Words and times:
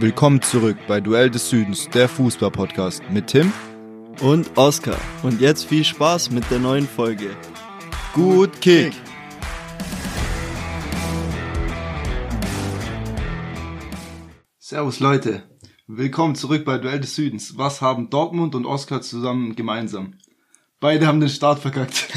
Willkommen 0.00 0.40
zurück 0.40 0.76
bei 0.86 1.00
Duell 1.00 1.28
des 1.28 1.50
Südens, 1.50 1.88
der 1.88 2.08
Fußball-Podcast 2.08 3.02
mit 3.10 3.26
Tim 3.26 3.52
und 4.20 4.56
Oskar. 4.56 4.96
Und 5.24 5.40
jetzt 5.40 5.64
viel 5.64 5.82
Spaß 5.82 6.30
mit 6.30 6.48
der 6.52 6.60
neuen 6.60 6.86
Folge. 6.86 7.34
Gut 8.14 8.60
Kick! 8.60 8.92
Servus 14.60 15.00
Leute, 15.00 15.42
willkommen 15.88 16.36
zurück 16.36 16.64
bei 16.64 16.78
Duell 16.78 17.00
des 17.00 17.16
Südens. 17.16 17.58
Was 17.58 17.80
haben 17.80 18.08
Dortmund 18.08 18.54
und 18.54 18.66
Oskar 18.66 19.02
zusammen 19.02 19.56
gemeinsam? 19.56 20.14
Beide 20.78 21.08
haben 21.08 21.18
den 21.18 21.28
Start 21.28 21.58
verkackt. 21.58 22.06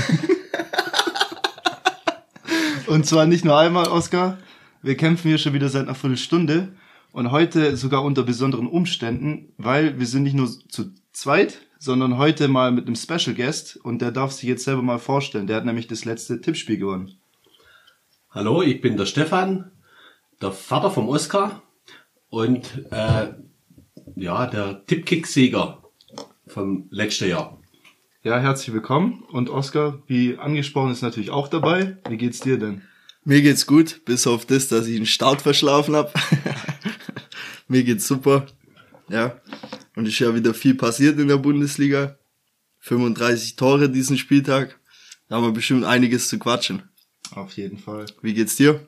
und 2.85 3.07
zwar 3.07 3.25
nicht 3.25 3.43
nur 3.43 3.57
einmal, 3.57 3.87
Oskar. 3.87 4.37
Wir 4.83 4.95
kämpfen 4.95 5.29
hier 5.29 5.39
schon 5.39 5.53
wieder 5.53 5.69
seit 5.69 5.87
einer 5.87 5.95
Viertelstunde 5.95 6.75
und 7.11 7.31
heute 7.31 7.75
sogar 7.77 8.03
unter 8.03 8.23
besonderen 8.23 8.67
Umständen, 8.67 9.53
weil 9.57 9.99
wir 9.99 10.05
sind 10.05 10.23
nicht 10.23 10.35
nur 10.35 10.47
zu 10.47 10.91
zweit, 11.11 11.59
sondern 11.77 12.17
heute 12.17 12.47
mal 12.47 12.71
mit 12.71 12.87
einem 12.87 12.95
Special 12.95 13.35
Guest 13.35 13.77
und 13.77 14.01
der 14.01 14.11
darf 14.11 14.31
sich 14.31 14.47
jetzt 14.47 14.63
selber 14.63 14.81
mal 14.81 14.99
vorstellen. 14.99 15.47
Der 15.47 15.57
hat 15.57 15.65
nämlich 15.65 15.87
das 15.87 16.05
letzte 16.05 16.39
Tippspiel 16.41 16.77
gewonnen. 16.77 17.17
Hallo, 18.29 18.61
ich 18.61 18.81
bin 18.81 18.97
der 18.97 19.05
Stefan, 19.05 19.71
der 20.41 20.51
Vater 20.51 20.91
vom 20.91 21.09
Oskar 21.09 21.61
und 22.29 22.85
äh, 22.91 23.33
ja, 24.15 24.45
der 24.47 24.85
Tippkick-Sieger 24.85 25.83
vom 26.47 26.87
letzten 26.91 27.29
Jahr. 27.29 27.59
Ja, 28.23 28.39
herzlich 28.39 28.73
willkommen. 28.73 29.23
Und 29.31 29.49
Oskar, 29.49 30.03
wie 30.05 30.37
angesprochen, 30.37 30.91
ist 30.91 31.01
natürlich 31.01 31.31
auch 31.31 31.47
dabei. 31.47 31.97
Wie 32.07 32.17
geht's 32.17 32.39
dir 32.39 32.57
denn? 32.59 32.83
Mir 33.23 33.41
geht's 33.41 33.65
gut, 33.65 34.01
bis 34.05 34.27
auf 34.27 34.45
das, 34.45 34.67
dass 34.67 34.87
ich 34.87 34.95
einen 34.95 35.05
Start 35.05 35.41
verschlafen 35.41 35.95
hab. 35.95 36.13
Mir 37.71 37.85
geht's 37.85 38.05
super. 38.05 38.47
Ja. 39.07 39.39
Und 39.95 40.05
ist 40.05 40.19
ja 40.19 40.35
wieder 40.35 40.53
viel 40.53 40.75
passiert 40.75 41.17
in 41.17 41.29
der 41.29 41.37
Bundesliga. 41.37 42.17
35 42.79 43.55
Tore 43.55 43.89
diesen 43.89 44.17
Spieltag. 44.17 44.77
Da 45.29 45.37
haben 45.37 45.45
wir 45.45 45.53
bestimmt 45.53 45.85
einiges 45.85 46.27
zu 46.27 46.37
quatschen. 46.37 46.83
Auf 47.33 47.53
jeden 47.53 47.77
Fall. 47.77 48.07
Wie 48.21 48.33
geht's 48.33 48.57
dir? 48.57 48.85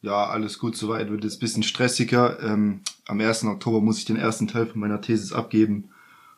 Ja, 0.00 0.28
alles 0.28 0.58
gut 0.58 0.78
soweit. 0.78 1.10
Wird 1.10 1.24
jetzt 1.24 1.40
bisschen 1.40 1.62
stressiger. 1.62 2.42
Ähm, 2.42 2.80
am 3.06 3.20
1. 3.20 3.44
Oktober 3.44 3.82
muss 3.82 3.98
ich 3.98 4.06
den 4.06 4.16
ersten 4.16 4.48
Teil 4.48 4.64
von 4.64 4.80
meiner 4.80 5.02
Thesis 5.02 5.34
abgeben. 5.34 5.90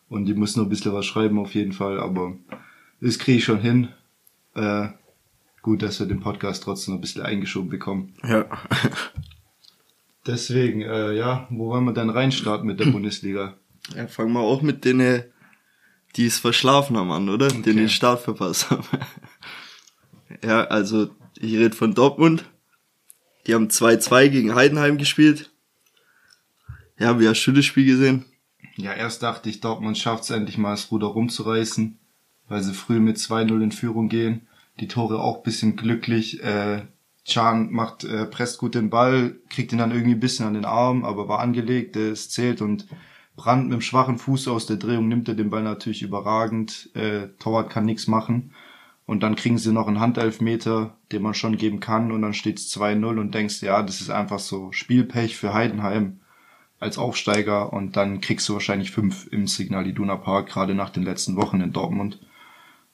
Und 0.08 0.28
ich 0.28 0.34
muss 0.34 0.56
noch 0.56 0.64
ein 0.64 0.70
bisschen 0.70 0.94
was 0.94 1.06
schreiben 1.06 1.38
auf 1.38 1.54
jeden 1.54 1.72
Fall. 1.72 2.00
Aber 2.00 2.36
das 3.00 3.20
kriege 3.20 3.38
ich 3.38 3.44
schon 3.44 3.60
hin. 3.60 3.90
Äh, 4.56 4.88
gut, 5.62 5.80
dass 5.80 6.00
wir 6.00 6.08
den 6.08 6.18
Podcast 6.18 6.64
trotzdem 6.64 6.94
noch 6.94 6.98
ein 6.98 7.02
bisschen 7.02 7.22
eingeschoben 7.22 7.70
bekommen. 7.70 8.14
Ja. 8.26 8.46
Deswegen, 10.26 10.82
äh, 10.82 11.12
ja, 11.12 11.46
wo 11.50 11.68
wollen 11.68 11.84
wir 11.84 11.92
dann 11.92 12.10
reinstarten 12.10 12.66
mit 12.66 12.80
der 12.80 12.86
Bundesliga? 12.92 13.56
Ja, 13.94 14.06
fangen 14.06 14.32
wir 14.32 14.40
auch 14.40 14.62
mit 14.62 14.84
denen, 14.84 15.24
die 16.16 16.26
es 16.26 16.38
verschlafen 16.38 16.96
haben 16.96 17.10
an, 17.10 17.28
oder? 17.28 17.46
Okay. 17.46 17.62
Die 17.66 17.74
den 17.74 17.88
Start 17.88 18.20
verpasst 18.20 18.70
haben. 18.70 18.84
ja, 20.42 20.64
also 20.64 21.10
ich 21.36 21.54
rede 21.54 21.76
von 21.76 21.94
Dortmund. 21.94 22.44
Die 23.46 23.54
haben 23.54 23.68
2-2 23.68 24.28
gegen 24.28 24.54
Heidenheim 24.54 24.96
gespielt. 24.96 25.50
Ja, 26.98 27.20
wie 27.20 27.28
hast 27.28 27.44
du 27.44 27.52
das 27.52 27.64
Spiel 27.64 27.84
gesehen? 27.84 28.24
Ja, 28.76 28.92
erst 28.92 29.22
dachte 29.22 29.50
ich, 29.50 29.60
Dortmund 29.60 29.98
schafft 29.98 30.24
es 30.24 30.30
endlich 30.30 30.58
mal, 30.58 30.70
das 30.70 30.90
Ruder 30.90 31.08
rumzureißen, 31.08 31.98
weil 32.48 32.62
sie 32.62 32.74
früh 32.74 33.00
mit 33.00 33.18
2-0 33.18 33.62
in 33.62 33.72
Führung 33.72 34.08
gehen. 34.08 34.48
Die 34.80 34.88
Tore 34.88 35.20
auch 35.20 35.42
bisschen 35.42 35.76
glücklich. 35.76 36.42
Äh, 36.42 36.82
Chan 37.24 37.72
macht, 37.72 38.04
äh, 38.04 38.26
presst 38.26 38.58
gut 38.58 38.74
den 38.74 38.90
Ball, 38.90 39.36
kriegt 39.48 39.72
ihn 39.72 39.78
dann 39.78 39.90
irgendwie 39.90 40.14
ein 40.14 40.20
bisschen 40.20 40.46
an 40.46 40.54
den 40.54 40.64
Arm, 40.64 41.04
aber 41.04 41.28
war 41.28 41.40
angelegt, 41.40 41.96
äh, 41.96 42.10
es 42.10 42.30
zählt 42.30 42.60
und 42.60 42.86
Brand 43.36 43.64
mit 43.64 43.72
dem 43.72 43.80
schwachen 43.80 44.18
Fuß 44.18 44.48
aus 44.48 44.66
der 44.66 44.76
Drehung 44.76 45.08
nimmt 45.08 45.28
er 45.28 45.34
den 45.34 45.50
Ball 45.50 45.62
natürlich 45.62 46.02
überragend. 46.02 46.90
Äh, 46.94 47.28
Torwart 47.38 47.70
kann 47.70 47.84
nichts 47.84 48.06
machen. 48.06 48.52
Und 49.06 49.22
dann 49.22 49.36
kriegen 49.36 49.58
sie 49.58 49.72
noch 49.72 49.86
einen 49.88 50.00
Handelfmeter, 50.00 50.96
den 51.12 51.22
man 51.22 51.34
schon 51.34 51.56
geben 51.56 51.80
kann, 51.80 52.10
und 52.10 52.22
dann 52.22 52.32
steht's 52.32 52.74
2-0 52.74 53.18
und 53.18 53.34
denkst, 53.34 53.62
ja, 53.62 53.82
das 53.82 54.00
ist 54.00 54.10
einfach 54.10 54.38
so 54.38 54.72
Spielpech 54.72 55.36
für 55.36 55.52
Heidenheim 55.52 56.20
als 56.80 56.96
Aufsteiger 56.98 57.72
und 57.72 57.96
dann 57.96 58.20
kriegst 58.20 58.48
du 58.48 58.54
wahrscheinlich 58.54 58.92
fünf 58.92 59.26
im 59.30 59.46
Signal 59.46 59.86
Iduna 59.86 60.16
Park, 60.16 60.48
gerade 60.48 60.74
nach 60.74 60.90
den 60.90 61.02
letzten 61.02 61.36
Wochen 61.36 61.60
in 61.60 61.72
Dortmund. 61.72 62.20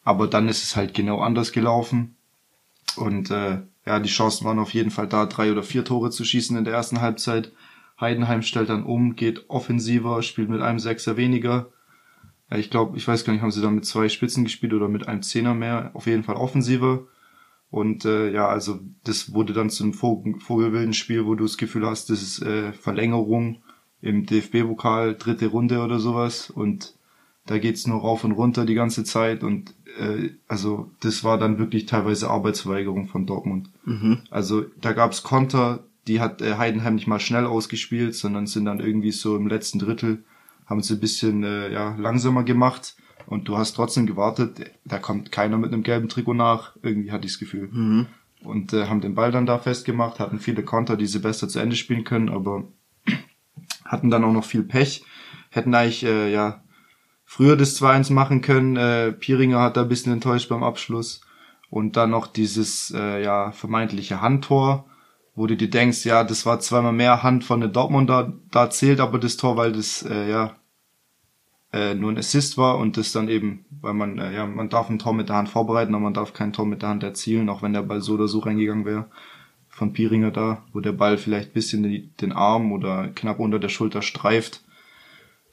Aber 0.03 0.27
dann 0.27 0.49
ist 0.49 0.65
es 0.65 0.77
halt 0.77 0.95
genau 0.95 1.21
anders 1.21 1.53
gelaufen. 1.53 2.17
Und 2.97 3.31
äh, 3.31 3.63
ja, 3.87 3.99
die 4.01 4.09
Chancen 4.09 4.45
waren 4.45 4.59
auf 4.59 4.75
jeden 4.75 4.91
Fall 4.91 5.07
da, 5.07 5.27
drei 5.27 5.53
oder 5.53 5.63
vier 5.63 5.85
Tore 5.85 6.11
zu 6.11 6.25
schießen 6.25 6.57
in 6.57 6.65
der 6.65 6.75
ersten 6.75 7.01
Halbzeit. 7.01 7.53
Heidenheim 8.01 8.43
stellt 8.43 8.71
dann 8.71 8.85
um, 8.85 9.17
geht 9.17 9.49
offensiver, 9.49 10.23
spielt 10.23 10.49
mit 10.49 10.63
einem 10.63 10.79
Sechser 10.79 11.17
weniger. 11.17 11.71
Ja, 12.51 12.57
ich 12.57 12.71
glaube, 12.71 12.97
ich 12.97 13.07
weiß 13.07 13.25
gar 13.25 13.33
nicht, 13.33 13.43
haben 13.43 13.51
sie 13.51 13.63
dann 13.63 13.75
mit 13.75 13.85
zwei 13.85 14.09
Spitzen 14.09 14.45
gespielt 14.45 14.73
oder 14.73 14.89
mit 14.89 15.07
einem 15.07 15.23
Zehner 15.23 15.55
mehr. 15.55 15.91
Auf 15.95 16.07
jeden 16.07 16.25
Fall 16.25 16.37
offensiver. 16.37 17.07
Und 17.71 18.05
äh, 18.05 18.33
ja, 18.33 18.49
also 18.49 18.81
das 19.05 19.33
wurde 19.33 19.53
dann 19.53 19.71
zu 19.71 19.85
einem 19.85 19.93
vogelwilden 19.93 20.93
Spiel, 20.93 21.25
wo 21.27 21.37
du 21.37 21.45
das 21.45 21.57
Gefühl 21.57 21.87
hast, 21.87 22.11
das 22.11 22.21
ist 22.21 22.43
äh, 22.43 22.73
Verlängerung 22.73 23.63
im 24.03 24.27
DFB-Pokal, 24.27 25.15
dritte 25.15 25.47
Runde 25.47 25.81
oder 25.81 26.01
sowas. 26.01 26.51
Und 26.51 26.95
da 27.47 27.59
geht's 27.59 27.87
nur 27.87 28.01
rauf 28.01 28.25
und 28.25 28.33
runter 28.33 28.65
die 28.65 28.75
ganze 28.75 29.05
Zeit. 29.05 29.43
Und 29.43 29.75
äh, 29.99 30.31
also 30.47 30.91
das 31.01 31.25
war 31.25 31.39
dann 31.39 31.59
wirklich 31.59 31.87
teilweise 31.87 32.31
Arbeitsverweigerung 32.31 33.09
von 33.09 33.27
Dortmund. 33.27 33.71
Mhm. 33.85 34.19
Also 34.31 34.65
da 34.81 34.93
gab's 34.93 35.23
Konter, 35.23 35.85
die 36.07 36.21
hat 36.21 36.43
äh, 36.43 36.57
Heidenheim 36.57 36.95
nicht 36.95 37.07
mal 37.07 37.21
schnell 37.21 37.47
ausgespielt, 37.47 38.15
sondern 38.15 38.47
sind 38.47 38.65
dann 38.65 38.81
irgendwie 38.81 39.13
so 39.13 39.37
im 39.37 39.47
letzten 39.47 39.79
Drittel, 39.79 40.25
haben 40.67 40.83
sie 40.83 40.95
ein 40.95 41.01
bisschen 41.01 41.45
äh, 41.45 41.73
ja, 41.73 41.97
langsamer 41.97 42.45
gemacht 42.45 42.97
und 43.27 43.49
du 43.49 43.57
hast 43.57 43.75
trotzdem 43.75 44.07
gewartet, 44.07 44.71
da 44.85 44.99
kommt 44.99 45.33
keiner 45.33 45.59
mit 45.59 45.73
einem 45.73 45.83
gelben 45.83 46.09
Trikot 46.09 46.35
nach, 46.35 46.77
irgendwie 46.83 47.13
hatte 47.13 47.27
ich 47.27 47.33
das 47.33 47.39
Gefühl. 47.39 47.69
Mhm. 47.71 48.07
Und 48.43 48.73
äh, 48.73 48.87
haben 48.87 49.01
den 49.01 49.15
Ball 49.15 49.33
dann 49.33 49.47
da 49.47 49.59
festgemacht, 49.59 50.19
hatten 50.19 50.41
viele 50.41 50.63
Konter, 50.63 50.97
die 50.97 51.07
sie 51.07 51.19
besser 51.19 51.49
zu 51.49 51.59
Ende 51.59 51.77
spielen 51.77 52.05
können, 52.05 52.29
aber 52.29 52.65
hatten 53.85 54.11
dann 54.11 54.25
auch 54.25 54.33
noch 54.33 54.45
viel 54.45 54.63
Pech, 54.63 55.05
hätten 55.51 55.75
eigentlich 55.75 56.05
äh, 56.05 56.33
ja 56.33 56.63
früher 57.31 57.57
das 57.57 57.81
2-1 57.81 58.13
machen 58.13 58.41
können. 58.41 58.77
Äh, 58.77 59.13
Piringer 59.13 59.61
hat 59.61 59.77
da 59.77 59.83
ein 59.83 59.89
bisschen 59.89 60.13
enttäuscht 60.13 60.49
beim 60.49 60.65
Abschluss. 60.65 61.21
Und 61.71 61.97
dann 61.97 62.11
noch 62.11 62.27
dieses 62.27 62.91
äh, 62.91 63.23
ja 63.23 63.53
vermeintliche 63.53 64.21
Handtor, 64.21 64.87
wo 65.37 65.47
du 65.47 65.57
dir 65.57 65.71
denkst, 65.71 66.05
ja, 66.05 66.25
das 66.25 66.45
war 66.45 66.59
zweimal 66.59 66.93
mehr 66.93 67.23
Hand 67.23 67.45
von 67.45 67.61
der 67.61 67.69
Dortmunder, 67.69 68.33
da 68.51 68.69
zählt 68.69 68.99
aber 68.99 69.21
das 69.21 69.37
Tor, 69.37 69.57
weil 69.57 69.71
das 69.71 70.03
äh, 70.03 70.29
ja 70.29 70.57
äh, 71.73 71.95
nur 71.95 72.11
ein 72.11 72.19
Assist 72.19 72.59
war 72.59 72.79
und 72.79 72.97
das 72.97 73.13
dann 73.13 73.29
eben, 73.29 73.65
weil 73.81 73.95
man 73.95 74.19
äh, 74.19 74.35
ja 74.35 74.45
man 74.45 74.69
darf 74.69 74.91
ein 74.91 74.99
Tor 74.99 75.15
mit 75.15 75.29
der 75.29 75.37
Hand 75.37 75.51
vorbereiten, 75.51 75.95
aber 75.95 76.03
man 76.03 76.15
darf 76.15 76.33
kein 76.33 76.53
Tor 76.53 76.67
mit 76.67 76.83
der 76.83 76.89
Hand 76.89 77.05
erzielen, 77.05 77.49
auch 77.49 77.63
wenn 77.63 77.73
der 77.73 77.83
Ball 77.83 78.01
so 78.01 78.15
oder 78.15 78.27
so 78.27 78.41
reingegangen 78.41 78.85
wäre 78.85 79.07
von 79.69 79.93
Piringer 79.93 80.33
da, 80.33 80.65
wo 80.73 80.81
der 80.81 80.93
Ball 80.93 81.17
vielleicht 81.17 81.55
bisschen 81.55 81.85
die, 81.85 82.09
den 82.09 82.33
Arm 82.33 82.73
oder 82.73 83.07
knapp 83.15 83.39
unter 83.39 83.61
der 83.61 83.69
Schulter 83.69 84.03
streift 84.03 84.65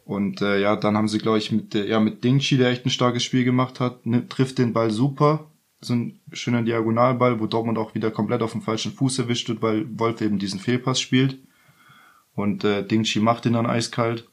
und 0.08 0.42
äh, 0.42 0.62
ja, 0.62 0.78
dann 0.78 0.96
haben 0.96 1.10
sie, 1.10 1.18
glaube 1.18 1.38
ich, 1.38 1.52
mit, 1.52 1.74
ja, 1.74 2.00
mit 2.00 2.24
Dingchi, 2.24 2.56
der 2.56 2.70
echt 2.70 2.86
ein 2.86 2.90
starkes 2.90 3.26
Spiel 3.26 3.44
gemacht 3.44 3.82
hat, 3.82 4.06
ne, 4.06 4.26
trifft 4.30 4.58
den 4.58 4.72
Ball 4.72 4.90
super. 4.90 5.52
So 5.82 5.96
ein 5.96 6.22
schöner 6.32 6.64
Diagonalball, 6.64 7.42
wo 7.42 7.46
Dortmund 7.46 7.78
auch 7.78 7.94
wieder 7.94 8.10
komplett 8.10 8.42
auf 8.42 8.54
dem 8.54 8.62
falschen 8.62 8.94
Fuß 8.94 9.20
erwischt 9.20 9.50
wird, 9.50 9.62
weil 9.62 9.86
Wolf 10.00 10.22
eben 10.22 10.40
diesen 10.40 10.62
Fehlpass 10.62 11.02
spielt. 11.02 11.38
Und 12.36 12.64
äh, 12.64 12.88
Dingchi 12.88 13.20
macht 13.20 13.46
ihn 13.46 13.54
dann 13.54 13.66
eiskalt. 13.66 14.30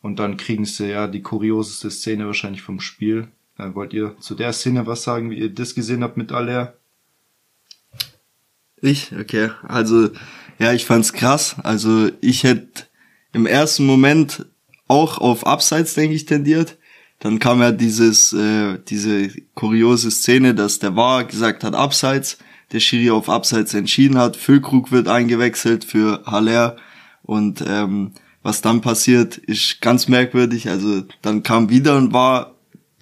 Und 0.00 0.18
dann 0.18 0.36
kriegen 0.36 0.64
sie 0.64 0.90
ja 0.90 1.06
die 1.06 1.22
kurioseste 1.22 1.92
Szene 1.92 2.26
wahrscheinlich 2.26 2.62
vom 2.62 2.80
Spiel. 2.80 3.28
Äh, 3.58 3.76
wollt 3.76 3.92
ihr 3.92 4.16
zu 4.18 4.34
der 4.34 4.52
Szene 4.52 4.88
was 4.88 5.04
sagen, 5.04 5.30
wie 5.30 5.38
ihr 5.38 5.54
das 5.54 5.76
gesehen 5.76 6.02
habt 6.02 6.16
mit 6.16 6.32
Aller? 6.32 6.74
Ich? 8.80 9.12
Okay. 9.16 9.50
Also, 9.62 10.10
ja, 10.58 10.72
ich 10.72 10.84
fand's 10.84 11.12
krass. 11.12 11.54
Also, 11.62 12.10
ich 12.20 12.42
hätte 12.42 12.86
im 13.32 13.46
ersten 13.46 13.86
Moment 13.86 14.46
auch 14.92 15.18
auf 15.18 15.46
Abseits, 15.46 15.94
denke 15.94 16.14
ich, 16.14 16.26
tendiert. 16.26 16.76
Dann 17.18 17.38
kam 17.38 17.60
ja 17.60 17.72
dieses, 17.72 18.32
äh, 18.34 18.78
diese 18.86 19.30
kuriose 19.54 20.10
Szene, 20.10 20.54
dass 20.54 20.80
der 20.80 20.96
War 20.96 21.24
gesagt 21.24 21.64
hat, 21.64 21.74
Abseits, 21.74 22.36
der 22.72 22.80
Schiri 22.80 23.10
auf 23.10 23.30
Abseits 23.30 23.72
entschieden 23.72 24.18
hat, 24.18 24.36
Füllkrug 24.36 24.92
wird 24.92 25.08
eingewechselt 25.08 25.84
für 25.84 26.22
Haller 26.26 26.76
und 27.22 27.64
ähm, 27.66 28.12
was 28.42 28.60
dann 28.60 28.80
passiert, 28.80 29.38
ist 29.38 29.80
ganz 29.80 30.08
merkwürdig. 30.08 30.68
Also 30.68 31.04
dann 31.22 31.42
kam 31.42 31.70
wieder 31.70 31.96
und 31.96 32.12
war 32.12 32.54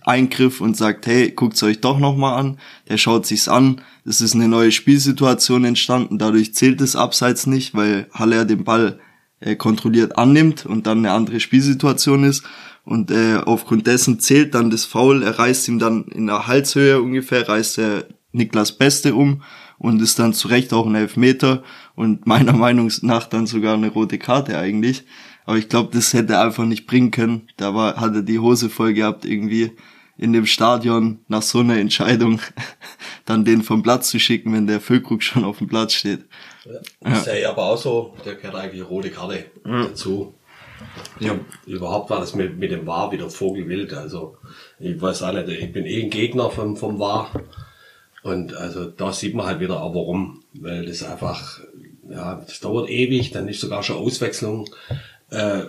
Eingriff 0.05 0.61
und 0.61 0.77
sagt, 0.77 1.07
hey, 1.07 1.31
guckt's 1.31 1.63
euch 1.63 1.81
doch 1.81 1.99
nochmal 1.99 2.39
an. 2.39 2.59
Der 2.89 2.99
schaut 2.99 3.27
sich's 3.27 3.49
an. 3.49 3.81
Es 4.05 4.21
ist 4.21 4.35
eine 4.35 4.49
neue 4.49 4.71
Spielsituation 4.71 5.65
entstanden. 5.65 6.19
Dadurch 6.19 6.55
zählt 6.55 6.81
es 6.81 6.95
abseits 6.95 7.47
nicht, 7.47 7.75
weil 7.75 8.07
Haller 8.13 8.45
den 8.45 8.65
Ball 8.65 9.01
äh, 9.41 9.57
kontrolliert 9.57 10.17
annimmt 10.19 10.67
und 10.67 10.87
dann 10.87 10.99
eine 10.99 11.13
andere 11.13 11.41
Spielsituation 11.41 12.25
ist. 12.25 12.45
Und 12.85 13.11
äh, 13.11 13.37
aufgrund 13.37 13.87
dessen 13.87 14.21
zählt 14.21 14.55
dann 14.55 14.71
das 14.71 14.85
Foul. 14.85 15.23
Er 15.23 15.39
reißt 15.39 15.69
ihm 15.69 15.79
dann 15.79 16.05
in 16.05 16.27
der 16.27 16.47
Halshöhe 16.47 17.01
ungefähr, 17.01 17.49
reißt 17.49 17.79
er 17.79 18.05
Niklas 18.33 18.73
Beste 18.73 19.15
um 19.15 19.43
und 19.79 20.01
ist 20.01 20.19
dann 20.19 20.35
zu 20.35 20.49
Recht 20.49 20.73
auch 20.73 20.87
ein 20.87 20.95
Elfmeter 20.95 21.63
und 21.95 22.27
meiner 22.27 22.53
Meinung 22.57 22.91
nach 23.03 23.27
dann 23.27 23.47
sogar 23.47 23.75
eine 23.75 23.89
rote 23.89 24.19
Karte 24.19 24.59
eigentlich. 24.59 25.05
Aber 25.47 25.59
ich 25.59 25.69
glaube, 25.69 25.91
das 25.93 26.13
hätte 26.13 26.35
er 26.35 26.43
einfach 26.43 26.65
nicht 26.65 26.87
bringen 26.87 27.11
können. 27.11 27.49
Da 27.57 27.75
war, 27.75 27.97
hat 27.97 28.15
er 28.15 28.23
die 28.23 28.39
Hose 28.39 28.71
voll 28.71 28.93
gehabt 28.95 29.25
irgendwie 29.25 29.73
in 30.17 30.35
dem 30.35 30.45
Stadion 30.45 31.21
nach 31.29 31.43
so 31.43 31.61
einer 31.61 31.79
Entscheidung 31.79 32.41
dann 33.25 33.45
den 33.45 33.63
vom 33.63 33.83
Platz 33.83 34.11
zu 34.11 34.21
schicken, 34.21 34.53
wenn 34.53 34.67
der 34.67 34.81
Füllkrug 34.81 35.23
schon 35.23 35.45
auf 35.45 35.59
dem 35.59 35.67
Platz 35.67 35.95
steht. 35.95 36.27
Ja. 36.65 37.13
Ist 37.13 37.27
ja 37.27 37.51
aber 37.51 37.65
auch 37.65 37.79
so, 37.79 38.15
der 38.25 38.35
gehört 38.35 38.55
eigentlich 38.55 38.89
rote 38.89 39.11
Karte 39.11 39.45
ja. 39.65 39.85
dazu. 39.85 40.35
Ja, 41.19 41.39
überhaupt 41.67 42.11
war 42.11 42.21
das 42.21 42.35
mit, 42.35 42.59
mit 42.59 42.71
dem 42.71 42.87
War 42.87 43.13
wieder 43.13 43.29
Vogelwild. 43.31 43.93
Also 43.93 44.37
ich 44.79 45.01
weiß 45.01 45.23
auch 45.23 45.33
nicht, 45.33 45.49
ich 45.49 45.73
bin 45.73 45.87
eh 45.87 46.03
ein 46.03 46.11
Gegner 46.11 46.51
vom, 46.51 46.77
vom 46.77 46.99
War. 46.99 47.31
Und 48.23 48.55
also 48.55 48.87
da 48.87 49.13
sieht 49.13 49.35
man 49.35 49.47
halt 49.47 49.61
wieder 49.61 49.83
auch 49.83 49.95
warum. 49.95 50.43
Weil 50.55 50.87
das 50.87 51.03
einfach, 51.03 51.61
ja, 52.09 52.43
das 52.47 52.61
dauert 52.61 52.89
ewig, 52.91 53.31
dann 53.31 53.49
ist 53.49 53.61
sogar 53.61 53.83
schon 53.83 53.97
Auswechslung. 53.97 54.69
Äh, 55.31 55.63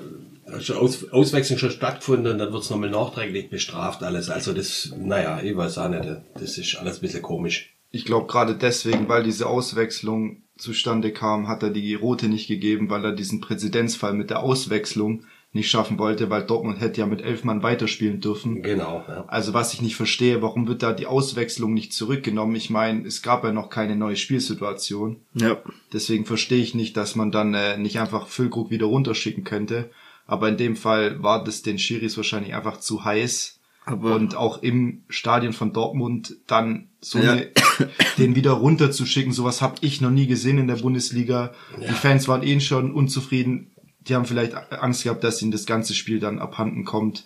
schon 0.60 0.78
Aus, 0.78 1.10
Auswechslung 1.12 1.60
schon 1.60 1.72
stattgefunden 1.72 2.32
und 2.34 2.38
dann 2.40 2.52
wird's 2.52 2.70
nochmal 2.70 2.90
nachträglich 2.90 3.50
bestraft 3.50 4.04
alles. 4.04 4.30
Also 4.30 4.54
das, 4.54 4.94
naja, 4.98 5.42
ich 5.42 5.56
weiß 5.56 5.78
auch 5.78 5.90
nicht, 5.90 6.08
das 6.36 6.58
ist 6.58 6.76
alles 6.76 6.98
ein 6.98 7.02
bisschen 7.02 7.22
komisch. 7.22 7.74
Ich 7.92 8.06
glaube 8.06 8.28
gerade 8.28 8.56
deswegen, 8.56 9.08
weil 9.10 9.24
diese 9.24 9.48
Auswechslung 9.48 10.44
zustande 10.62 11.12
kam, 11.12 11.48
hat 11.48 11.64
er 11.64 11.70
die 11.70 11.96
rote 11.96 12.30
nicht 12.30 12.48
gegeben, 12.48 12.90
weil 12.90 13.04
er 13.04 13.12
diesen 13.12 13.42
Präzedenzfall 13.42 14.14
mit 14.14 14.30
der 14.30 14.42
Auswechslung 14.42 15.24
nicht 15.54 15.70
schaffen 15.70 16.00
wollte, 16.00 16.30
weil 16.30 16.44
Dortmund 16.44 16.80
hätte 16.80 17.02
ja 17.02 17.08
mit 17.08 17.22
elf 17.22 17.44
Mann 17.44 17.62
weiterspielen 17.62 18.22
dürfen. 18.22 18.62
Genau. 18.62 19.04
Ja. 19.08 19.26
Also 19.28 19.54
was 19.54 19.74
ich 19.74 19.82
nicht 19.82 19.98
verstehe, 19.98 20.42
warum 20.42 20.68
wird 20.68 20.82
da 20.82 20.94
die 20.94 21.08
Auswechslung 21.08 21.74
nicht 21.74 21.92
zurückgenommen? 21.92 22.56
Ich 22.56 22.70
meine, 22.70 23.06
es 23.06 23.22
gab 23.22 23.44
ja 23.44 23.52
noch 23.52 23.70
keine 23.70 23.98
neue 23.98 24.16
Spielsituation. 24.16 25.18
Ja. 25.34 25.58
Deswegen 25.92 26.26
verstehe 26.26 26.64
ich 26.64 26.74
nicht, 26.74 26.96
dass 26.96 27.16
man 27.16 27.32
dann 27.32 27.54
äh, 27.54 27.78
nicht 27.78 28.00
einfach 28.00 28.28
Füllkrug 28.28 28.70
wieder 28.70 28.86
runterschicken 28.86 29.44
könnte. 29.44 29.90
Aber 30.26 30.48
in 30.48 30.56
dem 30.56 30.78
Fall 30.78 31.22
war 31.22 31.44
das 31.44 31.64
den 31.64 31.80
Schiris 31.80 32.16
wahrscheinlich 32.16 32.56
einfach 32.56 32.80
zu 32.80 33.04
heiß. 33.04 33.60
Aber 33.84 34.16
und 34.16 34.36
auch 34.36 34.62
im 34.62 35.04
Stadion 35.10 35.54
von 35.54 35.74
Dortmund 35.74 36.38
dann 36.48 36.90
so 37.00 37.20
ja. 37.20 37.32
eine, 37.32 37.50
den 38.18 38.36
wieder 38.36 38.52
runterzuschicken, 38.52 39.34
sowas 39.34 39.62
habe 39.62 39.76
ich 39.82 40.02
noch 40.02 40.12
nie 40.12 40.28
gesehen 40.28 40.60
in 40.60 40.68
der 40.68 40.76
Bundesliga. 40.76 41.54
Ja. 41.80 41.88
Die 41.88 41.94
Fans 41.94 42.28
waren 42.28 42.44
eh 42.44 42.60
schon 42.60 42.94
unzufrieden. 42.94 43.72
Die 44.02 44.16
haben 44.16 44.26
vielleicht 44.26 44.56
Angst 44.72 45.04
gehabt, 45.04 45.24
dass 45.24 45.42
ihnen 45.42 45.52
das 45.52 45.66
ganze 45.66 45.94
Spiel 45.94 46.20
dann 46.20 46.40
abhanden 46.40 46.86
kommt. 46.86 47.26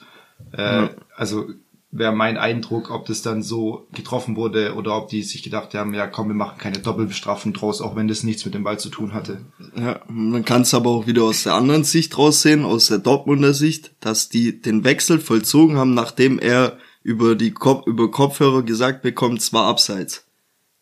Äh, 0.52 0.62
ja. 0.62 0.90
Also 1.16 1.50
wäre 1.98 2.14
mein 2.14 2.38
Eindruck, 2.38 2.92
ob 2.92 3.06
das 3.06 3.22
dann 3.22 3.42
so 3.42 3.88
getroffen 3.94 4.36
wurde 4.36 4.76
oder 4.76 4.98
ob 4.98 5.10
die 5.10 5.24
sich 5.24 5.44
gedacht 5.44 5.74
haben, 5.74 5.94
ja 5.94 6.08
komm, 6.08 6.28
wir 6.28 6.36
machen 6.36 6.58
keine 6.58 6.80
Doppelbestrafung 6.80 7.54
draus, 7.54 7.82
auch 7.82 7.96
wenn 7.96 8.08
das 8.08 8.24
nichts 8.24 8.44
mit 8.46 8.54
dem 8.54 8.64
Ball 8.64 8.78
zu 8.78 8.90
tun 8.90 9.14
hatte. 9.14 9.40
Ja, 9.76 10.02
man 10.08 10.44
kann 10.44 10.64
es 10.64 10.74
aber 10.74 10.90
auch 10.90 11.08
wieder 11.08 11.24
aus 11.24 11.44
der 11.44 11.54
anderen 11.54 11.84
Sicht 11.84 12.18
raussehen, 12.18 12.66
aus 12.66 12.88
der 12.88 12.98
Dortmunder 12.98 13.54
Sicht, 13.54 13.94
dass 14.02 14.30
die 14.30 14.62
den 14.62 14.84
Wechsel 14.84 15.20
vollzogen 15.20 15.78
haben, 15.78 15.94
nachdem 15.94 16.38
er 16.38 16.78
über 17.02 17.36
die 17.36 17.52
Kop 17.52 17.88
über 17.88 18.12
Kopfhörer 18.12 18.64
gesagt 18.64 19.02
bekommt, 19.02 19.42
zwar 19.42 19.66
abseits. 19.66 20.26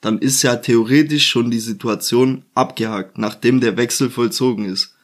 Dann 0.01 0.18
ist 0.18 0.42
ja 0.42 0.56
theoretisch 0.56 1.27
schon 1.27 1.51
die 1.51 1.60
Situation 1.60 2.44
abgehakt, 2.56 3.18
nachdem 3.18 3.62
der 3.62 3.77
Wechsel 3.77 4.10
vollzogen 4.10 4.65
ist. 4.65 4.95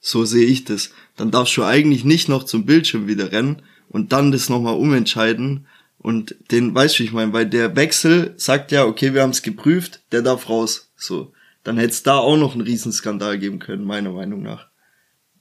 So 0.00 0.24
sehe 0.24 0.46
ich 0.46 0.64
das. 0.64 0.90
Dann 1.16 1.30
darfst 1.30 1.56
du 1.56 1.64
eigentlich 1.64 2.04
nicht 2.04 2.28
noch 2.28 2.44
zum 2.44 2.64
Bildschirm 2.64 3.08
wieder 3.08 3.32
rennen, 3.32 3.62
und 3.88 4.12
dann 4.12 4.32
das 4.32 4.48
nochmal 4.48 4.74
umentscheiden. 4.74 5.66
Und 5.98 6.36
den, 6.50 6.74
weißt 6.74 6.98
du, 6.98 7.02
ich 7.02 7.12
meine, 7.12 7.32
weil 7.32 7.46
der 7.46 7.74
Wechsel 7.74 8.34
sagt 8.36 8.70
ja, 8.72 8.84
okay, 8.84 9.14
wir 9.14 9.22
haben 9.22 9.30
es 9.30 9.42
geprüft, 9.42 10.00
der 10.12 10.22
darf 10.22 10.48
raus. 10.48 10.90
So. 10.96 11.32
Dann 11.64 11.76
hätte 11.76 11.90
es 11.90 12.02
da 12.02 12.16
auch 12.16 12.36
noch 12.36 12.52
einen 12.52 12.62
Riesenskandal 12.62 13.38
geben 13.38 13.58
können, 13.58 13.84
meiner 13.84 14.12
Meinung 14.12 14.42
nach. 14.42 14.68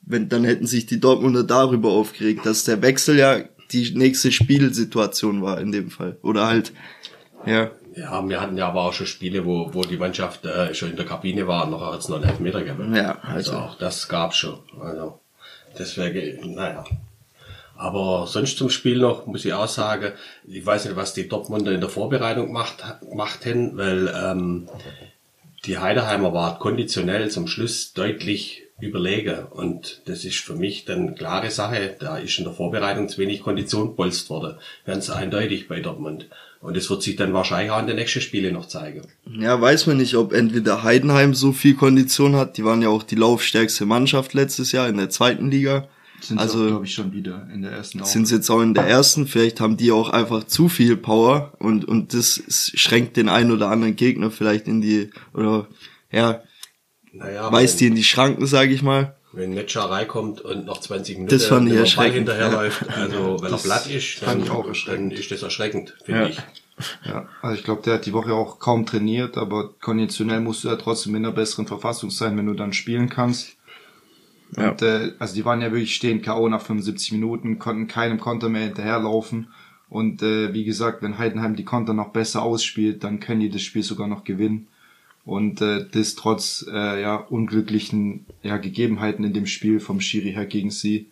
Wenn, 0.01 0.29
dann 0.29 0.43
hätten 0.43 0.67
sich 0.67 0.85
die 0.85 0.99
Dortmunder 0.99 1.43
darüber 1.43 1.89
aufgeregt, 1.89 2.45
dass 2.45 2.63
der 2.63 2.81
Wechsel 2.81 3.17
ja 3.17 3.43
die 3.71 3.91
nächste 3.95 4.31
Spielsituation 4.31 5.41
war 5.41 5.59
in 5.59 5.71
dem 5.71 5.91
Fall. 5.91 6.17
Oder 6.21 6.47
halt, 6.47 6.71
ja. 7.45 7.71
Ja, 7.95 8.27
wir 8.27 8.39
hatten 8.39 8.57
ja 8.57 8.67
aber 8.67 8.83
auch 8.83 8.93
schon 8.93 9.07
Spiele, 9.07 9.45
wo, 9.45 9.73
wo 9.73 9.81
die 9.81 9.97
Mannschaft 9.97 10.45
äh, 10.45 10.73
schon 10.73 10.91
in 10.91 10.95
der 10.95 11.05
Kabine 11.05 11.47
war 11.47 11.67
noch 11.67 11.81
als 11.81 12.09
noch 12.09 12.17
einen 12.17 12.29
Elfmeter 12.29 12.63
gegeben. 12.63 12.95
Ja, 12.95 13.19
also. 13.21 13.51
also 13.51 13.57
auch 13.57 13.77
das 13.77 14.07
gab's 14.07 14.37
schon. 14.37 14.59
Also 14.79 15.19
deswegen, 15.77 16.53
naja, 16.53 16.85
aber 17.77 18.27
sonst 18.27 18.57
zum 18.57 18.69
Spiel 18.69 18.97
noch 18.97 19.25
muss 19.25 19.45
ich 19.45 19.53
auch 19.53 19.67
sagen, 19.67 20.13
ich 20.47 20.65
weiß 20.65 20.85
nicht, 20.85 20.95
was 20.95 21.13
die 21.13 21.27
Dortmunder 21.27 21.71
in 21.71 21.81
der 21.81 21.89
Vorbereitung 21.89 22.47
gemacht, 22.47 22.83
gemacht 23.01 23.45
haben, 23.45 23.77
weil 23.77 24.13
ähm, 24.15 24.69
die 25.65 25.77
Heiderheimer 25.77 26.33
war 26.33 26.59
konditionell 26.59 27.29
zum 27.29 27.47
Schluss 27.47 27.93
deutlich 27.93 28.63
überlegen. 28.79 29.45
Und 29.49 30.01
das 30.05 30.23
ist 30.23 30.37
für 30.37 30.55
mich 30.55 30.85
dann 30.85 31.15
klare 31.15 31.51
Sache. 31.51 31.95
Da 31.99 32.17
ist 32.17 32.37
in 32.37 32.45
der 32.45 32.53
Vorbereitung 32.53 33.09
zu 33.09 33.17
wenig 33.17 33.41
Kondition 33.41 33.95
polst 33.95 34.29
worden. 34.29 34.57
Ganz 34.85 35.09
eindeutig 35.09 35.67
bei 35.67 35.79
Dortmund. 35.79 36.27
Und 36.61 36.75
das 36.75 36.89
wird 36.89 37.03
sich 37.03 37.15
dann 37.15 37.33
wahrscheinlich 37.33 37.71
auch 37.71 37.79
in 37.79 37.87
den 37.87 37.97
nächsten 37.97 38.21
Spielen 38.21 38.53
noch 38.53 38.67
zeigen. 38.67 39.03
Ja, 39.39 39.59
weiß 39.59 39.87
man 39.87 39.97
nicht, 39.97 40.15
ob 40.15 40.33
entweder 40.33 40.83
Heidenheim 40.83 41.33
so 41.33 41.51
viel 41.51 41.75
Kondition 41.75 42.35
hat. 42.35 42.57
Die 42.57 42.65
waren 42.65 42.81
ja 42.81 42.89
auch 42.89 43.03
die 43.03 43.15
laufstärkste 43.15 43.85
Mannschaft 43.85 44.33
letztes 44.33 44.71
Jahr 44.71 44.87
in 44.89 44.97
der 44.97 45.09
zweiten 45.09 45.51
Liga. 45.51 45.87
Sind 46.19 46.39
also 46.39 46.65
glaube 46.65 46.85
ich 46.85 46.93
schon 46.93 47.13
wieder 47.13 47.47
in 47.53 47.61
der 47.61 47.71
ersten. 47.71 48.01
Auch. 48.01 48.05
Sind 48.05 48.29
jetzt 48.31 48.49
auch 48.49 48.61
in 48.61 48.73
der 48.73 48.85
ersten. 48.85 49.27
Vielleicht 49.27 49.59
haben 49.59 49.77
die 49.77 49.91
auch 49.91 50.09
einfach 50.09 50.45
zu 50.45 50.67
viel 50.67 50.97
Power 50.97 51.53
und 51.59 51.85
und 51.85 52.13
das 52.13 52.41
schränkt 52.47 53.17
den 53.17 53.29
einen 53.29 53.51
oder 53.51 53.69
anderen 53.69 53.95
Gegner 53.95 54.31
vielleicht 54.31 54.67
in 54.67 54.81
die 54.81 55.11
oder 55.33 55.67
ja 56.11 56.41
naja, 57.13 57.51
weist 57.51 57.79
die 57.79 57.87
in 57.87 57.95
die 57.95 58.03
Schranken, 58.03 58.45
sage 58.45 58.73
ich 58.73 58.81
mal. 58.81 59.15
Wenn 59.33 59.53
Metscherei 59.53 60.05
kommt 60.05 60.41
und 60.41 60.65
nach 60.65 60.79
20 60.79 61.17
Minuten 61.17 61.35
das 61.35 61.45
fand 61.45 61.71
ich 61.71 61.95
Ball 61.95 62.11
hinterherläuft, 62.11 62.89
also 62.89 63.37
wenn 63.41 63.51
er 63.51 63.57
platt 63.57 63.87
ist, 63.87 64.21
dann, 64.23 64.43
dann 64.87 65.11
ist 65.11 65.29
das 65.29 65.43
erschreckend, 65.43 65.95
finde 66.03 66.21
ja. 66.21 66.27
ich. 66.27 66.37
Ja, 67.03 67.27
also 67.41 67.55
ich 67.55 67.63
glaube, 67.63 67.81
der 67.81 67.95
hat 67.95 68.05
die 68.05 68.13
Woche 68.13 68.33
auch 68.33 68.59
kaum 68.59 68.85
trainiert, 68.85 69.37
aber 69.37 69.73
konditionell 69.79 70.39
musst 70.39 70.63
du 70.63 70.69
ja 70.69 70.75
trotzdem 70.75 71.15
in 71.15 71.25
einer 71.25 71.33
besseren 71.33 71.67
Verfassung 71.67 72.11
sein, 72.11 72.37
wenn 72.37 72.45
du 72.45 72.53
dann 72.53 72.71
spielen 72.71 73.09
kannst. 73.09 73.56
Ja. 74.55 74.71
Und, 74.71 74.81
äh, 74.81 75.11
also 75.19 75.35
die 75.35 75.45
waren 75.45 75.61
ja 75.61 75.71
wirklich 75.71 75.95
stehen 75.95 76.21
K.O. 76.21 76.47
nach 76.49 76.61
75 76.61 77.11
Minuten, 77.11 77.59
konnten 77.59 77.87
keinem 77.87 78.19
Konter 78.19 78.49
mehr 78.49 78.63
hinterherlaufen. 78.63 79.47
Und 79.89 80.21
äh, 80.21 80.53
wie 80.53 80.65
gesagt, 80.65 81.01
wenn 81.01 81.17
Heidenheim 81.17 81.55
die 81.55 81.65
Konter 81.65 81.93
noch 81.93 82.09
besser 82.09 82.43
ausspielt, 82.43 83.03
dann 83.03 83.19
können 83.19 83.39
die 83.39 83.49
das 83.49 83.61
Spiel 83.61 83.83
sogar 83.83 84.07
noch 84.07 84.23
gewinnen. 84.23 84.67
Und 85.25 85.61
äh, 85.61 85.85
das 85.91 86.15
trotz 86.15 86.65
äh, 86.71 87.01
ja, 87.01 87.15
unglücklichen 87.15 88.25
ja, 88.43 88.57
Gegebenheiten 88.57 89.25
in 89.25 89.33
dem 89.33 89.45
Spiel 89.45 89.79
vom 89.79 89.99
Schiri 89.99 90.31
her 90.31 90.45
gegen 90.45 90.71
sie. 90.71 91.11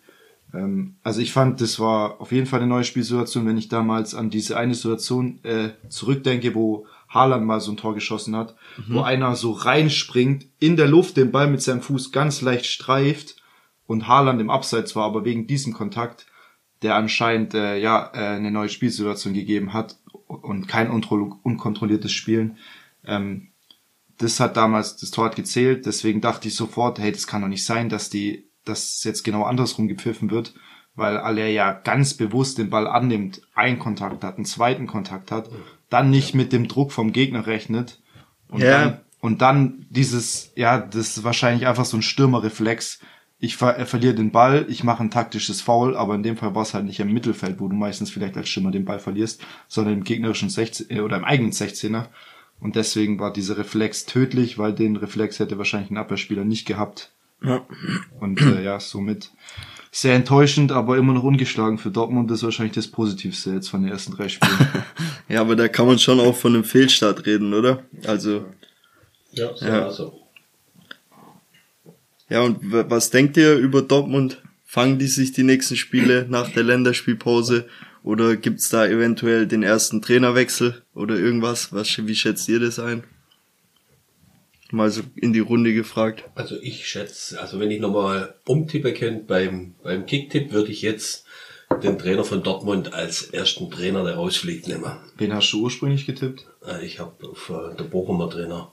Ähm, 0.54 0.94
also 1.02 1.20
ich 1.20 1.32
fand, 1.32 1.60
das 1.60 1.78
war 1.78 2.20
auf 2.20 2.32
jeden 2.32 2.46
Fall 2.46 2.60
eine 2.60 2.68
neue 2.68 2.84
Spielsituation, 2.84 3.46
wenn 3.46 3.58
ich 3.58 3.68
damals 3.68 4.14
an 4.14 4.30
diese 4.30 4.56
eine 4.56 4.74
Situation 4.74 5.38
äh, 5.42 5.70
zurückdenke, 5.88 6.54
wo 6.54 6.86
Haaland 7.08 7.46
mal 7.46 7.60
so 7.60 7.72
ein 7.72 7.76
Tor 7.76 7.94
geschossen 7.94 8.34
hat, 8.36 8.56
mhm. 8.78 8.94
wo 8.94 9.00
einer 9.02 9.36
so 9.36 9.52
reinspringt, 9.52 10.46
in 10.58 10.76
der 10.76 10.88
Luft 10.88 11.16
den 11.16 11.30
Ball 11.30 11.48
mit 11.48 11.62
seinem 11.62 11.82
Fuß 11.82 12.12
ganz 12.12 12.40
leicht 12.40 12.66
streift 12.66 13.35
und 13.86 14.08
Haaland 14.08 14.40
im 14.40 14.50
Abseits 14.50 14.96
war, 14.96 15.04
aber 15.04 15.24
wegen 15.24 15.46
diesem 15.46 15.72
Kontakt, 15.72 16.26
der 16.82 16.94
anscheinend 16.94 17.54
äh, 17.54 17.78
ja 17.78 18.10
äh, 18.14 18.36
eine 18.36 18.50
neue 18.50 18.68
Spielsituation 18.68 19.34
gegeben 19.34 19.72
hat 19.72 19.96
und 20.26 20.68
kein 20.68 20.90
unkontrolliertes 20.90 22.12
Spielen. 22.12 22.58
Ähm, 23.04 23.48
das 24.18 24.40
hat 24.40 24.56
damals 24.56 24.96
das 24.96 25.10
Tor 25.10 25.26
hat 25.26 25.36
gezählt, 25.36 25.86
deswegen 25.86 26.20
dachte 26.20 26.48
ich 26.48 26.56
sofort, 26.56 26.98
hey, 26.98 27.12
das 27.12 27.26
kann 27.26 27.42
doch 27.42 27.48
nicht 27.48 27.64
sein, 27.64 27.88
dass 27.88 28.10
die, 28.10 28.48
dass 28.64 29.04
jetzt 29.04 29.24
genau 29.24 29.44
andersrum 29.44 29.88
gepfiffen 29.88 30.30
wird, 30.30 30.54
weil 30.94 31.18
alle 31.18 31.50
ja 31.50 31.72
ganz 31.72 32.14
bewusst 32.14 32.58
den 32.58 32.70
Ball 32.70 32.86
annimmt, 32.86 33.42
einen 33.54 33.78
Kontakt 33.78 34.24
hat, 34.24 34.36
einen 34.36 34.46
zweiten 34.46 34.86
Kontakt 34.86 35.30
hat 35.30 35.50
dann 35.88 36.10
nicht 36.10 36.34
mit 36.34 36.52
dem 36.52 36.68
Druck 36.68 36.92
vom 36.92 37.12
Gegner 37.12 37.46
rechnet 37.46 38.00
und 38.48 38.62
ja. 38.62 38.70
dann 38.70 39.00
und 39.20 39.42
dann 39.42 39.86
dieses 39.90 40.52
ja, 40.56 40.78
das 40.78 41.16
ist 41.16 41.24
wahrscheinlich 41.24 41.66
einfach 41.66 41.84
so 41.84 41.96
ein 41.96 42.02
Stürmerreflex. 42.02 43.00
Ich 43.38 43.56
ver 43.56 43.84
verliere 43.84 44.14
den 44.14 44.30
Ball, 44.30 44.64
ich 44.68 44.82
mache 44.82 45.02
ein 45.02 45.10
taktisches 45.10 45.60
Foul, 45.60 45.94
aber 45.94 46.14
in 46.14 46.22
dem 46.22 46.38
Fall 46.38 46.54
war 46.54 46.62
es 46.62 46.72
halt 46.72 46.86
nicht 46.86 47.00
im 47.00 47.12
Mittelfeld, 47.12 47.60
wo 47.60 47.68
du 47.68 47.76
meistens 47.76 48.10
vielleicht 48.10 48.36
als 48.36 48.48
Stürmer 48.48 48.70
den 48.70 48.86
Ball 48.86 48.98
verlierst, 48.98 49.42
sondern 49.68 49.94
im 49.94 50.04
gegnerischen 50.04 50.48
16 50.48 50.90
äh, 50.90 51.00
oder 51.00 51.18
im 51.18 51.24
eigenen 51.24 51.52
16er. 51.52 52.06
Und 52.60 52.76
deswegen 52.76 53.18
war 53.18 53.32
dieser 53.32 53.58
Reflex 53.58 54.06
tödlich, 54.06 54.56
weil 54.56 54.72
den 54.72 54.96
Reflex 54.96 55.38
hätte 55.38 55.58
wahrscheinlich 55.58 55.90
ein 55.90 55.98
Abwehrspieler 55.98 56.44
nicht 56.44 56.66
gehabt. 56.66 57.12
Ja. 57.42 57.66
Und 58.18 58.40
äh, 58.40 58.64
ja, 58.64 58.80
somit 58.80 59.30
sehr 59.90 60.14
enttäuschend, 60.14 60.72
aber 60.72 60.96
immer 60.96 61.12
noch 61.12 61.22
ungeschlagen 61.22 61.78
für 61.78 61.90
Dortmund. 61.90 62.30
Das 62.30 62.38
ist 62.38 62.44
wahrscheinlich 62.44 62.74
das 62.74 62.88
Positivste 62.88 63.52
jetzt 63.52 63.68
von 63.68 63.82
den 63.82 63.90
ersten 63.90 64.12
drei 64.12 64.28
Spielen. 64.28 64.58
ja, 65.28 65.40
aber 65.40 65.56
da 65.56 65.68
kann 65.68 65.86
man 65.86 65.98
schon 65.98 66.20
auch 66.20 66.36
von 66.36 66.54
einem 66.54 66.64
Fehlstart 66.64 67.26
reden, 67.26 67.52
oder? 67.52 67.82
Also. 68.06 68.46
Ja, 69.32 69.54
so 69.54 69.66
ja. 69.66 69.84
Also. 69.84 70.25
Ja, 72.28 72.40
und 72.42 72.58
was 72.72 73.10
denkt 73.10 73.36
ihr 73.36 73.54
über 73.56 73.82
Dortmund? 73.82 74.42
Fangen 74.64 74.98
die 74.98 75.06
sich 75.06 75.32
die 75.32 75.44
nächsten 75.44 75.76
Spiele 75.76 76.26
nach 76.28 76.50
der 76.52 76.64
Länderspielpause? 76.64 77.68
Oder 78.02 78.36
gibt's 78.36 78.68
da 78.68 78.86
eventuell 78.86 79.46
den 79.46 79.62
ersten 79.62 80.02
Trainerwechsel 80.02 80.82
oder 80.94 81.16
irgendwas? 81.16 81.72
Was, 81.72 81.88
wie 82.06 82.14
schätzt 82.14 82.48
ihr 82.48 82.60
das 82.60 82.78
ein? 82.78 83.04
Mal 84.72 84.90
so 84.90 85.02
in 85.14 85.32
die 85.32 85.40
Runde 85.40 85.72
gefragt. 85.72 86.24
Also 86.34 86.56
ich 86.60 86.86
schätze, 86.88 87.40
also 87.40 87.60
wenn 87.60 87.70
ich 87.70 87.80
nochmal 87.80 88.34
umtippen 88.44 88.94
könnte 88.94 89.24
beim, 89.24 89.74
beim 89.82 90.06
Kicktipp, 90.06 90.52
würde 90.52 90.72
ich 90.72 90.82
jetzt 90.82 91.24
den 91.82 91.98
Trainer 91.98 92.24
von 92.24 92.42
Dortmund 92.42 92.92
als 92.92 93.22
ersten 93.22 93.70
Trainer, 93.70 94.04
der 94.04 94.14
rausfliegt, 94.16 94.66
nehmen. 94.68 94.90
Wen 95.18 95.32
hast 95.32 95.52
du 95.52 95.62
ursprünglich 95.62 96.06
getippt? 96.06 96.46
Äh, 96.66 96.84
Ich 96.84 96.98
habe 96.98 97.28
auf 97.28 97.50
äh, 97.50 97.76
der 97.76 97.84
Bochumer 97.84 98.28
Trainer. 98.30 98.72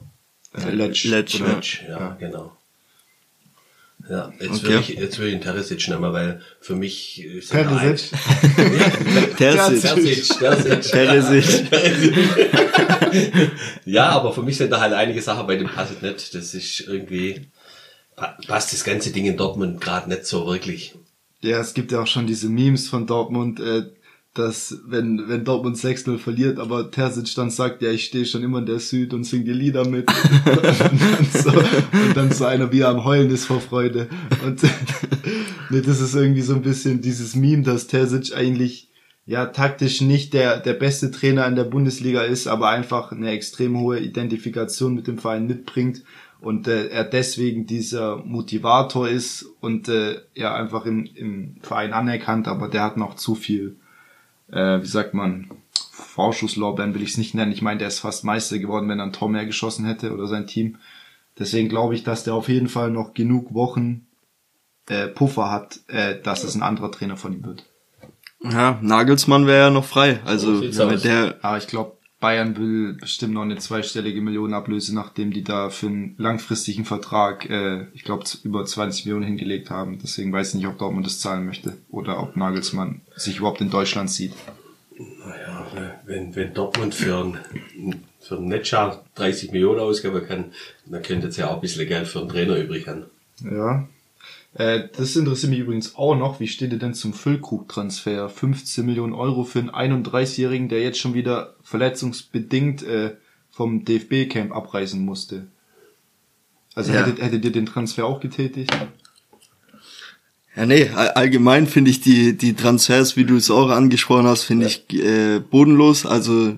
Äh, 0.56 0.72
Letsch. 0.72 1.06
Letsch, 1.06 1.36
Oder- 1.42 1.50
ja. 1.50 1.56
Letsch, 1.56 1.84
ja, 1.88 2.18
genau. 2.20 2.58
Ja, 4.10 4.34
jetzt 4.40 4.56
Okay. 4.56 4.68
will 4.68 4.80
ich, 4.82 4.90
jetzt 4.90 5.20
will 5.20 5.28
ich 5.28 5.34
den 5.34 5.42
Teresic 5.42 5.88
nehmen, 5.88 6.12
weil 6.12 6.42
für 6.60 6.76
mich 6.76 7.24
ist 7.24 7.52
Perisic. 7.52 8.12
Terzic. 9.38 9.82
Terzic, 9.82 10.28
Terzic. 10.40 11.70
Terzic. 11.70 12.22
ja, 13.86 14.10
aber 14.10 14.34
für 14.34 14.42
mich 14.44 14.58
sind 14.58 14.72
da 14.72 14.82
halt 14.82 14.94
einige 14.94 15.22
Sachen 15.22 15.48
bei 15.48 15.56
dem 15.56 15.68
passt 15.70 16.02
nicht. 16.02 16.36
Das 16.36 16.54
ist 16.54 16.82
irgendwie, 16.82 17.48
pa- 18.16 18.38
passt 18.48 18.74
das 18.74 18.84
ganze 18.84 19.12
Ding 19.12 19.26
in 19.26 19.38
Dortmund 19.38 19.80
gerade 19.82 20.10
nicht 20.10 20.26
so 20.26 20.46
wirklich. 20.48 20.96
Ja, 21.42 21.60
es 21.60 21.74
gibt 21.74 21.92
ja 21.92 22.02
auch 22.02 22.08
schon 22.08 22.28
diese 22.28 22.50
Memes 22.50 22.88
von 22.88 23.08
Dortmund, 23.08 23.60
äh, 23.60 23.84
dass 24.34 24.82
wenn, 24.88 25.28
wenn 25.28 25.46
Dortmund 25.46 25.78
6-0 25.78 26.18
verliert, 26.18 26.60
aber 26.60 26.90
Terzic 26.90 27.36
dann 27.36 27.52
sagt, 27.52 27.82
ja, 27.84 27.92
ich 27.92 28.06
stehe 28.06 28.26
schon 28.26 28.44
immer 28.44 28.60
in 28.60 28.66
der 28.66 28.80
Süd 28.80 29.14
und 29.14 29.26
sing 29.26 29.46
die 29.46 29.54
Lieder 29.54 29.88
mit. 29.88 30.10
und, 30.46 30.64
dann 30.64 31.28
so, 31.32 31.50
und 31.50 32.16
dann 32.16 32.32
so 32.32 32.46
einer 32.46 32.72
wie 32.72 32.80
er 32.80 32.90
am 32.90 33.06
Heulen 33.06 33.30
ist 33.30 33.46
vor 33.46 33.62
Freude. 33.62 34.08
Und 34.44 34.62
nee, 35.70 35.82
das 35.82 36.02
ist 36.02 36.16
irgendwie 36.16 36.42
so 36.42 36.56
ein 36.56 36.64
bisschen 36.64 37.02
dieses 37.02 37.36
Meme, 37.36 37.64
dass 37.64 37.88
Terzic 37.88 38.36
eigentlich 38.36 38.90
ja 39.26 39.46
taktisch 39.46 40.02
nicht 40.02 40.34
der, 40.34 40.60
der 40.60 40.74
beste 40.74 41.12
Trainer 41.12 41.48
in 41.48 41.56
der 41.56 41.64
Bundesliga 41.64 42.24
ist, 42.24 42.48
aber 42.48 42.70
einfach 42.70 43.12
eine 43.12 43.30
extrem 43.30 43.80
hohe 43.80 44.00
Identifikation 44.00 44.96
mit 44.96 45.08
dem 45.08 45.18
Verein 45.18 45.48
mitbringt 45.48 46.04
und 46.44 46.68
äh, 46.68 46.88
er 46.88 47.06
deswegen 47.06 47.66
dieser 47.66 48.18
Motivator 48.18 49.08
ist 49.08 49.46
und 49.62 49.88
äh, 49.88 50.18
ja 50.36 50.54
einfach 50.54 50.86
im, 50.86 51.06
im 51.16 51.56
Verein 51.62 51.94
anerkannt, 51.94 52.50
aber 52.50 52.68
der 52.68 52.84
hat 52.84 52.98
noch 52.98 53.16
zu 53.16 53.34
viel, 53.34 53.78
äh, 54.54 54.82
wie 54.82 54.88
sagt 54.88 55.14
man, 55.14 55.50
Vorschusslorbeeren 55.92 56.94
will 56.94 57.02
ich 57.02 57.12
es 57.12 57.18
nicht 57.18 57.34
nennen. 57.34 57.52
Ich 57.52 57.62
meine, 57.62 57.80
der 57.80 57.88
ist 57.88 58.00
fast 58.00 58.24
Meister 58.24 58.60
geworden, 58.60 58.88
wenn 58.90 59.00
er 59.00 59.06
ein 59.06 59.14
Tor 59.14 59.30
mehr 59.30 59.46
geschossen 59.46 59.86
hätte 59.86 60.14
oder 60.14 60.28
sein 60.28 60.48
Team. 60.48 60.78
Deswegen 61.40 61.70
glaube 61.70 61.96
ich, 61.96 62.04
dass 62.04 62.24
der 62.24 62.36
auf 62.36 62.50
jeden 62.50 62.70
Fall 62.70 62.92
noch 62.92 63.14
genug 63.14 63.54
Wochen 63.54 64.06
äh, 64.88 65.08
Puffer 65.08 65.50
hat, 65.50 65.80
äh, 65.88 66.22
dass 66.22 66.44
es 66.44 66.56
ein 66.56 66.62
anderer 66.62 66.92
Trainer 66.92 67.18
von 67.18 67.34
ihm 67.34 67.44
wird. 67.44 67.66
Ja, 68.44 68.78
Nagelsmann 68.82 69.48
wäre 69.48 69.66
ja 69.66 69.70
noch 69.70 69.86
frei. 69.86 70.20
Also 70.26 70.62
aus. 70.96 71.02
der 71.02 71.40
Aber 71.42 71.58
ich 71.58 71.68
glaube, 71.68 71.98
Bayern 72.24 72.56
will 72.56 72.94
bestimmt 72.94 73.34
noch 73.34 73.42
eine 73.42 73.58
zweistellige 73.58 74.22
Millionenablöse, 74.22 74.96
nachdem 74.96 75.34
die 75.34 75.44
da 75.44 75.70
für 75.70 75.88
einen 75.88 76.16
langfristigen 76.18 76.86
Vertrag, 76.86 77.50
äh, 77.50 77.88
ich 77.94 78.06
glaube, 78.06 78.24
über 78.46 78.66
20 78.66 79.06
Millionen 79.06 79.26
hingelegt 79.26 79.70
haben. 79.70 80.00
Deswegen 80.02 80.32
weiß 80.32 80.50
ich 80.50 80.56
nicht, 80.56 80.68
ob 80.68 80.78
Dortmund 80.78 81.06
das 81.06 81.20
zahlen 81.20 81.46
möchte 81.46 81.76
oder 81.92 82.24
ob 82.24 82.38
Nagelsmann 82.38 83.02
sich 83.18 83.40
überhaupt 83.40 83.60
in 83.60 83.70
Deutschland 83.70 84.10
sieht. 84.10 84.32
Naja, 84.98 85.68
wenn, 86.06 86.34
wenn 86.34 86.54
Dortmund 86.54 86.96
für 86.96 87.18
einen, 87.18 88.04
für 88.22 88.38
einen 88.38 88.48
Netscher 88.48 89.04
30 89.16 89.52
Millionen 89.52 89.82
ausgeben 89.82 90.26
kann, 90.26 90.54
dann 90.86 91.02
könnte 91.02 91.28
es 91.28 91.36
ja 91.36 91.50
auch 91.50 91.56
ein 91.56 91.62
bisschen 91.62 91.90
Geld 91.90 92.08
für 92.08 92.22
einen 92.22 92.30
Trainer 92.30 92.56
übrig 92.56 92.88
haben. 92.88 93.04
Ja. 93.44 93.86
Äh, 94.56 94.90
das 94.96 95.16
interessiert 95.16 95.50
mich 95.50 95.60
übrigens 95.60 95.96
auch 95.96 96.16
noch. 96.16 96.40
Wie 96.40 96.48
steht 96.48 96.72
ihr 96.72 96.80
denn 96.80 96.94
zum 96.94 97.14
Füllkrug-Transfer? 97.14 98.30
15 98.30 98.86
Millionen 98.86 99.14
Euro 99.14 99.44
für 99.44 99.60
einen 99.60 99.72
31-Jährigen, 99.72 100.70
der 100.70 100.82
jetzt 100.84 101.00
schon 101.00 101.14
wieder 101.16 101.56
verletzungsbedingt 101.64 102.84
äh, 102.84 103.16
vom 103.50 103.84
DFB-Camp 103.86 104.52
abreisen 104.56 105.04
musste. 105.06 105.48
Also 106.76 106.92
Ja. 106.94 107.06
hättet, 107.06 107.22
hättet 107.22 107.46
ihr 107.46 107.52
den 107.52 107.66
Transfer 107.66 108.06
auch 108.06 108.20
getätigt? 108.20 108.72
Ja, 110.56 110.66
nee, 110.68 110.90
all- 110.90 111.10
allgemein 111.12 111.66
finde 111.66 111.90
ich 111.90 112.02
die, 112.02 112.38
die 112.38 112.54
Transfers, 112.54 113.16
wie 113.18 113.26
du 113.26 113.36
es 113.36 113.50
auch 113.50 113.70
angesprochen 113.70 114.28
hast, 114.28 114.44
finde 114.44 114.68
ich 114.68 114.86
äh, 114.94 115.40
bodenlos. 115.40 116.06
Also 116.06 116.58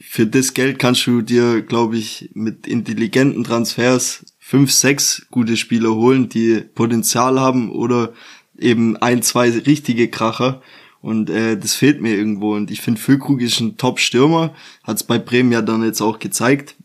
für 0.00 0.26
das 0.26 0.54
Geld 0.54 0.78
kannst 0.78 1.06
du 1.06 1.20
dir, 1.20 1.62
glaube 1.62 1.96
ich, 1.96 2.30
mit 2.34 2.66
intelligenten 2.68 3.42
Transfers 3.42 4.24
fünf, 4.54 4.70
sechs 4.70 5.26
gute 5.32 5.56
Spieler 5.56 5.96
holen, 5.96 6.28
die 6.28 6.60
Potenzial 6.60 7.40
haben 7.40 7.72
oder 7.72 8.12
eben 8.56 8.96
ein, 8.98 9.20
zwei 9.20 9.50
richtige 9.50 10.06
Kracher. 10.06 10.62
Und 11.00 11.28
äh, 11.28 11.58
das 11.58 11.74
fehlt 11.74 12.00
mir 12.00 12.14
irgendwo. 12.14 12.54
Und 12.54 12.70
ich 12.70 12.80
finde, 12.80 13.00
Füllkrug 13.00 13.40
ist 13.40 13.58
ein 13.58 13.78
Top-Stürmer. 13.78 14.54
Hat 14.84 14.98
es 14.98 15.02
bei 15.02 15.18
Bremen 15.18 15.50
ja 15.50 15.60
dann 15.60 15.82
jetzt 15.82 16.00
auch 16.00 16.20
gezeigt, 16.20 16.76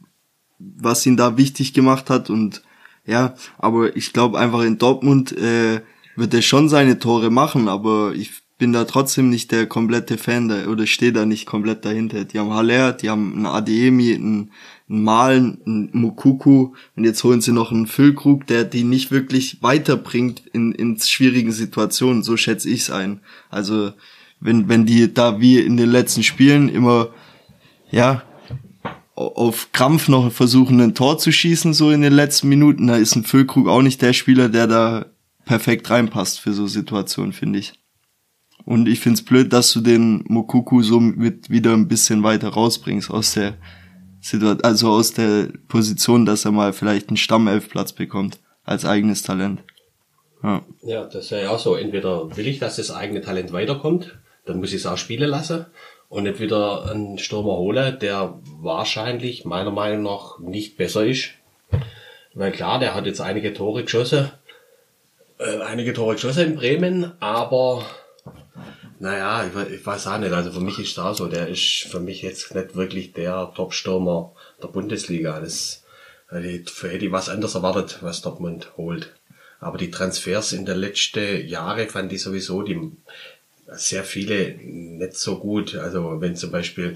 was 0.57 1.05
ihn 1.05 1.15
da 1.15 1.37
wichtig 1.37 1.73
gemacht 1.73 2.09
hat. 2.09 2.31
Und 2.31 2.63
ja, 3.05 3.35
aber 3.59 3.95
ich 3.95 4.13
glaube 4.13 4.39
einfach 4.39 4.63
in 4.63 4.79
Dortmund 4.79 5.31
äh, 5.37 5.81
wird 6.15 6.33
er 6.33 6.41
schon 6.41 6.69
seine 6.69 6.97
Tore 6.97 7.29
machen, 7.29 7.67
aber 7.67 8.13
ich 8.15 8.31
bin 8.57 8.73
da 8.73 8.85
trotzdem 8.85 9.29
nicht 9.29 9.51
der 9.51 9.67
komplette 9.67 10.17
Fan 10.17 10.49
da, 10.49 10.65
oder 10.65 10.87
stehe 10.87 11.13
da 11.13 11.27
nicht 11.27 11.45
komplett 11.45 11.85
dahinter. 11.85 12.25
Die 12.25 12.39
haben 12.39 12.51
Haller, 12.51 12.93
die 12.93 13.11
haben 13.11 13.33
einen 13.33 13.45
einen, 13.45 14.15
einen 14.15 14.51
Malen, 14.91 15.59
einen 15.65 15.89
Mukuku 15.93 16.73
und 16.95 17.03
jetzt 17.03 17.23
holen 17.23 17.41
sie 17.41 17.51
noch 17.51 17.71
einen 17.71 17.85
Füllkrug, 17.85 18.47
der 18.47 18.63
die 18.63 18.83
nicht 18.83 19.11
wirklich 19.11 19.61
weiterbringt 19.61 20.41
in, 20.51 20.71
in 20.71 20.99
schwierigen 20.99 21.51
Situationen. 21.51 22.23
So 22.23 22.35
schätze 22.37 22.69
ich's 22.69 22.89
ein. 22.89 23.21
Also 23.51 23.93
wenn, 24.39 24.67
wenn 24.67 24.87
die 24.87 25.13
da 25.13 25.39
wie 25.39 25.59
in 25.59 25.77
den 25.77 25.91
letzten 25.91 26.23
Spielen 26.23 26.69
immer 26.69 27.09
ja, 27.91 28.23
auf 29.13 29.71
Krampf 29.73 30.07
noch 30.07 30.31
versuchen, 30.31 30.81
ein 30.81 30.95
Tor 30.95 31.19
zu 31.19 31.31
schießen, 31.31 31.73
so 31.73 31.91
in 31.91 32.01
den 32.01 32.13
letzten 32.13 32.49
Minuten, 32.49 32.87
da 32.87 32.95
ist 32.95 33.15
ein 33.15 33.23
Füllkrug 33.23 33.67
auch 33.67 33.83
nicht 33.83 34.01
der 34.01 34.13
Spieler, 34.13 34.49
der 34.49 34.65
da 34.65 35.05
perfekt 35.45 35.87
reinpasst 35.91 36.39
für 36.39 36.53
so 36.53 36.65
Situationen, 36.65 37.33
finde 37.33 37.59
ich. 37.59 37.73
Und 38.65 38.87
ich 38.87 39.01
find's 39.01 39.21
blöd, 39.21 39.53
dass 39.53 39.71
du 39.71 39.81
den 39.81 40.23
Mokuku 40.27 40.81
so 40.81 40.99
mit 40.99 41.51
wieder 41.51 41.73
ein 41.73 41.87
bisschen 41.87 42.23
weiter 42.23 42.49
rausbringst 42.49 43.11
aus 43.11 43.33
der 43.33 43.57
Situation, 44.21 44.63
also 44.63 44.89
aus 44.89 45.13
der 45.13 45.49
Position, 45.67 46.25
dass 46.25 46.45
er 46.45 46.51
mal 46.51 46.73
vielleicht 46.73 47.09
einen 47.09 47.17
Stammelfplatz 47.17 47.93
bekommt 47.93 48.39
als 48.63 48.85
eigenes 48.85 49.23
Talent. 49.23 49.63
Ja. 50.43 50.61
Ja, 50.83 51.03
das 51.05 51.25
ist 51.25 51.31
ja 51.31 51.49
auch 51.49 51.59
so. 51.59 51.75
Entweder 51.75 52.35
will 52.35 52.47
ich, 52.47 52.59
dass 52.59 52.77
das 52.77 52.91
eigene 52.91 53.21
Talent 53.21 53.51
weiterkommt, 53.51 54.17
dann 54.45 54.59
muss 54.59 54.69
ich 54.69 54.77
es 54.77 54.85
auch 54.85 54.97
spielen 54.97 55.29
lassen 55.29 55.65
und 56.07 56.23
nicht 56.23 56.39
wieder 56.39 56.89
einen 56.89 57.17
Stürmer 57.17 57.57
hole, 57.57 57.93
der 57.93 58.39
wahrscheinlich 58.61 59.45
meiner 59.45 59.71
Meinung 59.71 60.03
nach 60.03 60.39
nicht 60.39 60.77
besser 60.77 61.05
ist. 61.05 61.29
Weil 62.33 62.51
klar, 62.51 62.79
der 62.79 62.95
hat 62.95 63.05
jetzt 63.05 63.21
einige 63.21 63.53
Tore 63.53 63.83
geschossen, 63.83 64.31
äh, 65.39 65.61
einige 65.61 65.93
Tore 65.93 66.15
geschossen 66.15 66.47
in 66.47 66.55
Bremen, 66.55 67.11
aber 67.19 67.85
naja, 68.99 69.45
ich, 69.47 69.73
ich 69.73 69.85
weiß 69.85 70.07
auch 70.07 70.17
nicht. 70.17 70.31
Also 70.33 70.51
für 70.51 70.59
mich 70.59 70.77
ist 70.79 70.99
auch 70.99 71.15
so, 71.15 71.27
der 71.27 71.47
ist 71.47 71.87
für 71.89 71.99
mich 71.99 72.21
jetzt 72.21 72.53
nicht 72.53 72.75
wirklich 72.75 73.13
der 73.13 73.51
Top-Stürmer 73.55 74.33
der 74.61 74.67
Bundesliga. 74.67 75.39
Das 75.39 75.83
ich- 76.31 76.83
hätte 76.83 77.05
ich 77.05 77.11
was 77.11 77.29
anderes 77.29 77.55
erwartet, 77.55 77.99
was 78.01 78.21
Dortmund 78.21 78.77
holt. 78.77 79.13
Aber 79.59 79.77
die 79.77 79.91
Transfers 79.91 80.53
in 80.53 80.65
den 80.65 80.77
letzten 80.77 81.45
Jahren 81.47 81.89
fand 81.89 82.13
ich 82.13 82.21
sowieso 82.21 82.61
die 82.63 82.91
sehr 83.71 84.03
viele 84.03 84.55
nicht 84.63 85.15
so 85.15 85.37
gut. 85.39 85.75
Also 85.75 86.21
wenn 86.21 86.35
zum 86.35 86.51
Beispiel 86.51 86.95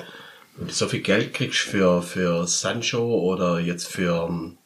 wenn 0.55 0.67
du 0.67 0.73
so 0.73 0.87
viel 0.87 1.01
Geld 1.01 1.33
kriegst 1.33 1.59
für, 1.61 2.01
für 2.03 2.45
Sancho 2.47 3.03
oder 3.21 3.59
jetzt 3.59 3.87
für 3.87 4.27
ähm, 4.29 4.57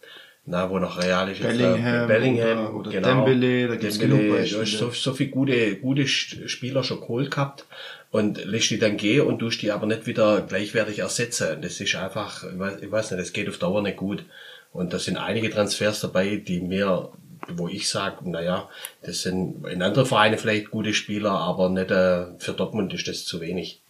na, 0.50 0.70
wo 0.70 0.80
noch 0.80 0.98
Real 1.02 1.30
ist, 1.30 1.40
jetzt, 1.40 1.58
Bellingham 1.58 2.04
äh, 2.04 2.08
Bellingham 2.08 2.58
oder- 2.68 2.76
oder 2.76 2.92
genau. 2.92 3.26
Dembele, 3.26 3.68
da 3.68 3.76
gibt's 3.76 4.00
Dembele, 4.00 4.22
genug 4.22 4.36
du 4.38 4.42
hast 4.42 4.58
Beispiele. 4.58 4.66
so, 4.66 4.90
so 4.92 5.14
viele 5.14 5.30
gute, 5.30 5.76
gute 5.76 6.08
Spieler 6.08 6.84
schon 6.86 7.02
geholt 7.02 7.32
gehabt 7.32 7.66
und 8.12 8.44
lässt 8.46 8.70
die 8.72 8.80
dann 8.80 8.96
gehen 8.96 9.28
und 9.28 9.40
tust 9.40 9.62
die 9.62 9.72
aber 9.72 9.86
nicht 9.86 10.08
wieder 10.08 10.42
gleichwertig 10.42 11.00
ersetzen. 11.00 11.62
Das 11.62 11.82
ist 11.82 11.96
einfach, 11.96 12.46
ich 12.46 12.58
weiß, 12.58 12.82
ich 12.82 12.90
weiß 12.92 13.12
nicht, 13.12 13.22
das 13.22 13.34
geht 13.34 13.50
auf 13.50 13.58
Dauer 13.58 13.82
nicht 13.82 13.98
gut. 13.98 14.24
Und 14.72 14.94
da 14.94 15.00
sind 15.00 15.18
einige 15.18 15.50
Transfers 15.50 16.00
dabei, 16.00 16.38
die 16.38 16.62
mir, 16.62 17.10
wo 17.50 17.68
ich 17.68 17.90
sage, 17.90 18.30
naja, 18.30 18.70
das 19.02 19.24
sind 19.24 19.68
in 19.68 19.82
anderen 19.82 20.08
Vereinen 20.08 20.38
vielleicht 20.38 20.72
gute 20.72 20.94
Spieler, 20.94 21.32
aber 21.32 21.68
nicht 21.70 21.92
äh, 21.92 22.28
für 22.38 22.54
Dortmund 22.54 22.94
ist 22.94 23.08
das 23.08 23.26
zu 23.26 23.42
wenig. 23.42 23.82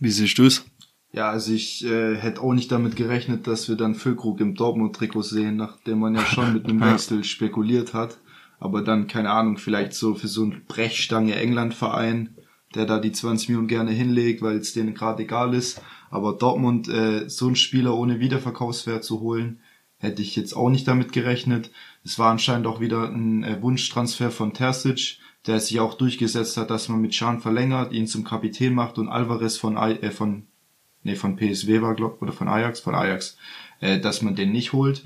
Wie 0.00 0.10
siehst 0.10 0.38
du's? 0.38 0.64
Ja, 1.12 1.30
also 1.30 1.52
ich 1.52 1.84
äh, 1.84 2.16
hätte 2.16 2.42
auch 2.42 2.52
nicht 2.52 2.70
damit 2.70 2.94
gerechnet, 2.96 3.46
dass 3.46 3.68
wir 3.68 3.76
dann 3.76 3.94
Füllkrug 3.94 4.40
im 4.40 4.54
Dortmund-Trikot 4.54 5.22
sehen, 5.22 5.56
nachdem 5.56 6.00
man 6.00 6.14
ja 6.14 6.24
schon 6.24 6.52
mit 6.52 6.66
einem 6.66 6.80
Wechsel 6.92 7.24
spekuliert 7.24 7.94
hat. 7.94 8.18
Aber 8.60 8.82
dann, 8.82 9.06
keine 9.06 9.30
Ahnung, 9.30 9.56
vielleicht 9.56 9.94
so 9.94 10.14
für 10.14 10.28
so 10.28 10.42
einen 10.42 10.64
Brechstange 10.66 11.34
England-Verein, 11.34 12.36
der 12.74 12.84
da 12.84 12.98
die 12.98 13.12
20 13.12 13.48
Millionen 13.48 13.68
gerne 13.68 13.92
hinlegt, 13.92 14.42
weil 14.42 14.58
es 14.58 14.74
denen 14.74 14.94
gerade 14.94 15.22
egal 15.22 15.54
ist. 15.54 15.80
Aber 16.10 16.34
Dortmund, 16.34 16.88
äh, 16.88 17.28
so 17.28 17.46
einen 17.46 17.56
Spieler 17.56 17.96
ohne 17.96 18.20
Wiederverkaufswert 18.20 19.04
zu 19.04 19.20
holen, 19.20 19.60
hätte 19.96 20.20
ich 20.20 20.36
jetzt 20.36 20.54
auch 20.54 20.68
nicht 20.68 20.86
damit 20.86 21.12
gerechnet. 21.12 21.70
Es 22.04 22.18
war 22.18 22.30
anscheinend 22.30 22.66
auch 22.66 22.80
wieder 22.80 23.08
ein 23.08 23.44
äh, 23.44 23.62
Wunschtransfer 23.62 24.30
von 24.30 24.52
Terzic, 24.52 25.18
der 25.46 25.60
sich 25.60 25.80
auch 25.80 25.94
durchgesetzt 25.94 26.56
hat, 26.58 26.70
dass 26.70 26.88
man 26.88 27.00
mit 27.00 27.16
Can 27.16 27.40
verlängert, 27.40 27.92
ihn 27.92 28.06
zum 28.06 28.24
Kapitän 28.24 28.74
macht 28.74 28.98
und 28.98 29.08
Alvarez 29.08 29.56
von, 29.56 29.76
äh, 29.76 30.10
von 30.10 30.47
nee, 31.08 31.16
von 31.16 31.36
PSW 31.36 31.82
war, 31.82 31.94
glaub, 31.94 32.22
oder 32.22 32.32
von 32.32 32.48
Ajax, 32.48 32.80
von 32.80 32.94
Ajax, 32.94 33.36
äh, 33.80 33.98
dass 33.98 34.22
man 34.22 34.34
den 34.34 34.52
nicht 34.52 34.72
holt. 34.72 35.04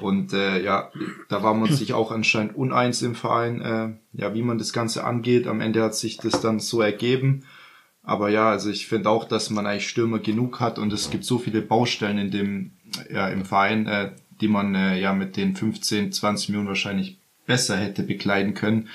Und 0.00 0.32
äh, 0.32 0.62
ja, 0.62 0.90
da 1.28 1.42
war 1.42 1.54
man 1.54 1.72
sich 1.72 1.92
auch 1.92 2.12
anscheinend 2.12 2.56
uneins 2.56 3.02
im 3.02 3.14
Verein, 3.14 3.60
äh, 3.60 3.88
ja, 4.12 4.34
wie 4.34 4.42
man 4.42 4.58
das 4.58 4.72
Ganze 4.72 5.04
angeht. 5.04 5.46
Am 5.46 5.60
Ende 5.60 5.82
hat 5.82 5.94
sich 5.94 6.18
das 6.18 6.40
dann 6.40 6.60
so 6.60 6.80
ergeben. 6.80 7.44
Aber 8.02 8.30
ja, 8.30 8.48
also 8.48 8.70
ich 8.70 8.86
finde 8.86 9.10
auch, 9.10 9.26
dass 9.26 9.50
man 9.50 9.66
eigentlich 9.66 9.88
Stürmer 9.88 10.18
genug 10.18 10.60
hat 10.60 10.78
und 10.78 10.92
es 10.92 11.10
gibt 11.10 11.24
so 11.24 11.38
viele 11.38 11.60
Baustellen 11.60 12.18
in 12.18 12.30
dem, 12.30 12.70
ja, 13.12 13.28
im 13.28 13.44
Verein, 13.44 13.86
äh, 13.86 14.12
die 14.40 14.48
man 14.48 14.74
äh, 14.74 14.98
ja 14.98 15.12
mit 15.12 15.36
den 15.36 15.54
15, 15.54 16.12
20 16.12 16.48
Millionen 16.48 16.68
wahrscheinlich 16.68 17.18
besser 17.46 17.76
hätte 17.76 18.04
bekleiden 18.04 18.54
können. 18.54 18.88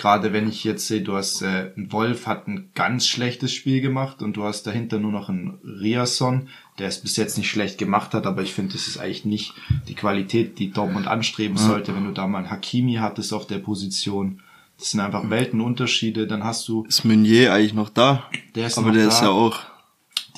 Gerade 0.00 0.32
wenn 0.32 0.48
ich 0.48 0.64
jetzt 0.64 0.86
sehe, 0.86 1.02
du 1.02 1.14
hast 1.14 1.42
äh, 1.42 1.72
ein 1.76 1.92
Wolf 1.92 2.26
hat 2.26 2.48
ein 2.48 2.70
ganz 2.74 3.06
schlechtes 3.06 3.52
Spiel 3.52 3.82
gemacht 3.82 4.22
und 4.22 4.34
du 4.34 4.44
hast 4.44 4.62
dahinter 4.62 4.98
nur 4.98 5.12
noch 5.12 5.28
einen 5.28 5.58
Riasson, 5.62 6.48
der 6.78 6.88
es 6.88 7.02
bis 7.02 7.18
jetzt 7.18 7.36
nicht 7.36 7.50
schlecht 7.50 7.76
gemacht 7.76 8.14
hat, 8.14 8.24
aber 8.24 8.40
ich 8.40 8.54
finde, 8.54 8.72
das 8.72 8.88
ist 8.88 8.96
eigentlich 8.96 9.26
nicht 9.26 9.52
die 9.88 9.94
Qualität, 9.94 10.58
die 10.58 10.70
Dortmund 10.70 11.06
anstreben 11.06 11.58
sollte, 11.58 11.94
wenn 11.94 12.06
du 12.06 12.12
da 12.12 12.26
mal 12.26 12.38
einen 12.38 12.50
Hakimi 12.50 12.94
hattest 12.94 13.34
auf 13.34 13.46
der 13.46 13.58
Position. 13.58 14.40
Das 14.78 14.92
sind 14.92 15.00
einfach 15.00 15.28
Weltenunterschiede. 15.28 16.26
Dann 16.26 16.44
hast 16.44 16.66
du 16.66 16.84
Ist 16.84 17.04
Meunier 17.04 17.52
eigentlich 17.52 17.74
noch 17.74 17.90
da? 17.90 18.24
Der 18.54 18.68
ist 18.68 18.78
Aber 18.78 18.92
der 18.92 19.02
da. 19.02 19.08
ist 19.10 19.20
ja 19.20 19.28
auch. 19.28 19.60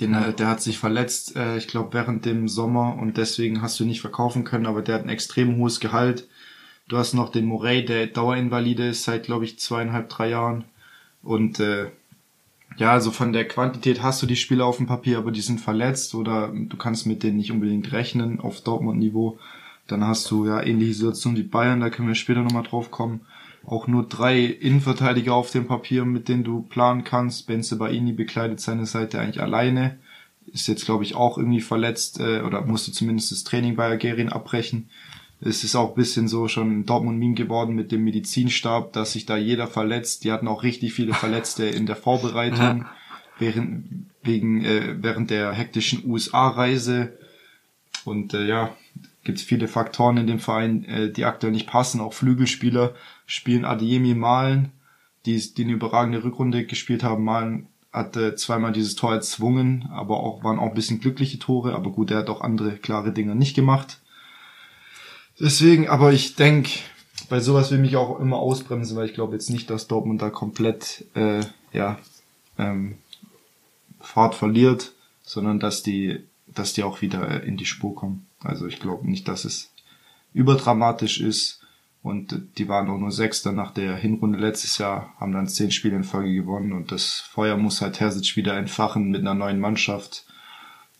Den, 0.00 0.12
äh, 0.14 0.32
der 0.32 0.48
hat 0.48 0.60
sich 0.60 0.76
verletzt, 0.76 1.36
äh, 1.36 1.56
ich 1.56 1.68
glaube, 1.68 1.94
während 1.94 2.24
dem 2.24 2.48
Sommer 2.48 2.98
und 3.00 3.16
deswegen 3.16 3.62
hast 3.62 3.78
du 3.78 3.84
ihn 3.84 3.90
nicht 3.90 4.00
verkaufen 4.00 4.42
können, 4.42 4.66
aber 4.66 4.82
der 4.82 4.96
hat 4.96 5.04
ein 5.04 5.08
extrem 5.08 5.56
hohes 5.58 5.78
Gehalt. 5.78 6.26
Du 6.92 6.98
hast 6.98 7.14
noch 7.14 7.30
den 7.30 7.46
Morey, 7.46 7.86
der 7.86 8.06
Dauerinvalide 8.06 8.88
ist 8.88 9.04
seit, 9.04 9.22
glaube 9.22 9.46
ich, 9.46 9.58
zweieinhalb, 9.58 10.10
drei 10.10 10.28
Jahren. 10.28 10.64
Und 11.22 11.58
äh, 11.58 11.86
ja, 12.76 12.92
also 12.92 13.10
von 13.10 13.32
der 13.32 13.48
Quantität 13.48 14.02
hast 14.02 14.20
du 14.20 14.26
die 14.26 14.36
Spieler 14.36 14.66
auf 14.66 14.76
dem 14.76 14.86
Papier, 14.86 15.16
aber 15.16 15.30
die 15.30 15.40
sind 15.40 15.58
verletzt 15.58 16.14
oder 16.14 16.52
du 16.52 16.76
kannst 16.76 17.06
mit 17.06 17.22
denen 17.22 17.38
nicht 17.38 17.50
unbedingt 17.50 17.92
rechnen 17.92 18.40
auf 18.40 18.60
Dortmund-Niveau. 18.60 19.38
Dann 19.86 20.06
hast 20.06 20.30
du 20.30 20.46
ja 20.46 20.62
ähnliche 20.62 20.92
Situation 20.92 21.34
wie 21.34 21.44
Bayern, 21.44 21.80
da 21.80 21.88
können 21.88 22.08
wir 22.08 22.14
später 22.14 22.42
nochmal 22.42 22.64
drauf 22.64 22.90
kommen. 22.90 23.22
Auch 23.64 23.86
nur 23.86 24.06
drei 24.06 24.44
Innenverteidiger 24.44 25.32
auf 25.32 25.50
dem 25.50 25.66
Papier, 25.66 26.04
mit 26.04 26.28
denen 26.28 26.44
du 26.44 26.60
planen 26.60 27.04
kannst. 27.04 27.46
Benze 27.46 27.76
Baini 27.76 28.12
bekleidet 28.12 28.60
seine 28.60 28.84
Seite 28.84 29.18
eigentlich 29.18 29.40
alleine. 29.40 29.96
Ist 30.52 30.68
jetzt, 30.68 30.84
glaube 30.84 31.04
ich, 31.04 31.14
auch 31.14 31.38
irgendwie 31.38 31.62
verletzt 31.62 32.20
äh, 32.20 32.42
oder 32.42 32.60
musste 32.66 32.92
zumindest 32.92 33.32
das 33.32 33.44
Training 33.44 33.76
bei 33.76 33.86
Algerien 33.86 34.28
abbrechen. 34.28 34.90
Es 35.44 35.64
ist 35.64 35.74
auch 35.74 35.90
ein 35.90 35.94
bisschen 35.96 36.28
so 36.28 36.46
schon 36.46 36.70
ein 36.70 36.86
Dortmund-Meme 36.86 37.34
geworden 37.34 37.74
mit 37.74 37.90
dem 37.90 38.04
Medizinstab, 38.04 38.92
dass 38.92 39.12
sich 39.12 39.26
da 39.26 39.36
jeder 39.36 39.66
verletzt. 39.66 40.22
Die 40.22 40.30
hatten 40.30 40.46
auch 40.46 40.62
richtig 40.62 40.92
viele 40.92 41.14
Verletzte 41.14 41.64
in 41.64 41.86
der 41.86 41.96
Vorbereitung 41.96 42.86
während, 43.40 44.06
wegen, 44.22 44.64
äh, 44.64 45.02
während 45.02 45.30
der 45.30 45.52
hektischen 45.52 46.08
USA-Reise. 46.08 47.18
Und 48.04 48.34
äh, 48.34 48.46
ja, 48.46 48.76
gibt 49.24 49.38
es 49.38 49.44
viele 49.44 49.66
Faktoren 49.66 50.16
in 50.16 50.28
dem 50.28 50.38
Verein, 50.38 50.84
äh, 50.84 51.10
die 51.10 51.24
aktuell 51.24 51.52
nicht 51.52 51.66
passen. 51.66 52.00
Auch 52.00 52.14
Flügelspieler 52.14 52.94
spielen 53.26 53.64
Adeyemi 53.64 54.14
Malen, 54.14 54.70
die, 55.26 55.38
die 55.54 55.64
eine 55.64 55.72
überragende 55.72 56.22
Rückrunde 56.22 56.66
gespielt 56.66 57.02
haben. 57.02 57.24
Malen 57.24 57.66
hat 57.92 58.16
äh, 58.16 58.36
zweimal 58.36 58.72
dieses 58.72 58.94
Tor 58.94 59.12
erzwungen, 59.12 59.88
aber 59.92 60.20
auch 60.20 60.44
waren 60.44 60.60
auch 60.60 60.68
ein 60.68 60.74
bisschen 60.74 61.00
glückliche 61.00 61.40
Tore. 61.40 61.74
Aber 61.74 61.90
gut, 61.90 62.12
er 62.12 62.18
hat 62.18 62.30
auch 62.30 62.42
andere 62.42 62.76
klare 62.76 63.12
Dinge 63.12 63.34
nicht 63.34 63.56
gemacht. 63.56 64.01
Deswegen, 65.40 65.88
aber 65.88 66.12
ich 66.12 66.36
denk, 66.36 66.68
bei 67.28 67.40
sowas 67.40 67.70
will 67.70 67.78
mich 67.78 67.96
auch 67.96 68.20
immer 68.20 68.36
ausbremsen, 68.36 68.96
weil 68.96 69.06
ich 69.06 69.14
glaube 69.14 69.34
jetzt 69.34 69.50
nicht, 69.50 69.70
dass 69.70 69.88
Dortmund 69.88 70.22
da 70.22 70.30
komplett 70.30 71.06
äh, 71.14 71.40
ja, 71.72 71.98
ähm, 72.58 72.98
Fahrt 74.00 74.34
verliert, 74.34 74.92
sondern 75.22 75.58
dass 75.60 75.82
die, 75.82 76.20
dass 76.46 76.72
die 76.72 76.82
auch 76.82 77.00
wieder 77.00 77.28
äh, 77.28 77.46
in 77.46 77.56
die 77.56 77.66
Spur 77.66 77.94
kommen. 77.94 78.26
Also 78.40 78.66
ich 78.66 78.80
glaube 78.80 79.08
nicht, 79.08 79.28
dass 79.28 79.44
es 79.44 79.70
überdramatisch 80.34 81.20
ist. 81.20 81.60
Und 82.02 82.58
die 82.58 82.68
waren 82.68 82.90
auch 82.90 82.98
nur 82.98 83.12
Sechster 83.12 83.52
nach 83.52 83.70
der 83.70 83.94
Hinrunde 83.94 84.38
letztes 84.38 84.78
Jahr, 84.78 85.14
haben 85.20 85.32
dann 85.32 85.46
zehn 85.46 85.70
Spiele 85.70 85.94
in 85.94 86.02
Folge 86.02 86.34
gewonnen 86.34 86.72
und 86.72 86.90
das 86.90 87.20
Feuer 87.20 87.56
muss 87.56 87.80
halt 87.80 87.94
Terzic 87.94 88.34
wieder 88.34 88.56
entfachen 88.56 89.10
mit 89.10 89.20
einer 89.20 89.34
neuen 89.34 89.60
Mannschaft. 89.60 90.26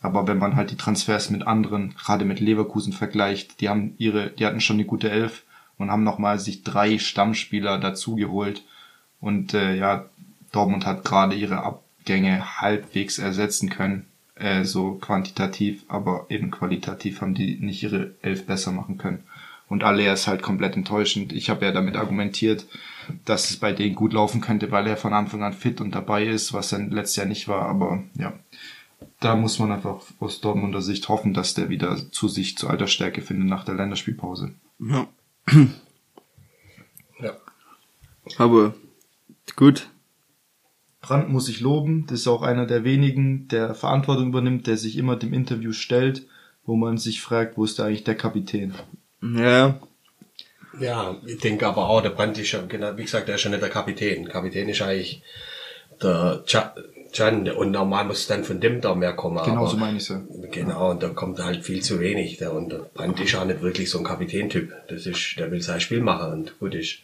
Aber 0.03 0.27
wenn 0.27 0.37
man 0.37 0.57
halt 0.57 0.69
die 0.69 0.75
Transfers 0.75 1.29
mit 1.29 1.47
anderen, 1.47 1.95
gerade 1.95 2.25
mit 2.25 2.41
Leverkusen 2.41 2.91
vergleicht, 2.91 3.61
die 3.61 3.69
haben 3.69 3.95
ihre, 3.97 4.31
die 4.31 4.45
hatten 4.45 4.59
schon 4.59 4.75
eine 4.75 4.85
gute 4.85 5.09
Elf 5.09 5.43
und 5.77 5.89
haben 5.89 6.03
nochmal 6.03 6.39
sich 6.39 6.61
drei 6.61 6.99
Stammspieler 6.99 7.79
dazugeholt. 7.79 8.63
Und 9.21 9.53
äh, 9.53 9.75
ja, 9.75 10.05
Dortmund 10.51 10.85
hat 10.85 11.05
gerade 11.05 11.35
ihre 11.35 11.63
Abgänge 11.63 12.59
halbwegs 12.61 13.17
ersetzen 13.17 13.69
können, 13.69 14.05
äh, 14.35 14.65
so 14.65 14.95
quantitativ, 14.95 15.85
aber 15.87 16.25
eben 16.27 16.51
qualitativ 16.51 17.21
haben 17.21 17.33
die 17.33 17.55
nicht 17.55 17.81
ihre 17.81 18.11
Elf 18.21 18.45
besser 18.45 18.73
machen 18.73 18.97
können. 18.97 19.23
Und 19.69 19.85
Aller 19.85 20.11
ist 20.11 20.27
halt 20.27 20.41
komplett 20.41 20.75
enttäuschend. 20.75 21.31
Ich 21.31 21.49
habe 21.49 21.65
ja 21.65 21.71
damit 21.71 21.95
argumentiert, 21.95 22.65
dass 23.23 23.49
es 23.49 23.55
bei 23.55 23.71
denen 23.71 23.95
gut 23.95 24.11
laufen 24.11 24.41
könnte, 24.41 24.69
weil 24.69 24.85
er 24.85 24.97
von 24.97 25.13
Anfang 25.13 25.43
an 25.43 25.53
fit 25.53 25.79
und 25.79 25.95
dabei 25.95 26.25
ist, 26.25 26.51
was 26.51 26.73
er 26.73 26.79
letztes 26.79 27.15
Jahr 27.15 27.25
nicht 27.25 27.47
war. 27.47 27.69
Aber 27.69 28.03
ja, 28.15 28.33
da 29.19 29.35
muss 29.35 29.59
man 29.59 29.71
einfach 29.71 30.01
aus 30.19 30.41
Dortmunder 30.41 30.81
Sicht 30.81 31.09
hoffen, 31.09 31.33
dass 31.33 31.53
der 31.53 31.69
wieder 31.69 31.97
zu 32.11 32.27
sich 32.27 32.57
zu 32.57 32.67
alter 32.67 32.87
Stärke 32.87 33.21
findet 33.21 33.47
nach 33.47 33.65
der 33.65 33.75
Länderspielpause. 33.75 34.51
Ja. 34.79 35.07
Ja. 37.19 37.37
Aber 38.37 38.73
gut. 39.55 39.89
Brandt 41.01 41.29
muss 41.29 41.49
ich 41.49 41.59
loben. 41.59 42.05
Das 42.07 42.21
ist 42.21 42.27
auch 42.27 42.41
einer 42.41 42.65
der 42.65 42.83
wenigen, 42.83 43.47
der 43.49 43.75
Verantwortung 43.75 44.29
übernimmt, 44.29 44.67
der 44.67 44.77
sich 44.77 44.97
immer 44.97 45.15
dem 45.15 45.33
Interview 45.33 45.73
stellt, 45.73 46.25
wo 46.65 46.75
man 46.75 46.97
sich 46.97 47.21
fragt, 47.21 47.57
wo 47.57 47.65
ist 47.65 47.77
da 47.77 47.85
eigentlich 47.85 48.05
der 48.05 48.15
Kapitän? 48.15 48.73
Ja. 49.21 49.79
Ja, 50.79 51.17
ich 51.25 51.37
denke 51.37 51.67
aber 51.67 51.89
auch, 51.89 52.01
der 52.01 52.09
Brandt 52.09 52.37
ist 52.39 52.51
ja, 52.51 52.61
genau, 52.61 52.97
wie 52.97 53.03
gesagt, 53.03 53.27
der 53.27 53.35
ist 53.35 53.43
ja 53.43 53.51
nicht 53.51 53.61
der 53.61 53.69
Kapitän. 53.69 54.27
Kapitän 54.27 54.69
ist 54.69 54.81
eigentlich 54.81 55.21
der 56.01 56.43
Can 57.13 57.49
und 57.49 57.71
normal 57.71 58.05
muss 58.05 58.27
dann 58.27 58.43
von 58.43 58.59
dem 58.59 58.81
da 58.81 58.95
mehr 58.95 59.13
kommen. 59.13 59.39
Genau 59.45 59.61
aber, 59.61 59.69
so 59.69 59.77
meine 59.77 59.97
ich 59.97 60.09
ja. 60.09 60.21
Genau, 60.51 60.91
und 60.91 61.03
da 61.03 61.09
kommt 61.09 61.39
halt 61.39 61.63
viel 61.63 61.81
zu 61.81 61.99
wenig. 61.99 62.37
Der, 62.37 62.53
und 62.53 62.71
der 62.71 62.79
Brandt 62.79 63.19
ist 63.19 63.35
auch 63.35 63.45
nicht 63.45 63.61
wirklich 63.61 63.89
so 63.89 63.99
ein 63.99 64.03
Kapitäntyp. 64.03 64.71
Das 64.89 65.05
ist, 65.05 65.35
der 65.37 65.51
will 65.51 65.61
sein 65.61 65.79
Spiel 65.79 66.01
machen 66.01 66.31
und 66.31 66.59
gut 66.59 66.75
ist. 66.75 66.99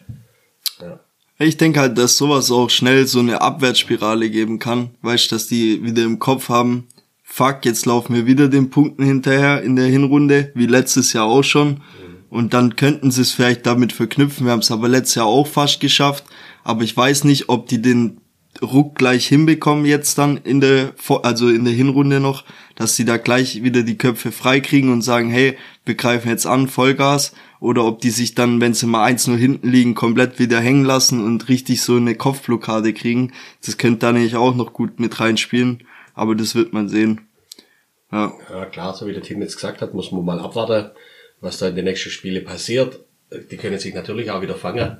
Ja. 0.80 0.98
Ich 1.38 1.56
denke 1.56 1.80
halt, 1.80 1.96
dass 1.96 2.18
sowas 2.18 2.50
auch 2.50 2.68
schnell 2.68 3.06
so 3.06 3.20
eine 3.20 3.40
Abwärtsspirale 3.40 4.28
geben 4.28 4.58
kann. 4.58 4.90
Weißt, 5.00 5.32
dass 5.32 5.46
die 5.46 5.82
wieder 5.82 6.02
im 6.02 6.18
Kopf 6.18 6.50
haben, 6.50 6.88
fuck, 7.22 7.64
jetzt 7.64 7.86
laufen 7.86 8.14
wir 8.14 8.26
wieder 8.26 8.48
den 8.48 8.68
Punkten 8.68 9.04
hinterher 9.04 9.62
in 9.62 9.76
der 9.76 9.86
Hinrunde, 9.86 10.50
wie 10.54 10.66
letztes 10.66 11.12
Jahr 11.14 11.24
auch 11.24 11.44
schon. 11.44 11.80
Und 12.28 12.52
dann 12.52 12.76
könnten 12.76 13.10
sie 13.10 13.22
es 13.22 13.32
vielleicht 13.32 13.64
damit 13.66 13.92
verknüpfen. 13.92 14.46
Wir 14.46 14.52
haben 14.52 14.60
es 14.60 14.70
aber 14.70 14.88
letztes 14.88 15.14
Jahr 15.14 15.26
auch 15.26 15.46
fast 15.46 15.80
geschafft. 15.80 16.24
Aber 16.62 16.82
ich 16.82 16.96
weiß 16.96 17.24
nicht, 17.24 17.48
ob 17.48 17.66
die 17.68 17.80
den 17.80 18.20
Ruck 18.62 18.96
gleich 18.96 19.26
hinbekommen 19.26 19.84
jetzt 19.84 20.18
dann 20.18 20.36
in 20.38 20.60
der, 20.60 20.92
also 21.22 21.48
in 21.48 21.64
der 21.64 21.74
Hinrunde 21.74 22.20
noch, 22.20 22.44
dass 22.76 22.96
sie 22.96 23.04
da 23.04 23.16
gleich 23.16 23.62
wieder 23.62 23.82
die 23.82 23.98
Köpfe 23.98 24.32
frei 24.32 24.60
kriegen 24.60 24.92
und 24.92 25.02
sagen, 25.02 25.30
hey, 25.30 25.56
wir 25.84 25.94
greifen 25.94 26.28
jetzt 26.28 26.46
an, 26.46 26.68
Vollgas. 26.68 27.34
Oder 27.60 27.84
ob 27.84 28.00
die 28.00 28.10
sich 28.10 28.34
dann, 28.34 28.60
wenn 28.60 28.72
sie 28.72 28.86
mal 28.86 29.12
1-0 29.12 29.36
hinten 29.36 29.68
liegen, 29.68 29.94
komplett 29.94 30.38
wieder 30.38 30.60
hängen 30.60 30.84
lassen 30.84 31.22
und 31.22 31.48
richtig 31.48 31.82
so 31.82 31.96
eine 31.96 32.14
Kopfblockade 32.14 32.94
kriegen. 32.94 33.32
Das 33.64 33.76
könnte 33.76 34.00
da 34.00 34.12
nämlich 34.12 34.36
auch 34.36 34.54
noch 34.54 34.72
gut 34.72 34.98
mit 34.98 35.20
reinspielen. 35.20 35.84
Aber 36.14 36.34
das 36.34 36.54
wird 36.54 36.72
man 36.72 36.88
sehen. 36.88 37.20
Ja. 38.10 38.32
Ja, 38.50 38.66
klar, 38.66 38.94
so 38.94 39.06
wie 39.06 39.12
der 39.12 39.22
Tim 39.22 39.42
jetzt 39.42 39.56
gesagt 39.56 39.82
hat, 39.82 39.94
muss 39.94 40.10
man 40.10 40.24
mal 40.24 40.40
abwarten, 40.40 40.90
was 41.40 41.58
da 41.58 41.68
in 41.68 41.76
den 41.76 41.84
nächsten 41.84 42.10
Spielen 42.10 42.44
passiert. 42.44 43.00
Die 43.50 43.56
können 43.56 43.78
sich 43.78 43.94
natürlich 43.94 44.30
auch 44.30 44.42
wieder 44.42 44.56
fangen. 44.56 44.96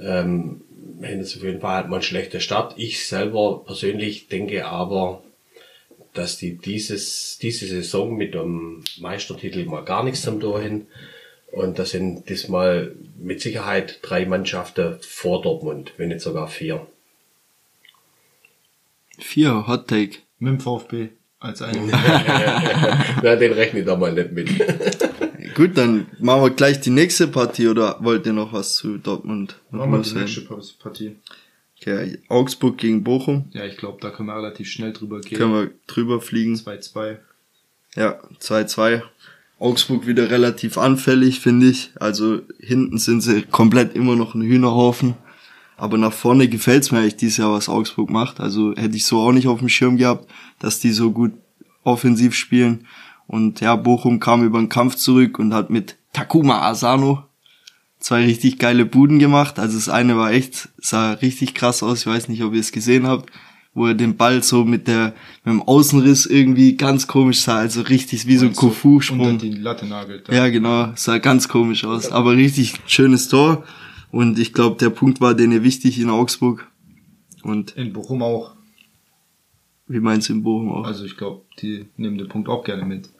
Ähm, 0.00 0.62
haben 1.02 1.20
jetzt 1.20 1.36
auf 1.36 1.42
jeden 1.42 1.60
Fall 1.60 1.76
halt 1.76 1.88
mal 1.88 1.96
einen 1.96 2.02
schlechten 2.02 2.40
Start. 2.40 2.74
Ich 2.76 3.06
selber 3.06 3.62
persönlich 3.64 4.28
denke 4.28 4.66
aber, 4.66 5.22
dass 6.12 6.38
die 6.38 6.56
dieses, 6.56 7.38
diese 7.40 7.66
Saison 7.66 8.16
mit 8.16 8.34
dem 8.34 8.82
Meistertitel 8.98 9.64
mal 9.66 9.84
gar 9.84 10.02
nichts 10.02 10.22
zum 10.22 10.40
Tor 10.40 10.60
hin. 10.60 10.86
Und 11.52 11.78
das 11.78 11.90
sind 11.90 12.28
diesmal 12.28 12.94
mit 13.18 13.40
Sicherheit 13.40 14.00
drei 14.02 14.26
Mannschaften 14.26 14.98
vor 15.00 15.42
Dortmund, 15.42 15.92
wenn 15.96 16.08
nicht 16.08 16.20
sogar 16.20 16.48
vier. 16.48 16.86
Vier 19.18 19.66
Hot 19.66 19.88
Take. 19.88 20.18
Mit 20.38 20.52
dem 20.52 20.60
VfB 20.60 21.08
als 21.38 21.62
einen. 21.62 21.88
Na, 23.22 23.36
den 23.36 23.52
rechne 23.52 23.80
ich 23.80 23.86
da 23.86 23.96
mal 23.96 24.12
nicht 24.12 24.32
mit. 24.32 24.50
Gut, 25.56 25.78
dann 25.78 26.06
machen 26.18 26.42
wir 26.42 26.50
gleich 26.50 26.80
die 26.80 26.90
nächste 26.90 27.28
Partie 27.28 27.68
oder 27.68 27.96
wollt 28.00 28.26
ihr 28.26 28.34
noch 28.34 28.52
was 28.52 28.76
zu 28.76 28.98
Dortmund? 28.98 29.56
Machen 29.70 29.90
wir 29.90 30.02
die 30.02 30.10
loswerden? 30.10 30.22
nächste 30.22 30.74
Partie. 30.78 31.16
Okay, 31.80 32.18
Augsburg 32.28 32.76
gegen 32.76 33.02
Bochum. 33.02 33.46
Ja, 33.52 33.64
ich 33.64 33.78
glaube, 33.78 33.96
da 34.02 34.10
können 34.10 34.28
wir 34.28 34.36
relativ 34.36 34.68
schnell 34.68 34.92
drüber 34.92 35.22
gehen. 35.22 35.38
Können 35.38 35.54
wir 35.54 35.70
drüber 35.86 36.20
fliegen. 36.20 36.56
2-2. 36.56 37.16
Ja, 37.94 38.20
2-2. 38.38 39.00
Augsburg 39.58 40.06
wieder 40.06 40.30
relativ 40.30 40.76
anfällig, 40.76 41.40
finde 41.40 41.68
ich. 41.68 41.90
Also 41.94 42.42
hinten 42.58 42.98
sind 42.98 43.22
sie 43.22 43.40
komplett 43.40 43.96
immer 43.96 44.14
noch 44.14 44.34
ein 44.34 44.42
Hühnerhaufen. 44.42 45.14
Aber 45.78 45.96
nach 45.96 46.12
vorne 46.12 46.48
gefällt's 46.48 46.92
mir 46.92 46.98
eigentlich 46.98 47.16
dieses 47.16 47.38
Jahr, 47.38 47.52
was 47.52 47.70
Augsburg 47.70 48.10
macht. 48.10 48.40
Also 48.40 48.74
hätte 48.76 48.96
ich 48.96 49.06
so 49.06 49.20
auch 49.20 49.32
nicht 49.32 49.48
auf 49.48 49.60
dem 49.60 49.70
Schirm 49.70 49.96
gehabt, 49.96 50.30
dass 50.58 50.80
die 50.80 50.92
so 50.92 51.12
gut 51.12 51.32
offensiv 51.82 52.34
spielen. 52.34 52.86
Und 53.26 53.60
ja, 53.60 53.74
Bochum 53.76 54.20
kam 54.20 54.44
über 54.44 54.58
den 54.58 54.68
Kampf 54.68 54.94
zurück 54.96 55.38
und 55.38 55.52
hat 55.52 55.70
mit 55.70 55.96
Takuma 56.12 56.62
Asano 56.62 57.24
zwei 57.98 58.24
richtig 58.24 58.58
geile 58.58 58.86
Buden 58.86 59.18
gemacht. 59.18 59.58
Also 59.58 59.76
das 59.76 59.88
eine 59.88 60.16
war 60.16 60.30
echt, 60.32 60.68
sah 60.78 61.12
richtig 61.12 61.54
krass 61.54 61.82
aus. 61.82 62.00
Ich 62.00 62.06
weiß 62.06 62.28
nicht, 62.28 62.42
ob 62.44 62.54
ihr 62.54 62.60
es 62.60 62.70
gesehen 62.72 63.06
habt, 63.06 63.30
wo 63.74 63.86
er 63.86 63.94
den 63.94 64.16
Ball 64.16 64.42
so 64.42 64.64
mit 64.64 64.86
der, 64.86 65.14
mit 65.44 65.52
dem 65.54 65.62
Außenriss 65.62 66.26
irgendwie 66.26 66.76
ganz 66.76 67.06
komisch 67.08 67.40
sah. 67.40 67.56
Also 67.56 67.80
richtig 67.82 68.26
wie 68.26 68.36
so 68.36 68.46
ein 68.46 68.54
Kofu-Sprung. 68.54 69.38
Ja, 70.30 70.48
genau, 70.48 70.92
sah 70.94 71.18
ganz 71.18 71.48
komisch 71.48 71.84
aus. 71.84 72.12
Aber 72.12 72.36
richtig 72.36 72.74
schönes 72.86 73.28
Tor. 73.28 73.64
Und 74.12 74.38
ich 74.38 74.52
glaube, 74.52 74.76
der 74.78 74.90
Punkt 74.90 75.20
war 75.20 75.34
denen 75.34 75.64
wichtig 75.64 75.98
in 75.98 76.10
Augsburg. 76.10 76.70
Und 77.42 77.72
In 77.72 77.92
Bochum 77.92 78.22
auch. 78.22 78.54
wie 79.88 80.00
meinst 80.00 80.28
du 80.28 80.32
in 80.34 80.42
Bochum 80.42 80.70
auch? 80.70 80.84
Also 80.84 81.04
ich 81.04 81.16
glaube, 81.16 81.42
die 81.60 81.86
nehmen 81.96 82.18
den 82.18 82.28
Punkt 82.28 82.48
auch 82.48 82.62
gerne 82.64 82.84
mit. 82.84 83.10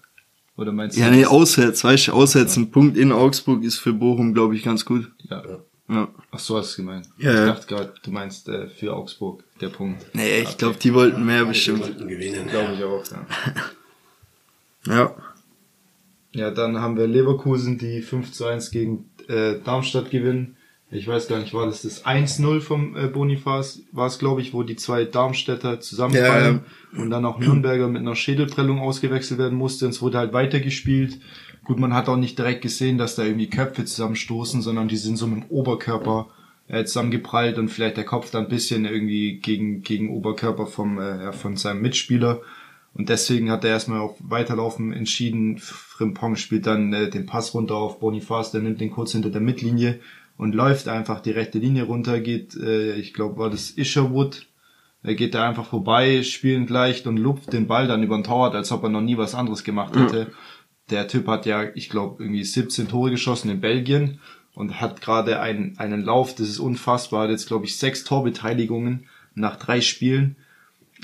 Oder 0.56 0.72
meinst 0.72 0.96
du? 0.96 1.00
ja, 1.00 1.10
nee, 1.10 1.26
auswärts, 1.26 1.84
weißt 1.84 2.08
du, 2.08 2.12
auswärts 2.12 2.56
ein 2.56 2.70
Punkt 2.70 2.96
in 2.96 3.12
Augsburg 3.12 3.62
ist 3.62 3.78
für 3.78 3.92
Bochum, 3.92 4.32
glaube 4.34 4.56
ich, 4.56 4.62
ganz 4.62 4.84
gut. 4.84 5.10
Ja. 5.28 5.42
Ja. 5.88 6.08
Ach 6.32 6.38
so 6.38 6.56
hast 6.56 6.76
du 6.76 6.82
gemeint. 6.82 7.08
Ja, 7.18 7.30
ich 7.30 7.38
ja. 7.38 7.46
dachte 7.46 7.66
gerade, 7.68 7.94
du 8.02 8.10
meinst 8.10 8.48
äh, 8.48 8.68
für 8.68 8.94
Augsburg 8.94 9.44
der 9.60 9.68
Punkt. 9.68 10.04
Nee, 10.14 10.40
ich 10.40 10.58
glaube, 10.58 10.76
die 10.82 10.92
wollten 10.92 11.24
mehr 11.24 11.44
bestimmt. 11.44 11.80
Wollten 11.80 12.08
gewinnen. 12.08 12.48
Glaube 12.48 12.74
ich 12.74 12.84
auch, 12.84 13.04
ja. 13.10 13.26
Ja. 14.94 15.14
Ja, 16.32 16.50
dann 16.50 16.80
haben 16.80 16.96
wir 16.96 17.06
Leverkusen, 17.06 17.78
die 17.78 18.02
5 18.02 18.32
zu 18.32 18.44
1 18.44 18.70
gegen 18.70 19.10
äh, 19.28 19.54
Darmstadt 19.64 20.10
gewinnen. 20.10 20.56
Ich 20.90 21.08
weiß 21.08 21.26
gar 21.26 21.40
nicht, 21.40 21.52
war 21.52 21.66
das 21.66 21.82
das 21.82 22.04
1-0 22.04 22.60
vom 22.60 22.96
äh, 22.96 23.08
Bonifaz? 23.08 23.80
War 23.90 24.06
es, 24.06 24.20
glaube 24.20 24.40
ich, 24.40 24.54
wo 24.54 24.62
die 24.62 24.76
zwei 24.76 25.04
Darmstädter 25.04 25.80
zusammenfallen 25.80 26.60
und 26.96 27.10
dann 27.10 27.24
auch 27.24 27.40
Nürnberger 27.40 27.88
mit 27.88 28.02
einer 28.02 28.14
Schädelprellung 28.14 28.78
ausgewechselt 28.78 29.40
werden 29.40 29.58
musste. 29.58 29.86
Und 29.86 29.90
es 29.90 30.02
wurde 30.02 30.18
halt 30.18 30.32
weitergespielt. 30.32 31.18
Gut, 31.64 31.80
man 31.80 31.92
hat 31.92 32.08
auch 32.08 32.16
nicht 32.16 32.38
direkt 32.38 32.62
gesehen, 32.62 32.98
dass 32.98 33.16
da 33.16 33.24
irgendwie 33.24 33.50
Köpfe 33.50 33.84
zusammenstoßen, 33.84 34.62
sondern 34.62 34.86
die 34.86 34.96
sind 34.96 35.16
so 35.16 35.26
mit 35.26 35.42
dem 35.42 35.50
Oberkörper 35.50 36.28
äh, 36.68 36.84
zusammengeprallt 36.84 37.58
und 37.58 37.68
vielleicht 37.68 37.96
der 37.96 38.04
Kopf 38.04 38.30
dann 38.30 38.44
ein 38.44 38.48
bisschen 38.48 38.84
irgendwie 38.84 39.38
gegen, 39.38 39.82
gegen 39.82 40.10
Oberkörper 40.10 40.68
vom, 40.68 41.00
äh, 41.00 41.24
ja, 41.24 41.32
von 41.32 41.56
seinem 41.56 41.82
Mitspieler. 41.82 42.42
Und 42.94 43.08
deswegen 43.08 43.50
hat 43.50 43.64
er 43.64 43.70
erstmal 43.70 44.00
auf 44.00 44.14
Weiterlaufen 44.20 44.92
entschieden. 44.92 45.58
Frimpong 45.58 46.36
spielt 46.36 46.66
dann 46.68 46.92
äh, 46.92 47.10
den 47.10 47.26
Pass 47.26 47.54
runter 47.54 47.74
auf 47.74 47.98
Boniface, 47.98 48.52
der 48.52 48.62
nimmt 48.62 48.80
den 48.80 48.92
kurz 48.92 49.10
hinter 49.12 49.30
der 49.30 49.40
Mittellinie 49.40 49.98
und 50.36 50.54
läuft 50.54 50.88
einfach 50.88 51.20
die 51.20 51.30
rechte 51.30 51.58
Linie 51.58 51.84
runter, 51.84 52.20
geht, 52.20 52.56
äh, 52.56 52.94
ich 52.94 53.14
glaube, 53.14 53.38
war 53.38 53.50
das 53.50 53.70
Isherwood, 53.70 54.46
er 55.02 55.14
geht 55.14 55.34
da 55.34 55.48
einfach 55.48 55.66
vorbei, 55.66 56.22
spielend 56.22 56.68
leicht 56.68 57.06
und 57.06 57.16
lupft 57.16 57.52
den 57.52 57.68
Ball 57.68 57.86
dann 57.86 58.02
über 58.02 58.16
den 58.16 58.24
Torwart, 58.24 58.54
als 58.54 58.72
ob 58.72 58.82
er 58.82 58.88
noch 58.88 59.02
nie 59.02 59.16
was 59.16 59.36
anderes 59.36 59.62
gemacht 59.62 59.94
hätte. 59.94 60.32
Der 60.90 61.06
Typ 61.06 61.28
hat 61.28 61.46
ja, 61.46 61.64
ich 61.74 61.88
glaube, 61.90 62.22
irgendwie 62.22 62.42
17 62.42 62.88
Tore 62.88 63.10
geschossen 63.10 63.50
in 63.50 63.60
Belgien 63.60 64.20
und 64.54 64.80
hat 64.80 65.00
gerade 65.00 65.38
einen, 65.40 65.78
einen 65.78 66.02
Lauf, 66.02 66.34
das 66.34 66.48
ist 66.48 66.58
unfassbar, 66.58 67.24
hat 67.24 67.30
jetzt, 67.30 67.46
glaube 67.46 67.66
ich, 67.66 67.78
sechs 67.78 68.02
Torbeteiligungen 68.04 69.06
nach 69.34 69.56
drei 69.56 69.80
Spielen. 69.80 70.36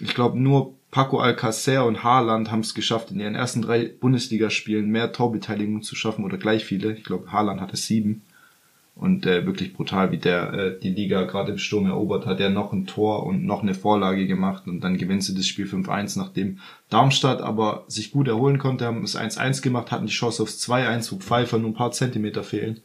Ich 0.00 0.14
glaube, 0.14 0.38
nur 0.38 0.74
Paco 0.90 1.20
Alcacer 1.20 1.86
und 1.86 2.02
Haaland 2.02 2.50
haben 2.50 2.60
es 2.60 2.74
geschafft, 2.74 3.12
in 3.12 3.20
ihren 3.20 3.34
ersten 3.34 3.62
drei 3.62 3.84
Bundesligaspielen 3.84 4.90
mehr 4.90 5.12
Torbeteiligungen 5.12 5.82
zu 5.82 5.94
schaffen 5.94 6.24
oder 6.24 6.38
gleich 6.38 6.64
viele. 6.64 6.92
Ich 6.92 7.04
glaube, 7.04 7.30
Haaland 7.30 7.60
hatte 7.60 7.76
sieben. 7.76 8.22
Und 8.94 9.24
äh, 9.26 9.46
wirklich 9.46 9.72
brutal, 9.72 10.12
wie 10.12 10.18
der 10.18 10.52
äh, 10.52 10.78
die 10.78 10.90
Liga 10.90 11.24
gerade 11.24 11.52
im 11.52 11.58
Sturm 11.58 11.86
erobert 11.86 12.26
hat. 12.26 12.40
Er 12.40 12.50
noch 12.50 12.72
ein 12.72 12.86
Tor 12.86 13.24
und 13.24 13.44
noch 13.44 13.62
eine 13.62 13.74
Vorlage 13.74 14.26
gemacht 14.26 14.66
und 14.66 14.80
dann 14.80 14.98
gewinnt 14.98 15.24
sie 15.24 15.34
das 15.34 15.46
Spiel 15.46 15.66
5-1, 15.66 16.18
nachdem 16.18 16.58
Darmstadt 16.90 17.40
aber 17.40 17.84
sich 17.88 18.10
gut 18.12 18.28
erholen 18.28 18.58
konnte, 18.58 18.84
haben 18.84 19.02
es 19.02 19.18
1-1 19.18 19.62
gemacht, 19.62 19.90
hatten 19.90 20.06
die 20.06 20.12
Chance 20.12 20.42
aufs 20.42 20.62
2-1, 20.68 21.10
wo 21.10 21.16
Pfeiffer 21.16 21.58
nur 21.58 21.70
ein 21.70 21.74
paar 21.74 21.92
Zentimeter 21.92 22.44
fehlen. 22.44 22.80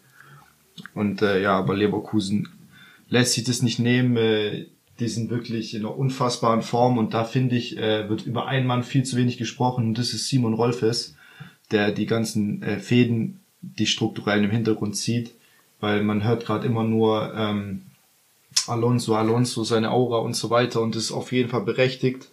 Und 0.93 1.21
äh, 1.21 1.41
ja, 1.41 1.57
aber 1.57 1.75
Leverkusen 1.75 2.47
lässt 3.09 3.33
sich 3.33 3.43
das 3.43 3.61
nicht 3.61 3.79
nehmen. 3.79 4.15
Äh, 4.17 4.67
die 4.99 5.07
sind 5.07 5.29
wirklich 5.29 5.75
in 5.75 5.81
einer 5.81 5.97
unfassbaren 5.97 6.61
Form 6.61 6.97
und 6.97 7.13
da 7.13 7.23
finde 7.23 7.55
ich, 7.55 7.77
äh, 7.77 8.09
wird 8.09 8.25
über 8.25 8.47
einen 8.47 8.65
Mann 8.65 8.83
viel 8.83 9.03
zu 9.03 9.15
wenig 9.15 9.37
gesprochen 9.37 9.85
und 9.85 9.97
das 9.97 10.13
ist 10.13 10.27
Simon 10.27 10.53
Rolfes, 10.53 11.15
der 11.71 11.91
die 11.91 12.05
ganzen 12.05 12.63
äh, 12.63 12.79
Fäden, 12.79 13.41
die 13.61 13.85
strukturellen 13.85 14.45
im 14.45 14.51
Hintergrund 14.51 14.95
zieht, 14.95 15.35
weil 15.79 16.03
man 16.03 16.23
hört 16.23 16.45
gerade 16.45 16.65
immer 16.65 16.83
nur 16.83 17.33
ähm, 17.35 17.83
Alonso, 18.67 19.15
Alonso, 19.15 19.63
seine 19.63 19.91
Aura 19.91 20.17
und 20.17 20.35
so 20.35 20.49
weiter 20.49 20.81
und 20.81 20.95
ist 20.95 21.11
auf 21.11 21.31
jeden 21.31 21.49
Fall 21.49 21.61
berechtigt. 21.61 22.29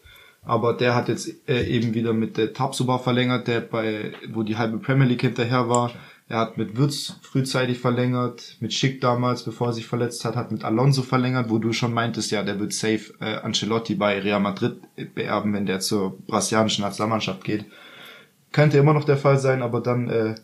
Aber 0.47 0.75
der 0.75 0.95
hat 0.95 1.09
jetzt 1.09 1.49
äh, 1.49 1.65
eben 1.65 1.95
wieder 1.95 2.13
mit 2.13 2.37
der 2.37 2.53
Tabsoba 2.53 2.99
verlängert, 2.99 3.49
der 3.49 3.61
bei, 3.61 4.13
wo 4.31 4.43
die 4.43 4.57
halbe 4.57 4.79
Premier 4.79 5.07
League 5.07 5.23
hinterher 5.23 5.69
war. 5.69 5.91
Er 6.29 6.39
hat 6.39 6.57
mit 6.57 6.77
Würz 6.77 7.17
frühzeitig 7.23 7.79
verlängert, 7.79 8.57
mit 8.61 8.73
Schick 8.73 9.01
damals, 9.01 9.43
bevor 9.43 9.69
er 9.69 9.73
sich 9.75 9.87
verletzt 9.87 10.25
hat, 10.25 10.37
hat 10.37 10.53
mit 10.53 10.65
Alonso 10.65 11.03
verlängert, 11.03 11.51
wo 11.51 11.59
du 11.59 11.73
schon 11.73 11.93
meintest, 11.93 12.31
ja, 12.31 12.43
der 12.43 12.59
wird 12.59 12.73
safe 12.73 13.13
äh, 13.21 13.37
Ancelotti 13.37 13.95
bei 13.95 14.19
Real 14.21 14.41
Madrid 14.41 14.77
beerben, 15.15 15.53
wenn 15.53 15.67
der 15.67 15.81
zur 15.81 16.19
brasilianischen 16.27 16.83
Nationalmannschaft 16.83 17.45
geht. 17.45 17.67
Könnte 18.53 18.79
immer 18.79 18.95
noch 18.95 19.05
der 19.05 19.19
Fall 19.19 19.39
sein, 19.39 19.63
aber 19.63 19.81
dann 19.81 20.09
äh, 20.09 20.35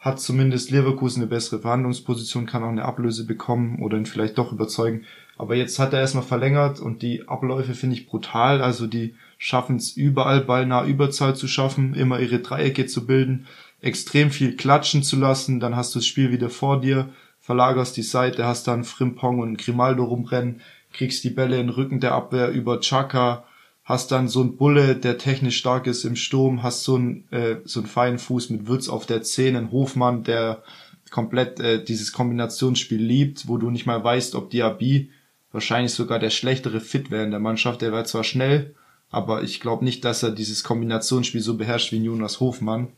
hat 0.00 0.18
zumindest 0.18 0.70
Leverkusen 0.70 1.22
eine 1.22 1.28
bessere 1.28 1.60
Verhandlungsposition, 1.60 2.46
kann 2.46 2.64
auch 2.64 2.70
eine 2.70 2.86
Ablöse 2.86 3.26
bekommen 3.26 3.80
oder 3.82 3.98
ihn 3.98 4.06
vielleicht 4.06 4.38
doch 4.38 4.50
überzeugen. 4.50 5.04
Aber 5.36 5.54
jetzt 5.54 5.78
hat 5.78 5.92
er 5.92 6.00
erstmal 6.00 6.24
verlängert 6.24 6.80
und 6.80 7.02
die 7.02 7.28
Abläufe 7.28 7.74
finde 7.74 7.96
ich 7.96 8.06
brutal. 8.06 8.62
Also 8.62 8.86
die 8.86 9.14
schaffen 9.36 9.76
es 9.76 9.96
überall 9.96 10.40
ballnah 10.40 10.86
Überzahl 10.86 11.36
zu 11.36 11.46
schaffen, 11.48 11.94
immer 11.94 12.18
ihre 12.18 12.40
Dreiecke 12.40 12.86
zu 12.86 13.06
bilden, 13.06 13.46
extrem 13.82 14.30
viel 14.30 14.56
klatschen 14.56 15.02
zu 15.02 15.16
lassen, 15.16 15.60
dann 15.60 15.76
hast 15.76 15.94
du 15.94 15.98
das 15.98 16.06
Spiel 16.06 16.32
wieder 16.32 16.50
vor 16.50 16.80
dir, 16.80 17.10
verlagerst 17.40 17.96
die 17.96 18.02
Seite, 18.02 18.46
hast 18.46 18.68
dann 18.68 18.84
Frimpong 18.84 19.38
und 19.38 19.58
Grimaldo 19.58 20.04
rumrennen, 20.04 20.60
kriegst 20.92 21.24
die 21.24 21.30
Bälle 21.30 21.58
in 21.58 21.68
den 21.68 21.74
Rücken 21.74 22.00
der 22.00 22.12
Abwehr 22.12 22.50
über 22.50 22.80
Chaka, 22.80 23.44
hast 23.90 24.12
dann 24.12 24.28
so 24.28 24.40
ein 24.42 24.56
Bulle, 24.56 24.94
der 24.94 25.18
technisch 25.18 25.58
stark 25.58 25.86
ist 25.86 26.04
im 26.04 26.16
Sturm, 26.16 26.62
hast 26.62 26.84
so 26.84 26.94
einen, 26.94 27.30
äh, 27.32 27.56
so 27.64 27.80
einen 27.80 27.88
feinen 27.88 28.18
Fuß 28.18 28.50
mit 28.50 28.68
Würz 28.68 28.88
auf 28.88 29.04
der 29.04 29.22
10, 29.22 29.56
einen 29.56 29.72
Hofmann, 29.72 30.22
der 30.22 30.62
komplett 31.10 31.58
äh, 31.58 31.84
dieses 31.84 32.12
Kombinationsspiel 32.12 33.02
liebt, 33.02 33.48
wo 33.48 33.56
du 33.58 33.70
nicht 33.70 33.86
mal 33.86 34.02
weißt, 34.02 34.36
ob 34.36 34.50
Diaby 34.50 35.10
wahrscheinlich 35.50 35.92
sogar 35.92 36.20
der 36.20 36.30
schlechtere 36.30 36.80
Fit 36.80 37.10
wäre 37.10 37.24
in 37.24 37.32
der 37.32 37.40
Mannschaft. 37.40 37.82
Der 37.82 37.90
war 37.90 38.04
zwar 38.04 38.22
schnell, 38.22 38.76
aber 39.10 39.42
ich 39.42 39.58
glaube 39.58 39.84
nicht, 39.84 40.04
dass 40.04 40.22
er 40.22 40.30
dieses 40.30 40.62
Kombinationsspiel 40.62 41.40
so 41.40 41.56
beherrscht 41.56 41.90
wie 41.90 41.96
Jonas 41.96 42.38
Hofmann. 42.38 42.88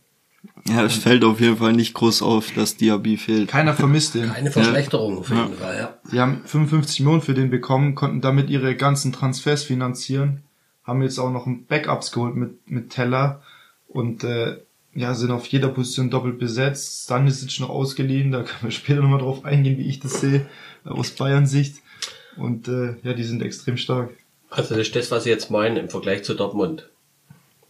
Ja, 0.69 0.85
es 0.85 0.97
fällt 0.97 1.25
auf 1.25 1.41
jeden 1.41 1.57
Fall 1.57 1.73
nicht 1.73 1.95
groß 1.95 2.21
auf, 2.21 2.51
dass 2.53 2.77
Diaby 2.77 3.17
fehlt. 3.17 3.49
Keiner 3.49 3.73
vermisst 3.75 4.15
den. 4.15 4.31
Eine 4.31 4.51
Verschlechterung 4.51 5.19
auf 5.19 5.31
jeden 5.31 5.55
Fall, 5.55 5.77
ja. 5.79 5.99
Die 6.13 6.21
haben 6.21 6.43
55 6.45 7.01
Millionen 7.01 7.23
für 7.23 7.35
den 7.35 7.49
bekommen, 7.49 7.95
konnten 7.95 8.21
damit 8.21 8.51
ihre 8.51 8.77
ganzen 8.77 9.13
Transfers 9.13 9.63
finanzieren, 9.63 10.43
haben 10.93 11.03
jetzt 11.03 11.19
auch 11.19 11.31
noch 11.31 11.47
Backups 11.69 12.13
geholt 12.13 12.37
mit, 12.37 12.71
mit 12.71 12.91
Teller 12.91 13.43
und 13.89 14.25
äh, 14.25 14.59
ja, 14.95 15.15
sind 15.15 15.31
auf 15.31 15.47
jeder 15.47 15.69
Position 15.69 16.11
doppelt 16.11 16.39
besetzt. 16.39 17.05
Stanisic 17.05 17.61
noch 17.61 17.71
ausgeliehen, 17.71 18.31
da 18.33 18.43
können 18.43 18.63
wir 18.63 18.71
später 18.71 19.01
nochmal 19.01 19.21
drauf 19.21 19.45
eingehen, 19.45 19.79
wie 19.79 19.89
ich 19.89 20.01
das 20.01 20.21
sehe, 20.21 20.47
äh, 20.85 20.91
aus 20.91 21.11
Bayern 21.13 21.47
Sicht. 21.47 21.77
Und 22.37 22.69
äh, 22.69 22.97
ja, 23.03 23.13
die 23.15 23.25
sind 23.25 23.43
extrem 23.43 23.77
stark. 23.77 24.11
Also 24.51 24.75
das 24.75 24.89
ist 24.89 24.97
das, 24.97 25.11
was 25.11 25.25
ich 25.25 25.31
jetzt 25.31 25.51
meine 25.51 25.81
im 25.81 25.89
Vergleich 25.89 26.25
zu 26.25 26.35
Dortmund. 26.35 26.89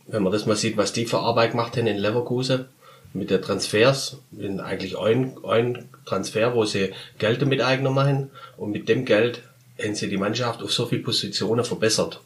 Wenn 0.07 0.23
man 0.23 0.33
das 0.33 0.47
mal 0.47 0.57
sieht, 0.57 0.77
was 0.77 0.93
die 0.93 1.07
für 1.07 1.21
Arbeit 1.21 1.53
gemacht 1.53 1.77
haben 1.77 1.87
in 1.87 1.97
Leverkusen 1.97 2.67
mit 3.15 3.31
der 3.31 3.41
Transfers, 3.41 4.21
in 4.37 4.59
eigentlich 4.59 4.99
ein, 4.99 5.37
ein 5.45 5.89
Transfer, 6.07 6.55
wo 6.55 6.65
sie 6.65 6.93
Geld 7.19 7.41
damit 7.43 7.61
eigener 7.61 7.91
machen 7.91 8.31
und 8.57 8.73
mit 8.73 8.89
dem 8.89 9.05
Geld 9.05 9.43
haben 9.81 9.95
sie 9.95 10.09
die 10.09 10.17
Mannschaft 10.17 10.63
auf 10.63 10.73
so 10.73 10.87
viele 10.87 11.03
Positionen 11.03 11.65
verbessert 11.65 12.21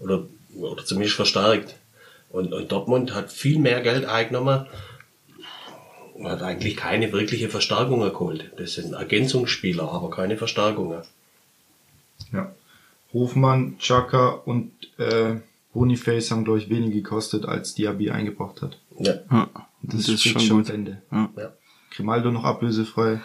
oder, 0.00 0.24
oder 0.56 0.84
zumindest 0.84 1.16
verstärkt. 1.16 1.76
Und, 2.30 2.52
und 2.52 2.70
Dortmund 2.70 3.14
hat 3.14 3.32
viel 3.32 3.58
mehr 3.58 3.80
Geld 3.80 4.04
eingenommen 4.04 4.66
und 6.14 6.28
hat 6.28 6.42
eigentlich 6.42 6.76
keine 6.76 7.12
wirkliche 7.12 7.48
Verstärkungen 7.48 8.10
geholt. 8.10 8.50
Das 8.56 8.74
sind 8.74 8.92
Ergänzungsspieler, 8.92 9.90
aber 9.90 10.10
keine 10.10 10.36
Verstärkungen. 10.36 11.02
Ja. 12.32 12.52
Hofmann, 13.12 13.78
Chaka 13.78 14.28
und 14.28 14.72
äh, 14.98 15.36
Boniface 15.72 16.30
haben, 16.30 16.44
glaube 16.44 16.58
ich, 16.58 16.68
weniger 16.68 16.94
gekostet, 16.96 17.46
als 17.46 17.74
Diaby 17.74 18.10
eingebracht 18.10 18.60
hat. 18.62 18.78
Ja, 18.98 19.14
Ja, 19.30 19.48
Das, 19.82 20.06
das 20.06 20.08
ist 20.08 20.22
schon 20.24 20.36
am 20.36 20.48
gut. 20.48 20.70
Ende. 20.70 21.02
Ja. 21.10 21.30
ja. 21.36 21.52
Grimaldo 21.90 22.30
noch 22.30 22.44
ablösefrei. 22.44 23.20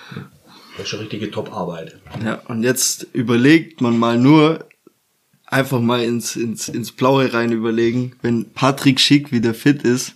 Das 0.78 0.84
ist 0.84 0.90
schon 0.90 1.00
richtige 1.00 1.30
Top-Arbeit. 1.30 2.00
Ja, 2.24 2.42
und 2.48 2.64
jetzt 2.64 3.08
überlegt 3.14 3.82
man 3.82 3.98
mal 3.98 4.18
nur, 4.18 4.66
einfach 5.54 5.80
mal 5.80 6.04
ins, 6.04 6.36
ins, 6.36 6.68
ins 6.68 6.92
Blaue 6.92 7.34
rein 7.34 7.52
überlegen, 7.52 8.14
wenn 8.22 8.52
Patrick 8.54 9.00
Schick 9.00 9.32
wieder 9.32 9.54
fit 9.54 9.84
ist, 9.84 10.16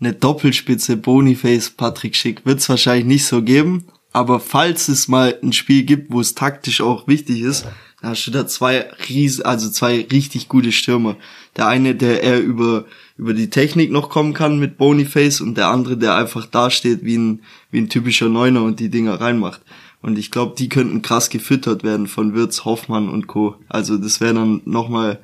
eine 0.00 0.12
Doppelspitze 0.12 0.96
Boniface 0.96 1.70
Patrick 1.70 2.16
Schick 2.16 2.44
wird's 2.44 2.68
wahrscheinlich 2.68 3.06
nicht 3.06 3.26
so 3.26 3.42
geben, 3.42 3.86
aber 4.12 4.40
falls 4.40 4.88
es 4.88 5.08
mal 5.08 5.38
ein 5.42 5.52
Spiel 5.52 5.84
gibt, 5.84 6.10
wo 6.12 6.20
es 6.20 6.34
taktisch 6.34 6.80
auch 6.80 7.06
wichtig 7.06 7.40
ist, 7.42 7.66
Da 8.00 8.10
hast 8.10 8.26
du 8.26 8.30
da 8.30 8.46
zwei 8.46 8.88
ries 9.08 9.40
also 9.40 9.68
zwei 9.68 10.06
richtig 10.10 10.48
gute 10.48 10.72
Stürmer. 10.72 11.16
Der 11.56 11.66
eine, 11.66 11.94
der 11.94 12.22
eher 12.22 12.40
über, 12.40 12.86
über 13.18 13.34
die 13.34 13.50
Technik 13.50 13.90
noch 13.90 14.08
kommen 14.08 14.32
kann 14.32 14.58
mit 14.58 14.78
Boniface 14.78 15.40
und 15.42 15.56
der 15.56 15.68
andere, 15.68 15.98
der 15.98 16.16
einfach 16.16 16.46
dasteht 16.46 17.04
wie 17.04 17.18
ein, 17.18 17.42
wie 17.70 17.78
ein 17.78 17.90
typischer 17.90 18.28
Neuner 18.28 18.62
und 18.62 18.80
die 18.80 18.88
Dinger 18.88 19.20
reinmacht. 19.20 19.60
Und 20.02 20.18
ich 20.18 20.30
glaube, 20.30 20.54
die 20.56 20.68
könnten 20.68 21.02
krass 21.02 21.28
gefüttert 21.28 21.84
werden 21.84 22.06
von 22.06 22.34
Wirtz, 22.34 22.64
Hoffmann 22.64 23.08
und 23.08 23.26
Co. 23.26 23.56
Also 23.68 23.98
das 23.98 24.20
wäre 24.20 24.34
dann 24.34 24.62
nochmal 24.64 25.20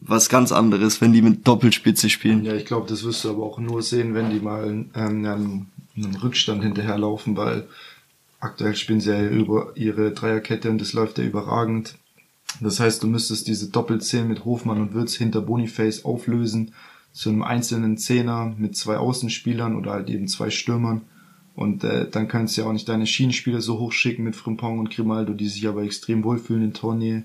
was 0.00 0.28
ganz 0.28 0.52
anderes, 0.52 1.00
wenn 1.00 1.12
die 1.12 1.22
mit 1.22 1.46
Doppelspitze 1.46 2.08
spielen. 2.08 2.44
Ja, 2.44 2.54
ich 2.54 2.66
glaube, 2.66 2.88
das 2.88 3.04
wirst 3.04 3.24
du 3.24 3.30
aber 3.30 3.44
auch 3.44 3.58
nur 3.58 3.82
sehen, 3.82 4.14
wenn 4.14 4.30
die 4.30 4.40
mal 4.40 4.66
ähm, 4.66 4.90
einen, 4.94 5.66
einen 5.96 6.16
Rückstand 6.16 6.62
hinterherlaufen, 6.62 7.36
weil 7.36 7.66
aktuell 8.40 8.76
spielen 8.76 9.00
sie 9.00 9.10
ja 9.10 9.26
über 9.28 9.72
ihre 9.76 10.12
Dreierkette 10.12 10.70
und 10.70 10.80
das 10.80 10.92
läuft 10.92 11.18
ja 11.18 11.24
überragend. 11.24 11.96
Das 12.60 12.80
heißt, 12.80 13.02
du 13.02 13.08
müsstest 13.08 13.48
diese 13.48 13.70
Doppelzehn 13.70 14.28
mit 14.28 14.44
Hofmann 14.44 14.80
und 14.80 14.94
Würz 14.94 15.14
hinter 15.14 15.40
Boniface 15.40 16.04
auflösen 16.04 16.72
zu 17.12 17.30
einem 17.30 17.42
einzelnen 17.42 17.96
Zehner 17.98 18.54
mit 18.56 18.76
zwei 18.76 18.98
Außenspielern 18.98 19.74
oder 19.74 19.92
halt 19.92 20.10
eben 20.10 20.28
zwei 20.28 20.50
Stürmern. 20.50 21.02
Und 21.56 21.84
äh, 21.84 22.06
dann 22.08 22.28
kannst 22.28 22.56
du 22.56 22.60
ja 22.60 22.68
auch 22.68 22.72
nicht 22.72 22.88
deine 22.88 23.06
Schienenspieler 23.06 23.62
so 23.62 23.78
hochschicken 23.78 24.22
mit 24.22 24.36
Frimpong 24.36 24.78
und 24.78 24.90
Grimaldo, 24.90 25.32
die 25.32 25.48
sich 25.48 25.66
aber 25.66 25.82
extrem 25.82 26.22
wohlfühlen 26.22 26.62
in 26.62 26.74
Tornähe. 26.74 27.22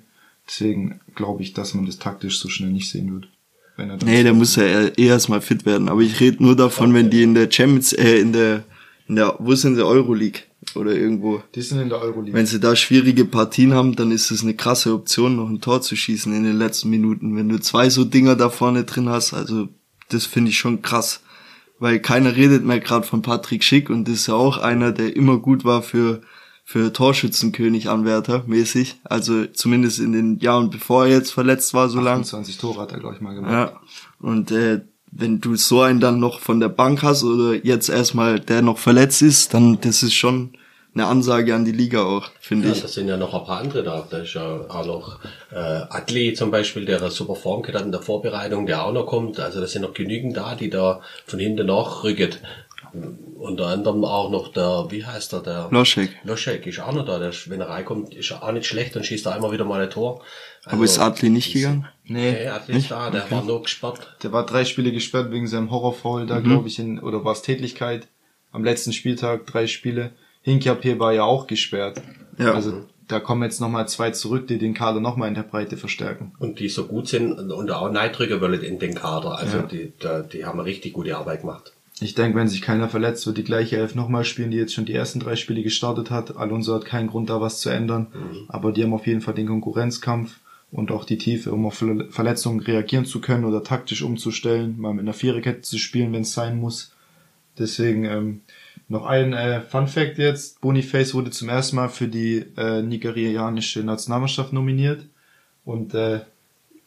Deswegen 0.48 1.02
glaube 1.16 1.44
ich, 1.44 1.54
dass 1.54 1.74
man 1.74 1.86
das 1.86 2.00
taktisch 2.00 2.40
so 2.40 2.48
schnell 2.48 2.72
nicht 2.72 2.90
sehen 2.90 3.14
wird. 3.14 3.28
Wenn 3.76 3.90
er 3.90 3.98
Nee, 3.98 4.24
der 4.24 4.34
muss 4.34 4.56
ja 4.56 4.64
eher 4.64 4.96
erstmal 4.98 5.42
fit 5.42 5.66
werden. 5.66 5.90
Aber 5.90 6.00
ich 6.00 6.22
rede 6.22 6.42
nur 6.42 6.56
davon, 6.56 6.94
wenn 6.94 7.10
die 7.10 7.24
in 7.24 7.34
der 7.34 7.52
Champions, 7.52 7.92
äh, 7.92 8.20
in 8.20 8.32
der, 8.32 8.64
in 9.10 9.18
der, 9.18 9.36
wo 9.40 9.54
sind 9.54 9.76
sie, 9.76 9.86
Euroleague 9.86 10.44
oder 10.76 10.96
irgendwo. 10.96 11.44
Die 11.54 11.62
sind 11.62 11.82
in 11.82 11.90
der 11.90 12.00
Euroleague. 12.00 12.34
Wenn 12.34 12.46
sie 12.46 12.62
da 12.62 12.74
schwierige 12.78 13.26
Partien 13.26 13.74
haben, 13.74 13.98
dann 13.98 14.12
ist 14.12 14.32
es 14.32 14.44
eine 14.44 14.54
krasse 14.54 14.94
Option, 14.94 15.36
noch 15.36 15.50
ein 15.50 15.60
Tor 15.60 15.82
zu 15.82 15.98
schießen 15.98 16.34
in 16.34 16.46
den 16.46 16.58
letzten 16.58 16.90
Minuten. 16.90 17.36
Wenn 17.36 17.50
du 17.50 17.60
zwei 17.60 17.90
so 17.90 18.06
Dinger 18.06 18.38
da 18.38 18.50
vorne 18.50 18.86
drin 18.86 19.10
hast, 19.10 19.34
also 19.34 19.68
das 20.08 20.26
finde 20.26 20.52
ich 20.52 20.58
schon 20.58 20.82
krass. 20.82 21.22
Weil 21.82 22.00
keiner 22.00 22.36
redet 22.36 22.64
mehr 22.64 22.80
gerade 22.80 23.08
von 23.08 23.24
Patrick 23.24 23.64
Schick 23.64 23.90
und 23.90 24.08
das 24.08 24.16
ist 24.16 24.28
ja 24.28 24.36
auch 24.36 24.60
einer, 24.60 24.92
der 24.92 25.16
immer 25.16 25.38
gut 25.38 25.66
war 25.66 25.82
für 25.82 26.22
für 26.64 26.94
Torschützenkönig-Anwärter 26.94 28.44
mäßig. 28.46 29.02
Also 29.04 29.48
zumindest 29.48 30.00
in 30.00 30.14
den 30.14 30.40
Jahren, 30.40 30.70
bevor 30.70 31.06
er 31.06 31.12
jetzt 31.12 31.32
verletzt 31.32 31.74
war, 31.74 31.90
so 31.90 32.00
lang. 32.00 32.22
28 32.22 32.58
Tore 32.60 32.82
hat 32.82 32.92
er, 32.92 33.00
glaube 33.00 33.16
ich, 33.16 33.22
mal 33.22 33.34
gemacht. 33.34 33.52
Ja. 33.52 33.82
Und 34.20 34.52
äh, 34.52 34.82
wenn 35.12 35.42
du 35.42 35.56
so 35.56 35.82
einen 35.82 36.00
dann 36.00 36.20
noch 36.20 36.40
von 36.40 36.60
der 36.60 36.70
Bank 36.70 37.02
hast 37.02 37.24
oder 37.24 37.56
jetzt 37.66 37.90
erstmal 37.90 38.40
der 38.40 38.62
noch 38.62 38.78
verletzt 38.78 39.24
ist, 39.24 39.54
dann 39.56 39.82
das 39.82 40.04
ist 40.04 40.14
schon 40.14 40.52
eine 40.94 41.06
Ansage 41.08 41.56
an 41.56 41.64
die 41.64 41.72
Liga 41.72 42.04
auch, 42.04 42.30
finde 42.40 42.68
Ja, 42.68 42.74
ich. 42.74 42.82
das 42.82 42.94
sind 42.94 43.08
ja 43.08 43.16
noch 43.18 43.34
ein 43.34 43.46
paar 43.46 43.60
andere 43.60 43.84
da. 43.84 44.06
Da 44.10 44.18
ist 44.20 44.34
ja 44.34 44.66
auch 44.70 44.86
noch 44.86 45.20
äh, 45.52 45.56
Atli 45.56 46.34
zum 46.34 46.52
Beispiel, 46.52 46.86
der 46.86 47.00
eine 47.02 47.12
super 47.12 47.36
Form 47.36 47.66
hat 47.66 47.82
in 47.82 47.92
der 47.94 48.02
Vorbereitung, 48.02 48.66
der 48.66 48.84
auch 48.86 48.92
noch 48.92 49.06
kommt. 49.06 49.40
Also 49.40 49.62
das 49.62 49.72
sind 49.72 49.84
noch 49.84 49.94
genügend 49.94 50.36
da, 50.36 50.56
die 50.56 50.70
da 50.70 51.02
von 51.26 51.40
hinten 51.40 51.68
nachrücken. 51.68 52.32
Unter 53.38 53.68
anderem 53.68 54.04
auch 54.04 54.30
noch 54.30 54.50
der, 54.52 54.88
wie 54.90 55.06
heißt 55.06 55.32
der, 55.32 55.40
der 55.40 55.68
Loschek. 55.72 56.10
Loschek 56.26 56.68
ist 56.68 56.80
auch 56.82 56.92
noch 56.92 57.06
da. 57.06 57.20
Der, 57.20 57.30
ist- 57.30 57.50
wenn 57.50 57.62
er 57.62 57.70
reinkommt, 57.70 58.14
ist 58.14 58.32
er 58.32 58.44
auch 58.44 58.52
nicht 58.52 58.66
schlecht 58.66 58.96
und 58.98 59.06
schießt 59.06 59.26
da 59.26 59.36
immer 59.36 59.52
wieder 59.54 59.64
mal 59.64 59.82
ein 59.82 59.90
Tor. 59.90 60.22
Also, 60.66 60.76
Aber 60.76 60.84
ist 60.86 61.00
Adli 61.00 61.30
nicht 61.30 61.54
gegangen? 61.54 61.88
Nee, 62.04 62.48
Atli 62.48 62.78
ist 62.78 62.92
da, 62.92 63.10
der 63.10 63.32
war 63.32 63.44
nur 63.44 63.62
gesperrt. 63.64 64.18
Der 64.24 64.34
war 64.34 64.46
drei 64.46 64.66
Spiele 64.66 64.92
gesperrt 64.92 65.32
wegen 65.32 65.48
seinem 65.48 65.72
Horrorfoul 65.72 66.24
Mhm. 66.24 66.28
da, 66.28 66.40
glaube 66.42 66.68
ich, 66.68 66.80
in, 66.80 67.00
oder 67.00 67.24
war 67.24 67.32
es 67.32 67.42
Tätlichkeit 67.42 68.08
am 68.52 68.66
letzten 68.66 68.92
Spieltag, 68.92 69.46
drei 69.48 69.68
Spiele. 69.68 70.12
Hinkapier 70.42 71.00
war 71.00 71.14
ja 71.14 71.24
auch 71.24 71.48
gesperrt. 71.48 72.02
Ja. 72.38 72.54
Also 72.54 72.86
da 73.08 73.20
kommen 73.20 73.44
jetzt 73.44 73.60
nochmal 73.60 73.88
zwei 73.88 74.12
zurück, 74.12 74.48
die 74.48 74.58
den 74.58 74.74
Kader 74.74 75.00
nochmal 75.00 75.28
in 75.28 75.36
der 75.36 75.44
Breite 75.44 75.78
verstärken. 75.78 76.32
Und 76.40 76.60
die 76.60 76.70
so 76.70 76.86
gut 76.86 77.08
sind 77.08 77.34
und 77.34 77.72
auch 77.72 77.92
Neidrücker 77.92 78.40
wollen 78.42 78.62
in 78.62 78.80
den 78.80 78.96
Kader. 78.96 79.38
Also 79.38 79.62
die, 79.64 79.92
die, 80.02 80.30
die 80.32 80.46
haben 80.46 80.60
richtig 80.60 80.94
gute 80.94 81.18
Arbeit 81.18 81.42
gemacht. 81.42 81.74
Ich 82.00 82.16
denke, 82.16 82.38
wenn 82.38 82.48
sich 82.48 82.62
keiner 82.64 82.90
verletzt, 82.90 83.28
wird 83.28 83.38
die 83.38 83.44
gleiche 83.44 83.78
Elf 83.78 83.94
nochmal 83.94 84.24
spielen, 84.24 84.50
die 84.50 84.58
jetzt 84.58 84.74
schon 84.74 84.86
die 84.86 84.94
ersten 84.94 85.20
drei 85.20 85.36
Spiele 85.36 85.62
gestartet 85.62 86.10
hat. 86.10 86.36
Alonso 86.38 86.74
hat 86.74 86.86
keinen 86.86 87.10
Grund, 87.10 87.30
da 87.30 87.42
was 87.42 87.60
zu 87.60 87.70
ändern. 87.70 88.08
Aber 88.48 88.72
die 88.72 88.84
haben 88.84 88.94
auf 88.94 89.06
jeden 89.06 89.22
Fall 89.22 89.36
den 89.36 89.48
Konkurrenzkampf 89.48 90.40
und 90.72 90.90
auch 90.90 91.04
die 91.04 91.18
Tiefe, 91.18 91.52
um 91.52 91.66
auf 91.66 91.76
Ver- 91.76 92.06
Verletzungen 92.10 92.62
reagieren 92.62 93.06
zu 93.06 93.20
können 93.22 93.46
oder 93.46 93.62
taktisch 93.62 94.02
umzustellen, 94.02 94.80
mal 94.80 94.94
mit 94.94 95.04
einer 95.04 95.14
Viererkette 95.14 95.62
zu 95.62 95.78
spielen, 95.78 96.14
wenn 96.14 96.22
es 96.22 96.34
sein 96.34 96.60
muss. 96.60 96.94
Deswegen 97.60 98.06
ähm, 98.06 98.42
noch 98.92 99.06
ein 99.06 99.32
äh, 99.34 99.62
Fun 99.62 99.88
Fact 99.88 100.18
jetzt. 100.18 100.60
Boniface 100.60 101.14
wurde 101.14 101.32
zum 101.32 101.48
ersten 101.48 101.78
Mal 101.78 101.88
für 101.88 102.08
die 102.08 102.46
äh, 102.58 102.82
nigerianische 102.82 103.84
Nationalmannschaft 103.84 104.52
nominiert. 104.52 105.06
Und 105.64 105.94
äh, 105.94 106.20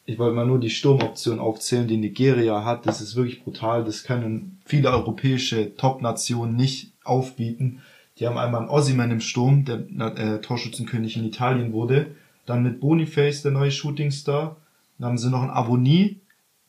ich 0.05 0.19
wollte 0.19 0.37
mal 0.37 0.47
nur 0.47 0.61
die 0.61 0.69
Sturmoption 0.69 1.40
aufzählen, 1.40 1.88
die 1.88 1.97
Nigeria 1.97 2.62
hat. 2.64 2.87
Das 2.87 3.01
ist 3.01 3.17
wirklich 3.17 3.43
brutal. 3.43 3.85
Das 3.85 4.05
können 4.05 4.61
viele 4.67 4.90
europäische 4.90 5.75
Top-Nationen 5.77 6.55
nicht 6.55 6.93
aufbieten. 7.05 7.81
Die 8.19 8.27
haben 8.27 8.37
einmal 8.37 8.61
einen 8.61 8.71
Ossiman 8.71 9.11
im 9.11 9.21
Sturm, 9.21 9.64
der 9.64 9.87
äh, 10.19 10.40
Torschützenkönig 10.43 11.17
in 11.17 11.25
Italien 11.25 11.73
wurde. 11.73 12.09
Dann 12.45 12.62
mit 12.62 12.81
Boniface, 12.81 13.40
der 13.40 13.53
neue 13.53 13.71
Shootingstar. 13.71 14.57
Dann 14.99 15.09
haben 15.09 15.19
sie 15.19 15.31
noch 15.31 15.40
einen 15.40 15.51
Aboni, 15.51 16.21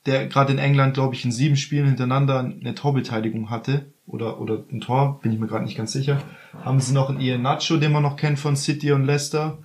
der 0.06 0.28
gerade 0.28 0.54
in 0.54 0.60
England, 0.60 0.94
glaube 0.94 1.14
ich, 1.14 1.26
in 1.26 1.34
sieben 1.34 1.58
Spielen 1.58 1.88
hintereinander 1.88 2.40
eine 2.40 2.74
Torbeteiligung 2.74 3.50
hatte. 3.50 3.86
Oder, 4.08 4.40
oder 4.40 4.64
ein 4.72 4.82
Tor, 4.82 5.20
bin 5.22 5.34
ich 5.34 5.40
mir 5.40 5.48
gerade 5.48 5.66
nicht 5.66 5.78
ganz 5.78 5.92
sicher. 5.92 6.22
Haben 6.64 6.80
sie 6.80 6.94
noch 6.94 7.10
einen 7.10 7.20
Ian 7.20 7.42
Nacho, 7.42 7.78
den 7.78 7.92
man 7.92 8.04
noch 8.04 8.18
kennt 8.18 8.38
von 8.38 8.56
City 8.56 8.92
und 8.92 9.06
Leicester. 9.06 9.58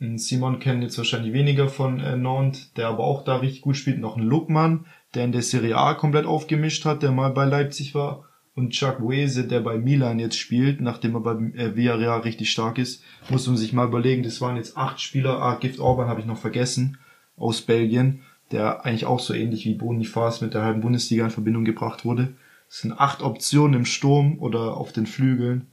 Einen 0.00 0.18
Simon 0.18 0.58
kennen 0.58 0.82
jetzt 0.82 0.98
wahrscheinlich 0.98 1.32
weniger 1.32 1.68
von 1.68 2.00
äh, 2.00 2.16
Nantes, 2.16 2.72
der 2.74 2.88
aber 2.88 3.04
auch 3.04 3.24
da 3.24 3.36
richtig 3.36 3.62
gut 3.62 3.76
spielt. 3.76 3.98
Noch 3.98 4.16
einen 4.16 4.26
Lukman, 4.26 4.86
der 5.14 5.24
in 5.24 5.32
der 5.32 5.42
Serie 5.42 5.76
A 5.76 5.94
komplett 5.94 6.26
aufgemischt 6.26 6.84
hat, 6.84 7.02
der 7.02 7.12
mal 7.12 7.30
bei 7.30 7.44
Leipzig 7.44 7.94
war. 7.94 8.24
Und 8.56 8.70
Chuck 8.70 9.00
Wese, 9.00 9.46
der 9.46 9.60
bei 9.60 9.78
Milan 9.78 10.18
jetzt 10.18 10.38
spielt, 10.38 10.80
nachdem 10.80 11.14
er 11.14 11.20
bei 11.20 11.32
äh, 11.32 11.76
Villarreal 11.76 12.20
richtig 12.20 12.50
stark 12.50 12.78
ist. 12.78 13.02
Muss 13.28 13.46
man 13.46 13.56
sich 13.56 13.72
mal 13.72 13.86
überlegen, 13.86 14.22
das 14.22 14.40
waren 14.40 14.56
jetzt 14.56 14.76
acht 14.76 15.00
Spieler. 15.00 15.40
Ah, 15.40 15.56
Gift 15.56 15.80
Orban 15.80 16.08
habe 16.08 16.20
ich 16.20 16.26
noch 16.26 16.38
vergessen, 16.38 16.98
aus 17.36 17.62
Belgien, 17.62 18.22
der 18.52 18.84
eigentlich 18.84 19.06
auch 19.06 19.20
so 19.20 19.34
ähnlich 19.34 19.64
wie 19.64 19.74
Boniface 19.74 20.40
mit 20.40 20.54
der 20.54 20.62
halben 20.62 20.82
Bundesliga 20.82 21.24
in 21.24 21.30
Verbindung 21.30 21.64
gebracht 21.64 22.04
wurde. 22.04 22.34
Es 22.68 22.80
sind 22.80 22.92
acht 22.92 23.22
Optionen 23.22 23.80
im 23.80 23.84
Sturm 23.84 24.38
oder 24.38 24.76
auf 24.76 24.92
den 24.92 25.06
Flügeln. 25.06 25.68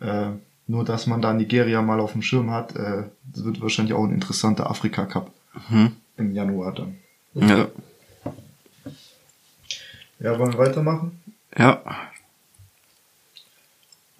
Äh, 0.00 0.30
nur, 0.66 0.84
dass 0.84 1.06
man 1.06 1.22
da 1.22 1.32
Nigeria 1.32 1.82
mal 1.82 2.00
auf 2.00 2.12
dem 2.12 2.22
Schirm 2.22 2.50
hat, 2.50 2.76
äh, 2.76 3.04
das 3.24 3.44
wird 3.44 3.60
wahrscheinlich 3.60 3.94
auch 3.94 4.04
ein 4.04 4.12
interessanter 4.12 4.70
Afrika-Cup 4.70 5.30
im 6.16 6.34
Januar 6.34 6.74
dann. 6.74 6.96
Ja. 7.34 7.68
Ja, 10.20 10.38
wollen 10.38 10.52
wir 10.52 10.58
weitermachen? 10.58 11.20
Ja. 11.56 11.82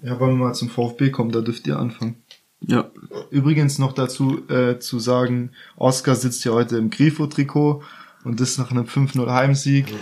Ja, 0.01 0.21
wollen 0.21 0.39
wir 0.39 0.47
mal 0.47 0.55
zum 0.55 0.71
VfB 0.71 1.11
kommen, 1.11 1.33
da 1.33 1.41
dürft 1.41 1.67
ihr 1.67 1.79
anfangen. 1.79 2.23
Ja. 2.61 2.91
Übrigens 3.31 3.79
noch 3.79 3.93
dazu 3.93 4.49
äh, 4.49 4.79
zu 4.79 4.99
sagen, 5.01 5.51
Oscar 5.77 6.15
sitzt 6.15 6.45
ja 6.45 6.53
heute 6.53 6.77
im 6.77 6.91
Grifo-Trikot 6.91 7.83
und 8.25 8.41
das 8.41 8.59
nach 8.59 8.71
einem 8.71 8.85
5-0 8.85 9.31
Heimsieg. 9.31 9.93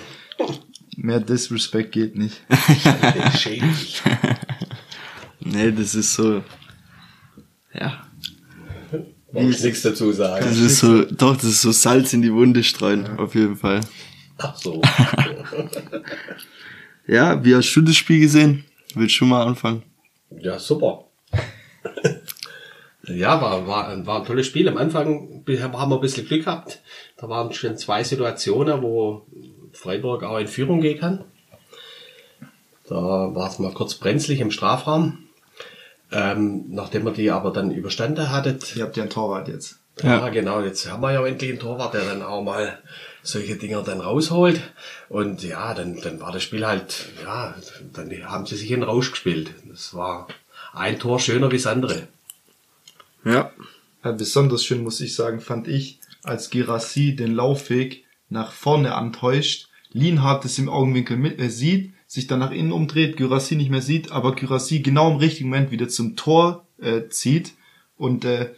Mehr 0.97 1.21
Disrespect 1.21 1.93
geht 1.93 2.17
nicht. 2.17 2.41
Schädlich. 3.39 4.03
Nee, 5.49 5.71
das 5.71 5.95
ist 5.95 6.15
so. 6.15 6.43
Ja. 7.73 8.05
Muss 9.31 9.63
nichts 9.63 9.83
dazu 9.83 10.11
sagen. 10.11 10.45
Das 10.45 10.59
ist 10.59 10.79
so, 10.79 11.05
doch, 11.05 11.37
das 11.37 11.45
ist 11.45 11.63
so 11.63 11.71
Salz 11.71 12.13
in 12.15 12.23
die 12.23 12.33
Wunde 12.33 12.65
streuen, 12.65 13.07
auf 13.19 13.37
jeden 13.37 13.57
Fall. 13.57 13.81
Ach 14.39 14.57
so. 14.57 14.83
Ja, 17.07 17.45
wie 17.45 17.55
hast 17.55 17.73
du 17.75 17.83
das 17.83 17.97
Spiel 17.97 18.21
gesehen? 18.21 18.65
Willst 18.95 19.21
du 19.21 19.27
mal 19.27 19.47
anfangen? 19.47 19.85
Ja, 20.41 20.59
super. 20.59 21.05
ja, 23.07 23.41
war, 23.41 23.67
war, 23.67 24.07
war 24.07 24.21
ein 24.21 24.27
tolles 24.27 24.47
Spiel. 24.47 24.69
Am 24.69 24.77
Anfang 24.77 25.45
haben 25.47 25.91
wir 25.91 25.95
ein 25.95 26.01
bisschen 26.01 26.27
Glück 26.27 26.45
gehabt. 26.45 26.81
Da 27.17 27.29
waren 27.29 27.53
schon 27.53 27.79
zwei 27.79 28.03
Situationen, 28.03 28.83
wo 28.83 29.25
Freiburg 29.77 30.23
auch 30.25 30.39
in 30.39 30.49
Führung 30.49 30.81
gehen 30.81 30.99
kann. 30.99 31.25
Da 32.89 32.95
war 32.95 33.51
es 33.51 33.59
mal 33.59 33.73
kurz 33.73 33.95
brenzlig 33.95 34.41
im 34.41 34.51
Strafraum. 34.51 35.19
Ähm, 36.13 36.67
nachdem 36.69 37.05
wir 37.05 37.13
die 37.13 37.31
aber 37.31 37.51
dann 37.53 37.73
überstanden 37.73 38.31
hattet, 38.31 38.77
Ihr 38.77 38.85
habt 38.85 38.97
ja 38.97 39.03
einen 39.03 39.11
Torwart 39.11 39.49
jetzt. 39.49 39.81
ja. 40.03 40.19
Ja. 40.19 40.29
genau. 40.29 40.61
Jetzt 40.63 40.89
haben 40.91 41.03
wir 41.03 41.13
ja 41.13 41.27
endlich 41.27 41.51
einen 41.51 41.59
Torwart, 41.59 41.95
der 41.95 42.05
dann 42.05 42.23
auch 42.23 42.43
mal 42.43 42.79
solche 43.25 43.57
Dinger 43.57 43.83
dann 43.83 44.01
rausholt. 44.01 44.61
Und 45.09 45.43
ja, 45.43 45.75
dann, 45.75 46.01
dann 46.01 46.21
war 46.21 46.31
das 46.33 46.45
Spiel 46.45 46.65
halt, 46.65 47.07
ja, 47.25 47.57
dann 47.93 48.11
haben 48.25 48.47
sie 48.47 48.57
sich 48.57 48.71
in 48.71 48.81
den 48.81 48.89
Rausch 48.89 49.11
gespielt. 49.11 49.51
Das 49.69 49.95
war 49.95 50.29
ein 50.73 51.01
Tor 51.01 51.19
schöner 51.19 51.51
wie 51.51 51.57
das 51.57 51.67
andere. 51.67 52.07
Ja. 53.25 53.51
Ja, 54.05 54.13
besonders 54.13 54.65
schön, 54.65 54.85
muss 54.85 55.01
ich 55.01 55.17
sagen, 55.17 55.41
fand 55.41 55.67
ich, 55.67 55.99
als 56.23 56.51
Girassi 56.51 57.17
den 57.17 57.35
Laufweg 57.35 58.05
nach 58.29 58.53
vorne 58.53 58.95
antäuscht, 58.95 59.69
Lienhardt 59.93 60.45
es 60.45 60.59
im 60.59 60.69
Augenwinkel 60.69 61.17
mit, 61.17 61.41
äh, 61.41 61.49
sieht, 61.49 61.93
sich 62.07 62.27
dann 62.27 62.39
nach 62.39 62.53
innen 62.53 62.73
umdreht, 62.73 63.17
Girassi 63.17 63.57
nicht 63.57 63.71
mehr 63.71 63.83
sieht, 63.83 64.13
aber 64.13 64.35
Girassi 64.35 64.81
genau 64.81 65.11
im 65.11 65.17
richtigen 65.17 65.49
Moment 65.49 65.71
wieder 65.71 65.89
zum 65.89 66.17
Tor 66.17 66.67
äh, 66.79 67.09
zieht 67.09 67.55
und 67.97 68.25
äh, 68.25 68.53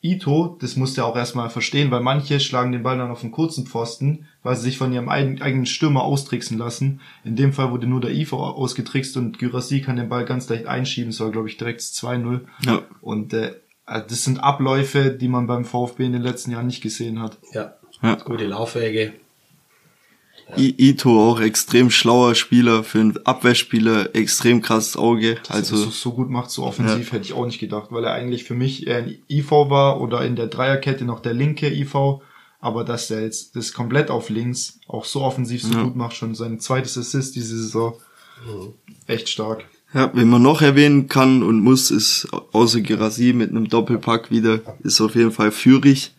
Ito, 0.00 0.56
das 0.60 0.76
musste 0.76 1.00
er 1.00 1.06
auch 1.06 1.16
erstmal 1.16 1.50
verstehen, 1.50 1.90
weil 1.90 2.00
manche 2.00 2.38
schlagen 2.38 2.70
den 2.70 2.84
Ball 2.84 2.98
dann 2.98 3.10
auf 3.10 3.22
den 3.22 3.32
kurzen 3.32 3.66
Pfosten, 3.66 4.26
weil 4.44 4.54
sie 4.54 4.62
sich 4.62 4.78
von 4.78 4.92
ihrem 4.92 5.08
eigenen 5.08 5.66
Stürmer 5.66 6.02
austricksen 6.02 6.56
lassen. 6.56 7.00
In 7.24 7.34
dem 7.34 7.52
Fall 7.52 7.72
wurde 7.72 7.88
nur 7.88 8.00
der 8.00 8.12
Ivo 8.12 8.36
ausgetrickst 8.36 9.16
und 9.16 9.40
Gyrassi 9.40 9.80
kann 9.80 9.96
den 9.96 10.08
Ball 10.08 10.24
ganz 10.24 10.48
leicht 10.48 10.66
einschieben, 10.66 11.10
es 11.10 11.18
war 11.18 11.32
glaube 11.32 11.48
ich 11.48 11.56
direkt 11.56 11.80
2-0. 11.80 12.42
Ja. 12.64 12.82
Und 13.00 13.32
äh, 13.32 13.54
das 13.86 14.22
sind 14.22 14.38
Abläufe, 14.38 15.10
die 15.10 15.28
man 15.28 15.48
beim 15.48 15.64
VfB 15.64 16.04
in 16.04 16.12
den 16.12 16.22
letzten 16.22 16.52
Jahren 16.52 16.66
nicht 16.66 16.82
gesehen 16.82 17.20
hat. 17.20 17.38
Ja. 17.52 17.74
Ja. 18.02 18.14
Gute 18.16 18.46
Laufwege. 18.46 19.12
I 20.56 20.74
Ito 20.78 21.30
auch 21.30 21.40
extrem 21.40 21.90
schlauer 21.90 22.34
Spieler, 22.34 22.82
für 22.82 23.00
einen 23.00 23.26
Abwehrspieler 23.26 24.14
extrem 24.16 24.62
krasses 24.62 24.96
Auge. 24.96 25.36
Also 25.48 25.74
Also 25.74 25.76
so, 25.86 25.90
so 25.90 26.12
gut 26.12 26.30
macht, 26.30 26.50
so 26.50 26.64
offensiv 26.64 27.12
hätte 27.12 27.24
ich 27.24 27.34
auch 27.34 27.44
nicht 27.44 27.58
gedacht, 27.58 27.88
weil 27.90 28.04
er 28.04 28.14
eigentlich 28.14 28.44
für 28.44 28.54
mich 28.54 28.86
eher 28.86 28.98
ein 28.98 29.18
IV 29.28 29.50
war 29.50 30.00
oder 30.00 30.24
in 30.24 30.36
der 30.36 30.46
Dreierkette 30.46 31.04
noch 31.04 31.20
der 31.20 31.34
linke 31.34 31.68
IV. 31.70 31.94
Aber 32.60 32.82
dass 32.84 33.10
er 33.10 33.22
jetzt 33.22 33.56
das 33.56 33.72
komplett 33.74 34.10
auf 34.10 34.30
links 34.30 34.80
auch 34.88 35.04
so 35.04 35.20
offensiv 35.20 35.62
so 35.62 35.74
Ja. 35.74 35.82
gut 35.84 35.96
macht, 35.96 36.16
schon 36.16 36.34
sein 36.34 36.60
zweites 36.60 36.96
Assist 36.96 37.36
diese 37.36 37.56
Saison. 37.58 37.94
Echt 39.06 39.28
stark. 39.28 39.66
Ja, 39.92 40.10
wen 40.14 40.28
man 40.28 40.42
noch 40.42 40.62
erwähnen 40.62 41.08
kann 41.08 41.42
und 41.42 41.60
muss, 41.60 41.90
ist 41.90 42.26
außer 42.52 42.80
Gerasi 42.80 43.32
mit 43.32 43.50
einem 43.50 43.68
Doppelpack 43.68 44.30
wieder, 44.30 44.60
ist 44.82 45.00
auf 45.00 45.14
jeden 45.14 45.32
Fall 45.32 45.50
Führig, 45.50 46.12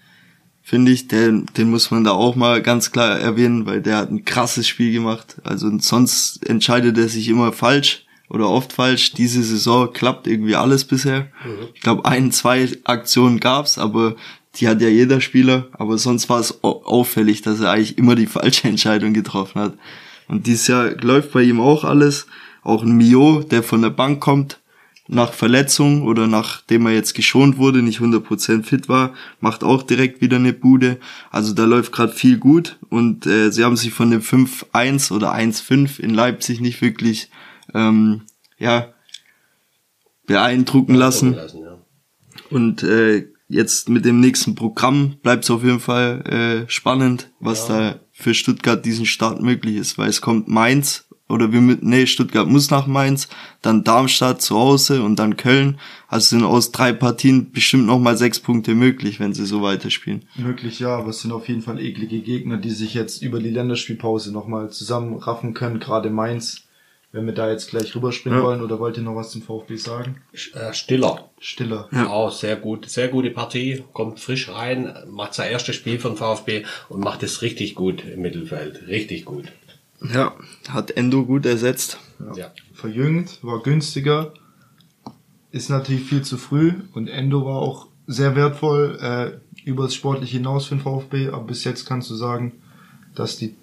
finde 0.70 0.92
ich. 0.92 1.08
Den, 1.08 1.46
den 1.58 1.70
muss 1.72 1.92
man 1.92 2.04
da 2.04 2.12
auch 2.12 2.36
mal 2.36 2.62
ganz 2.62 2.92
klar 2.92 3.20
erwähnen, 3.20 3.66
weil 3.66 3.82
der 3.82 3.98
hat 3.98 4.12
ein 4.12 4.24
krasses 4.26 4.68
Spiel 4.68 4.92
gemacht. 4.94 5.38
Also 5.44 5.70
sonst 5.80 6.48
entscheidet 6.48 6.98
er 6.98 7.10
sich 7.10 7.28
immer 7.28 7.52
falsch 7.52 8.06
oder 8.30 8.48
oft 8.50 8.74
falsch. 8.74 9.14
Diese 9.14 9.42
Saison 9.44 9.92
klappt 9.92 10.28
irgendwie 10.28 10.56
alles 10.56 10.86
bisher. 10.86 11.28
Ich 11.74 11.82
glaube, 11.82 12.06
ein, 12.06 12.32
zwei 12.32 12.70
Aktionen 12.84 13.40
gab's, 13.40 13.78
aber 13.78 14.16
die 14.56 14.68
hat 14.68 14.82
ja 14.82 14.88
jeder 14.90 15.20
Spieler. 15.22 15.68
Aber 15.74 15.98
sonst 15.98 16.30
war 16.30 16.40
es 16.40 16.64
au- 16.64 16.84
auffällig, 16.86 17.42
dass 17.42 17.60
er 17.60 17.72
eigentlich 17.72 17.98
immer 17.98 18.16
die 18.16 18.28
falsche 18.28 18.68
Entscheidung 18.70 19.14
getroffen 19.14 19.62
hat. 19.62 19.74
Und 20.28 20.46
dieses 20.46 20.68
Jahr 20.68 20.92
läuft 21.02 21.32
bei 21.32 21.42
ihm 21.42 21.60
auch 21.60 21.84
alles. 21.84 22.28
Auch 22.62 22.84
ein 22.84 22.96
Mio, 22.98 23.42
der 23.42 23.64
von 23.64 23.82
der 23.82 23.90
Bank 23.90 24.20
kommt, 24.20 24.59
nach 25.12 25.34
Verletzung 25.34 26.04
oder 26.04 26.28
nachdem 26.28 26.86
er 26.86 26.94
jetzt 26.94 27.16
geschont 27.16 27.58
wurde, 27.58 27.82
nicht 27.82 28.00
100% 28.00 28.64
fit 28.64 28.88
war, 28.88 29.14
macht 29.42 29.64
auch 29.64 29.82
direkt 29.82 30.22
wieder 30.22 30.38
eine 30.38 30.54
Bude. 30.54 31.00
Also 31.32 31.54
da 31.54 31.66
läuft 31.66 31.92
gerade 31.92 32.14
viel 32.14 32.38
gut 32.38 32.78
und 32.90 33.26
äh, 33.26 33.52
sie 33.52 33.64
haben 33.64 33.76
sich 33.76 33.92
von 33.92 34.12
dem 34.12 34.22
5-1 34.22 35.12
oder 35.12 35.34
1-5 35.34 36.00
in 36.00 36.14
Leipzig 36.14 36.62
nicht 36.62 36.82
wirklich 36.82 37.32
ähm, 37.74 38.22
ja 38.60 38.94
beeindrucken 40.28 40.94
lassen. 40.94 41.34
lassen 41.34 41.64
ja. 41.64 41.80
Und 42.52 42.84
äh, 42.84 43.28
jetzt 43.48 43.90
mit 43.90 44.06
dem 44.06 44.20
nächsten 44.20 44.54
Programm 44.54 45.18
bleibt 45.24 45.44
es 45.44 45.50
auf 45.50 45.64
jeden 45.64 45.80
Fall 45.80 46.22
äh, 46.68 46.70
spannend, 46.70 47.32
was 47.40 47.66
da 47.66 48.00
für 48.12 48.36
Stuttgart 48.36 48.86
diesen 48.86 49.08
Start 49.08 49.42
möglich 49.42 49.76
ist, 49.76 49.98
weil 49.98 50.10
es 50.10 50.22
kommt 50.22 50.48
Mainz 50.48 51.09
oder 51.30 51.52
wir 51.54 51.62
mit 51.62 51.84
nee, 51.84 52.06
Stuttgart 52.08 52.48
muss 52.48 52.72
nach 52.72 52.88
Mainz, 52.88 53.30
dann 53.62 53.84
Darmstadt 53.84 54.42
zu 54.42 54.58
Hause 54.58 55.04
und 55.04 55.18
dann 55.18 55.38
Köln. 55.38 55.80
Also 56.08 56.36
sind 56.38 56.44
aus 56.44 56.72
drei 56.72 56.92
Partien 56.92 57.52
bestimmt 57.52 57.86
noch 57.86 58.00
mal 58.00 58.18
sechs 58.18 58.40
Punkte 58.40 58.74
möglich, 58.76 59.20
wenn 59.20 59.34
sie 59.34 59.46
so 59.46 59.62
weiterspielen. 59.62 60.24
Möglich 60.36 60.80
ja, 60.80 60.98
aber 60.98 61.10
es 61.10 61.22
sind 61.22 61.32
auf 61.32 61.48
jeden 61.48 61.62
Fall 61.62 61.80
eklige 61.80 62.20
Gegner, 62.20 62.58
die 62.58 62.72
sich 62.72 62.94
jetzt 62.96 63.22
über 63.22 63.40
die 63.40 63.52
Länderspielpause 63.52 64.32
nochmal 64.34 64.72
zusammenraffen 64.72 65.54
können, 65.54 65.80
gerade 65.80 66.10
Mainz. 66.10 66.64
Wenn 67.12 67.26
wir 67.26 67.34
da 67.34 67.50
jetzt 67.50 67.72
gleich 67.72 67.96
rüberspringen 67.96 68.38
Ja. 68.38 68.46
wollen, 68.46 68.62
oder 68.62 68.80
wollt 68.80 68.98
ihr 68.98 69.02
noch 69.02 69.16
was 69.16 69.32
zum 69.32 69.42
VfB 69.42 69.78
sagen? 69.78 70.22
Äh, 70.54 70.74
Stiller. 70.74 71.32
Stiller. 71.40 71.90
Auch 72.08 72.32
sehr 72.32 72.56
gut, 72.56 72.88
sehr 72.88 73.08
gute 73.08 73.32
Partie, 73.32 73.84
kommt 73.94 74.20
frisch 74.20 74.48
rein, 74.50 74.94
macht 75.10 75.34
sein 75.34 75.52
erstes 75.52 75.76
Spiel 75.76 75.98
von 75.98 76.18
VfB 76.18 76.66
und 76.88 77.00
macht 77.00 77.24
es 77.24 77.42
richtig 77.42 77.74
gut 77.74 78.04
im 78.06 78.22
Mittelfeld. 78.22 78.88
Richtig 78.88 79.26
gut. 79.26 79.46
Ja, 80.02 80.34
hat 80.70 80.92
Endo 80.92 81.26
gut 81.26 81.46
ersetzt. 81.46 82.00
Ja. 82.36 82.52
verjüngt, 82.74 83.40
war 83.44 83.62
günstiger, 83.62 84.34
ist 85.52 85.70
natürlich 85.70 86.04
viel 86.04 86.22
zu 86.22 86.38
früh 86.38 86.74
und 86.94 87.08
Endo 87.08 87.46
war 87.46 87.60
auch 87.60 87.88
sehr 88.08 88.36
wertvoll 88.36 88.98
äh, 89.02 89.68
über 89.68 89.84
das 89.84 89.96
Sportliche 89.96 90.38
hinaus 90.38 90.66
für 90.66 90.76
den 90.76 90.82
VfB, 90.82 91.30
aber 91.30 91.44
bis 91.44 91.64
jetzt 91.64 91.86
kannst 91.86 92.10
du 92.10 92.16
sagen, 92.16 92.54
dass 93.16 93.38
die, 93.38 93.56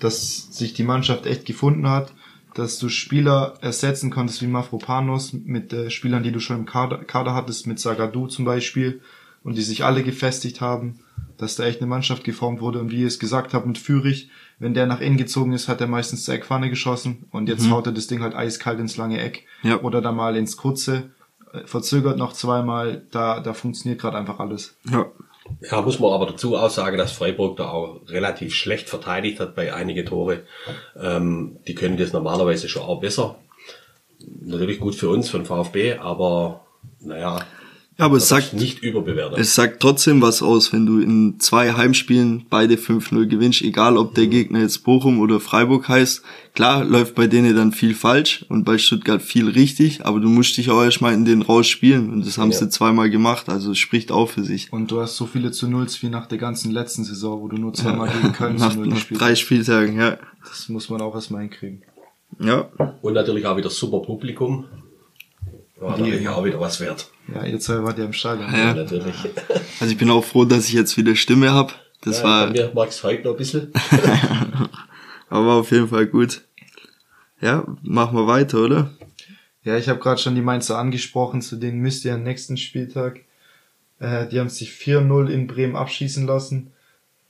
dass 0.00 0.48
sich 0.56 0.74
die 0.74 0.84
Mannschaft 0.84 1.26
echt 1.26 1.44
gefunden 1.44 1.88
hat, 1.88 2.12
dass 2.54 2.78
du 2.78 2.88
Spieler 2.88 3.54
ersetzen 3.60 4.10
konntest 4.10 4.42
wie 4.42 4.46
Mafropanos 4.46 5.32
mit 5.32 5.72
äh, 5.72 5.90
Spielern, 5.90 6.22
die 6.22 6.32
du 6.32 6.40
schon 6.40 6.58
im 6.58 6.66
Kader, 6.66 6.98
Kader 6.98 7.34
hattest, 7.34 7.66
mit 7.66 7.78
Sagadu 7.78 8.26
zum 8.26 8.44
Beispiel 8.44 9.00
und 9.44 9.56
die 9.56 9.62
sich 9.62 9.84
alle 9.84 10.02
gefestigt 10.02 10.60
haben, 10.60 11.00
dass 11.36 11.56
da 11.56 11.64
echt 11.64 11.80
eine 11.80 11.88
Mannschaft 11.88 12.24
geformt 12.24 12.60
wurde 12.60 12.80
und 12.80 12.90
wie 12.90 13.00
ihr 13.02 13.06
es 13.06 13.18
gesagt 13.18 13.54
habt 13.54 13.66
mit 13.66 13.78
Führig, 13.78 14.30
wenn 14.58 14.74
der 14.74 14.86
nach 14.86 15.00
innen 15.00 15.16
gezogen 15.16 15.52
ist, 15.52 15.68
hat 15.68 15.80
er 15.80 15.86
meistens 15.86 16.24
zur 16.24 16.34
Eckpfanne 16.34 16.68
geschossen 16.70 17.26
und 17.30 17.48
jetzt 17.48 17.70
haut 17.70 17.86
er 17.86 17.92
das 17.92 18.06
Ding 18.08 18.22
halt 18.22 18.34
eiskalt 18.34 18.80
ins 18.80 18.96
lange 18.96 19.20
Eck 19.20 19.44
Ja. 19.62 19.80
oder 19.80 20.00
da 20.00 20.12
mal 20.12 20.36
ins 20.36 20.56
kurze, 20.56 21.10
äh, 21.52 21.66
verzögert 21.66 22.18
noch 22.18 22.32
zweimal, 22.32 23.02
da, 23.10 23.40
da 23.40 23.52
funktioniert 23.54 24.00
gerade 24.00 24.16
einfach 24.18 24.40
alles. 24.40 24.76
Ja, 24.90 25.06
Ja, 25.70 25.80
muss 25.80 25.98
man 25.98 26.12
aber 26.12 26.26
dazu 26.26 26.56
auch 26.56 26.70
sagen, 26.70 26.98
dass 26.98 27.12
Freiburg 27.12 27.56
da 27.56 27.70
auch 27.70 28.00
relativ 28.08 28.54
schlecht 28.54 28.88
verteidigt 28.90 29.40
hat 29.40 29.54
bei 29.54 29.72
einige 29.72 30.04
Tore. 30.04 30.42
Ähm, 31.00 31.56
die 31.66 31.74
können 31.74 31.96
das 31.96 32.12
normalerweise 32.12 32.68
schon 32.68 32.82
auch 32.82 33.00
besser. 33.00 33.36
Natürlich 34.42 34.80
gut 34.80 34.94
für 34.94 35.08
uns, 35.08 35.30
für 35.30 35.38
den 35.38 35.46
VfB, 35.46 35.94
aber 35.98 36.66
naja, 37.00 37.38
ja 37.98 38.04
aber 38.04 38.16
es 38.18 38.28
sagt, 38.28 38.54
nicht 38.54 38.82
überbewertet. 38.82 39.38
Es 39.38 39.54
sagt 39.54 39.80
trotzdem 39.80 40.22
was 40.22 40.40
aus, 40.42 40.72
wenn 40.72 40.86
du 40.86 41.00
in 41.00 41.40
zwei 41.40 41.72
Heimspielen 41.72 42.46
beide 42.48 42.76
5-0 42.76 43.26
gewinnst, 43.26 43.62
egal 43.62 43.96
ob 43.96 44.14
der 44.14 44.28
Gegner 44.28 44.60
jetzt 44.60 44.84
Bochum 44.84 45.18
oder 45.20 45.40
Freiburg 45.40 45.88
heißt. 45.88 46.22
Klar 46.54 46.84
läuft 46.84 47.14
bei 47.16 47.26
denen 47.26 47.54
dann 47.56 47.72
viel 47.72 47.94
falsch 47.94 48.44
und 48.48 48.64
bei 48.64 48.78
Stuttgart 48.78 49.20
viel 49.22 49.48
richtig, 49.48 50.04
aber 50.06 50.20
du 50.20 50.28
musst 50.28 50.56
dich 50.56 50.70
auch 50.70 50.82
erstmal 50.82 51.12
in 51.14 51.24
den 51.24 51.42
rausspielen 51.42 52.10
und 52.10 52.24
das 52.26 52.38
haben 52.38 52.50
Ja. 52.52 52.58
sie 52.58 52.68
zweimal 52.68 53.10
gemacht, 53.10 53.48
also 53.48 53.72
es 53.72 53.78
spricht 53.78 54.10
auch 54.12 54.28
für 54.30 54.44
sich. 54.44 54.72
Und 54.72 54.90
du 54.90 55.00
hast 55.00 55.16
so 55.16 55.26
viele 55.26 55.50
zu 55.50 55.68
Nulls 55.68 56.02
wie 56.02 56.08
nach 56.08 56.26
der 56.26 56.38
ganzen 56.38 56.70
letzten 56.72 57.04
Saison, 57.04 57.40
wo 57.40 57.48
du 57.48 57.56
nur 57.58 57.74
zweimal 57.74 58.08
gegen 58.10 58.32
Köln 58.32 58.56
Nach, 58.58 58.72
zu 58.72 58.78
Null 58.78 58.90
gespielt 58.90 59.20
drei. 59.20 59.34
Spieltagen, 59.34 59.98
ja. 59.98 60.18
Das 60.48 60.68
muss 60.68 60.88
man 60.88 61.00
auch 61.00 61.14
erstmal 61.14 61.42
hinkriegen. 61.42 61.82
Ja, 62.40 62.68
Und 63.02 63.14
natürlich 63.14 63.46
auch 63.46 63.56
wieder 63.56 63.70
super 63.70 64.00
Publikum. 64.00 64.66
War 65.80 65.96
natürlich 65.96 66.28
auch 66.28 66.44
wieder 66.44 66.60
was 66.60 66.80
wert. 66.80 67.08
Ja, 67.32 67.44
ihr 67.44 67.60
zwei 67.60 67.82
wart 67.84 67.98
ja 67.98 68.04
im 68.04 68.12
Stadion. 68.12 68.52
Ja. 68.52 68.74
Natürlich. 68.74 69.14
also 69.80 69.92
ich 69.92 69.98
bin 69.98 70.10
auch 70.10 70.24
froh, 70.24 70.44
dass 70.44 70.66
ich 70.66 70.72
jetzt 70.72 70.96
wieder 70.96 71.14
Stimme 71.14 71.52
hab. 71.52 71.74
Das 72.00 72.18
Ja, 72.18 72.24
war, 72.24 72.46
Bei 72.46 72.52
mir 72.52 72.72
magst 72.74 73.02
heute 73.04 73.24
noch 73.24 73.32
ein 73.32 73.36
bisschen. 73.36 73.72
aber 75.28 75.46
war 75.46 75.56
auf 75.56 75.70
jeden 75.70 75.88
Fall 75.88 76.06
gut. 76.06 76.42
Ja, 77.40 77.64
machen 77.82 78.16
wir 78.16 78.26
weiter, 78.26 78.58
oder? 78.58 78.90
Ja, 79.62 79.76
ich 79.76 79.88
habe 79.88 80.00
gerade 80.00 80.20
schon 80.20 80.34
die 80.34 80.40
Mainzer 80.40 80.78
angesprochen, 80.78 81.42
zu 81.42 81.56
denen 81.56 81.80
müsst 81.80 82.04
ihr 82.04 82.14
am 82.14 82.22
nächsten 82.22 82.56
Spieltag. 82.56 83.20
Äh, 84.00 84.26
die 84.28 84.40
haben 84.40 84.48
sich 84.48 84.70
4-0 84.70 85.28
in 85.28 85.46
Bremen 85.46 85.76
abschießen 85.76 86.26
lassen. 86.26 86.72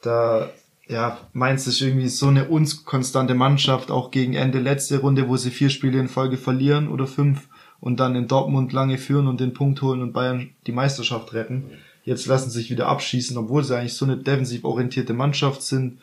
Da, 0.01 0.51
ja, 0.87 1.19
Mainz 1.33 1.67
ist 1.67 1.81
irgendwie 1.81 2.09
so 2.09 2.29
eine 2.29 2.49
unkonstante 2.49 3.35
Mannschaft, 3.35 3.91
auch 3.91 4.11
gegen 4.11 4.35
Ende 4.35 4.61
letzte 4.61 5.01
Runde, 5.01 5.29
wo 5.29 5.37
sie 5.37 5.51
vier 5.51 5.69
Spiele 5.69 5.99
in 5.99 6.09
Folge 6.09 6.39
verlieren 6.39 6.89
oder 6.89 7.07
fünf 7.07 7.49
und 7.81 8.01
dann 8.01 8.17
in 8.17 8.29
Dortmund 8.29 8.73
lange 8.73 8.99
führen 8.99 9.29
und 9.29 9.41
den 9.41 9.55
Punkt 9.55 9.83
holen 9.83 10.03
und 10.03 10.13
Bayern 10.13 10.51
die 10.67 10.73
Meisterschaft 10.73 11.33
retten. 11.33 11.71
Jetzt 12.05 12.27
lassen 12.27 12.51
sie 12.51 12.61
sich 12.61 12.71
wieder 12.71 12.89
abschießen, 12.89 13.37
obwohl 13.37 13.63
sie 13.65 13.77
eigentlich 13.77 13.95
so 13.95 14.05
eine 14.05 14.17
defensiv 14.17 14.65
orientierte 14.65 15.13
Mannschaft 15.13 15.63
sind. 15.63 16.01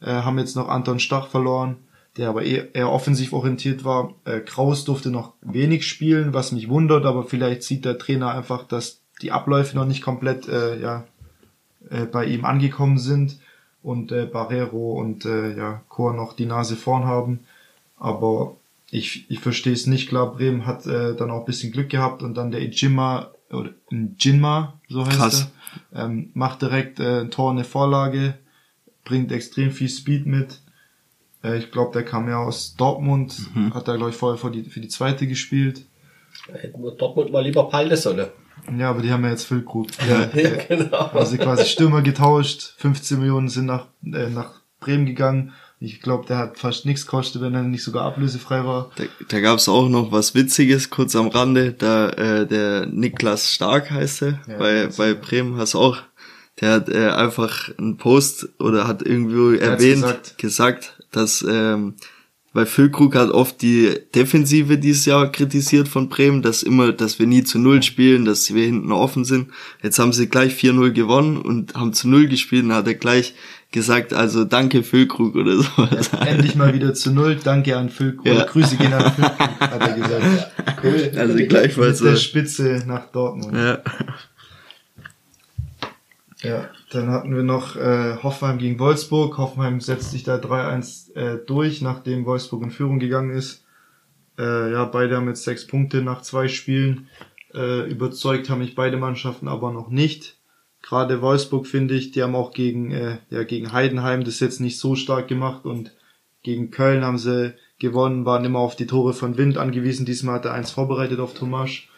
Äh, 0.00 0.10
haben 0.10 0.38
jetzt 0.38 0.56
noch 0.56 0.68
Anton 0.68 0.98
Stach 0.98 1.28
verloren, 1.28 1.76
der 2.16 2.28
aber 2.28 2.42
eher, 2.42 2.74
eher 2.74 2.90
offensiv 2.90 3.32
orientiert 3.32 3.84
war. 3.84 4.14
Äh, 4.24 4.40
Kraus 4.40 4.84
durfte 4.84 5.10
noch 5.10 5.34
wenig 5.40 5.86
spielen, 5.86 6.34
was 6.34 6.52
mich 6.52 6.68
wundert, 6.68 7.06
aber 7.06 7.24
vielleicht 7.24 7.62
sieht 7.62 7.84
der 7.84 7.98
Trainer 7.98 8.30
einfach, 8.30 8.64
dass 8.64 9.00
die 9.22 9.32
Abläufe 9.32 9.76
noch 9.76 9.86
nicht 9.86 10.02
komplett 10.02 10.48
äh, 10.48 10.80
ja, 10.80 11.04
äh, 11.88 12.04
bei 12.04 12.26
ihm 12.26 12.44
angekommen 12.44 12.98
sind 12.98 13.38
und 13.82 14.12
äh, 14.12 14.26
Barrero 14.26 14.94
und 15.00 15.24
äh, 15.24 15.56
ja, 15.56 15.82
Chor 15.88 16.14
noch 16.14 16.32
die 16.32 16.46
Nase 16.46 16.74
vorn 16.74 17.04
haben. 17.04 17.40
Aber 17.98 18.56
ich, 18.94 19.28
ich 19.28 19.40
verstehe 19.40 19.72
es 19.72 19.86
nicht. 19.86 20.08
Klar, 20.08 20.34
Bremen 20.34 20.66
hat 20.66 20.86
äh, 20.86 21.16
dann 21.16 21.30
auch 21.30 21.40
ein 21.40 21.44
bisschen 21.46 21.72
Glück 21.72 21.88
gehabt 21.88 22.22
und 22.22 22.34
dann 22.36 22.52
der 22.52 22.62
Ijima 22.62 23.32
oder 23.50 23.70
Jinma, 23.90 24.80
so 24.88 25.04
heißt 25.04 25.16
Krass. 25.18 25.50
er, 25.92 26.04
ähm, 26.04 26.30
macht 26.34 26.62
direkt 26.62 27.00
äh, 27.00 27.20
ein 27.20 27.30
Tor, 27.30 27.50
eine 27.50 27.64
Vorlage, 27.64 28.38
bringt 29.04 29.32
extrem 29.32 29.70
viel 29.72 29.88
Speed 29.88 30.26
mit. 30.26 30.60
Äh, 31.42 31.58
ich 31.58 31.72
glaube, 31.72 31.92
der 31.92 32.04
kam 32.04 32.28
ja 32.28 32.38
aus 32.38 32.76
Dortmund, 32.76 33.36
hat 33.72 33.88
da 33.88 33.96
glaube 33.96 34.10
ich 34.10 34.16
vorher 34.16 34.38
für 34.38 34.50
die, 34.50 34.64
für 34.64 34.80
die 34.80 34.88
zweite 34.88 35.26
gespielt. 35.26 35.86
Hätten 36.52 36.82
wir 36.82 36.92
Dortmund 36.92 37.32
mal 37.32 37.42
lieber 37.42 37.68
Palde 37.68 37.96
sollen. 37.96 38.28
Ja, 38.78 38.90
aber 38.90 39.02
die 39.02 39.10
haben 39.10 39.24
ja 39.24 39.30
jetzt 39.30 39.44
Füllkrug. 39.44 39.88
Ja, 40.08 40.30
Ja, 40.40 40.56
genau. 40.68 41.06
also 41.12 41.36
quasi 41.36 41.66
Stürmer 41.66 42.02
getauscht, 42.02 42.74
15 42.78 43.18
Millionen 43.18 43.48
sind 43.48 43.66
nach, 43.66 43.88
äh, 44.04 44.30
nach 44.30 44.60
Bremen 44.80 45.06
gegangen 45.06 45.52
Ich 45.80 46.00
glaube, 46.00 46.26
der 46.26 46.38
hat 46.38 46.58
fast 46.58 46.86
nichts 46.86 47.04
gekostet, 47.04 47.42
wenn 47.42 47.54
er 47.54 47.62
nicht 47.62 47.82
sogar 47.82 48.04
ablösefrei 48.04 48.64
war. 48.64 48.90
Da, 48.96 49.04
da 49.28 49.40
gab 49.40 49.58
es 49.58 49.68
auch 49.68 49.88
noch 49.88 50.12
was 50.12 50.34
Witziges, 50.34 50.88
kurz 50.90 51.14
am 51.16 51.28
Rande. 51.28 51.72
Da 51.72 52.08
äh, 52.10 52.46
der 52.46 52.86
Niklas 52.86 53.52
Stark 53.52 53.90
heißt 53.90 54.22
er, 54.22 54.40
Ja, 54.46 54.56
bei, 54.58 54.88
bei 54.96 55.14
Bremen 55.14 55.56
hast 55.56 55.74
du 55.74 55.80
auch. 55.80 55.98
Der 56.60 56.70
hat 56.72 56.88
äh, 56.88 57.08
einfach 57.10 57.70
einen 57.78 57.96
Post 57.96 58.48
oder 58.60 58.86
hat 58.86 59.02
irgendwie 59.02 59.60
hat's 59.60 59.82
erwähnt, 59.82 60.02
gesagt. 60.02 60.38
gesagt. 60.38 61.04
dass 61.10 61.44
ähm, 61.48 61.94
weil 62.54 62.64
Füllkrug 62.64 63.14
hat 63.14 63.30
oft 63.30 63.60
die 63.60 63.90
Defensive 64.14 64.78
dieses 64.78 65.04
Jahr 65.04 65.30
kritisiert 65.30 65.88
von 65.88 66.08
Bremen, 66.08 66.40
dass 66.40 66.62
immer, 66.62 66.92
dass 66.92 67.18
wir 67.18 67.26
nie 67.26 67.44
zu 67.44 67.58
Null 67.58 67.82
spielen, 67.82 68.24
dass 68.24 68.54
wir 68.54 68.64
hinten 68.64 68.92
offen 68.92 69.24
sind. 69.24 69.50
Jetzt 69.82 69.98
haben 69.98 70.14
sie 70.14 70.28
gleich 70.28 70.54
4-0 70.54 70.92
gewonnen 70.92 71.36
und 71.36 71.74
haben 71.74 71.92
zu 71.92 72.08
Null 72.08 72.28
gespielt 72.28 72.64
und 72.64 72.72
hat 72.72 72.86
er 72.86 72.94
gleich 72.94 73.34
gesagt, 73.74 74.14
also 74.14 74.44
danke 74.44 74.84
Füllkrug 74.84 75.34
oder 75.34 75.56
sowas. 75.56 76.10
Endlich 76.24 76.54
mal 76.54 76.72
wieder 76.72 76.94
zu 76.94 77.10
null. 77.10 77.36
Danke 77.42 77.76
an 77.76 77.90
Füllkrug. 77.90 78.26
Ja. 78.26 78.44
Grüße 78.44 78.76
gehen 78.76 78.92
an 78.92 79.12
Füllkrug, 79.12 79.60
hat 79.60 79.80
er 79.80 79.92
gesagt. 79.92 80.50
Cool. 80.82 81.12
Also 81.16 81.34
gleich 81.46 81.76
mal 81.78 81.88
Mit 81.88 82.00
der 82.00 82.16
Spitze 82.16 82.82
nach 82.86 83.10
Dortmund. 83.10 83.56
Ja. 83.56 83.78
Ja, 86.42 86.68
dann 86.94 87.10
hatten 87.10 87.34
wir 87.34 87.42
noch 87.42 87.76
äh, 87.76 88.16
Hoffenheim 88.22 88.58
gegen 88.58 88.78
Wolfsburg. 88.78 89.38
Hoffenheim 89.38 89.80
setzt 89.80 90.10
sich 90.10 90.22
da 90.22 90.36
3-1 90.36 91.14
äh, 91.14 91.38
durch, 91.44 91.82
nachdem 91.82 92.24
Wolfsburg 92.26 92.62
in 92.62 92.70
Führung 92.70 92.98
gegangen 92.98 93.30
ist. 93.30 93.64
Äh, 94.38 94.72
ja, 94.72 94.84
beide 94.84 95.16
haben 95.16 95.28
jetzt 95.28 95.44
sechs 95.44 95.66
Punkte 95.66 96.02
nach 96.02 96.22
zwei 96.22 96.48
Spielen. 96.48 97.08
Äh, 97.52 97.90
überzeugt 97.90 98.50
haben 98.50 98.60
mich 98.60 98.74
beide 98.74 98.96
Mannschaften 98.96 99.48
aber 99.48 99.72
noch 99.72 99.88
nicht. 99.88 100.36
Gerade 100.82 101.22
Wolfsburg 101.22 101.66
finde 101.66 101.94
ich, 101.94 102.10
die 102.10 102.22
haben 102.22 102.34
auch 102.34 102.52
gegen, 102.52 102.90
äh, 102.90 103.18
ja, 103.30 103.44
gegen 103.44 103.72
Heidenheim 103.72 104.24
das 104.24 104.40
jetzt 104.40 104.60
nicht 104.60 104.78
so 104.78 104.96
stark 104.96 105.28
gemacht 105.28 105.64
und 105.64 105.92
gegen 106.42 106.70
Köln 106.70 107.04
haben 107.04 107.18
sie 107.18 107.54
gewonnen, 107.78 108.26
waren 108.26 108.44
immer 108.44 108.58
auf 108.58 108.76
die 108.76 108.86
Tore 108.86 109.14
von 109.14 109.38
Wind 109.38 109.56
angewiesen. 109.56 110.04
Diesmal 110.04 110.36
hat 110.36 110.44
er 110.44 110.52
eins 110.52 110.70
vorbereitet 110.70 111.20
auf 111.20 111.34
Tomasch. 111.34 111.88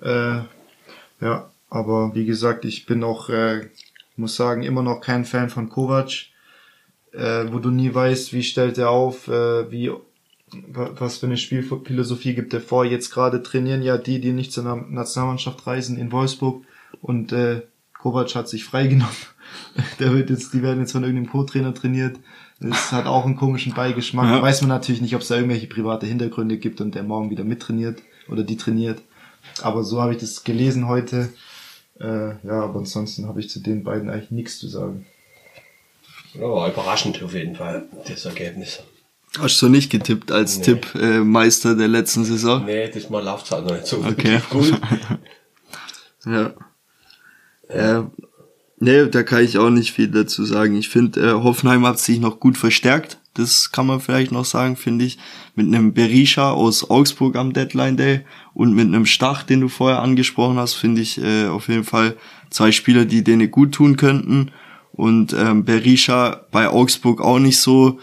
Äh, 0.00 0.40
ja, 1.20 1.50
aber 1.68 2.14
wie 2.14 2.24
gesagt, 2.24 2.64
ich 2.64 2.86
bin 2.86 3.04
auch, 3.04 3.28
äh, 3.28 3.68
muss 4.20 4.36
sagen, 4.36 4.62
immer 4.62 4.82
noch 4.82 5.00
kein 5.00 5.24
Fan 5.24 5.50
von 5.50 5.68
Kovac, 5.68 6.26
äh, 7.12 7.44
wo 7.50 7.58
du 7.58 7.70
nie 7.70 7.92
weißt, 7.92 8.32
wie 8.32 8.42
stellt 8.44 8.78
er 8.78 8.90
auf, 8.90 9.26
äh, 9.28 9.70
wie 9.70 9.90
wa- 9.90 10.90
was 10.98 11.18
für 11.18 11.26
eine 11.26 11.36
Spielphilosophie 11.36 12.34
gibt 12.34 12.54
er 12.54 12.60
vor. 12.60 12.84
Jetzt 12.84 13.10
gerade 13.10 13.42
trainieren 13.42 13.82
ja 13.82 13.98
die, 13.98 14.20
die 14.20 14.32
nicht 14.32 14.52
zur 14.52 14.64
Na- 14.64 14.84
Nationalmannschaft 14.88 15.66
reisen 15.66 15.98
in 15.98 16.12
Wolfsburg 16.12 16.64
und 17.02 17.32
äh, 17.32 17.62
Kovac 17.98 18.34
hat 18.34 18.48
sich 18.48 18.64
freigenommen. 18.64 19.14
Der 19.98 20.14
wird 20.14 20.30
jetzt, 20.30 20.54
die 20.54 20.62
werden 20.62 20.80
jetzt 20.80 20.92
von 20.92 21.02
irgendeinem 21.02 21.30
Co-Trainer 21.30 21.74
trainiert. 21.74 22.16
Das 22.60 22.92
hat 22.92 23.06
auch 23.06 23.24
einen 23.26 23.36
komischen 23.36 23.74
Beigeschmack. 23.74 24.26
Ja. 24.26 24.42
Weiß 24.42 24.60
man 24.62 24.68
natürlich 24.68 25.00
nicht, 25.00 25.14
ob 25.16 25.22
es 25.22 25.28
da 25.28 25.34
irgendwelche 25.36 25.66
private 25.66 26.06
Hintergründe 26.06 26.56
gibt 26.58 26.80
und 26.80 26.94
der 26.94 27.02
morgen 27.02 27.30
wieder 27.30 27.42
mittrainiert 27.42 28.00
oder 28.28 28.42
die 28.44 28.56
trainiert. 28.56 29.00
Aber 29.62 29.82
so 29.82 30.00
habe 30.00 30.12
ich 30.12 30.18
das 30.18 30.44
gelesen 30.44 30.86
heute. 30.86 31.30
Äh, 32.00 32.34
ja, 32.46 32.62
aber 32.62 32.78
ansonsten 32.78 33.26
habe 33.28 33.40
ich 33.40 33.50
zu 33.50 33.60
den 33.60 33.84
beiden 33.84 34.08
eigentlich 34.08 34.30
nichts 34.30 34.58
zu 34.58 34.68
sagen. 34.68 35.06
Ja, 36.34 36.68
überraschend 36.68 37.22
auf 37.22 37.34
jeden 37.34 37.56
Fall, 37.56 37.84
das 38.08 38.24
Ergebnis. 38.24 38.80
Hast 39.38 39.60
du 39.62 39.68
nicht 39.68 39.90
getippt 39.90 40.32
als 40.32 40.58
Nee. 40.58 40.64
Tipp 40.64 40.94
äh, 40.94 41.20
der 41.76 41.88
letzten 41.88 42.24
Saison? 42.24 42.64
Nee, 42.64 42.88
diesmal 42.88 43.22
läuft's 43.22 43.50
halt 43.50 43.64
noch 43.66 43.74
nicht 43.74 43.86
so 43.86 43.98
Okay. 43.98 44.40
gut. 44.50 44.72
Ja. 46.26 46.52
Äh, 47.68 48.02
nee, 48.78 49.06
da 49.06 49.22
kann 49.22 49.42
ich 49.42 49.56
auch 49.56 49.70
nicht 49.70 49.92
viel 49.92 50.08
dazu 50.08 50.44
sagen. 50.44 50.76
Ich 50.76 50.90
finde, 50.90 51.20
äh, 51.20 51.32
Hoffenheim 51.32 51.86
hat 51.86 51.98
sich 51.98 52.20
noch 52.20 52.40
gut 52.40 52.58
verstärkt. 52.58 53.18
Das 53.34 53.70
kann 53.70 53.86
man 53.86 54.00
vielleicht 54.00 54.32
noch 54.32 54.44
sagen, 54.44 54.76
finde 54.76 55.04
ich. 55.04 55.18
Mit 55.54 55.66
einem 55.66 55.94
Berisha 55.94 56.50
aus 56.50 56.90
Augsburg 56.90 57.36
am 57.36 57.52
Deadline 57.52 57.96
Day 57.96 58.20
und 58.54 58.74
mit 58.74 58.86
einem 58.86 59.06
Stach, 59.06 59.44
den 59.44 59.60
du 59.60 59.68
vorher 59.68 60.02
angesprochen 60.02 60.58
hast, 60.58 60.74
finde 60.74 61.00
ich 61.00 61.22
äh, 61.22 61.46
auf 61.46 61.68
jeden 61.68 61.84
Fall 61.84 62.16
zwei 62.50 62.72
Spieler, 62.72 63.04
die 63.04 63.22
denen 63.22 63.50
gut 63.50 63.72
tun 63.72 63.96
könnten. 63.96 64.50
Und 64.92 65.32
ähm, 65.32 65.64
Berisha 65.64 66.44
bei 66.50 66.68
Augsburg 66.68 67.20
auch 67.20 67.38
nicht 67.38 67.58
so 67.58 68.00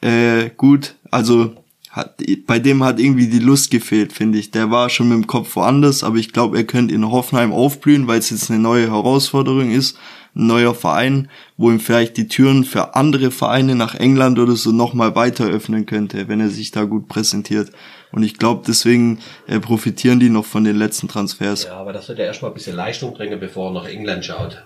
äh, 0.00 0.50
gut. 0.56 0.96
Also 1.10 1.54
hat, 1.94 2.20
bei 2.46 2.58
dem 2.58 2.82
hat 2.82 2.98
irgendwie 2.98 3.28
die 3.28 3.38
Lust 3.38 3.70
gefehlt, 3.70 4.12
finde 4.12 4.38
ich. 4.38 4.50
Der 4.50 4.70
war 4.70 4.90
schon 4.90 5.08
mit 5.08 5.16
dem 5.16 5.26
Kopf 5.28 5.54
woanders, 5.54 6.02
aber 6.02 6.16
ich 6.16 6.32
glaube, 6.32 6.56
er 6.56 6.64
könnte 6.64 6.92
in 6.92 7.08
Hoffenheim 7.08 7.52
aufblühen, 7.52 8.08
weil 8.08 8.18
es 8.18 8.30
jetzt 8.30 8.50
eine 8.50 8.58
neue 8.58 8.90
Herausforderung 8.90 9.70
ist, 9.70 9.96
ein 10.36 10.46
neuer 10.46 10.74
Verein, 10.74 11.28
wo 11.56 11.70
ihm 11.70 11.80
vielleicht 11.80 12.16
die 12.16 12.28
Türen 12.28 12.64
für 12.64 12.94
andere 12.94 13.30
Vereine 13.30 13.74
nach 13.74 13.94
England 13.94 14.38
oder 14.38 14.56
so 14.56 14.72
nochmal 14.72 15.14
weiter 15.14 15.46
öffnen 15.46 15.86
könnte, 15.86 16.28
wenn 16.28 16.40
er 16.40 16.48
sich 16.50 16.70
da 16.70 16.84
gut 16.84 17.08
präsentiert. 17.08 17.70
Und 18.12 18.22
ich 18.22 18.38
glaube, 18.38 18.62
deswegen 18.66 19.18
äh, 19.46 19.60
profitieren 19.60 20.20
die 20.20 20.30
noch 20.30 20.44
von 20.44 20.64
den 20.64 20.76
letzten 20.76 21.08
Transfers. 21.08 21.64
Ja, 21.64 21.76
aber 21.76 21.92
das 21.92 22.08
wird 22.08 22.18
er 22.18 22.26
erstmal 22.26 22.50
ein 22.50 22.54
bisschen 22.54 22.76
Leistung 22.76 23.12
bringen, 23.14 23.38
bevor 23.40 23.70
er 23.70 23.74
nach 23.74 23.86
England 23.88 24.24
schaut. 24.24 24.64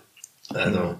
Also, 0.55 0.95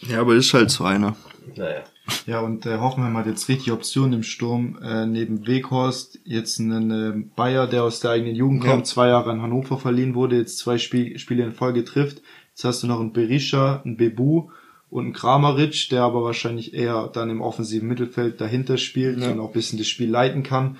Ja, 0.00 0.20
aber 0.20 0.34
ist 0.34 0.52
halt 0.54 0.70
so 0.70 0.84
einer. 0.84 1.16
naja. 1.56 1.82
Ja, 2.26 2.38
und 2.40 2.66
äh, 2.66 2.78
Hoffenheim 2.78 3.16
hat 3.16 3.26
jetzt 3.26 3.48
richtig 3.48 3.72
Optionen 3.72 4.12
im 4.12 4.22
Sturm. 4.22 4.78
Äh, 4.80 5.06
neben 5.06 5.44
Weghorst 5.46 6.20
jetzt 6.24 6.60
einen 6.60 6.90
äh, 6.90 7.24
Bayer, 7.34 7.66
der 7.66 7.82
aus 7.82 7.98
der 7.98 8.12
eigenen 8.12 8.36
Jugend 8.36 8.62
Ja. 8.64 8.70
kommt, 8.70 8.86
zwei 8.86 9.08
Jahre 9.08 9.30
an 9.30 9.42
Hannover 9.42 9.76
verliehen 9.76 10.14
wurde, 10.14 10.36
jetzt 10.36 10.58
zwei 10.58 10.78
Spiel 10.78 11.18
Spiele 11.18 11.42
in 11.44 11.52
Folge 11.52 11.84
trifft. 11.84 12.22
Jetzt 12.56 12.64
hast 12.64 12.82
du 12.82 12.86
noch 12.86 13.00
einen 13.00 13.12
Berisha, 13.12 13.82
einen 13.84 13.98
Bebu 13.98 14.48
und 14.88 15.04
einen 15.04 15.12
Kramaric, 15.12 15.90
der 15.90 16.04
aber 16.04 16.24
wahrscheinlich 16.24 16.72
eher 16.72 17.10
dann 17.12 17.28
im 17.28 17.42
offensiven 17.42 17.86
Mittelfeld 17.86 18.40
dahinter 18.40 18.78
spielt 18.78 19.22
und 19.22 19.40
auch 19.40 19.48
ein 19.48 19.52
bisschen 19.52 19.76
das 19.76 19.88
Spiel 19.88 20.08
leiten 20.08 20.42
kann. 20.42 20.78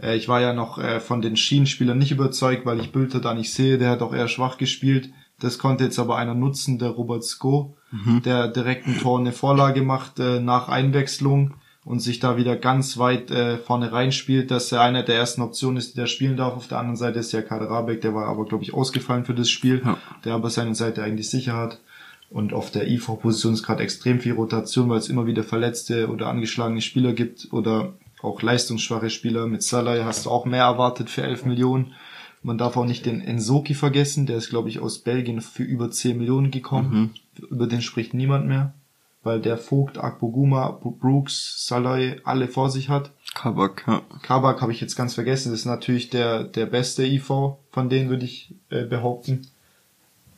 Äh, 0.00 0.16
ich 0.16 0.26
war 0.26 0.40
ja 0.40 0.54
noch 0.54 0.78
äh, 0.78 1.00
von 1.00 1.20
den 1.20 1.36
Schienenspielern 1.36 1.98
nicht 1.98 2.12
überzeugt, 2.12 2.64
weil 2.64 2.80
ich 2.80 2.92
Bülter 2.92 3.20
da 3.20 3.34
nicht 3.34 3.52
sehe. 3.52 3.76
Der 3.76 3.90
hat 3.90 4.00
auch 4.00 4.14
eher 4.14 4.28
schwach 4.28 4.56
gespielt. 4.56 5.10
Das 5.38 5.58
konnte 5.58 5.84
jetzt 5.84 5.98
aber 5.98 6.16
einer 6.16 6.32
nutzen, 6.32 6.78
der 6.78 6.88
Robert 6.88 7.24
Sko, 7.24 7.76
der 8.24 8.48
direkt 8.48 8.86
ein 8.86 8.98
Tor 8.98 9.18
eine 9.18 9.32
Vorlage 9.32 9.82
macht 9.82 10.18
äh, 10.18 10.40
nach 10.40 10.70
Einwechslung 10.70 11.56
und 11.88 12.00
sich 12.00 12.18
da 12.20 12.36
wieder 12.36 12.54
ganz 12.54 12.98
weit 12.98 13.30
äh, 13.30 13.56
vorne 13.56 13.90
reinspielt, 13.90 14.50
dass 14.50 14.70
er 14.72 14.82
einer 14.82 15.02
der 15.02 15.16
ersten 15.16 15.40
Optionen 15.40 15.78
ist, 15.78 15.94
die 15.94 15.96
da 16.00 16.06
spielen 16.06 16.36
darf. 16.36 16.54
Auf 16.54 16.68
der 16.68 16.78
anderen 16.78 16.96
Seite 16.98 17.18
ist 17.18 17.32
ja 17.32 17.40
Kaderabek, 17.40 18.02
der 18.02 18.14
war 18.14 18.26
aber, 18.26 18.44
glaube 18.44 18.62
ich, 18.62 18.74
ausgefallen 18.74 19.24
für 19.24 19.32
das 19.32 19.48
Spiel, 19.48 19.80
Ja. 19.82 19.96
der 20.26 20.34
aber 20.34 20.50
seine 20.50 20.74
Seite 20.74 21.02
eigentlich 21.02 21.30
sicher 21.30 21.54
hat. 21.54 21.80
Und 22.28 22.52
auf 22.52 22.70
der 22.70 22.86
IV-Position 22.90 23.54
ist 23.54 23.62
gerade 23.62 23.82
extrem 23.82 24.20
viel 24.20 24.34
Rotation, 24.34 24.90
weil 24.90 24.98
es 24.98 25.08
immer 25.08 25.24
wieder 25.26 25.42
verletzte 25.44 26.10
oder 26.10 26.26
angeschlagene 26.26 26.82
Spieler 26.82 27.14
gibt 27.14 27.48
oder 27.52 27.94
auch 28.20 28.42
leistungsschwache 28.42 29.08
Spieler. 29.08 29.46
Mit 29.46 29.62
Salah 29.62 30.04
hast 30.04 30.26
du 30.26 30.30
auch 30.30 30.44
mehr 30.44 30.64
erwartet 30.64 31.08
für 31.08 31.22
11 31.22 31.46
Millionen. 31.46 31.94
Man 32.42 32.58
darf 32.58 32.76
auch 32.76 32.84
nicht 32.84 33.06
den 33.06 33.22
Ensoki 33.22 33.72
vergessen, 33.72 34.26
der 34.26 34.36
ist, 34.36 34.50
glaube 34.50 34.68
ich, 34.68 34.78
aus 34.78 34.98
Belgien 34.98 35.40
für 35.40 35.62
über 35.62 35.90
10 35.90 36.18
Millionen 36.18 36.50
gekommen. 36.50 37.14
Über 37.50 37.66
den 37.66 37.80
spricht 37.80 38.12
niemand 38.12 38.46
mehr, 38.46 38.74
weil 39.22 39.40
der 39.40 39.58
Vogt, 39.58 39.98
Akpoguma, 39.98 40.78
Brooks, 40.82 41.66
Salah 41.66 41.98
alle 42.24 42.48
vor 42.48 42.70
sich 42.70 42.88
hat. 42.88 43.10
Kabak, 43.34 43.84
ja. 43.86 44.02
Kabak 44.22 44.62
habe 44.62 44.72
ich 44.72 44.80
jetzt 44.80 44.96
ganz 44.96 45.14
vergessen, 45.14 45.50
das 45.50 45.60
ist 45.60 45.66
natürlich 45.66 46.10
der, 46.10 46.44
der 46.44 46.66
beste 46.66 47.04
IV 47.04 47.26
von 47.26 47.88
denen, 47.88 48.08
würde 48.08 48.24
ich 48.24 48.54
äh, 48.70 48.84
behaupten. 48.84 49.46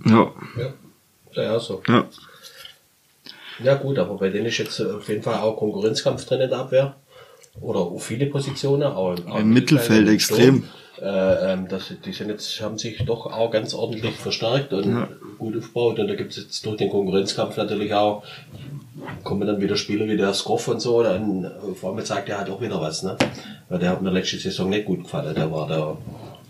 Ja, 0.05 0.33
Ja, 1.33 1.43
ja, 1.43 1.61
so. 1.61 1.83
ja. 1.87 2.07
Ja 3.63 3.75
gut, 3.75 3.99
aber 3.99 4.17
bei 4.17 4.31
denen 4.31 4.47
ist 4.47 4.59
jetzt 4.59 4.81
auf 4.81 5.09
jeden 5.09 5.23
Fall 5.23 5.37
auch 5.41 5.57
Konkurrenzkampf 5.57 6.25
drin 6.25 6.41
in 6.41 6.51
der 6.51 6.61
Abwehr. 6.61 6.97
Oder 7.61 7.91
viele 7.99 8.27
Positionen. 8.27 8.85
Auch, 8.85 9.15
auch 9.27 9.39
Im 9.39 9.53
Mittelfeld 9.53 10.09
im 10.09 10.15
extrem. 10.15 10.65
Äh, 11.01 11.53
ähm, 11.53 11.69
das, 11.69 11.93
die 12.05 12.13
sind 12.13 12.29
jetzt, 12.29 12.61
haben 12.61 12.79
sich 12.79 13.05
doch 13.05 13.27
auch 13.27 13.51
ganz 13.51 13.75
ordentlich 13.75 14.15
verstärkt 14.17 14.73
und 14.73 15.09
gut 15.39 15.57
aufgebaut. 15.57 15.99
Und 15.99 16.09
da 16.09 16.15
gibt 16.15 16.33
es 16.33 16.37
jetzt 16.39 16.67
durch 16.67 16.77
den 16.77 16.91
Konkurrenzkampf 16.91 17.57
natürlich 17.57 17.95
auch, 17.95 18.23
kommen 19.25 19.47
dann 19.47 19.61
wieder 19.61 19.77
Spieler 19.77 20.07
wie 20.07 20.17
der 20.17 20.35
Skoff 20.35 20.69
und 20.69 20.81
so. 20.81 21.03
Dann 21.03 21.51
vor 21.75 21.95
allem 21.95 22.05
sagt 22.05 22.29
er 22.29 22.39
hat 22.39 22.51
auch 22.51 22.61
wieder 22.61 22.81
was, 22.81 23.03
ne? 23.03 23.17
Weil 23.69 23.79
der 23.79 23.91
hat 23.91 24.03
mir 24.03 24.11
letzte 24.11 24.39
Saison 24.39 24.69
nicht 24.69 24.85
gut 24.85 25.05
gefallen. 25.05 25.35
Der 25.35 25.51
war 25.51 25.67
da 25.67 25.97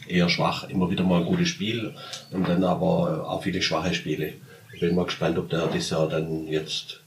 eher 0.09 0.28
schwach, 0.28 0.68
immer 0.68 0.90
wieder 0.90 1.05
mal 1.05 1.20
ein 1.20 1.26
gutes 1.26 1.48
Spiel 1.48 1.94
und 2.32 2.48
dann 2.48 2.64
aber 2.64 3.28
auch 3.28 3.42
viele 3.42 3.62
schwache 3.62 3.94
Spiele. 3.94 4.32
Ich 4.74 4.80
bin 4.80 4.94
mal 4.94 5.05
gespannt, 5.05 5.38
ob 5.38 5.48
der 5.51 5.68
dieses 5.68 5.90
Jahr 5.90 6.09
dann 6.09 6.48
jetzt 6.48 7.01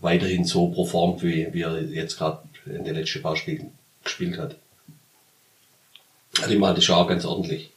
weiterhin 0.00 0.44
so 0.44 0.68
performt, 0.68 1.22
wie, 1.22 1.48
wie 1.52 1.62
er 1.62 1.80
jetzt 1.80 2.18
gerade 2.18 2.40
in 2.66 2.84
den 2.84 2.96
letzten 2.96 3.22
paar 3.22 3.36
Spielen 3.36 3.72
gespielt 4.04 4.38
hat. 4.38 4.56
Das 6.34 6.78
ist 6.78 6.90
auch 6.90 7.08
ganz 7.08 7.24
ordentlich. 7.24 7.70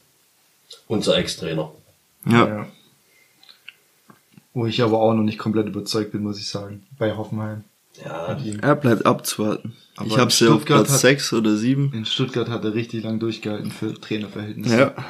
Unser 0.88 1.16
Ex-Trainer. 1.18 1.70
ja. 2.26 2.66
Wo 4.54 4.64
ich 4.66 4.82
aber 4.82 4.98
auch 5.00 5.12
noch 5.12 5.22
nicht 5.22 5.38
komplett 5.38 5.66
überzeugt 5.66 6.12
bin, 6.12 6.22
muss 6.22 6.38
ich 6.38 6.48
sagen, 6.48 6.86
bei 6.98 7.14
Hoffenheim. 7.14 7.64
Ja, 8.02 8.32
Die- 8.34 8.58
Er 8.62 8.74
bleibt 8.74 9.04
abzuwarten. 9.04 9.76
Aber 9.96 10.06
ich 10.08 10.16
habe 10.18 10.30
sie 10.30 10.46
auf 10.48 10.54
Stuttgart 10.62 10.78
Platz 10.84 10.92
hat- 10.94 11.00
6 11.00 11.32
oder 11.34 11.56
7. 11.56 11.92
In 11.92 12.06
Stuttgart 12.06 12.48
hat 12.48 12.64
er 12.64 12.72
richtig 12.74 13.04
lang 13.04 13.18
durchgehalten 13.18 13.70
für 13.70 13.92
Trainerverhältnisse. 14.00 14.78
Ja. 14.78 14.94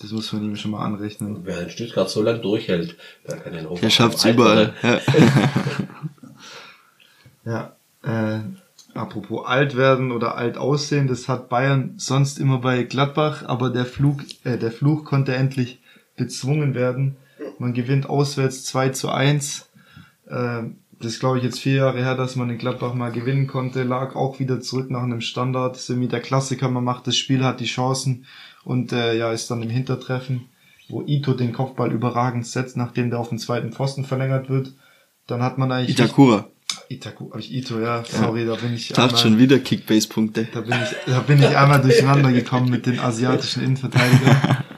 Das 0.00 0.10
muss 0.10 0.32
man 0.34 0.44
ihm 0.44 0.56
schon 0.56 0.72
mal 0.72 0.84
anrechnen. 0.84 1.42
wer 1.44 1.62
in 1.62 1.70
Stuttgart 1.70 2.10
so 2.10 2.20
lange 2.20 2.40
durchhält, 2.40 2.96
der 3.26 3.38
kann 3.38 3.52
den 3.54 3.66
Der 3.80 3.90
schafft's 3.90 4.24
überall. 4.24 4.74
Ja. 4.82 5.00
Ja, 7.44 7.76
äh, 8.02 8.40
apropos 8.94 9.46
alt 9.46 9.76
werden 9.76 10.12
oder 10.12 10.36
alt 10.36 10.56
aussehen, 10.56 11.08
das 11.08 11.28
hat 11.28 11.48
Bayern 11.48 11.94
sonst 11.96 12.38
immer 12.38 12.58
bei 12.58 12.84
Gladbach, 12.84 13.44
aber 13.46 13.70
der 13.70 13.86
Flug, 13.86 14.22
äh, 14.44 14.58
der 14.58 14.72
Fluch 14.72 15.04
konnte 15.04 15.34
endlich 15.34 15.80
bezwungen 16.16 16.74
werden. 16.74 17.16
Man 17.58 17.74
gewinnt 17.74 18.08
auswärts 18.08 18.64
2 18.64 18.90
zu 18.90 19.10
1. 19.10 19.68
Äh, 20.28 20.62
das 21.00 21.18
glaube 21.18 21.38
ich, 21.38 21.44
jetzt 21.44 21.60
vier 21.60 21.76
Jahre 21.76 21.98
her, 21.98 22.14
dass 22.14 22.36
man 22.36 22.50
in 22.50 22.58
Gladbach 22.58 22.94
mal 22.94 23.12
gewinnen 23.12 23.46
konnte, 23.46 23.82
lag 23.82 24.14
auch 24.14 24.38
wieder 24.38 24.60
zurück 24.60 24.90
nach 24.90 25.02
einem 25.02 25.20
Standard. 25.20 25.76
Ist 25.76 25.90
irgendwie 25.90 26.08
der 26.08 26.20
Klassiker, 26.20 26.68
man 26.68 26.84
macht 26.84 27.06
das 27.06 27.16
Spiel, 27.16 27.44
hat 27.44 27.60
die 27.60 27.66
Chancen 27.66 28.26
und 28.64 28.92
äh, 28.92 29.16
ja, 29.16 29.32
ist 29.32 29.50
dann 29.50 29.62
im 29.62 29.70
Hintertreffen, 29.70 30.48
wo 30.88 31.02
Ito 31.02 31.34
den 31.34 31.52
Kopfball 31.52 31.92
überragend 31.92 32.46
setzt, 32.46 32.76
nachdem 32.76 33.10
der 33.10 33.18
auf 33.18 33.28
den 33.28 33.38
zweiten 33.38 33.72
Pfosten 33.72 34.04
verlängert 34.04 34.48
wird. 34.48 34.72
Dann 35.26 35.42
hat 35.42 35.58
man 35.58 35.72
eigentlich. 35.72 35.98
Itakura. 35.98 36.46
Itaku, 36.88 37.30
hab 37.30 37.38
ich 37.38 37.52
Ito, 37.52 37.80
ja, 37.80 38.04
sorry, 38.04 38.46
da 38.46 38.54
bin 38.54 38.74
ich. 38.74 38.90
Ich 38.90 38.96
dachte 38.96 39.16
schon 39.16 39.38
wieder 39.38 39.58
Kickbase-Punkte. 39.58 40.48
Da 40.52 40.60
bin 40.60 40.74
ich, 40.82 41.12
da 41.12 41.20
bin 41.20 41.42
ich 41.42 41.56
einmal 41.56 41.80
durcheinander 41.80 42.32
gekommen 42.32 42.70
mit 42.70 42.86
den 42.86 42.98
asiatischen 43.00 43.62
Innenverteidigern. 43.62 44.58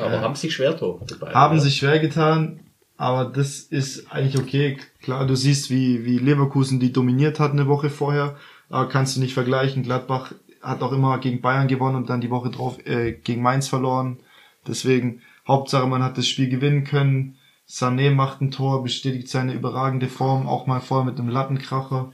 Aber 0.00 0.20
haben 0.20 0.34
sich 0.34 0.54
schwer 0.54 0.72
beiden, 0.72 1.34
Haben 1.34 1.56
ja. 1.56 1.62
sich 1.62 1.76
schwer 1.76 1.98
getan, 1.98 2.60
aber 2.96 3.24
das 3.24 3.60
ist 3.60 4.12
eigentlich 4.12 4.38
okay. 4.40 4.78
Klar, 5.00 5.26
du 5.26 5.34
siehst, 5.34 5.70
wie, 5.70 6.04
wie 6.04 6.18
Leverkusen 6.18 6.78
die 6.78 6.92
dominiert 6.92 7.40
hat 7.40 7.52
eine 7.52 7.66
Woche 7.66 7.90
vorher, 7.90 8.36
aber 8.68 8.88
kannst 8.88 9.16
du 9.16 9.20
nicht 9.20 9.34
vergleichen. 9.34 9.82
Gladbach 9.82 10.32
hat 10.60 10.82
auch 10.82 10.92
immer 10.92 11.18
gegen 11.18 11.40
Bayern 11.40 11.66
gewonnen 11.68 11.96
und 11.96 12.10
dann 12.10 12.20
die 12.20 12.30
Woche 12.30 12.50
drauf 12.50 12.78
äh, 12.86 13.12
gegen 13.12 13.42
Mainz 13.42 13.66
verloren. 13.66 14.18
Deswegen, 14.66 15.22
Hauptsache 15.48 15.86
man 15.88 16.04
hat 16.04 16.16
das 16.16 16.28
Spiel 16.28 16.48
gewinnen 16.48 16.84
können. 16.84 17.38
Sané 17.72 18.10
macht 18.10 18.42
ein 18.42 18.50
Tor, 18.50 18.82
bestätigt 18.82 19.30
seine 19.30 19.54
überragende 19.54 20.08
Form, 20.08 20.46
auch 20.46 20.66
mal 20.66 20.80
vorher 20.80 21.10
mit 21.10 21.18
einem 21.18 21.30
Lattenkracher. 21.30 22.12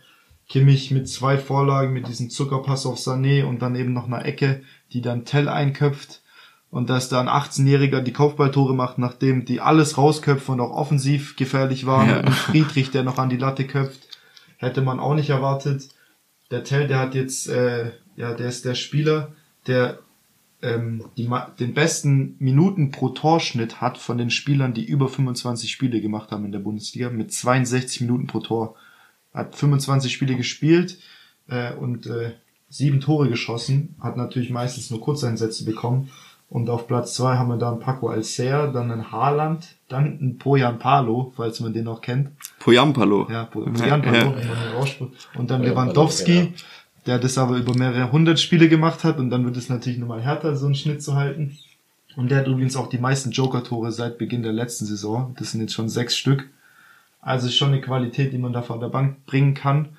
Kimmich 0.49 0.93
mit 0.93 1.09
zwei 1.09 1.37
Vorlagen, 1.37 1.93
mit 1.93 2.07
diesem 2.07 2.31
Zuckerpass 2.31 2.87
auf 2.87 2.97
Sané 2.97 3.45
und 3.45 3.61
dann 3.61 3.75
eben 3.75 3.93
noch 3.93 4.07
einer 4.07 4.25
Ecke, 4.25 4.63
die 4.93 5.01
dann 5.01 5.25
Tell 5.25 5.49
einköpft. 5.49 6.23
Und 6.71 6.89
dass 6.91 7.09
da 7.09 7.21
ein 7.21 7.29
18-Jähriger 7.29 8.03
die 8.03 8.13
Kopfballtore 8.13 8.73
macht, 8.73 8.99
nachdem 8.99 9.47
die 9.47 9.61
alles 9.61 9.99
rausköpfen 9.99 10.55
und 10.55 10.61
auch 10.61 10.71
offensiv 10.71 11.35
gefährlich 11.35 11.87
waren. 11.87 12.09
Ja. 12.09 12.21
Und 12.21 12.31
Friedrich, 12.31 12.93
der 12.93 13.03
noch 13.03 13.19
an 13.19 13.29
die 13.29 13.37
Latte 13.37 13.67
köpft, 13.67 14.07
hätte 14.59 14.81
man 14.81 15.01
auch 15.01 15.17
nicht 15.17 15.31
erwartet. 15.31 15.89
Der 16.53 16.63
Tell, 16.63 16.87
der 16.87 17.01
hat 17.01 17.17
jetzt, 17.17 17.49
äh, 17.49 17.91
ja, 18.15 18.33
der 18.33 18.47
ist 18.47 18.65
der 18.65 18.77
Spieler, 18.77 19.33
der 19.67 19.99
ähm, 20.63 21.05
die, 21.17 21.29
ma- 21.29 21.51
den 21.61 21.73
besten 21.75 22.35
Minuten 22.39 22.91
pro 22.91 23.11
Torschnitt 23.11 23.81
hat 23.81 23.97
von 23.99 24.19
den 24.19 24.31
Spielern, 24.31 24.75
die 24.75 24.85
über 24.85 25.09
25 25.09 25.71
Spiele 25.71 26.01
gemacht 26.01 26.31
haben 26.33 26.45
in 26.45 26.53
der 26.53 26.59
Bundesliga, 26.59 27.11
mit 27.11 27.33
62 27.33 28.01
Minuten 28.03 28.27
pro 28.27 28.41
Tor. 28.41 28.75
Hat 29.33 29.55
25 29.55 30.13
Spiele 30.13 30.35
gespielt 30.37 30.99
äh, 31.49 31.73
und 31.75 32.07
äh, 32.07 32.33
sieben 32.69 33.01
Tore 33.01 33.29
geschossen, 33.29 33.95
hat 34.01 34.17
natürlich 34.17 34.51
meistens 34.51 34.91
nur 34.91 35.01
Kurzeinsätze 35.01 35.65
bekommen. 35.65 36.11
Und 36.51 36.71
auf 36.71 36.87
Platz 36.87 37.13
zwei 37.15 37.37
haben 37.37 37.49
wir 37.51 37.59
dann 37.59 37.79
Paco 37.79 38.09
Alcer, 38.09 38.73
dann 38.73 38.91
einen 38.91 39.13
Haaland, 39.13 39.77
dann 39.89 40.19
einen 40.19 40.39
Poyan 40.39 40.79
Palo, 40.79 41.35
falls 41.37 41.61
man 41.61 41.75
den 41.75 41.85
noch 41.85 42.01
kennt. 42.01 42.31
Ja, 43.31 43.45
Poyan 43.45 43.75
Palo, 43.75 44.17
Ja. 44.17 44.35
wenn 44.35 44.49
man 44.49 44.57
ihn 44.71 44.75
rausspricht. 44.77 45.29
Und 45.37 45.51
dann 45.51 45.61
Poyan 45.61 45.75
Palo, 45.75 45.87
Lewandowski, 45.89 46.35
ja. 46.39 46.47
Der 47.07 47.19
das 47.19 47.39
aber 47.39 47.57
über 47.57 47.75
mehrere 47.75 48.13
hundert 48.13 48.41
Spiele 48.41 48.69
gemacht 48.69 49.05
hat 49.05 49.19
und 49.19 49.31
dann 49.31 49.45
wird 49.45 49.57
es 49.57 49.69
natürlich 49.69 49.99
nochmal 49.99 50.23
härter, 50.23 50.57
so 50.57 50.67
einen 50.67 50.75
Schnitt 50.75 51.03
zu 51.03 51.15
halten. 51.15 51.59
Und 52.17 52.31
der 52.31 52.39
hat 52.39 52.47
übrigens 52.49 52.77
auch 52.77 52.89
die 52.89 52.99
meisten 52.99 53.31
Joker-Tore 53.31 53.93
seit 53.93 54.19
Beginn 54.19 54.43
der 54.43 54.53
letzten 54.53 54.87
Saison. 54.87 55.35
Das 55.39 55.53
sind 55.53 55.61
jetzt 55.61 55.75
schon 55.75 55.89
sechs 55.89 56.17
Stück. 56.17 56.49
Also 57.21 57.49
schon 57.49 57.69
eine 57.69 57.81
Qualität, 57.81 58.33
die 58.33 58.39
man 58.39 58.53
da 58.53 58.63
von 58.63 58.81
der 58.81 58.89
Bank 58.89 59.25
bringen 59.27 59.55
kann. 59.55 59.91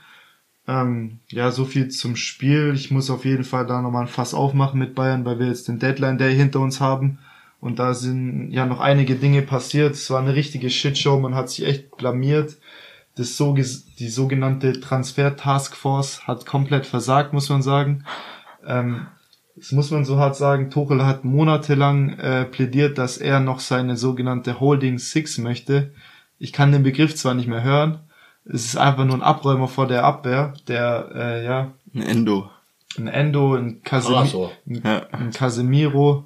Ähm, 0.68 1.20
ja, 1.30 1.52
so 1.52 1.66
viel 1.66 1.88
zum 1.90 2.16
Spiel. 2.16 2.74
Ich 2.76 2.92
muss 2.92 3.10
auf 3.10 3.26
jeden 3.26 3.44
Fall 3.44 3.66
da 3.66 3.82
nochmal 3.82 4.04
ein 4.04 4.08
Fass 4.08 4.34
aufmachen 4.34 4.80
mit 4.80 4.96
Bayern, 4.96 5.26
weil 5.26 5.40
wir 5.40 5.48
jetzt 5.48 5.68
den 5.68 5.80
Deadline 5.80 6.18
Day 6.18 6.36
hinter 6.36 6.60
uns 6.60 6.82
haben. 6.82 7.20
Und 7.62 7.80
da 7.80 7.94
sind 7.94 8.52
ja 8.52 8.66
noch 8.66 8.80
einige 8.80 9.16
Dinge 9.16 9.42
passiert. 9.42 9.94
Es 9.94 10.10
war 10.10 10.22
eine 10.22 10.36
richtige 10.36 10.70
Shitshow. 10.70 11.20
Man 11.20 11.36
hat 11.36 11.50
sich 11.50 11.66
echt 11.66 11.98
blamiert. 11.98 12.58
Das 13.20 13.36
so, 13.36 13.54
die 13.54 14.08
sogenannte 14.08 14.80
Transfer 14.80 15.36
Task 15.36 15.76
Force 15.76 16.26
hat 16.26 16.46
komplett 16.46 16.86
versagt, 16.86 17.34
muss 17.34 17.50
man 17.50 17.62
sagen. 17.62 18.06
Ähm, 18.66 19.08
das 19.58 19.74
muss 19.74 19.92
man 19.92 20.06
so 20.06 20.18
hart 20.18 20.38
sagen. 20.38 20.70
Tuchel 20.70 21.06
hat 21.06 21.26
monatelang 21.26 22.18
äh, 22.18 22.46
plädiert, 22.46 22.98
dass 22.98 23.18
er 23.18 23.42
noch 23.42 23.60
seine 23.60 23.98
sogenannte 23.98 24.62
Holding 24.62 25.00
Six 25.00 25.38
möchte. 25.38 25.92
Ich 26.38 26.54
kann 26.54 26.72
den 26.72 26.84
Begriff 26.84 27.14
zwar 27.14 27.34
nicht 27.34 27.50
mehr 27.50 27.62
hören. 27.64 28.00
Es 28.46 28.64
ist 28.64 28.78
einfach 28.78 29.04
nur 29.04 29.16
ein 29.16 29.22
Abräumer 29.22 29.68
vor 29.68 29.86
der 29.86 30.06
Abwehr, 30.06 30.54
der 30.70 31.10
äh, 31.14 31.46
ja 31.46 31.74
Ein 31.94 32.02
Endo. 32.04 32.50
ein 32.98 33.08
Endo, 33.10 33.56
ein, 33.56 33.84
Casemi 33.84 34.16
Palazzo. 34.16 34.52
ein, 34.66 34.82
Ja. 34.86 35.02
ein 35.12 35.32
Casemiro, 35.32 36.26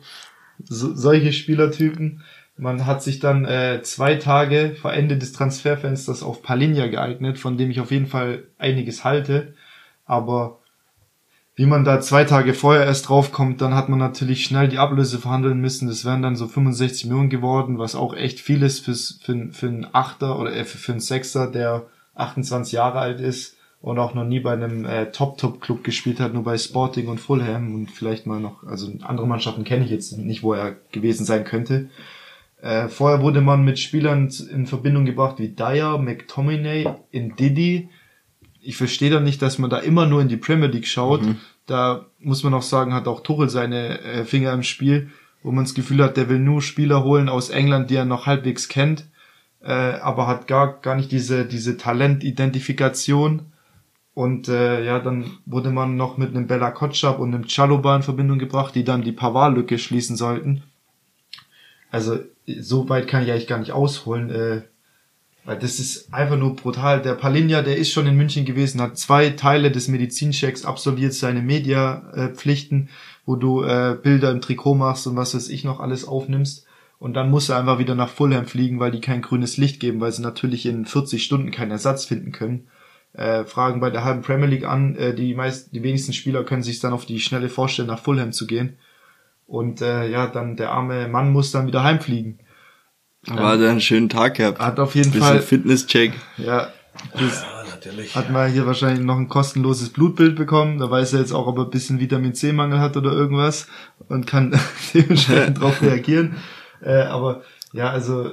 so, 0.63 0.93
solche 0.93 1.33
Spielertypen. 1.33 2.21
Man 2.63 2.85
hat 2.85 3.03
sich 3.03 3.19
dann 3.19 3.43
äh, 3.43 3.81
zwei 3.83 4.15
Tage 4.15 4.77
vor 4.79 4.93
Ende 4.93 5.17
des 5.17 5.33
Transferfensters 5.33 6.23
auf 6.23 6.41
Palinja 6.41 6.87
geeignet, 6.87 7.37
von 7.37 7.57
dem 7.57 7.69
ich 7.69 7.81
auf 7.81 7.91
jeden 7.91 8.07
Fall 8.07 8.45
einiges 8.57 9.03
halte. 9.03 9.53
Aber 10.05 10.59
wie 11.55 11.65
man 11.65 11.83
da 11.83 11.99
zwei 11.99 12.23
Tage 12.23 12.53
vorher 12.53 12.85
erst 12.85 13.09
draufkommt, 13.09 13.59
dann 13.59 13.75
hat 13.75 13.89
man 13.89 13.99
natürlich 13.99 14.45
schnell 14.45 14.69
die 14.69 14.77
Ablöse 14.77 15.19
verhandeln 15.19 15.59
müssen. 15.59 15.89
Das 15.89 16.05
wären 16.05 16.21
dann 16.21 16.37
so 16.37 16.47
65 16.47 17.07
Millionen 17.07 17.29
geworden, 17.29 17.79
was 17.79 17.95
auch 17.95 18.15
echt 18.15 18.39
viel 18.39 18.63
ist 18.63 18.85
fürs, 18.85 19.19
für, 19.21 19.49
für 19.51 19.67
einen 19.67 19.85
Achter 19.91 20.39
oder 20.39 20.55
äh, 20.55 20.63
für, 20.63 20.93
einen 20.93 21.01
Sechser, 21.01 21.51
der 21.51 21.87
28 22.15 22.71
Jahre 22.71 22.99
alt 22.99 23.19
ist 23.19 23.57
und 23.81 23.99
auch 23.99 24.13
noch 24.13 24.23
nie 24.23 24.39
bei 24.39 24.53
einem 24.53 24.85
äh, 24.85 25.11
Top-Top-Club 25.11 25.83
gespielt 25.83 26.21
hat, 26.21 26.33
nur 26.33 26.45
bei 26.45 26.57
Sporting 26.57 27.09
und 27.09 27.19
Fulham 27.19 27.75
und 27.75 27.91
vielleicht 27.91 28.25
mal 28.25 28.39
noch, 28.39 28.63
also 28.63 28.89
andere 29.01 29.27
Mannschaften 29.27 29.65
kenne 29.65 29.83
ich 29.83 29.91
jetzt 29.91 30.17
nicht, 30.17 30.43
wo 30.43 30.53
er 30.53 30.77
gewesen 30.93 31.25
sein 31.25 31.43
könnte. 31.43 31.89
Äh, 32.63 32.87
vorher 32.87 33.21
wurde 33.21 33.41
man 33.41 33.65
mit 33.65 33.77
Spielern 33.77 34.31
in 34.49 34.67
Verbindung 34.67 35.03
gebracht 35.03 35.37
wie 35.37 35.49
Dyer, 35.49 35.97
McTominay, 35.97 36.87
Ndidi. 37.13 37.89
Ich 38.61 38.77
verstehe 38.77 39.09
da 39.09 39.19
nicht, 39.19 39.41
dass 39.41 39.59
man 39.59 39.69
da 39.69 39.79
immer 39.79 40.05
nur 40.05 40.21
in 40.21 40.29
die 40.29 40.37
Premier 40.37 40.69
League 40.69 40.87
schaut. 40.87 41.19
Da 41.65 42.05
muss 42.19 42.41
man 42.41 42.53
auch 42.53 42.61
sagen, 42.61 42.93
hat 42.93 43.09
auch 43.09 43.19
Tuchel 43.19 43.49
seine 43.49 43.99
äh, 43.99 44.23
Finger 44.23 44.53
im 44.53 44.63
Spiel, 44.63 45.09
wo 45.41 45.51
man 45.51 45.65
das 45.65 45.73
Gefühl 45.73 46.01
hat, 46.01 46.15
der 46.15 46.29
will 46.29 46.39
nur 46.39 46.61
Spieler 46.61 47.03
holen 47.03 47.27
aus 47.27 47.49
England, 47.49 47.89
die 47.89 47.95
er 47.95 48.05
noch 48.05 48.27
halbwegs 48.27 48.69
kennt, 48.69 49.09
äh, 49.61 49.73
aber 49.73 50.27
hat 50.27 50.47
gar, 50.47 50.79
gar 50.79 50.95
nicht 50.95 51.11
diese, 51.11 51.45
diese 51.45 51.75
Talentidentifikation. 51.75 53.51
Und 54.13 54.47
äh, 54.47 54.85
ja, 54.85 54.99
dann 54.99 55.25
wurde 55.45 55.69
man 55.69 55.97
noch 55.97 56.17
mit 56.17 56.29
einem 56.29 56.47
Bella 56.47 56.71
Kotschap 56.71 57.19
und 57.19 57.35
einem 57.35 57.45
Chaloba 57.45 57.93
in 57.97 58.03
Verbindung 58.03 58.39
gebracht, 58.39 58.73
die 58.73 58.85
dann 58.85 59.01
die 59.01 59.11
Pavard-Lücke 59.11 59.77
schließen 59.77 60.15
sollten. 60.15 60.63
Also 61.91 62.19
so 62.45 62.89
weit 62.89 63.07
kann 63.07 63.23
ich 63.23 63.31
eigentlich 63.31 63.47
gar 63.47 63.59
nicht 63.59 63.71
ausholen, 63.71 64.29
äh, 64.29 64.61
weil 65.45 65.59
das 65.59 65.79
ist 65.79 66.13
einfach 66.13 66.37
nur 66.37 66.55
brutal. 66.55 67.01
Der 67.01 67.15
Palinja, 67.15 67.61
der 67.61 67.77
ist 67.77 67.91
schon 67.91 68.07
in 68.07 68.15
München 68.15 68.45
gewesen, 68.45 68.81
hat 68.81 68.97
zwei 68.97 69.31
Teile 69.31 69.71
des 69.71 69.87
Medizinchecks 69.89 70.65
absolviert, 70.65 71.13
seine 71.13 71.41
Media-Pflichten, 71.41 72.89
wo 73.25 73.35
du 73.35 73.63
äh, 73.63 73.97
Bilder 74.01 74.31
im 74.31 74.41
Trikot 74.41 74.75
machst 74.75 75.05
und 75.05 75.15
was 75.15 75.35
weiß 75.35 75.49
ich 75.49 75.63
noch 75.63 75.79
alles 75.79 76.05
aufnimmst. 76.05 76.65
Und 76.99 77.15
dann 77.15 77.29
muss 77.29 77.49
er 77.49 77.59
einfach 77.59 77.79
wieder 77.79 77.95
nach 77.95 78.07
Fulham 78.07 78.45
fliegen, 78.45 78.79
weil 78.79 78.91
die 78.91 79.01
kein 79.01 79.21
grünes 79.21 79.57
Licht 79.57 79.81
geben, 79.81 79.99
weil 79.99 80.13
sie 80.13 80.21
natürlich 80.21 80.65
in 80.65 80.85
40 80.85 81.21
Stunden 81.21 81.51
keinen 81.51 81.71
Ersatz 81.71 82.05
finden 82.05 82.31
können. 82.31 82.67
Äh, 83.11 83.43
fragen 83.43 83.81
bei 83.81 83.89
der 83.89 84.05
halben 84.05 84.21
Premier 84.21 84.47
League 84.47 84.65
an, 84.65 84.95
äh, 84.95 85.13
die 85.13 85.35
meisten, 85.35 85.71
die 85.73 85.83
wenigsten 85.83 86.13
Spieler 86.13 86.45
können 86.45 86.63
sich 86.63 86.79
dann 86.79 86.93
auf 86.93 87.05
die 87.05 87.19
Schnelle 87.19 87.49
vorstellen, 87.49 87.89
nach 87.89 87.99
Fulham 87.99 88.31
zu 88.31 88.47
gehen. 88.47 88.77
Und 89.47 89.81
äh, 89.81 90.07
ja, 90.09 90.27
dann 90.27 90.55
der 90.55 90.71
arme 90.71 91.07
Mann 91.07 91.31
muss 91.31 91.51
dann 91.51 91.67
wieder 91.67 91.83
heimfliegen. 91.83 92.39
Aber 93.29 93.49
hat 93.49 93.59
er 93.61 93.71
einen 93.71 93.81
schönen 93.81 94.09
Tag 94.09 94.35
gehabt. 94.35 94.59
Hat 94.59 94.79
auf 94.79 94.95
jeden 94.95 95.11
Bisschen 95.11 95.25
Fall, 95.27 95.41
Fitnesscheck. 95.41 96.13
ja, 96.37 96.67
das 97.13 97.41
Ja, 97.41 97.63
natürlich. 97.69 98.15
hat 98.15 98.29
man 98.29 98.51
hier 98.51 98.65
wahrscheinlich 98.65 99.03
noch 99.05 99.17
ein 99.17 99.29
kostenloses 99.29 99.89
Blutbild 99.89 100.35
bekommen. 100.35 100.79
Da 100.79 100.89
weiß 100.91 101.13
er 101.13 101.19
jetzt 101.19 101.31
auch, 101.31 101.47
ob 101.47 101.57
er 101.57 101.63
ein 101.65 101.69
bisschen 101.69 101.99
Vitamin 101.99 102.33
C-Mangel 102.33 102.79
hat 102.79 102.97
oder 102.97 103.11
irgendwas 103.11 103.67
und 104.09 104.27
kann 104.27 104.59
dementsprechend 104.93 105.57
darauf 105.57 105.81
reagieren. 105.81 106.35
Äh, 106.81 107.03
aber 107.03 107.43
ja, 107.71 107.89
also 107.89 108.31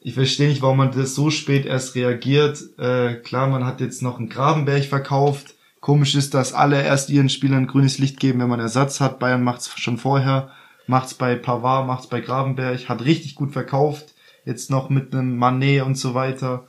ich 0.00 0.14
verstehe 0.14 0.48
nicht, 0.48 0.62
warum 0.62 0.76
man 0.78 0.92
das 0.92 1.14
so 1.16 1.30
spät 1.30 1.66
erst 1.66 1.96
reagiert. 1.96 2.60
Äh, 2.78 3.14
klar, 3.16 3.48
man 3.48 3.64
hat 3.66 3.80
jetzt 3.80 4.02
noch 4.02 4.18
einen 4.18 4.28
Grabenberg 4.28 4.84
verkauft. 4.84 5.54
Komisch 5.88 6.16
ist, 6.16 6.34
dass 6.34 6.52
alle 6.52 6.82
erst 6.82 7.08
ihren 7.08 7.30
Spielern 7.30 7.66
grünes 7.66 7.96
Licht 7.96 8.20
geben, 8.20 8.40
wenn 8.40 8.50
man 8.50 8.60
Ersatz 8.60 9.00
hat. 9.00 9.18
Bayern 9.18 9.42
macht's 9.42 9.72
schon 9.80 9.96
vorher, 9.96 10.50
macht's 10.86 11.14
bei 11.14 11.34
Pavard, 11.34 11.86
macht's 11.86 12.08
bei 12.08 12.20
Grabenberg, 12.20 12.90
hat 12.90 13.06
richtig 13.06 13.36
gut 13.36 13.52
verkauft. 13.52 14.12
Jetzt 14.44 14.70
noch 14.70 14.90
mit 14.90 15.14
einem 15.14 15.38
Manet 15.38 15.80
und 15.84 15.96
so 15.96 16.12
weiter. 16.12 16.68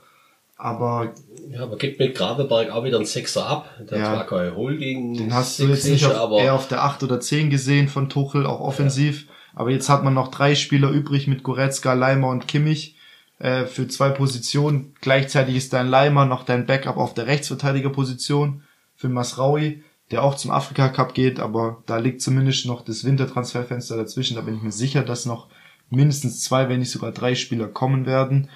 Aber 0.56 1.12
Ja, 1.50 1.66
man 1.66 1.76
gibt 1.76 1.98
mit 1.98 2.14
Grabeberg 2.14 2.70
auch 2.70 2.82
wieder 2.82 2.96
einen 2.96 3.04
Sechser 3.04 3.46
ab. 3.46 3.68
Der 3.90 3.98
Ja. 3.98 4.04
zwar 4.06 4.26
kein 4.26 4.56
Holding 4.56 5.12
Den 5.12 5.34
hast 5.34 5.58
du 5.58 5.66
jetzt 5.66 5.84
nicht 5.84 6.06
auf, 6.06 6.14
aber 6.14 6.38
eher 6.38 6.54
auf 6.54 6.68
der 6.68 6.82
8 6.82 7.02
oder 7.02 7.20
10 7.20 7.50
gesehen 7.50 7.88
von 7.88 8.08
Tuchel, 8.08 8.46
auch 8.46 8.60
offensiv. 8.60 9.26
Aber 9.54 9.68
jetzt 9.70 9.90
hat 9.90 10.02
man 10.02 10.14
noch 10.14 10.28
drei 10.28 10.54
Spieler 10.54 10.88
übrig 10.88 11.26
mit 11.26 11.42
Goretzka, 11.42 11.92
Leimer 11.92 12.28
und 12.28 12.48
Kimmich 12.48 12.96
äh, 13.38 13.66
für 13.66 13.86
zwei 13.86 14.08
Positionen. 14.08 14.94
Gleichzeitig 15.02 15.56
ist 15.56 15.74
dein 15.74 15.88
Leimer 15.88 16.24
noch 16.24 16.42
dein 16.42 16.64
Backup 16.64 16.96
auf 16.96 17.12
der 17.12 17.26
Rechtsverteidigerposition. 17.26 18.62
Für 19.00 19.08
Masraui, 19.08 19.82
der 20.10 20.22
auch 20.22 20.34
zum 20.34 20.50
Afrika 20.50 20.90
Cup 20.90 21.14
geht, 21.14 21.40
aber 21.40 21.82
da 21.86 21.96
liegt 21.96 22.20
zumindest 22.20 22.66
noch 22.66 22.82
das 22.82 23.02
Wintertransferfenster 23.02 23.96
dazwischen. 23.96 24.34
Da 24.34 24.42
bin 24.42 24.56
ich 24.56 24.62
mir 24.62 24.72
sicher, 24.72 25.02
dass 25.02 25.24
noch 25.24 25.48
mindestens 25.88 26.42
zwei, 26.42 26.68
wenn 26.68 26.80
nicht 26.80 26.90
sogar 26.90 27.10
drei 27.10 27.34
Spieler 27.34 27.66
kommen 27.66 28.04
werden. 28.04 28.50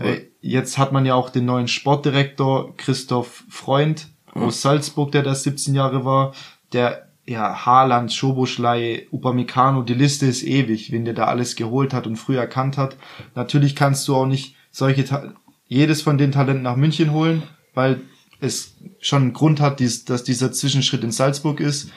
Äh, 0.00 0.22
jetzt 0.40 0.78
hat 0.78 0.92
man 0.92 1.04
ja 1.04 1.14
auch 1.14 1.28
den 1.28 1.44
neuen 1.44 1.68
Sportdirektor 1.68 2.74
Christoph 2.78 3.44
Freund 3.50 4.08
aus 4.32 4.62
Salzburg, 4.62 5.12
der 5.12 5.22
da 5.22 5.34
17 5.34 5.74
Jahre 5.74 6.06
war, 6.06 6.32
der 6.72 7.10
ja, 7.26 7.66
Haaland, 7.66 8.10
Schoboschlei, 8.10 9.06
Upamecano, 9.10 9.82
die 9.82 9.92
Liste 9.92 10.24
ist 10.24 10.42
ewig, 10.42 10.92
wen 10.92 11.04
der 11.04 11.14
da 11.14 11.26
alles 11.26 11.56
geholt 11.56 11.92
hat 11.92 12.06
und 12.06 12.16
früh 12.16 12.38
erkannt 12.38 12.78
hat. 12.78 12.96
Natürlich 13.34 13.76
kannst 13.76 14.08
du 14.08 14.16
auch 14.16 14.26
nicht 14.26 14.56
solche, 14.70 15.04
Ta 15.04 15.34
jedes 15.66 16.00
von 16.00 16.16
den 16.16 16.32
Talenten 16.32 16.62
nach 16.62 16.76
München 16.76 17.12
holen, 17.12 17.42
weil 17.74 18.00
es 18.40 18.76
schon 19.00 19.22
einen 19.22 19.32
Grund 19.32 19.60
hat, 19.60 19.80
dies, 19.80 20.04
dass 20.04 20.24
dieser 20.24 20.52
Zwischenschritt 20.52 21.04
in 21.04 21.12
Salzburg 21.12 21.60
ist. 21.60 21.90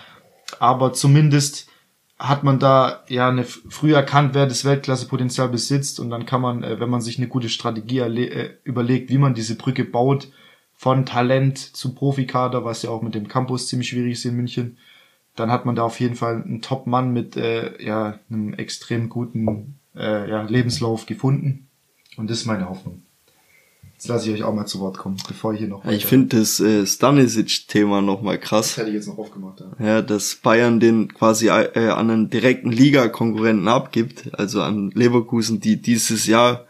Aber 0.60 0.94
zumindest 0.94 1.68
hat 2.20 2.44
man 2.44 2.60
da 2.60 3.04
ja 3.08 3.28
eine 3.28 3.44
früh 3.44 3.94
erkannt, 3.94 4.34
wer 4.34 4.46
das 4.46 4.66
Weltklassepotenzial 4.66 5.50
besitzt 5.50 6.00
und 6.00 6.10
dann 6.10 6.26
kann 6.26 6.42
man, 6.42 6.64
äh, 6.64 6.80
wenn 6.80 6.90
man 6.90 7.02
sich 7.02 7.18
eine 7.18 7.28
gute 7.28 7.50
Strategie 7.50 8.00
äh, 8.00 8.52
überlegt, 8.64 9.10
wie 9.10 9.18
man 9.18 9.34
diese 9.34 9.56
Brücke 9.56 9.84
baut, 9.84 10.30
von 10.76 11.06
Talent 11.06 11.58
zu 11.58 11.96
Profikader, 11.96 12.66
was 12.66 12.82
ja 12.84 12.90
auch 12.90 13.02
mit 13.02 13.16
dem 13.16 13.28
Campus 13.28 13.68
ziemlich 13.68 13.90
schwierig 13.90 14.14
ist 14.14 14.26
in 14.26 14.36
München, 14.36 14.78
dann 15.36 15.52
hat 15.52 15.66
man 15.66 15.76
da 15.76 15.84
auf 15.84 16.00
jeden 16.00 16.16
Fall 16.16 16.44
einen 16.44 16.62
Top-Mann 16.62 17.12
mit 17.12 17.38
äh, 17.38 17.82
ja, 17.84 18.20
einem 18.30 18.54
extrem 18.54 19.10
guten 19.10 19.80
äh, 19.96 20.30
ja, 20.30 20.44
Lebenslauf 20.44 21.06
gefunden. 21.06 21.68
Und 22.18 22.30
das 22.30 22.40
ist 22.40 22.46
meine 22.46 22.70
Hoffnung. 22.70 23.02
Jetzt 24.04 24.10
lasse 24.10 24.30
ich 24.30 24.36
euch 24.36 24.44
auch 24.44 24.54
mal 24.54 24.66
zu 24.66 24.82
Wort 24.82 24.98
kommen, 24.98 25.16
bevor 25.30 25.54
ich 25.54 25.60
hier 25.60 25.70
noch. 25.70 25.86
Ich 25.86 26.06
finde 26.06 26.38
das 26.38 26.60
äh, 26.60 26.86
Stanisic-Thema 26.86 28.02
nochmal 28.02 28.38
krass. 28.38 28.76
Das 28.76 28.78
hätte 28.80 28.90
ich 28.90 28.96
jetzt 28.96 29.08
noch 29.08 29.18
aufgemacht, 29.18 29.62
ja. 29.62 29.86
Ja, 29.86 30.02
dass 30.02 30.36
Bayern 30.36 30.82
den 30.82 31.14
quasi 31.14 31.48
äh, 31.48 31.88
an 31.88 32.10
einen 32.10 32.30
direkten 32.30 32.70
Liga-Konkurrenten 32.70 33.70
abgibt, 33.70 34.38
also 34.38 34.62
an 34.62 34.92
Leverkusen, 34.94 35.62
die 35.62 35.82
dieses 35.82 36.28
Jahr 36.28 36.66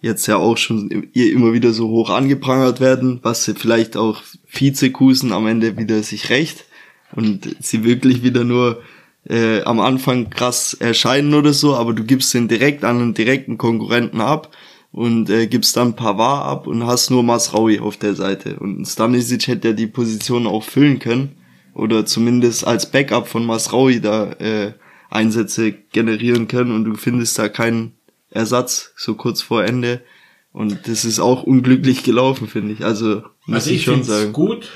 jetzt 0.00 0.26
ja 0.26 0.38
auch 0.38 0.56
schon 0.56 0.90
immer 1.12 1.52
wieder 1.52 1.72
so 1.72 1.86
hoch 1.86 2.10
angeprangert 2.10 2.80
werden, 2.80 3.20
was 3.22 3.44
sie 3.44 3.54
vielleicht 3.54 3.96
auch 3.96 4.24
Vizekusen 4.48 5.30
am 5.30 5.46
Ende 5.46 5.78
wieder 5.78 6.02
sich 6.02 6.30
recht 6.30 6.64
und 7.14 7.54
sie 7.60 7.84
wirklich 7.84 8.24
wieder 8.24 8.42
nur 8.42 8.82
äh, 9.28 9.62
am 9.62 9.78
Anfang 9.78 10.30
krass 10.30 10.74
erscheinen 10.74 11.32
oder 11.34 11.52
so, 11.52 11.76
aber 11.76 11.92
du 11.92 12.02
gibst 12.02 12.34
den 12.34 12.48
direkt 12.48 12.82
an 12.82 13.00
einen 13.00 13.14
direkten 13.14 13.56
Konkurrenten 13.56 14.20
ab 14.20 14.50
und 14.96 15.28
äh, 15.28 15.46
gibst 15.46 15.76
dann 15.76 15.94
Pavard 15.94 16.46
ab 16.46 16.66
und 16.66 16.86
hast 16.86 17.10
nur 17.10 17.22
Masraui 17.22 17.80
auf 17.80 17.98
der 17.98 18.14
Seite. 18.14 18.56
Und 18.58 18.86
Stanisic 18.86 19.46
hätte 19.46 19.68
ja 19.68 19.74
die 19.74 19.86
Position 19.86 20.46
auch 20.46 20.62
füllen 20.64 20.98
können 20.98 21.36
oder 21.74 22.06
zumindest 22.06 22.66
als 22.66 22.90
Backup 22.90 23.28
von 23.28 23.44
Masraui 23.44 24.00
da 24.00 24.32
äh, 24.38 24.72
Einsätze 25.10 25.72
generieren 25.92 26.48
können 26.48 26.74
und 26.74 26.84
du 26.86 26.94
findest 26.94 27.38
da 27.38 27.50
keinen 27.50 27.92
Ersatz 28.30 28.94
so 28.96 29.14
kurz 29.16 29.42
vor 29.42 29.64
Ende. 29.64 30.00
Und 30.50 30.88
das 30.88 31.04
ist 31.04 31.20
auch 31.20 31.42
unglücklich 31.42 32.02
gelaufen, 32.02 32.48
finde 32.48 32.72
ich. 32.72 32.82
Also 32.82 33.22
muss 33.44 33.56
Also 33.56 33.70
ich, 33.72 33.76
ich 33.76 33.84
schon 33.84 34.02
sagen. 34.02 34.32
gut, 34.32 34.70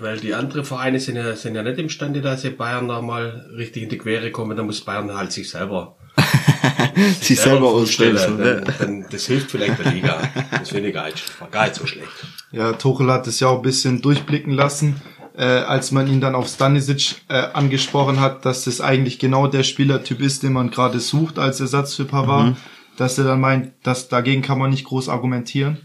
weil 0.00 0.18
die 0.18 0.34
anderen 0.34 0.64
Vereine 0.64 0.98
sind 1.00 1.16
ja, 1.16 1.34
sind 1.36 1.54
ja 1.54 1.62
nicht 1.62 1.78
imstande, 1.78 2.20
dass 2.20 2.42
sie 2.42 2.50
Bayern 2.50 2.88
da 2.88 3.00
mal 3.02 3.46
richtig 3.56 3.84
in 3.84 3.88
die 3.88 3.98
Quere 3.98 4.30
kommen. 4.30 4.56
Da 4.56 4.62
muss 4.62 4.80
Bayern 4.80 5.14
halt 5.16 5.32
sich 5.32 5.48
selber, 5.50 5.96
sich 7.20 7.40
selber 7.40 7.68
aufstellen. 7.68 8.16
ausstellen. 8.16 8.38
Dann, 8.38 8.64
Ja. 8.66 8.72
dann, 8.78 9.06
das 9.10 9.26
hilft 9.26 9.50
vielleicht 9.50 9.78
der 9.84 9.92
Liga. 9.92 10.22
Das 10.50 10.70
finde 10.70 10.88
ich 10.88 10.94
gar 10.94 11.06
nicht, 11.06 11.22
gar 11.50 11.64
nicht 11.64 11.74
so 11.76 11.86
schlecht. 11.86 12.08
Ja, 12.52 12.72
Tuchel 12.72 13.10
hat 13.12 13.26
es 13.26 13.40
ja 13.40 13.48
auch 13.48 13.56
ein 13.56 13.62
bisschen 13.62 14.02
durchblicken 14.02 14.52
lassen, 14.54 15.00
äh, 15.36 15.44
als 15.44 15.92
man 15.92 16.08
ihn 16.08 16.20
dann 16.20 16.34
auf 16.34 16.48
Stanisic 16.48 17.16
äh, 17.28 17.34
angesprochen 17.52 18.20
hat, 18.20 18.44
dass 18.44 18.64
das 18.64 18.80
eigentlich 18.80 19.18
genau 19.18 19.46
der 19.46 19.62
Spielertyp 19.62 20.20
ist, 20.20 20.42
den 20.42 20.52
man 20.52 20.70
gerade 20.70 20.98
sucht 21.00 21.38
als 21.38 21.60
Ersatz 21.60 21.94
für 21.94 22.04
Pavard, 22.04 22.56
dass 22.96 23.16
er 23.18 23.24
dann 23.24 23.40
meint, 23.40 23.72
dass 23.84 24.08
dagegen 24.08 24.42
kann 24.42 24.58
man 24.58 24.70
nicht 24.70 24.84
groß 24.84 25.08
argumentieren. 25.08 25.78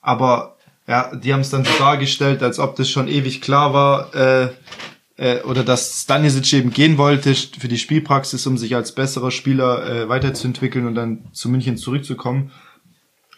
Aber 0.00 0.55
ja, 0.86 1.14
die 1.14 1.32
haben 1.32 1.40
es 1.40 1.50
dann 1.50 1.64
so 1.64 1.72
dargestellt, 1.78 2.42
als 2.42 2.58
ob 2.58 2.76
das 2.76 2.88
schon 2.88 3.08
ewig 3.08 3.40
klar 3.40 3.74
war, 3.74 4.14
äh, 4.14 4.48
äh, 5.16 5.42
oder 5.42 5.64
dass 5.64 6.02
Stanisic 6.02 6.52
eben 6.52 6.70
gehen 6.70 6.98
wollte 6.98 7.34
für 7.34 7.68
die 7.68 7.78
Spielpraxis, 7.78 8.46
um 8.46 8.56
sich 8.58 8.74
als 8.74 8.92
besserer 8.92 9.30
Spieler 9.30 9.86
äh, 9.88 10.08
weiterzuentwickeln 10.08 10.86
und 10.86 10.94
dann 10.94 11.24
zu 11.32 11.48
München 11.48 11.76
zurückzukommen. 11.76 12.52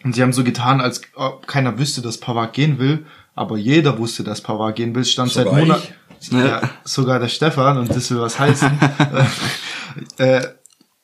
Und 0.05 0.14
sie 0.14 0.22
haben 0.22 0.32
so 0.32 0.44
getan, 0.44 0.80
als 0.80 1.03
ob 1.14 1.46
keiner 1.46 1.78
wüsste, 1.78 2.03
dass 2.03 2.18
Pavard 2.18 2.53
gehen 2.53 2.78
will, 2.78 3.07
aber 3.34 3.57
jeder 3.57 3.99
wusste, 3.99 4.24
dass 4.24 4.40
Pavard 4.40 4.76
gehen 4.76 4.94
will. 4.94 5.05
Stand 5.05 5.30
Sogar 5.30 5.53
seit 5.53 5.61
Monaten. 5.61 5.94
Ja, 6.32 6.70
sogar 6.84 7.20
der 7.20 7.28
Stefan, 7.28 7.78
und 7.78 7.90
das 7.90 8.11
will 8.11 8.20
was 8.20 8.38
heißen. 8.38 8.70
äh, 10.18 10.42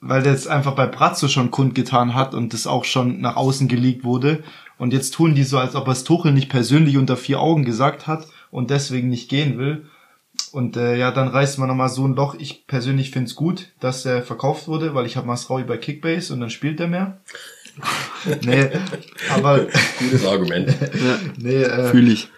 weil 0.00 0.22
der 0.22 0.32
jetzt 0.32 0.48
einfach 0.48 0.74
bei 0.74 0.86
Brazzo 0.86 1.28
schon 1.28 1.50
kundgetan 1.50 2.14
hat 2.14 2.34
und 2.34 2.52
das 2.52 2.66
auch 2.66 2.84
schon 2.84 3.20
nach 3.20 3.36
außen 3.36 3.68
geleakt 3.68 4.04
wurde. 4.04 4.42
Und 4.84 4.92
jetzt 4.92 5.14
tun 5.14 5.34
die 5.34 5.44
so, 5.44 5.56
als 5.56 5.76
ob 5.76 5.88
es 5.88 6.04
Tuchel 6.04 6.30
nicht 6.30 6.50
persönlich 6.50 6.98
unter 6.98 7.16
vier 7.16 7.40
Augen 7.40 7.64
gesagt 7.64 8.06
hat 8.06 8.26
und 8.50 8.68
deswegen 8.68 9.08
nicht 9.08 9.30
gehen 9.30 9.56
will. 9.56 9.86
Und 10.52 10.76
äh, 10.76 10.98
ja, 10.98 11.10
dann 11.10 11.28
reißt 11.28 11.58
man 11.58 11.68
nochmal 11.68 11.88
so 11.88 12.06
ein 12.06 12.14
Loch. 12.14 12.34
Ich 12.38 12.66
persönlich 12.66 13.10
find's 13.10 13.34
gut, 13.34 13.72
dass 13.80 14.04
er 14.04 14.22
verkauft 14.22 14.68
wurde, 14.68 14.94
weil 14.94 15.06
ich 15.06 15.16
habe 15.16 15.26
Masraui 15.26 15.64
bei 15.64 15.78
Kickbase 15.78 16.34
und 16.34 16.40
dann 16.40 16.50
spielt 16.50 16.80
er 16.80 16.88
mehr. 16.88 17.22
nee, 18.44 18.68
aber 19.30 19.68
Gutes 20.00 20.26
Argument. 20.26 20.76
nee, 21.38 21.62
äh, 21.62 21.88
Fühle 21.88 22.12
ich. 22.12 22.28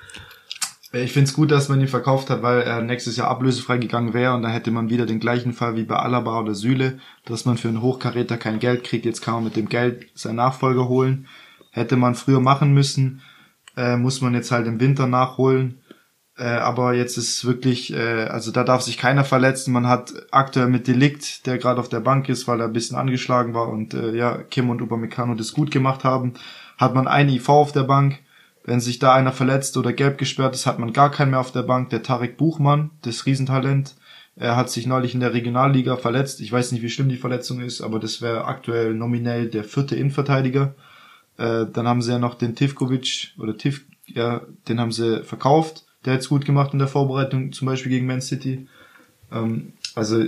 ich 0.93 1.13
find's 1.13 1.35
gut, 1.35 1.51
dass 1.51 1.69
man 1.69 1.81
ihn 1.81 1.89
verkauft 1.89 2.31
hat, 2.31 2.43
weil 2.43 2.61
er 2.61 2.81
nächstes 2.81 3.17
Jahr 3.17 3.27
ablösefrei 3.27 3.79
gegangen 3.79 4.15
wäre 4.15 4.35
und 4.35 4.43
da 4.43 4.51
hätte 4.51 4.71
man 4.71 4.89
wieder 4.89 5.07
den 5.07 5.19
gleichen 5.19 5.53
Fall 5.53 5.75
wie 5.75 5.83
bei 5.83 5.97
Alaba 5.97 6.39
oder 6.39 6.55
Süle, 6.55 7.01
dass 7.25 7.45
man 7.45 7.59
für 7.59 7.67
einen 7.67 7.83
Hochkaräter 7.83 8.37
kein 8.37 8.61
Geld 8.61 8.85
kriegt. 8.85 9.05
Jetzt 9.05 9.21
kann 9.21 9.35
man 9.35 9.43
mit 9.43 9.57
dem 9.57 9.69
Geld 9.69 10.07
seinen 10.15 10.37
Nachfolger 10.37 10.87
holen. 10.87 11.27
Hätte 11.77 11.99
man 11.99 12.14
früher 12.14 12.41
machen 12.41 12.72
müssen, 12.72 13.20
äh, 13.77 13.99
muss 13.99 14.22
man 14.22 14.33
jetzt 14.33 14.51
halt 14.51 14.66
im 14.66 14.81
Winter 14.81 15.07
nachholen. 15.07 15.83
Äh, 16.39 16.45
aber 16.45 16.95
jetzt 16.95 17.18
ist 17.18 17.45
wirklich, 17.45 17.93
äh, 17.93 18.24
also 18.24 18.51
da 18.51 18.64
darf 18.64 18.81
sich 18.81 18.97
keiner 18.97 19.24
verletzen. 19.24 19.74
Man 19.74 19.87
hat 19.87 20.14
aktuell 20.31 20.68
mit 20.68 20.87
Delikt, 20.89 21.47
der 21.47 21.59
gerade 21.59 21.79
auf 21.79 21.91
der 21.91 22.01
Bank 22.01 22.31
ist, 22.31 22.49
weil 22.49 22.61
er 22.61 22.68
ein 22.68 22.72
bisschen 22.72 22.97
angeschlagen 22.97 23.53
war 23.53 23.68
und 23.68 23.93
äh, 23.93 24.16
ja, 24.16 24.39
Kim 24.39 24.70
und 24.70 24.81
Upamecano 24.81 25.35
das 25.35 25.53
gut 25.53 25.70
gemacht 25.70 26.03
haben, 26.03 26.33
hat 26.79 26.95
man 26.95 27.07
einen 27.07 27.29
IV 27.29 27.49
auf 27.51 27.72
der 27.72 27.83
Bank. 27.85 28.20
Wenn 28.64 28.81
sich 28.81 28.99
da 28.99 29.12
einer 29.12 29.33
verletzt 29.33 29.77
oder 29.77 29.93
gelb 29.93 30.16
gesperrt 30.16 30.55
ist, 30.55 30.64
hat 30.64 30.79
man 30.79 30.95
gar 30.95 31.11
keinen 31.11 31.33
mehr 31.33 31.41
auf 31.41 31.53
der 31.53 31.62
Bank. 31.62 31.91
Der 31.91 32.03
Tarek 32.03 32.39
Buchmann, 32.39 32.91
das 33.03 33.27
Riesentalent, 33.27 33.97
er 34.35 34.57
hat 34.57 34.70
sich 34.70 34.87
neulich 34.87 35.12
in 35.12 35.20
der 35.20 35.35
Regionalliga 35.35 35.97
verletzt. 35.97 36.41
Ich 36.41 36.53
weiß 36.53 36.72
nicht, 36.72 36.83
wie 36.83 36.91
schlimm 36.91 37.11
die 37.11 37.18
Verletzung 37.18 37.61
ist, 37.61 37.83
aber 37.83 37.99
das 37.99 38.22
wäre 38.22 38.47
aktuell 38.47 38.95
nominell 38.95 39.49
der 39.51 39.64
vierte 39.64 39.95
Innenverteidiger. 39.95 40.74
Äh, 41.39 41.66
dann 41.72 41.87
haben 41.87 42.03
sie 42.03 42.12
ja 42.12 42.18
noch 42.18 42.34
den 42.34 42.55
Tivkovic 42.55 43.34
oder 43.39 43.57
Tiv, 43.57 43.84
ja, 44.07 44.43
den 44.68 44.80
haben 44.80 44.93
sie 44.93 45.22
verkauft. 45.24 45.84
Der 46.05 46.14
hat's 46.14 46.28
gut 46.28 46.45
gemacht 46.45 46.72
in 46.72 46.78
der 46.78 46.89
Vorbereitung, 46.89 47.53
zum 47.53 47.66
Beispiel 47.66 47.91
gegen 47.91 48.07
Man 48.07 48.20
City. 48.22 48.68
Ähm, 49.32 49.72
also 49.95 50.24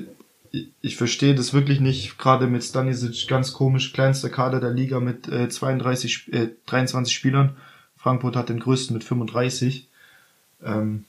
ich, 0.50 0.68
ich 0.80 0.96
verstehe 0.96 1.34
das 1.34 1.52
wirklich 1.54 1.80
nicht, 1.80 2.18
gerade 2.18 2.46
mit 2.46 2.64
Stanisic, 2.64 3.28
ganz 3.28 3.52
komisch, 3.52 3.92
kleinster 3.92 4.30
Kader 4.30 4.60
der 4.60 4.70
Liga 4.70 5.00
mit 5.00 5.28
äh, 5.28 5.48
32, 5.48 6.12
Sp- 6.12 6.32
äh, 6.32 6.48
23 6.66 7.14
Spielern. 7.14 7.56
Frankfurt 7.96 8.36
hat 8.36 8.48
den 8.48 8.60
größten 8.60 8.94
mit 8.94 9.04
35. 9.04 9.88
Ähm, 10.64 11.04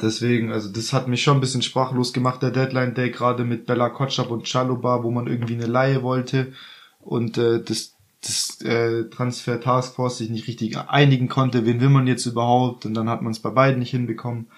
deswegen, 0.00 0.52
also 0.52 0.70
das 0.70 0.92
hat 0.92 1.08
mich 1.08 1.22
schon 1.22 1.36
ein 1.38 1.40
bisschen 1.40 1.62
sprachlos 1.62 2.12
gemacht, 2.12 2.42
der 2.42 2.50
Deadline 2.50 2.94
Day, 2.94 3.10
gerade 3.10 3.44
mit 3.44 3.66
Bella 3.66 3.88
Kotschap 3.90 4.30
und 4.30 4.48
Chaluba, 4.48 5.02
wo 5.02 5.10
man 5.10 5.26
irgendwie 5.26 5.54
eine 5.54 5.66
Laie 5.66 6.02
wollte 6.02 6.52
und 7.00 7.38
äh, 7.38 7.62
das, 7.62 7.94
das 8.22 8.60
äh, 8.62 9.08
Transfer 9.08 9.60
Taskforce 9.60 10.18
sich 10.18 10.30
nicht 10.30 10.46
richtig 10.46 10.76
einigen 10.76 11.28
konnte, 11.28 11.64
wen 11.64 11.80
will 11.80 11.88
man 11.88 12.06
jetzt 12.06 12.26
überhaupt 12.26 12.84
und 12.84 12.94
dann 12.94 13.08
hat 13.08 13.22
man 13.22 13.32
es 13.32 13.40
bei 13.40 13.50
beiden 13.50 13.78
nicht 13.78 13.90
hinbekommen. 13.90 14.48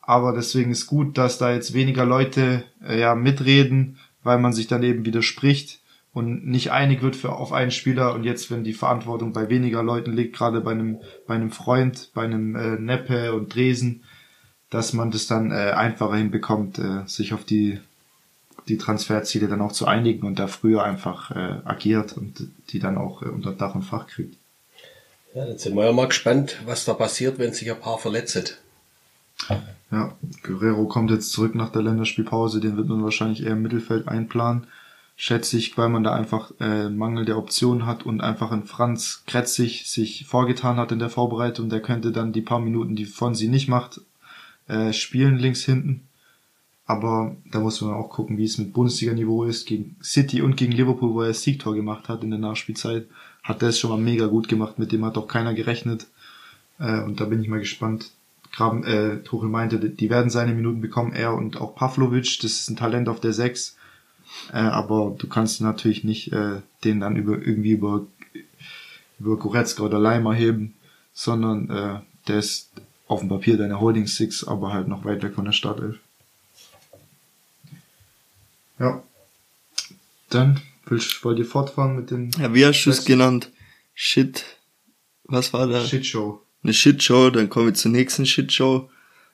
Aber 0.00 0.32
deswegen 0.32 0.70
ist 0.70 0.86
gut, 0.86 1.16
dass 1.16 1.38
da 1.38 1.52
jetzt 1.52 1.72
weniger 1.72 2.04
Leute 2.04 2.64
äh, 2.82 3.00
ja 3.00 3.14
mitreden, 3.14 3.98
weil 4.22 4.38
man 4.38 4.52
sich 4.52 4.66
dann 4.66 4.82
eben 4.82 5.04
widerspricht 5.04 5.80
und 6.12 6.46
nicht 6.46 6.72
einig 6.72 7.02
wird 7.02 7.16
für 7.16 7.32
auf 7.32 7.52
einen 7.52 7.70
Spieler 7.70 8.14
und 8.14 8.24
jetzt, 8.24 8.50
wenn 8.50 8.64
die 8.64 8.72
Verantwortung 8.72 9.32
bei 9.32 9.48
weniger 9.48 9.82
Leuten 9.82 10.12
liegt, 10.12 10.36
gerade 10.36 10.60
bei 10.60 10.72
einem 10.72 10.98
bei 11.26 11.34
einem 11.34 11.50
Freund, 11.50 12.10
bei 12.14 12.24
einem 12.24 12.56
äh, 12.56 12.78
Neppe 12.78 13.32
und 13.32 13.54
Dresen, 13.54 14.04
dass 14.68 14.92
man 14.92 15.10
das 15.10 15.26
dann 15.26 15.52
äh, 15.52 15.72
einfacher 15.72 16.16
hinbekommt, 16.16 16.78
äh, 16.78 17.06
sich 17.06 17.32
auf 17.32 17.44
die 17.44 17.78
die 18.68 18.78
Transferziele 18.78 19.48
dann 19.48 19.60
auch 19.60 19.72
zu 19.72 19.86
einigen 19.86 20.26
und 20.26 20.38
da 20.38 20.46
früher 20.46 20.82
einfach 20.82 21.30
äh, 21.30 21.60
agiert 21.64 22.16
und 22.16 22.48
die 22.70 22.78
dann 22.78 22.98
auch 22.98 23.22
äh, 23.22 23.26
unter 23.26 23.52
Dach 23.52 23.74
und 23.74 23.82
Fach 23.82 24.06
kriegt. 24.06 24.36
Ja, 25.34 25.46
jetzt 25.46 25.62
sind 25.62 25.76
wir 25.76 25.84
ja 25.84 25.92
mal 25.92 26.08
gespannt, 26.08 26.58
was 26.64 26.84
da 26.84 26.94
passiert, 26.94 27.38
wenn 27.38 27.52
sich 27.52 27.70
ein 27.70 27.78
paar 27.78 27.98
verletzen. 27.98 28.44
Ja, 29.90 30.16
Guerrero 30.42 30.86
kommt 30.86 31.10
jetzt 31.10 31.32
zurück 31.32 31.54
nach 31.54 31.70
der 31.70 31.82
Länderspielpause, 31.82 32.60
den 32.60 32.76
wird 32.76 32.88
man 32.88 33.02
wahrscheinlich 33.02 33.42
eher 33.42 33.52
im 33.52 33.62
Mittelfeld 33.62 34.08
einplanen. 34.08 34.66
Schätze 35.16 35.58
ich, 35.58 35.76
weil 35.76 35.88
man 35.88 36.02
da 36.02 36.14
einfach 36.14 36.52
äh, 36.60 36.88
Mangel 36.88 37.26
der 37.26 37.36
Optionen 37.36 37.86
hat 37.86 38.06
und 38.06 38.22
einfach 38.22 38.52
ein 38.52 38.64
Franz 38.64 39.22
Kretzig 39.26 39.86
sich 39.86 40.26
vorgetan 40.26 40.76
hat 40.76 40.92
in 40.92 40.98
der 40.98 41.10
Vorbereitung. 41.10 41.68
Der 41.68 41.82
könnte 41.82 42.10
dann 42.10 42.32
die 42.32 42.40
paar 42.40 42.60
Minuten, 42.60 42.96
die 42.96 43.04
von 43.04 43.34
sie 43.34 43.48
nicht 43.48 43.68
macht, 43.68 44.00
äh, 44.66 44.92
spielen 44.92 45.36
links 45.36 45.62
hinten. 45.62 46.08
Aber 46.90 47.36
da 47.52 47.60
muss 47.60 47.80
man 47.82 47.94
auch 47.94 48.10
gucken, 48.10 48.36
wie 48.36 48.44
es 48.46 48.58
mit 48.58 48.72
Bundesliga-Niveau 48.72 49.44
ist. 49.44 49.64
Gegen 49.64 49.94
City 50.02 50.42
und 50.42 50.56
gegen 50.56 50.72
Liverpool, 50.72 51.14
wo 51.14 51.22
er 51.22 51.28
das 51.28 51.42
Siegtor 51.42 51.76
gemacht 51.76 52.08
hat 52.08 52.24
in 52.24 52.30
der 52.30 52.40
Nachspielzeit, 52.40 53.06
hat 53.44 53.62
er 53.62 53.68
es 53.68 53.78
schon 53.78 53.90
mal 53.90 54.00
mega 54.00 54.26
gut 54.26 54.48
gemacht. 54.48 54.80
Mit 54.80 54.90
dem 54.90 55.04
hat 55.04 55.16
auch 55.16 55.28
keiner 55.28 55.54
gerechnet. 55.54 56.08
Äh, 56.80 57.00
und 57.02 57.20
da 57.20 57.26
bin 57.26 57.40
ich 57.40 57.48
mal 57.48 57.60
gespannt. 57.60 58.10
Graben, 58.50 58.82
äh, 58.82 59.18
Tuchel 59.22 59.48
meinte, 59.48 59.78
die 59.78 60.10
werden 60.10 60.30
seine 60.30 60.52
Minuten 60.52 60.80
bekommen, 60.80 61.12
er 61.12 61.34
und 61.34 61.60
auch 61.60 61.76
Pavlovic. 61.76 62.40
Das 62.42 62.50
ist 62.50 62.68
ein 62.68 62.76
Talent 62.76 63.08
auf 63.08 63.20
der 63.20 63.34
6. 63.34 63.76
Äh, 64.52 64.56
aber 64.56 65.14
du 65.16 65.28
kannst 65.28 65.60
natürlich 65.60 66.02
nicht 66.02 66.32
äh, 66.32 66.60
den 66.82 66.98
dann 66.98 67.14
über 67.14 67.38
irgendwie 67.38 67.70
über 67.70 68.04
über 69.20 69.36
Goretzka 69.36 69.84
oder 69.84 70.00
Leimer 70.00 70.34
heben, 70.34 70.74
sondern 71.12 71.70
äh, 71.70 72.00
der 72.26 72.38
ist 72.40 72.70
auf 73.06 73.20
dem 73.20 73.28
Papier 73.28 73.56
deine 73.56 73.80
Holding 73.80 74.08
Six, 74.08 74.42
aber 74.42 74.72
halt 74.72 74.88
noch 74.88 75.04
weit 75.04 75.22
weg 75.22 75.34
von 75.34 75.44
der 75.44 75.52
Startelf. 75.52 76.00
Ja. 78.80 79.02
Dann 80.30 80.60
willst, 80.86 81.22
wollt 81.24 81.38
ihr 81.38 81.46
fortfahren 81.46 81.96
mit 81.96 82.10
den. 82.10 82.30
Ja, 82.38 82.52
wie 82.54 82.64
hast 82.64 82.84
du 82.84 82.90
es 82.90 83.04
genannt? 83.04 83.50
Shit. 83.94 84.44
Was 85.24 85.52
war 85.52 85.68
da? 85.68 85.84
Shitshow. 85.84 86.40
Eine 86.62 86.74
Shitshow, 86.74 87.30
dann 87.30 87.48
kommen 87.48 87.66
wir 87.66 87.74
zur 87.74 87.90
nächsten 87.90 88.26
Shitshow. 88.26 88.90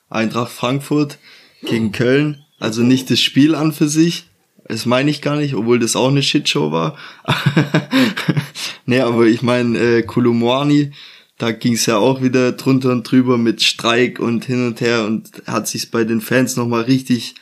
Eintracht 0.09 0.51
Frankfurt 0.51 1.17
gegen 1.61 1.91
Köln. 1.91 2.45
Also 2.59 2.83
nicht 2.83 3.09
das 3.09 3.21
Spiel 3.21 3.55
an 3.55 3.73
für 3.73 3.87
sich. 3.87 4.27
Das 4.67 4.85
meine 4.85 5.09
ich 5.09 5.21
gar 5.21 5.37
nicht, 5.37 5.55
obwohl 5.55 5.79
das 5.79 5.95
auch 5.95 6.09
eine 6.09 6.23
Shitshow 6.23 6.71
war. 6.71 6.97
nee, 8.85 8.99
aber 8.99 9.25
ich 9.25 9.41
meine, 9.41 9.77
äh, 9.77 10.03
Kolumwani, 10.03 10.91
da 11.37 11.51
ging 11.51 11.73
es 11.73 11.85
ja 11.85 11.97
auch 11.97 12.21
wieder 12.21 12.51
drunter 12.51 12.91
und 12.91 13.09
drüber 13.09 13.37
mit 13.37 13.61
Streik 13.61 14.19
und 14.19 14.45
hin 14.45 14.67
und 14.67 14.81
her 14.81 15.05
und 15.05 15.31
hat 15.45 15.67
sich 15.67 15.91
bei 15.91 16.03
den 16.03 16.19
Fans 16.19 16.57
nochmal 16.57 16.83
richtig 16.83 17.35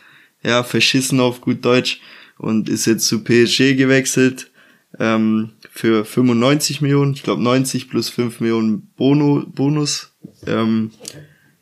ja, 0.45 0.63
verschissen 0.63 1.19
auf 1.19 1.41
gut 1.41 1.65
Deutsch 1.65 1.99
und 2.37 2.69
ist 2.69 2.85
jetzt 2.85 3.07
zu 3.07 3.23
PSG 3.23 3.75
gewechselt 3.75 4.51
ähm, 4.99 5.51
für 5.71 6.05
95 6.05 6.81
Millionen, 6.81 7.13
ich 7.13 7.23
glaube 7.23 7.41
90 7.43 7.89
plus 7.89 8.09
5 8.09 8.39
Millionen 8.39 8.87
Bono, 8.95 9.43
Bonus. 9.47 10.13
Ähm, 10.45 10.91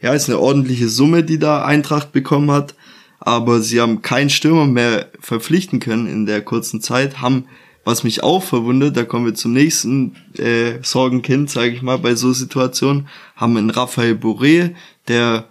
ja, 0.02 0.14
ist 0.14 0.30
eine 0.30 0.40
ordentliche 0.40 0.90
Summe, 0.90 1.24
die 1.24 1.40
da 1.40 1.64
Eintracht 1.64 2.12
bekommen 2.12 2.52
hat, 2.52 2.76
aber 3.20 3.62
sie 3.62 3.80
haben 3.80 4.02
keinen 4.02 4.30
Stürmer 4.30 4.66
mehr 4.66 5.10
verpflichten 5.20 5.80
können 5.80 6.08
in 6.08 6.26
der 6.26 6.42
kurzen 6.42 6.82
Zeit, 6.82 7.22
haben 7.22 7.46
was 7.86 8.06
mich 8.06 8.24
auch 8.24 8.42
verwundert, 8.42 8.96
da 8.96 9.04
kommen 9.04 9.26
wir 9.26 9.34
zum 9.34 9.52
nächsten 9.52 10.16
äh, 10.38 10.82
Sorgenkind, 10.82 11.50
sage 11.50 11.72
ich 11.72 11.82
mal, 11.82 11.98
bei 11.98 12.16
so 12.16 12.32
Situationen, 12.32 13.10
haben 13.36 13.58
einen 13.58 13.70
Raphael 13.70 14.14
Boré, 14.14 14.74
der 15.10 15.50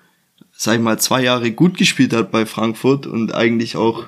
sag 0.63 0.77
ich 0.77 0.81
mal, 0.81 1.01
zwei 1.01 1.25
Jahre 1.25 1.51
gut 1.51 1.77
gespielt 1.77 2.13
hat 2.13 2.31
bei 2.31 2.47
Frankfurt 2.47 3.09
und 3.09 3.35
eigentlich 3.35 3.77
auch, 3.77 4.07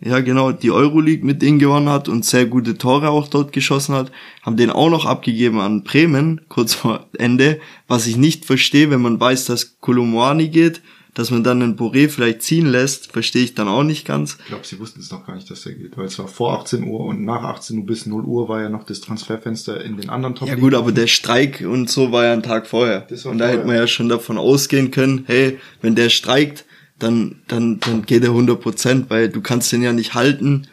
ja 0.00 0.20
genau, 0.20 0.52
die 0.52 0.70
Euroleague 0.70 1.26
mit 1.26 1.42
denen 1.42 1.58
gewonnen 1.58 1.88
hat 1.88 2.08
und 2.08 2.24
sehr 2.24 2.46
gute 2.46 2.78
Tore 2.78 3.08
auch 3.08 3.26
dort 3.26 3.52
geschossen 3.52 3.96
hat, 3.96 4.12
haben 4.42 4.56
den 4.56 4.70
auch 4.70 4.90
noch 4.90 5.06
abgegeben 5.06 5.58
an 5.58 5.82
Bremen, 5.82 6.42
kurz 6.48 6.72
vor 6.72 7.08
Ende, 7.18 7.58
was 7.88 8.06
ich 8.06 8.16
nicht 8.16 8.44
verstehe, 8.44 8.92
wenn 8.92 9.02
man 9.02 9.18
weiß, 9.18 9.46
dass 9.46 9.80
Kolumwani 9.80 10.46
geht, 10.50 10.82
dass 11.18 11.32
man 11.32 11.42
dann 11.42 11.60
einen 11.60 11.76
Boré 11.76 12.08
vielleicht 12.08 12.42
ziehen 12.42 12.66
lässt, 12.66 13.10
verstehe 13.10 13.42
ich 13.42 13.56
dann 13.56 13.66
auch 13.66 13.82
nicht 13.82 14.06
ganz. 14.06 14.38
Ich 14.38 14.46
glaube, 14.46 14.64
sie 14.64 14.78
wussten 14.78 15.00
es 15.00 15.10
noch 15.10 15.26
gar 15.26 15.34
nicht, 15.34 15.50
dass 15.50 15.66
er 15.66 15.72
geht, 15.72 15.96
weil 15.96 16.06
es 16.06 16.16
war 16.20 16.28
vor 16.28 16.56
18 16.60 16.84
Uhr 16.84 17.00
und 17.00 17.24
nach 17.24 17.42
18 17.42 17.78
Uhr 17.78 17.86
bis 17.86 18.06
0 18.06 18.22
Uhr 18.22 18.48
war 18.48 18.62
ja 18.62 18.68
noch 18.68 18.84
das 18.84 19.00
Transferfenster 19.00 19.84
in 19.84 19.96
den 19.96 20.10
anderen 20.10 20.36
top 20.36 20.46
Ja 20.46 20.54
gut, 20.54 20.74
aber 20.74 20.92
der 20.92 21.08
Streik 21.08 21.64
und 21.68 21.90
so 21.90 22.12
war 22.12 22.26
ja 22.26 22.32
ein 22.34 22.44
Tag 22.44 22.68
vorher. 22.68 23.04
Und 23.10 23.10
da 23.10 23.18
vorher. 23.18 23.48
hätte 23.48 23.66
man 23.66 23.74
ja 23.74 23.88
schon 23.88 24.08
davon 24.08 24.38
ausgehen 24.38 24.92
können, 24.92 25.24
hey, 25.26 25.58
wenn 25.82 25.96
der 25.96 26.08
streikt, 26.08 26.64
dann, 27.00 27.42
dann, 27.48 27.80
dann 27.80 28.06
geht 28.06 28.22
er 28.22 28.30
100 28.30 28.60
Prozent, 28.60 29.10
weil 29.10 29.28
du 29.28 29.40
kannst 29.40 29.72
den 29.72 29.82
ja 29.82 29.92
nicht 29.92 30.14
halten, 30.14 30.68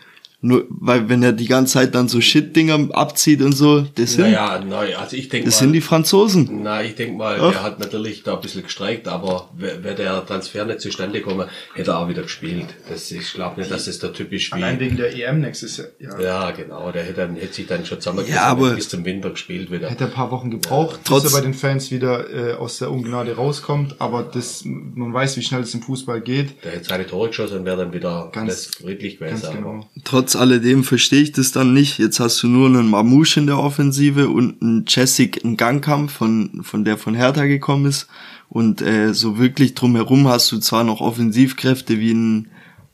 nur, 0.45 0.65
weil 0.69 1.09
wenn 1.09 1.23
er 1.23 1.33
die 1.33 1.47
ganze 1.47 1.73
Zeit 1.73 1.95
dann 1.95 2.07
so 2.07 2.21
Shit-Dinger 2.21 2.89
abzieht 2.95 3.41
und 3.41 3.53
so, 3.53 3.81
das 3.95 4.13
sind, 4.13 4.25
Naja, 4.25 4.59
nein, 4.67 4.95
also 4.95 5.15
ich 5.15 5.29
das 5.29 5.43
mal, 5.43 5.51
sind 5.51 5.73
die 5.73 5.81
Franzosen. 5.81 6.61
na, 6.63 6.83
ich 6.83 6.95
denke 6.95 7.17
mal, 7.17 7.37
Ach. 7.41 7.51
der 7.51 7.63
hat 7.63 7.79
natürlich 7.79 8.23
da 8.23 8.35
ein 8.35 8.41
bisschen 8.41 8.63
gestreikt, 8.63 9.07
aber 9.07 9.49
wäre 9.57 9.95
der 9.95 10.25
Transfer 10.25 10.65
nicht 10.65 10.81
zustande 10.81 11.19
gekommen, 11.19 11.47
hätte 11.73 11.91
er 11.91 11.99
auch 11.99 12.07
wieder 12.07 12.21
gespielt. 12.23 12.67
Das, 12.89 13.11
ich 13.11 13.33
glaube 13.33 13.59
nicht, 13.59 13.71
dass 13.71 13.85
das 13.85 13.99
der 13.99 14.13
typisch 14.13 14.51
wie, 14.51 14.55
Allein 14.55 14.79
wegen 14.79 14.97
der 14.97 15.15
EM 15.15 15.41
nächstes 15.41 15.77
Jahr. 15.77 15.87
Ja. 15.99 16.19
ja, 16.21 16.51
genau, 16.51 16.91
der 16.91 17.03
hätte, 17.03 17.21
dann, 17.21 17.35
hätte 17.35 17.53
sich 17.53 17.67
dann 17.67 17.85
schon 17.85 17.99
zusammengerissen 17.99 18.35
Ja, 18.35 18.43
aber- 18.47 18.71
bis 18.75 18.89
zum 18.89 19.03
Winter 19.05 19.31
gespielt 19.31 19.71
wieder. 19.71 19.89
Hätte 19.89 20.05
ein 20.05 20.11
paar 20.11 20.29
Wochen 20.31 20.51
gebraucht, 20.51 20.99
Trotz- 21.05 21.23
bis 21.23 21.33
er 21.33 21.39
bei 21.39 21.45
den 21.45 21.53
Fans 21.53 21.89
wieder 21.91 22.29
äh, 22.29 22.53
aus 22.53 22.77
der 22.77 22.91
Ungnade 22.91 23.35
rauskommt, 23.35 23.95
aber 23.99 24.23
das, 24.23 24.63
man 24.65 25.13
weiß, 25.13 25.37
wie 25.37 25.41
schnell 25.41 25.61
es 25.61 25.73
im 25.73 25.81
Fußball 25.81 26.21
geht. 26.21 26.63
Der 26.63 26.73
hätte 26.73 26.85
seine 26.89 27.07
Tore 27.07 27.29
geschossen 27.29 27.59
und 27.59 27.65
wäre 27.65 27.77
dann 27.77 27.93
wieder 27.93 28.29
Ganz- 28.31 28.67
friedlich 28.81 29.17
gewesen. 29.17 29.41
Ganz 29.41 29.53
genau. 29.55 29.87
Trotz 30.03 30.34
alledem 30.35 30.83
verstehe 30.83 31.21
ich 31.21 31.31
das 31.31 31.51
dann 31.51 31.73
nicht. 31.73 31.97
Jetzt 31.97 32.19
hast 32.19 32.41
du 32.43 32.47
nur 32.47 32.67
einen 32.67 32.89
Mamouche 32.89 33.39
in 33.39 33.47
der 33.47 33.57
Offensive 33.57 34.29
und 34.29 34.61
einen 34.61 34.85
Jessic 34.87 35.43
in 35.43 35.57
Gangkamp, 35.57 36.11
von, 36.11 36.61
von 36.63 36.85
der 36.85 36.97
von 36.97 37.15
Hertha 37.15 37.45
gekommen 37.45 37.85
ist. 37.85 38.07
Und 38.49 38.81
äh, 38.81 39.13
so 39.13 39.37
wirklich 39.37 39.73
drumherum 39.73 40.27
hast 40.27 40.51
du 40.51 40.59
zwar 40.59 40.83
noch 40.83 41.01
Offensivkräfte 41.01 41.99
wie 41.99 42.13
ein 42.13 42.47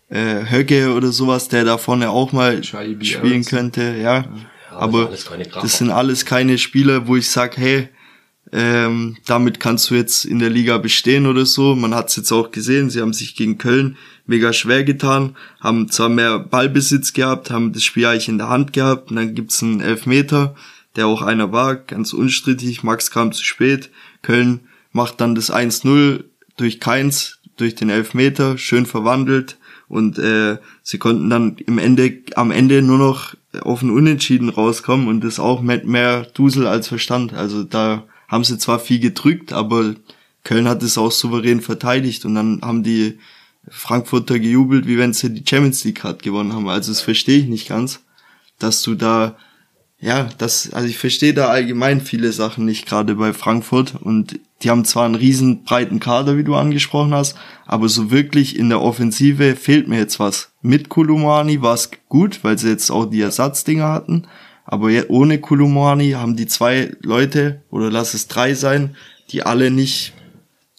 äh, 0.10 0.50
Höcke 0.50 0.94
oder 0.94 1.12
sowas, 1.12 1.48
der 1.48 1.64
da 1.66 1.78
vorne 1.78 2.10
auch 2.10 2.32
mal 2.32 2.64
spielen 2.64 3.46
könnte, 3.46 3.96
ja. 4.02 4.22
das 4.22 4.80
Aber 4.80 5.08
Kracher. 5.08 5.62
das 5.62 5.78
sind 5.78 5.90
alles 5.90 6.26
keine 6.26 6.58
Spieler, 6.58 7.08
wo 7.08 7.16
ich 7.16 7.30
sag, 7.30 7.58
hey, 7.58 7.90
ähm, 8.54 9.18
damit 9.26 9.60
kannst 9.60 9.90
du 9.90 9.96
jetzt 9.96 10.26
in 10.26 10.40
der 10.40 10.50
Liga 10.50 10.78
bestehen 10.78 11.26
oder 11.26 11.46
so. 11.46 11.76
Man 11.76 11.96
hat 11.96 12.10
es 12.10 12.18
jetzt 12.18 12.32
auch 12.32 12.52
gesehen, 12.52 12.90
sie 12.90 13.02
haben 13.02 13.14
sich 13.14 13.36
gegen 13.36 13.58
Köln 13.58 13.98
mega 14.26 14.52
schwer 14.52 14.84
getan, 14.84 15.36
haben 15.60 15.90
zwar 15.90 16.10
mehr 16.10 16.40
Ballbesitz 16.40 17.14
gehabt, 17.14 17.50
haben 17.50 17.72
das 17.74 17.84
Spiel 17.84 18.06
eigentlich 18.06 18.30
in 18.30 18.38
der 18.38 18.50
Hand 18.50 18.74
gehabt 18.74 19.10
und 19.10 19.18
dann 19.18 19.36
gibt's 19.36 19.64
einen 19.64 19.80
Elfmeter, 19.80 20.56
der 20.96 21.08
auch 21.08 21.22
einer 21.22 21.52
war, 21.52 21.76
ganz 21.76 22.14
unstrittig. 22.14 22.84
Max 22.84 23.12
kam 23.12 23.32
zu 23.32 23.44
spät. 23.44 23.90
Köln 24.22 24.62
macht 24.92 25.22
dann 25.22 25.36
das 25.36 25.52
1-0 25.52 26.24
durch 26.58 26.80
Keins, 26.80 27.40
durch 27.56 27.76
den 27.76 27.90
Elfmeter, 27.90 28.58
schön 28.58 28.86
verwandelt 28.86 29.58
und 29.88 30.18
äh, 30.20 30.58
sie 30.84 30.98
konnten 30.98 31.30
dann 31.30 31.58
im 31.66 31.78
Ende, 31.78 32.20
am 32.36 32.52
Ende 32.52 32.82
nur 32.82 32.98
noch 32.98 33.36
auf 33.62 33.82
ein 33.82 33.90
Unentschieden 33.90 34.50
rauskommen 34.50 35.08
und 35.08 35.24
das 35.24 35.40
auch 35.40 35.62
mit 35.62 35.86
mehr 35.86 36.24
Dusel 36.34 36.68
als 36.68 36.88
Verstand. 36.88 37.34
Also 37.34 37.64
da 37.64 38.04
haben 38.32 38.44
sie 38.44 38.58
zwar 38.58 38.80
viel 38.80 39.00
gedrückt, 39.00 39.54
aber 39.54 39.94
Köln 40.44 40.68
hat 40.68 40.82
es 40.82 40.98
auch 40.98 41.12
souverän 41.12 41.62
verteidigt 41.62 42.26
und 42.26 42.34
dann 42.34 42.62
haben 42.64 42.82
die 42.82 43.20
Frankfurter 43.70 44.40
gejubelt, 44.40 44.88
wie 44.88 44.98
wenn 44.98 45.14
sie 45.14 45.32
die 45.32 45.48
Champions 45.48 45.84
League 45.84 46.02
gerade 46.02 46.18
gewonnen 46.18 46.54
haben. 46.54 46.68
Also 46.68 46.92
das 46.92 47.02
verstehe 47.02 47.40
ich 47.40 47.48
nicht 47.48 47.68
ganz, 47.68 48.02
dass 48.58 48.82
du 48.82 48.96
da 48.96 49.36
ja, 50.04 50.28
das, 50.40 50.74
also 50.74 50.88
ich 50.88 50.98
verstehe 50.98 51.36
da 51.36 51.50
allgemein 51.50 52.02
viele 52.02 52.32
Sachen 52.32 52.66
nicht, 52.66 52.88
gerade 52.88 53.14
bei 53.14 53.34
Frankfurt. 53.34 53.94
Und 54.02 54.40
die 54.64 54.72
haben 54.72 54.84
zwar 54.84 55.06
einen 55.06 55.14
riesen 55.14 55.64
breiten 55.64 56.00
Kader, 56.00 56.38
wie 56.38 56.44
du 56.44 56.56
angesprochen 56.56 57.14
hast, 57.14 57.38
aber 57.68 57.88
so 57.88 58.10
wirklich 58.10 58.58
in 58.58 58.70
der 58.70 58.82
Offensive 58.82 59.56
fehlt 59.56 59.88
mir 59.88 60.00
jetzt 60.00 60.20
was. 60.20 60.54
Mit 60.64 60.90
Kulumani 60.90 61.62
war 61.62 61.76
es 61.76 61.92
gut, 62.10 62.44
weil 62.44 62.58
sie 62.58 62.70
jetzt 62.70 62.90
auch 62.90 63.06
die 63.06 63.22
Ersatzdinger 63.22 63.90
hatten. 63.90 64.28
Aber 64.72 64.90
ohne 65.10 65.42
Kulumani 65.42 66.12
haben 66.12 66.38
die 66.38 66.48
zwei 66.48 66.94
Leute, 67.02 67.62
oder 67.72 67.92
lass 67.92 68.14
es 68.14 68.30
drei 68.30 68.54
sein, 68.54 68.96
die 69.30 69.44
alle 69.44 69.70
nicht 69.70 70.14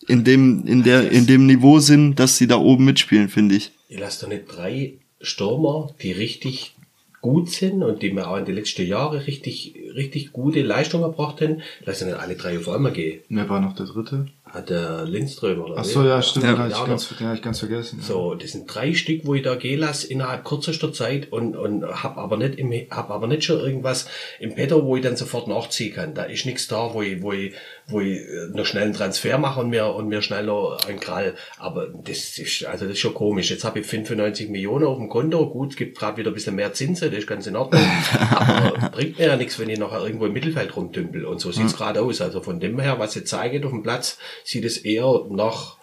in 0.08 0.24
dem, 0.24 0.66
in 0.66 0.82
der, 0.82 1.10
in 1.10 1.26
dem 1.26 1.44
Niveau 1.44 1.78
sind, 1.78 2.14
dass 2.16 2.38
sie 2.38 2.46
da 2.46 2.56
oben 2.56 2.86
mitspielen, 2.86 3.28
finde 3.28 3.56
ich. 3.56 3.70
Ich 3.90 4.00
lasse 4.00 4.22
doch 4.22 4.32
nicht 4.32 4.44
drei 4.48 4.94
Stürmer, 5.20 5.90
die 6.00 6.12
richtig 6.12 6.74
gut 7.20 7.50
sind 7.50 7.82
und 7.82 8.02
die 8.02 8.12
mir 8.12 8.28
auch 8.28 8.38
in 8.38 8.46
den 8.46 8.54
letzten 8.54 8.86
Jahren 8.86 9.18
richtig, 9.18 9.74
richtig 9.94 10.32
gute 10.32 10.62
Leistungen 10.62 11.04
erbracht 11.04 11.42
haben, 11.42 11.60
lasse 11.84 12.06
nicht 12.06 12.16
alle 12.16 12.34
drei 12.34 12.58
auf 12.58 12.70
einmal 12.70 12.92
gehen. 12.92 13.20
Wer 13.28 13.50
war 13.50 13.60
noch 13.60 13.76
der 13.76 13.86
dritte? 13.86 14.26
Hat 14.52 14.68
der 14.68 15.06
Lindström 15.06 15.62
oder 15.62 15.76
Ach 15.78 15.84
so, 15.84 16.04
ja, 16.04 16.20
stimmt, 16.20 16.44
Ja. 16.44 16.52
den, 16.52 16.58
hatte 16.58 16.74
ich 16.78 16.84
ganz, 16.86 17.08
den 17.08 17.26
hatte 17.26 17.36
ich 17.38 17.42
ganz 17.42 17.58
vergessen. 17.60 18.00
ja. 18.02 18.06
So, 18.06 18.34
das 18.34 18.50
sind 18.52 18.66
drei 18.66 18.92
Stück, 18.92 19.24
wo 19.24 19.34
ich 19.34 19.42
da 19.42 19.54
gehen 19.54 19.80
lasse 19.80 20.06
innerhalb 20.06 20.44
kürzester 20.44 20.92
Zeit 20.92 21.32
und, 21.32 21.56
und 21.56 21.84
hab 21.86 22.18
aber 22.18 22.36
nicht 22.36 22.58
im, 22.58 22.70
hab 22.90 23.10
aber 23.10 23.26
nicht 23.28 23.44
schon 23.44 23.60
irgendwas 23.60 24.08
im 24.40 24.54
Petto, 24.54 24.84
wo 24.84 24.96
ich 24.96 25.02
dann 25.02 25.16
sofort 25.16 25.48
nachziehen 25.48 25.94
kann. 25.94 26.12
Da 26.14 26.24
ist 26.24 26.44
nichts 26.44 26.68
da, 26.68 26.92
wo 26.92 27.00
ich, 27.00 27.22
wo 27.22 27.32
ich, 27.32 27.54
wo 27.88 28.00
ich 28.00 28.18
äh, 28.18 28.48
noch 28.52 28.66
schnell 28.66 28.84
einen 28.84 28.92
Transfer 28.92 29.38
mache 29.38 29.60
und 29.60 29.70
mir, 29.70 29.86
und 29.86 30.08
mir 30.08 30.22
schnell 30.22 30.44
noch 30.44 30.78
einen 30.86 31.00
Krall. 31.00 31.34
Aber 31.58 31.88
das 31.88 32.38
ist, 32.38 32.64
also 32.64 32.84
das 32.84 32.94
ist 32.94 33.00
schon 33.00 33.14
komisch. 33.14 33.50
Jetzt 33.50 33.64
habe 33.64 33.80
ich 33.80 33.86
95 33.86 34.48
Millionen 34.50 34.86
auf 34.86 34.98
dem 34.98 35.08
Konto. 35.08 35.50
Gut, 35.50 35.70
es 35.70 35.76
gibt 35.76 35.98
gerade 35.98 36.18
wieder 36.18 36.30
ein 36.30 36.34
bisschen 36.34 36.56
mehr 36.56 36.72
Zinsen, 36.72 37.10
das 37.10 37.20
ist 37.20 37.26
ganz 37.26 37.46
in 37.46 37.56
Ordnung. 37.56 37.82
aber 38.30 38.90
bringt 38.90 39.18
mir 39.18 39.26
ja 39.26 39.36
nichts, 39.36 39.58
wenn 39.58 39.68
ich 39.68 39.78
nachher 39.78 40.04
irgendwo 40.04 40.26
im 40.26 40.32
Mittelfeld 40.32 40.76
rumtümpel. 40.76 41.24
Und 41.24 41.40
so 41.40 41.52
sieht's 41.52 41.76
gerade 41.76 42.02
aus. 42.02 42.20
Also 42.20 42.40
von 42.40 42.60
dem 42.60 42.78
her, 42.78 42.98
was 42.98 43.14
jetzt 43.14 43.30
zeigt 43.30 43.64
auf 43.64 43.70
dem 43.70 43.82
Platz, 43.82 44.18
sieht 44.44 44.64
es 44.64 44.78
eher 44.78 45.26
nach 45.30 45.78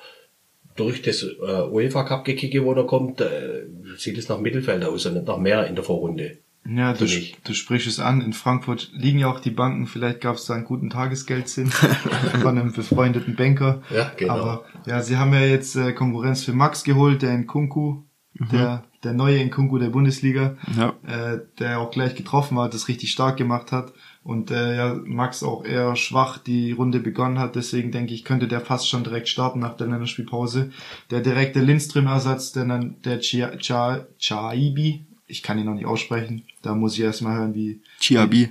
durch 0.76 1.02
das 1.02 1.24
äh, 1.24 1.64
UEFA 1.70 2.04
Cup 2.04 2.24
gekicke, 2.24 2.64
wo 2.64 2.74
er 2.74 2.86
kommt, 2.86 3.20
äh, 3.20 3.66
sieht 3.98 4.18
es 4.18 4.30
nach 4.30 4.40
Mittelfeld 4.40 4.84
aus 4.86 5.06
und 5.06 5.16
nicht 5.16 5.28
nach 5.28 5.38
mehr 5.38 5.68
in 5.68 5.76
der 5.76 5.84
Vorrunde. 5.84 6.38
Ja, 6.66 6.94
du, 6.94 7.06
du 7.06 7.54
sprichst 7.54 7.88
es 7.88 8.00
an. 8.00 8.22
In 8.22 8.34
Frankfurt 8.34 8.92
liegen 8.94 9.20
ja 9.20 9.28
auch 9.32 9.40
die 9.40 9.50
Banken. 9.50 9.88
Vielleicht 9.88 10.22
gab 10.22 10.36
es 10.36 10.46
da 10.46 10.54
einen 10.54 10.66
guten 10.66 10.90
Tagesgeldzins 10.90 11.74
von 12.42 12.58
einem 12.60 12.74
befreundeten 12.74 13.36
Banker. 13.36 13.82
Ja, 13.90 14.12
genau. 14.16 14.34
Aber 14.34 14.66
ja, 14.86 15.02
sie 15.02 15.18
haben 15.18 15.34
ja 15.34 15.42
jetzt 15.42 15.76
äh, 15.76 15.94
Konkurrenz 15.94 16.44
für 16.44 16.54
Max 16.54 16.84
geholt, 16.84 17.22
der 17.24 17.34
in 17.34 17.48
Kunku, 17.48 18.04
der, 18.52 18.84
der 19.04 19.14
neue 19.14 19.38
in 19.40 19.50
Kunku 19.50 19.80
der 19.80 19.90
Bundesliga, 19.90 20.58
Ja. 20.78 20.94
äh, 21.08 21.40
der 21.58 21.80
auch 21.80 21.90
gleich 21.92 22.14
getroffen 22.16 22.60
hat, 22.60 22.74
das 22.74 22.88
richtig 22.88 23.12
stark 23.12 23.38
gemacht 23.38 23.72
hat. 23.72 23.94
Und 24.22 24.52
äh, 24.52 24.76
ja, 24.76 25.00
Max 25.06 25.42
auch 25.44 25.66
eher 25.66 25.96
schwach 25.96 26.38
die 26.38 26.72
Runde 26.74 27.00
begonnen 27.00 27.40
hat. 27.40 27.56
Deswegen 27.56 27.92
denke 27.92 28.14
ich, 28.14 28.24
könnte 28.26 28.48
der 28.48 28.62
fast 28.62 28.88
schon 28.88 29.04
direkt 29.04 29.28
starten 29.30 29.60
nach 29.60 29.76
der 29.76 29.88
Länderspielpause. 29.88 30.72
Der 31.10 31.22
direkte 31.22 31.62
Lindström-Ersatz, 31.62 32.52
der, 32.52 32.66
dann- 32.66 32.98
der 33.04 33.22
Chia- 33.22 33.58
Chia- 33.58 34.06
Chaibi, 34.20 35.06
ich 35.30 35.44
kann 35.44 35.58
ihn 35.60 35.66
noch 35.66 35.76
nicht 35.76 35.86
aussprechen. 35.86 36.44
Da 36.62 36.76
muss 36.76 36.96
ich 36.96 37.02
erstmal 37.02 37.38
hören, 37.38 37.56
wie, 37.56 37.82
Chiabi. 38.00 38.50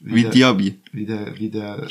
Wie 0.00 0.22
der- 0.22 0.30
Diaby. 0.30 0.78
wie 0.92 1.06
der, 1.06 1.38
wie 1.38 1.48
der, 1.48 1.88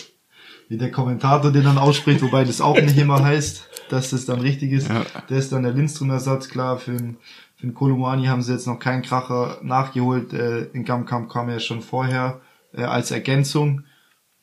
wie 0.69 0.77
der 0.77 0.91
Kommentator 0.91 1.51
den 1.51 1.63
dann 1.63 1.77
ausspricht, 1.77 2.21
wobei 2.21 2.43
das 2.43 2.61
auch 2.61 2.79
nicht 2.79 2.97
immer 2.97 3.23
heißt, 3.23 3.67
dass 3.89 4.09
das 4.11 4.25
dann 4.25 4.41
richtig 4.41 4.71
ist. 4.73 4.89
Ja. 4.89 5.05
Der 5.29 5.37
ist 5.37 5.51
dann 5.51 5.63
der 5.63 5.73
Lindström-Ersatz, 5.73 6.49
klar, 6.49 6.77
für 6.77 6.91
den, 6.95 7.17
für 7.55 7.67
den 7.67 7.73
Kolumani 7.73 8.25
haben 8.27 8.41
sie 8.41 8.53
jetzt 8.53 8.67
noch 8.67 8.79
keinen 8.79 9.01
Kracher 9.01 9.59
nachgeholt. 9.63 10.33
Äh, 10.33 10.65
in 10.73 10.83
Gamkamp 10.85 11.29
kam 11.29 11.49
er 11.49 11.59
schon 11.59 11.81
vorher 11.81 12.41
äh, 12.73 12.83
als 12.83 13.11
Ergänzung. 13.11 13.83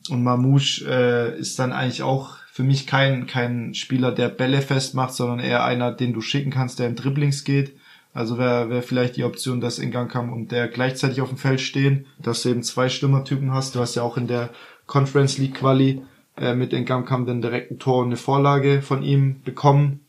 Und 0.09 0.23
Mamouche 0.23 0.85
äh, 0.87 1.39
ist 1.39 1.57
dann 1.57 1.71
eigentlich 1.71 2.03
auch 2.03 2.37
für 2.51 2.63
mich 2.63 2.85
kein, 2.87 3.25
kein 3.27 3.73
Spieler, 3.73 4.11
der 4.11 4.29
Bälle 4.29 4.61
festmacht, 4.61 5.13
sondern 5.13 5.39
eher 5.39 5.63
einer, 5.63 5.91
den 5.91 6.13
du 6.13 6.21
schicken 6.21 6.51
kannst, 6.51 6.79
der 6.79 6.87
in 6.87 6.95
Dribblings 6.95 7.43
geht. 7.43 7.75
Also 8.15 8.37
wäre 8.37 8.69
wär 8.69 8.81
vielleicht 8.81 9.17
die 9.17 9.25
Option, 9.25 9.59
dass 9.59 9.77
in 9.77 9.91
Gang 9.91 10.09
kam 10.09 10.31
und 10.31 10.49
der 10.53 10.69
gleichzeitig 10.69 11.19
auf 11.19 11.27
dem 11.27 11.37
Feld 11.37 11.59
stehen, 11.59 12.05
dass 12.17 12.41
du 12.41 12.49
eben 12.49 12.63
zwei 12.63 12.87
Stürmertypen 12.87 13.53
hast. 13.53 13.75
Du 13.75 13.81
hast 13.81 13.95
ja 13.95 14.03
auch 14.03 14.15
in 14.15 14.27
der 14.27 14.51
Conference 14.87 15.37
League 15.37 15.55
Quali 15.55 16.01
äh, 16.37 16.55
mit 16.55 16.71
Engam 16.71 17.03
kam 17.03 17.25
dann 17.25 17.41
direkt 17.41 17.71
ein 17.71 17.79
Tor 17.79 17.99
und 17.99 18.07
eine 18.07 18.15
Vorlage 18.15 18.81
von 18.81 19.03
ihm 19.03 19.41
bekommen. 19.43 19.99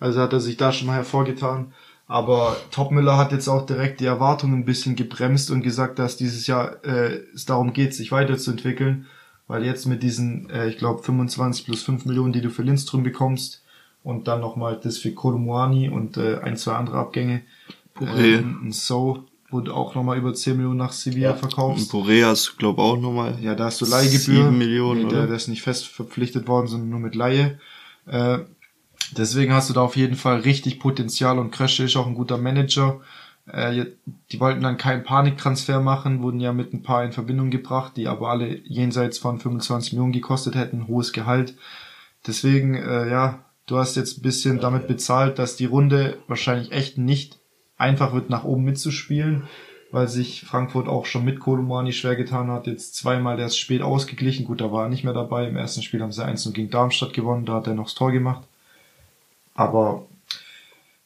Also 0.00 0.22
hat 0.22 0.32
er 0.32 0.40
sich 0.40 0.56
da 0.56 0.72
schon 0.72 0.86
mal 0.86 0.94
hervorgetan. 0.94 1.74
Aber 2.06 2.56
Topmüller 2.70 3.18
hat 3.18 3.32
jetzt 3.32 3.48
auch 3.48 3.66
direkt 3.66 4.00
die 4.00 4.06
Erwartungen 4.06 4.60
ein 4.60 4.64
bisschen 4.64 4.96
gebremst 4.96 5.50
und 5.50 5.60
gesagt, 5.60 5.98
dass 5.98 6.16
dieses 6.16 6.46
Jahr 6.46 6.82
äh, 6.82 7.20
es 7.34 7.44
darum 7.44 7.74
geht, 7.74 7.94
sich 7.94 8.10
weiterzuentwickeln. 8.10 9.04
Weil 9.48 9.64
jetzt 9.66 9.84
mit 9.84 10.02
diesen, 10.02 10.48
äh, 10.48 10.68
ich 10.68 10.78
glaube, 10.78 11.02
25 11.02 11.66
plus 11.66 11.82
5 11.82 12.06
Millionen, 12.06 12.32
die 12.32 12.40
du 12.40 12.48
für 12.48 12.62
Lindström 12.62 13.02
bekommst 13.02 13.63
und 14.04 14.28
dann 14.28 14.40
nochmal 14.40 14.78
das 14.80 14.98
für 14.98 15.10
Kolumwani 15.12 15.88
und 15.88 16.16
äh, 16.16 16.38
ein, 16.40 16.56
zwei 16.56 16.74
andere 16.74 16.98
Abgänge. 16.98 17.42
Boré. 17.98 18.38
Ähm, 18.38 18.70
So 18.70 19.24
wurde 19.50 19.74
auch 19.74 19.94
nochmal 19.94 20.18
über 20.18 20.34
10 20.34 20.56
Millionen 20.56 20.78
nach 20.78 20.92
Sevilla 20.92 21.30
Ja. 21.30 21.34
verkauft. 21.36 21.78
Und 21.80 21.90
Boré 21.90 22.24
hast 22.24 22.46
du, 22.48 22.56
glaub 22.58 22.78
auch 22.78 22.96
nochmal. 22.98 23.38
Ja, 23.40 23.54
da 23.56 23.64
hast 23.64 23.80
du 23.80 23.86
Leihgebühr. 23.86 24.18
Sieben 24.18 24.58
Millionen, 24.58 25.02
Nee, 25.04 25.08
der, 25.08 25.18
oder? 25.20 25.26
der 25.28 25.36
ist 25.36 25.48
nicht 25.48 25.62
fest 25.62 25.86
verpflichtet 25.88 26.46
worden, 26.46 26.66
sondern 26.68 26.90
nur 26.90 27.00
mit 27.00 27.14
Leihe. 27.14 27.58
Äh, 28.06 28.38
deswegen 29.16 29.52
hast 29.52 29.70
du 29.70 29.74
da 29.74 29.80
auf 29.82 29.96
jeden 29.96 30.16
Fall 30.16 30.40
richtig 30.40 30.80
Potenzial 30.80 31.38
und 31.38 31.50
Krösche 31.52 31.84
ist 31.84 31.96
auch 31.96 32.06
ein 32.06 32.14
guter 32.14 32.36
Manager. 32.38 33.00
Äh, 33.46 33.86
die 34.32 34.40
wollten 34.40 34.62
dann 34.62 34.76
keinen 34.76 35.04
Paniktransfer 35.04 35.80
machen, 35.80 36.22
wurden 36.22 36.40
ja 36.40 36.52
mit 36.52 36.72
ein 36.74 36.82
paar 36.82 37.04
in 37.04 37.12
Verbindung 37.12 37.50
gebracht, 37.50 37.92
die 37.96 38.08
aber 38.08 38.30
alle 38.30 38.58
jenseits 38.66 39.18
von 39.18 39.38
25 39.38 39.92
Millionen 39.92 40.12
gekostet 40.12 40.54
hätten, 40.56 40.88
hohes 40.88 41.12
Gehalt. 41.12 41.54
Deswegen, 42.26 42.74
äh, 42.74 43.08
ja, 43.10 43.43
du 43.66 43.78
hast 43.78 43.96
jetzt 43.96 44.18
ein 44.18 44.22
bisschen 44.22 44.60
damit 44.60 44.86
bezahlt, 44.86 45.38
dass 45.38 45.56
die 45.56 45.64
Runde 45.64 46.18
wahrscheinlich 46.26 46.72
echt 46.72 46.98
nicht 46.98 47.38
einfach 47.76 48.12
wird, 48.12 48.30
nach 48.30 48.44
oben 48.44 48.64
mitzuspielen, 48.64 49.44
weil 49.90 50.08
sich 50.08 50.42
Frankfurt 50.42 50.88
auch 50.88 51.06
schon 51.06 51.24
mit 51.24 51.40
Kolumani 51.40 51.92
schwer 51.92 52.16
getan 52.16 52.50
hat. 52.50 52.66
Jetzt 52.66 52.96
zweimal 52.96 53.36
der 53.36 53.46
ist 53.46 53.58
spät 53.58 53.82
ausgeglichen. 53.82 54.44
Gut, 54.44 54.60
da 54.60 54.72
war 54.72 54.84
er 54.84 54.88
nicht 54.88 55.04
mehr 55.04 55.12
dabei. 55.12 55.46
Im 55.46 55.56
ersten 55.56 55.82
Spiel 55.82 56.02
haben 56.02 56.12
sie 56.12 56.24
1 56.24 56.52
gegen 56.52 56.70
Darmstadt 56.70 57.12
gewonnen, 57.12 57.46
da 57.46 57.54
hat 57.54 57.66
er 57.66 57.74
noch 57.74 57.84
das 57.84 57.94
Tor 57.94 58.12
gemacht. 58.12 58.44
Aber 59.54 60.06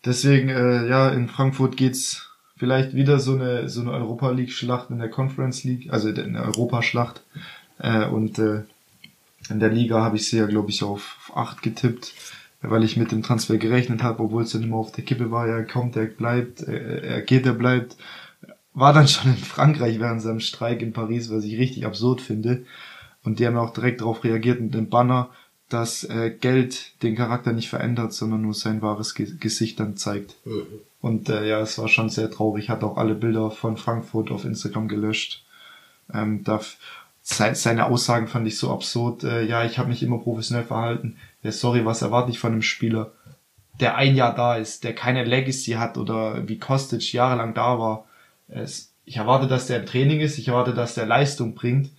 deswegen, 0.05 0.49
äh, 0.49 0.89
ja, 0.89 1.11
in 1.11 1.29
Frankfurt 1.29 1.77
geht's 1.77 2.31
vielleicht 2.57 2.95
wieder 2.95 3.21
so 3.21 3.35
eine, 3.35 3.69
so 3.69 3.83
eine 3.83 3.93
Europa 3.93 4.31
League 4.31 4.53
Schlacht 4.53 4.91
in 4.91 4.99
der 4.99 5.11
Conference 5.11 5.65
League, 5.65 5.93
also 5.93 6.09
in 6.09 6.33
der 6.33 6.45
Europaschlacht. 6.45 7.23
Äh, 7.79 8.07
und 8.07 8.39
äh, 8.39 8.63
in 9.51 9.61
der 9.61 9.71
Liga 9.71 10.03
habe 10.03 10.17
ich 10.17 10.29
sie 10.29 10.39
ja, 10.39 10.47
glaube 10.47 10.71
ich, 10.71 10.83
auf, 10.83 11.31
8 11.35 11.63
getippt, 11.63 12.15
weil 12.63 12.85
ich 12.85 12.97
mit 12.97 13.13
dem 13.13 13.23
Transfer 13.23 13.57
gerechnet 13.57 14.03
habe, 14.03 14.23
obwohl 14.23 14.43
es 14.43 14.53
dann 14.53 14.63
immer 14.63 14.77
auf 14.77 14.93
der 14.93 15.05
Kippe 15.05 15.31
war, 15.31 15.47
er 15.47 15.65
kommt, 15.65 15.97
er 15.97 16.07
bleibt, 16.07 16.63
er, 16.63 17.23
geht, 17.23 17.47
er 17.47 17.53
bleibt. 17.55 17.97
War 18.75 18.93
dann 18.93 19.09
schon 19.09 19.31
in 19.33 19.37
Frankreich 19.37 19.99
während 19.99 20.23
seinem 20.23 20.41
Streik 20.41 20.83
in 20.83 20.93
Paris, 20.93 21.31
was 21.31 21.45
ich 21.45 21.59
richtig 21.59 21.87
absurd 21.87 22.21
finde. 22.21 22.65
Und 23.25 23.39
die 23.39 23.47
haben 23.47 23.57
auch 23.57 23.73
direkt 23.73 24.01
darauf 24.01 24.23
reagiert 24.25 24.61
mit 24.61 24.75
dem 24.75 24.89
Banner, 24.89 25.31
dass 25.69 26.05
äh, 26.05 26.31
Geld 26.31 27.03
den 27.03 27.15
Charakter 27.17 27.53
nicht 27.53 27.69
verändert, 27.69 28.13
sondern 28.13 28.43
nur 28.43 28.55
sein 28.55 28.81
wahres 28.81 29.15
Ge 29.15 29.29
Gesicht 29.39 29.79
dann 29.81 29.97
zeigt. 29.97 30.37
Und 31.01 31.29
äh, 31.29 31.47
ja, 31.49 31.61
es 31.61 31.77
war 31.79 31.89
schon 31.89 32.09
sehr 32.09 32.31
traurig. 32.31 32.71
Hat 32.71 32.83
auch 32.83 32.97
alle 32.97 33.15
Bilder 33.15 33.51
von 33.51 33.77
Frankfurt 33.77 34.31
auf 34.31 34.45
Instagram 34.45 34.89
gelöscht. 34.89 35.45
Ähm, 36.13 36.43
da, 36.43 36.61
se- 37.23 37.55
seine 37.55 37.87
Aussagen 37.87 38.29
fand 38.29 38.47
ich 38.49 38.57
so 38.59 38.73
absurd. 38.73 39.25
Äh, 39.25 39.45
ja, 39.45 39.65
ich 39.65 39.79
habe 39.79 39.91
mich 39.91 40.03
immer 40.03 40.19
professionell 40.19 40.65
verhalten. 40.65 41.17
Ja, 41.43 41.53
sorry, 41.53 41.85
was 41.85 42.03
erwarte 42.03 42.31
ich 42.31 42.39
von 42.39 42.53
einem 42.53 42.63
Spieler, 42.63 43.13
der 43.81 43.97
ein 43.97 44.17
Jahr 44.17 44.35
da 44.35 44.57
ist, 44.57 44.85
der 44.85 44.95
keine 44.95 45.25
Legacy 45.25 45.73
hat 45.73 45.97
oder 45.97 46.49
wie 46.49 46.59
Kostic 46.59 47.13
jahrelang 47.13 47.55
da 47.55 47.79
war. 47.79 48.07
Es, 48.49 48.93
ich 49.05 49.17
erwarte, 49.17 49.47
dass 49.47 49.67
der 49.67 49.81
im 49.81 49.87
Training 49.87 50.21
ist. 50.21 50.39
Ich 50.39 50.49
erwarte, 50.49 50.75
dass 50.75 50.95
der 50.95 51.07
Leistung 51.07 51.55
bringt. 51.55 51.91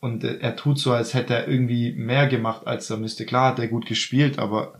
Und 0.00 0.24
äh, 0.24 0.38
er 0.38 0.56
tut 0.56 0.78
so, 0.78 0.92
als 0.92 1.14
hätte 1.14 1.34
er 1.34 1.48
irgendwie 1.48 1.92
mehr 1.92 2.26
gemacht, 2.26 2.66
als 2.66 2.90
er 2.90 2.98
müsste. 2.98 3.24
Klar 3.24 3.50
hat 3.50 3.58
er 3.58 3.68
gut 3.68 3.86
gespielt, 3.86 4.38
aber 4.38 4.78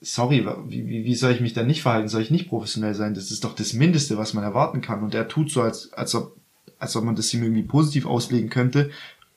sorry, 0.00 0.46
wie, 0.66 0.86
wie 0.86 1.14
soll 1.14 1.32
ich 1.32 1.40
mich 1.40 1.52
da 1.52 1.62
nicht 1.62 1.82
verhalten? 1.82 2.08
Soll 2.08 2.22
ich 2.22 2.30
nicht 2.30 2.48
professionell 2.48 2.94
sein? 2.94 3.14
Das 3.14 3.30
ist 3.30 3.44
doch 3.44 3.54
das 3.54 3.72
Mindeste, 3.72 4.18
was 4.18 4.34
man 4.34 4.44
erwarten 4.44 4.80
kann. 4.80 5.02
Und 5.02 5.14
er 5.14 5.28
tut 5.28 5.50
so, 5.50 5.62
als, 5.62 5.92
als, 5.92 6.14
ob, 6.14 6.36
als 6.78 6.96
ob 6.96 7.04
man 7.04 7.14
das 7.14 7.32
ihm 7.32 7.42
irgendwie 7.42 7.62
positiv 7.62 8.04
auslegen 8.04 8.50
könnte. 8.50 8.90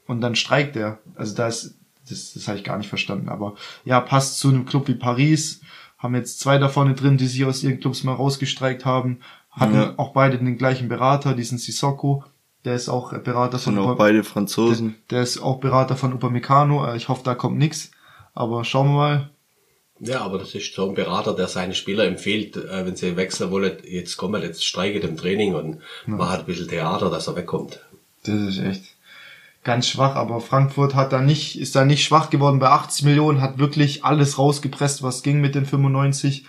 Und 0.08 0.22
dann 0.22 0.36
streikt 0.36 0.76
er. 0.76 1.00
Also 1.16 1.36
da 1.36 1.48
ist, 1.48 1.76
das, 2.10 2.34
das 2.34 2.48
habe 2.48 2.58
ich 2.58 2.64
gar 2.64 2.78
nicht 2.78 2.90
verstanden. 2.90 3.30
Aber 3.30 3.56
ja, 3.84 4.00
passt 4.00 4.40
zu 4.40 4.50
einem 4.50 4.66
Club 4.66 4.88
wie 4.88 4.96
Paris. 4.96 5.62
Haben 5.98 6.16
jetzt 6.16 6.40
zwei 6.40 6.58
da 6.58 6.70
vorne 6.70 6.94
drin, 6.94 7.18
die 7.18 7.28
sich 7.28 7.46
aus 7.46 7.64
ihren 7.64 7.80
Clubs 7.80 8.04
mal 8.04 8.14
rausgestreikt 8.14 8.86
haben. 8.86 9.20
Hatten 9.52 9.76
Ja. 9.76 9.94
auch 9.98 10.12
beide 10.14 10.38
den 10.38 10.58
gleichen 10.58 10.88
Berater, 10.90 11.34
diesen 11.34 11.58
Sissoko. 11.58 12.24
Der 12.66 12.76
ist 12.76 12.90
auch 12.90 13.14
Berater 13.20 13.58
Sind 13.60 13.76
von 13.76 13.84
auch 13.84 13.90
Upa- 13.92 13.96
beide 13.98 14.16
der, 14.16 14.24
Franzosen. 14.24 14.96
der 15.12 15.22
ist 15.22 15.38
auch 15.40 15.60
Berater 15.60 15.96
von 15.96 16.14
Upamecano. 16.14 16.86
Äh, 16.86 16.98
Ich 16.98 17.10
hoffe, 17.10 17.22
da 17.24 17.36
kommt 17.36 17.58
nix. 17.58 17.92
Aber 18.34 18.64
schauen 18.66 18.88
wir 18.90 18.94
mal. 18.96 19.30
Ja, 20.02 20.22
aber 20.22 20.40
das 20.40 20.54
ist 20.54 20.74
so 20.76 20.90
ein 20.90 20.94
Berater, 20.96 21.34
der 21.34 21.48
seine 21.48 21.74
Spieler 21.74 22.04
empfiehlt, 22.04 22.58
äh, 22.58 22.86
wenn 22.86 22.98
sie 22.98 23.16
wechseln 23.16 23.50
wollen, 23.50 23.78
jetzt 23.88 24.18
kommen, 24.18 24.42
jetzt 24.42 24.66
streiket 24.66 25.06
im 25.06 25.16
Training 25.16 25.56
und 25.56 25.78
macht 26.06 26.40
ein 26.42 26.46
bisschen 26.46 26.68
Theater, 26.68 27.10
dass 27.10 27.28
er 27.28 27.38
wegkommt. 27.38 27.80
Das 28.26 28.36
ist 28.36 28.58
echt 28.60 28.84
ganz 29.66 29.90
schwach, 29.90 30.16
aber 30.16 30.40
Frankfurt 30.40 30.96
hat 30.96 31.12
da 31.12 31.20
nicht, 31.22 31.60
ist 31.60 31.76
da 31.76 31.84
nicht 31.84 32.06
schwach 32.06 32.30
geworden 32.30 32.60
bei 32.60 32.70
80 32.70 33.04
Millionen, 33.04 33.42
hat 33.42 33.58
wirklich 33.58 34.06
alles 34.06 34.38
rausgepresst, 34.38 35.04
was 35.04 35.24
ging 35.24 35.42
mit 35.42 35.56
den 35.56 35.66
95. 35.66 36.46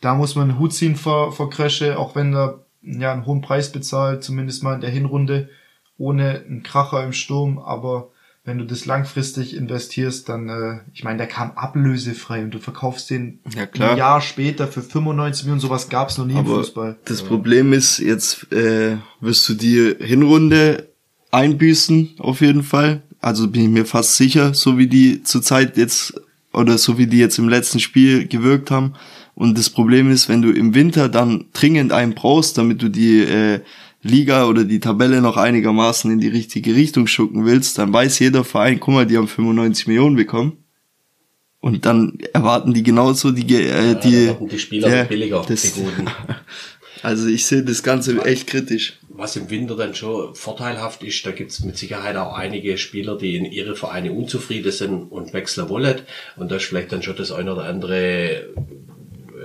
Da 0.00 0.14
muss 0.14 0.36
man 0.36 0.50
einen 0.50 0.58
Hut 0.60 0.72
ziehen 0.72 0.94
vor, 0.94 1.32
vor 1.32 1.50
Krösche, 1.50 1.98
auch 1.98 2.14
wenn 2.14 2.32
er 2.32 2.60
ja 2.82 3.12
einen 3.12 3.26
hohen 3.26 3.40
Preis 3.40 3.72
bezahlt, 3.72 4.22
zumindest 4.22 4.62
mal 4.62 4.74
in 4.74 4.80
der 4.82 4.90
Hinrunde, 4.90 5.48
ohne 5.96 6.44
einen 6.46 6.62
Kracher 6.62 7.02
im 7.02 7.12
Sturm, 7.12 7.58
aber 7.58 8.10
wenn 8.44 8.58
du 8.58 8.64
das 8.64 8.86
langfristig 8.86 9.54
investierst, 9.54 10.28
dann, 10.28 10.48
äh, 10.48 10.80
ich 10.94 11.04
meine, 11.04 11.18
der 11.18 11.26
kam 11.26 11.50
ablösefrei 11.52 12.42
und 12.44 12.52
du 12.52 12.58
verkaufst 12.58 13.10
den 13.10 13.40
Ja, 13.54 13.66
klar. 13.66 13.90
ein 13.92 13.98
Jahr 13.98 14.20
später 14.20 14.68
für 14.68 14.80
95 14.82 15.44
Millionen, 15.44 15.60
sowas 15.60 15.88
gab's 15.88 16.16
noch 16.16 16.24
nie 16.24 16.32
im 16.34 16.38
Aber 16.38 16.56
Fußball. 16.56 16.96
das 17.04 17.22
Problem 17.22 17.72
ist, 17.72 17.98
jetzt 17.98 18.50
äh, 18.52 18.96
wirst 19.20 19.46
du 19.48 19.54
die 19.54 19.96
Hinrunde 20.00 20.87
einbüßen, 21.30 22.10
auf 22.18 22.40
jeden 22.40 22.62
Fall. 22.62 23.02
Also 23.20 23.48
bin 23.48 23.62
ich 23.64 23.68
mir 23.68 23.84
fast 23.84 24.16
sicher, 24.16 24.54
so 24.54 24.78
wie 24.78 24.86
die 24.86 25.22
zurzeit 25.22 25.76
jetzt 25.76 26.14
oder 26.52 26.78
so 26.78 26.98
wie 26.98 27.06
die 27.06 27.18
jetzt 27.18 27.38
im 27.38 27.48
letzten 27.48 27.80
Spiel 27.80 28.26
gewirkt 28.26 28.70
haben. 28.70 28.94
Und 29.34 29.56
das 29.58 29.70
Problem 29.70 30.10
ist, 30.10 30.28
wenn 30.28 30.42
du 30.42 30.50
im 30.50 30.74
Winter 30.74 31.08
dann 31.08 31.44
dringend 31.52 31.92
einen 31.92 32.14
brauchst, 32.14 32.58
damit 32.58 32.82
du 32.82 32.88
die 32.88 33.20
äh, 33.20 33.60
Liga 34.02 34.46
oder 34.46 34.64
die 34.64 34.80
Tabelle 34.80 35.20
noch 35.20 35.36
einigermaßen 35.36 36.10
in 36.10 36.18
die 36.20 36.28
richtige 36.28 36.74
Richtung 36.74 37.06
schucken 37.06 37.44
willst, 37.44 37.78
dann 37.78 37.92
weiß 37.92 38.18
jeder 38.20 38.44
Verein, 38.44 38.80
guck 38.80 38.94
mal, 38.94 39.06
die 39.06 39.16
haben 39.16 39.28
95 39.28 39.86
Millionen 39.88 40.16
bekommen. 40.16 40.52
Und 41.60 41.84
dann 41.86 42.18
erwarten 42.32 42.72
die 42.72 42.84
genauso 42.84 43.32
die, 43.32 43.42
äh, 43.54 43.88
Ja, 43.88 43.94
die, 43.94 44.30
die 44.50 44.58
Spieler 44.58 44.96
ja, 44.96 45.04
billiger, 45.04 45.44
das- 45.46 45.62
die 45.62 45.70
guten. 45.80 46.06
Also 47.00 47.28
ich 47.28 47.46
sehe 47.46 47.62
das 47.62 47.84
Ganze 47.84 48.20
echt 48.24 48.48
kritisch. 48.48 48.98
Was 49.18 49.34
im 49.34 49.50
Winter 49.50 49.74
dann 49.74 49.96
schon 49.96 50.32
vorteilhaft 50.36 51.02
ist, 51.02 51.26
da 51.26 51.32
gibt's 51.32 51.64
mit 51.64 51.76
Sicherheit 51.76 52.14
auch 52.14 52.34
einige 52.34 52.78
Spieler, 52.78 53.18
die 53.18 53.36
in 53.36 53.44
ihre 53.44 53.74
Vereine 53.74 54.12
unzufrieden 54.12 54.70
sind 54.70 55.10
und 55.10 55.32
wechseln 55.32 55.68
wollen. 55.68 56.02
Und 56.36 56.52
da 56.52 56.56
ist 56.56 56.66
vielleicht 56.66 56.92
dann 56.92 57.02
schon 57.02 57.16
das 57.16 57.32
eine 57.32 57.52
oder 57.52 57.64
andere 57.64 58.46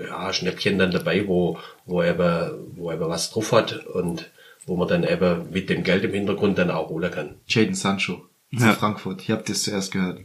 ja, 0.08 0.32
Schnäppchen 0.32 0.78
dann 0.78 0.92
dabei, 0.92 1.28
wo, 1.28 1.58
wo, 1.88 2.04
eben, 2.04 2.52
wo 2.76 2.92
eben 2.92 3.10
was 3.10 3.32
drauf 3.32 3.52
hat. 3.52 3.84
Und 3.88 4.30
wo 4.66 4.76
man 4.76 4.88
dann 4.88 5.04
eben 5.04 5.50
mit 5.52 5.70
dem 5.70 5.84
Geld 5.84 6.04
im 6.04 6.14
Hintergrund 6.14 6.58
dann 6.60 6.72
auch 6.72 6.90
holen 6.90 7.12
kann. 7.12 7.36
Jaden 7.48 7.74
Sancho 7.76 8.26
zu 8.56 8.64
Ja. 8.64 8.74
Frankfurt. 8.74 9.28
Ihr 9.28 9.36
habt 9.36 9.50
das 9.50 9.64
zuerst 9.64 9.92
gehört. 9.92 10.20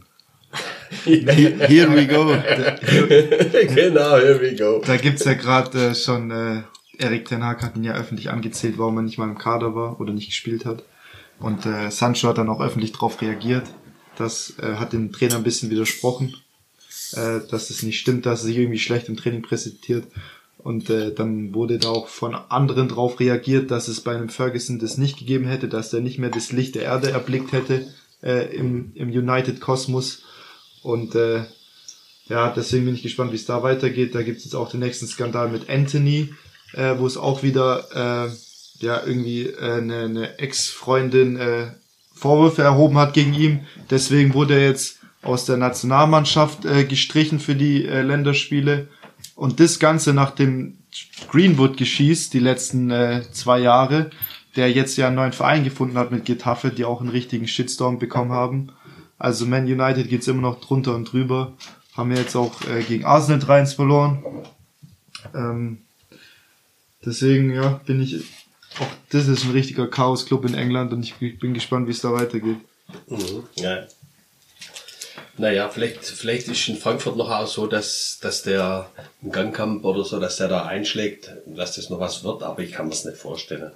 Here 1.05 1.91
we 1.93 2.07
go. 2.07 2.25
genau, 3.75 4.17
here 4.17 4.41
we 4.41 4.55
go. 4.55 4.81
Da 4.83 4.97
gibt's 4.97 5.23
ja 5.23 5.33
gerade 5.33 5.89
äh, 5.89 5.95
schon, 5.95 6.31
äh, 6.31 6.63
Erik 6.99 7.25
Ten 7.25 7.43
Hag 7.43 7.63
hat 7.63 7.75
ihn 7.75 7.83
ja 7.83 7.93
öffentlich 7.93 8.29
angezählt, 8.29 8.77
warum 8.77 8.97
er 8.97 9.03
nicht 9.03 9.17
mal 9.17 9.29
im 9.29 9.37
Kader 9.37 9.73
war 9.73 9.99
oder 9.99 10.13
nicht 10.13 10.27
gespielt 10.27 10.65
hat. 10.65 10.83
Und 11.39 11.65
äh, 11.65 11.89
Sancho 11.89 12.27
hat 12.27 12.37
dann 12.37 12.49
auch 12.49 12.61
öffentlich 12.61 12.91
darauf 12.91 13.21
reagiert. 13.21 13.67
Das 14.17 14.53
äh, 14.59 14.75
hat 14.75 14.91
dem 14.93 15.11
Trainer 15.13 15.37
ein 15.37 15.43
bisschen 15.43 15.69
widersprochen, 15.69 16.35
äh, 17.13 17.39
dass 17.49 17.69
es 17.69 17.83
nicht 17.83 17.99
stimmt, 17.99 18.25
dass 18.25 18.41
er 18.41 18.47
sich 18.47 18.57
irgendwie 18.57 18.79
schlecht 18.79 19.07
im 19.07 19.15
Training 19.15 19.41
präsentiert. 19.41 20.05
Und 20.57 20.89
äh, 20.89 21.13
dann 21.13 21.53
wurde 21.53 21.79
da 21.79 21.87
auch 21.87 22.09
von 22.09 22.35
anderen 22.35 22.89
drauf 22.89 23.21
reagiert, 23.21 23.71
dass 23.71 23.87
es 23.87 24.01
bei 24.01 24.13
einem 24.13 24.27
Ferguson 24.27 24.77
das 24.77 24.97
nicht 24.97 25.17
gegeben 25.17 25.45
hätte, 25.47 25.69
dass 25.69 25.93
er 25.93 26.01
nicht 26.01 26.19
mehr 26.19 26.29
das 26.29 26.51
Licht 26.51 26.75
der 26.75 26.83
Erde 26.83 27.11
erblickt 27.11 27.53
hätte 27.53 27.87
äh, 28.21 28.53
im, 28.53 28.91
im 28.95 29.09
United-Kosmos. 29.09 30.23
Und 30.83 31.15
äh, 31.15 31.45
ja, 32.27 32.51
deswegen 32.51 32.85
bin 32.85 32.95
ich 32.95 33.03
gespannt, 33.03 33.31
wie 33.31 33.37
es 33.37 33.45
da 33.45 33.63
weitergeht. 33.63 34.13
Da 34.13 34.21
gibt 34.21 34.39
es 34.39 34.43
jetzt 34.43 34.55
auch 34.55 34.69
den 34.69 34.81
nächsten 34.81 35.07
Skandal 35.07 35.49
mit 35.49 35.69
Anthony, 35.69 36.33
äh, 36.73 36.95
wo 36.97 37.05
es 37.05 37.17
auch 37.17 37.43
wieder 37.43 38.27
äh, 38.27 38.31
ja 38.83 39.01
irgendwie 39.05 39.47
äh, 39.47 39.77
eine, 39.77 40.03
eine 40.03 40.39
Ex-Freundin 40.39 41.37
äh, 41.37 41.67
Vorwürfe 42.13 42.61
erhoben 42.61 42.97
hat 42.97 43.13
gegen 43.13 43.33
ihn. 43.33 43.65
Deswegen 43.89 44.33
wurde 44.33 44.55
er 44.55 44.67
jetzt 44.67 44.99
aus 45.21 45.45
der 45.45 45.57
Nationalmannschaft 45.57 46.65
äh, 46.65 46.83
gestrichen 46.85 47.39
für 47.39 47.55
die 47.55 47.85
äh, 47.85 48.01
Länderspiele. 48.01 48.87
Und 49.35 49.59
das 49.59 49.79
Ganze 49.79 50.13
nach 50.13 50.31
dem 50.31 50.77
Greenwood 51.29 51.77
geschießt, 51.77 52.33
die 52.33 52.39
letzten 52.39 52.91
äh, 52.91 53.23
zwei 53.31 53.59
Jahre, 53.59 54.09
der 54.55 54.71
jetzt 54.71 54.97
ja 54.97 55.07
einen 55.07 55.15
neuen 55.15 55.33
Verein 55.33 55.63
gefunden 55.63 55.97
hat 55.97 56.11
mit 56.11 56.25
Getafe, 56.25 56.71
die 56.71 56.85
auch 56.85 57.01
einen 57.01 57.09
richtigen 57.09 57.47
Shitstorm 57.47 57.99
bekommen 57.99 58.31
haben. 58.31 58.71
Also 59.17 59.45
Man 59.45 59.65
United 59.65 60.09
geht's 60.09 60.27
immer 60.27 60.41
noch 60.41 60.59
drunter 60.59 60.95
und 60.95 61.11
drüber. 61.11 61.53
Haben 61.95 62.11
wir 62.11 62.17
jetzt 62.17 62.35
auch 62.35 62.61
äh, 62.67 62.81
gegen 62.83 63.05
Arsenal 63.05 63.39
3-1 63.39 63.75
verloren. 63.75 64.23
Ähm, 65.35 65.79
deswegen, 67.05 67.53
ja, 67.53 67.81
bin 67.85 68.01
ich 68.01 68.23
auch, 68.79 68.87
das 69.09 69.27
ist 69.27 69.45
ein 69.45 69.51
richtiger 69.51 69.87
Chaos-Club 69.87 70.45
in 70.45 70.53
England 70.53 70.93
und 70.93 71.03
ich 71.03 71.39
bin 71.39 71.53
gespannt, 71.53 71.87
wie 71.87 71.91
es 71.91 72.01
da 72.01 72.13
weitergeht. 72.13 72.57
Mhm, 73.07 73.43
ja. 73.55 73.87
Naja, 75.37 75.69
vielleicht, 75.69 76.03
vielleicht 76.03 76.49
ist 76.49 76.67
in 76.67 76.75
Frankfurt 76.75 77.15
noch 77.15 77.29
auch 77.29 77.47
so, 77.47 77.65
dass, 77.65 78.19
dass 78.21 78.43
der 78.43 78.89
im 79.21 79.31
Gangkamp 79.31 79.85
oder 79.85 80.03
so, 80.03 80.19
dass 80.19 80.35
der 80.35 80.49
da 80.49 80.65
einschlägt, 80.65 81.31
dass 81.45 81.75
das 81.75 81.89
noch 81.89 82.01
was 82.01 82.25
wird, 82.25 82.43
aber 82.43 82.61
ich 82.61 82.73
kann 82.73 82.87
mir 82.87 82.93
es 82.93 83.05
nicht 83.05 83.17
vorstellen, 83.17 83.71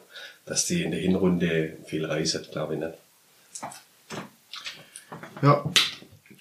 dass 0.46 0.66
die 0.66 0.84
in 0.84 0.92
der 0.92 1.00
Hinrunde 1.00 1.78
viel 1.86 2.06
reisen, 2.06 2.46
glaube 2.52 2.74
ich 2.74 2.80
nicht. 2.82 2.94
Ja, 5.42 5.64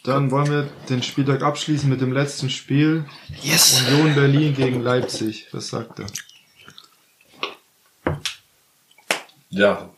dann 0.02 0.32
wollen 0.32 0.50
wir 0.50 0.68
den 0.88 1.02
Spieltag 1.04 1.42
abschließen 1.42 1.88
mit 1.88 2.00
dem 2.00 2.12
letzten 2.12 2.50
Spiel. 2.50 3.04
Yes. 3.42 3.80
Union 3.88 4.14
Berlin 4.16 4.54
gegen 4.54 4.82
Leipzig. 4.82 5.46
Was 5.52 5.68
sagt 5.68 6.00
er? 6.00 6.06
Ja, 9.52 9.90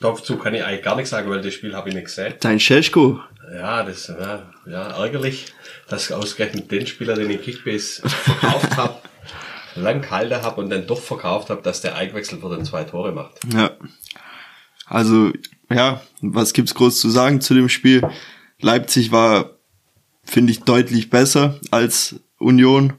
dazu 0.00 0.36
kann 0.38 0.54
ich 0.54 0.64
eigentlich 0.64 0.82
gar 0.84 0.96
nichts 0.96 1.10
sagen, 1.10 1.28
weil 1.28 1.42
das 1.42 1.52
Spiel 1.52 1.74
habe 1.74 1.88
ich 1.88 1.94
nicht 1.94 2.06
gesehen. 2.06 2.34
Dein 2.40 2.60
Scheschko. 2.60 3.20
Ja, 3.52 3.82
das 3.82 4.06
ja, 4.06 4.52
ja 4.66 5.02
ärgerlich, 5.02 5.46
dass 5.88 6.12
ausgerechnet 6.12 6.70
den 6.70 6.86
Spieler, 6.86 7.14
den 7.14 7.30
ich 7.30 7.42
Kickbase 7.42 8.08
verkauft 8.08 8.76
habe, 8.76 8.96
lang 9.74 10.02
gehalten 10.02 10.42
habe 10.42 10.60
und 10.60 10.70
dann 10.70 10.86
doch 10.86 11.00
verkauft 11.00 11.50
habe, 11.50 11.60
dass 11.62 11.80
der 11.80 11.96
Eingwechsel 11.96 12.38
für 12.38 12.54
den 12.54 12.64
zwei 12.64 12.84
Tore 12.84 13.12
macht. 13.12 13.40
Ja. 13.52 13.72
Also, 14.86 15.32
ja, 15.68 16.00
was 16.20 16.52
gibt's 16.52 16.74
groß 16.74 17.00
zu 17.00 17.10
sagen 17.10 17.40
zu 17.40 17.54
dem 17.54 17.68
Spiel? 17.68 18.08
Leipzig 18.60 19.10
war, 19.10 19.56
finde 20.24 20.52
ich, 20.52 20.62
deutlich 20.62 21.10
besser 21.10 21.58
als 21.70 22.20
Union. 22.38 22.94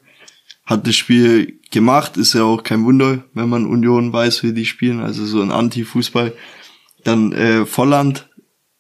Hat 0.72 0.88
das 0.88 0.96
Spiel 0.96 1.60
gemacht, 1.70 2.16
ist 2.16 2.34
ja 2.34 2.46
auch 2.46 2.64
kein 2.64 2.86
Wunder, 2.86 3.26
wenn 3.34 3.50
man 3.50 3.66
Union 3.66 4.14
weiß, 4.14 4.42
wie 4.44 4.54
die 4.54 4.66
spielen, 4.66 5.02
also 5.02 5.26
so 5.26 5.42
ein 5.42 5.52
Anti-Fußball. 5.52 6.32
Dann 7.04 7.34
äh, 7.34 7.66
Volland 7.66 8.30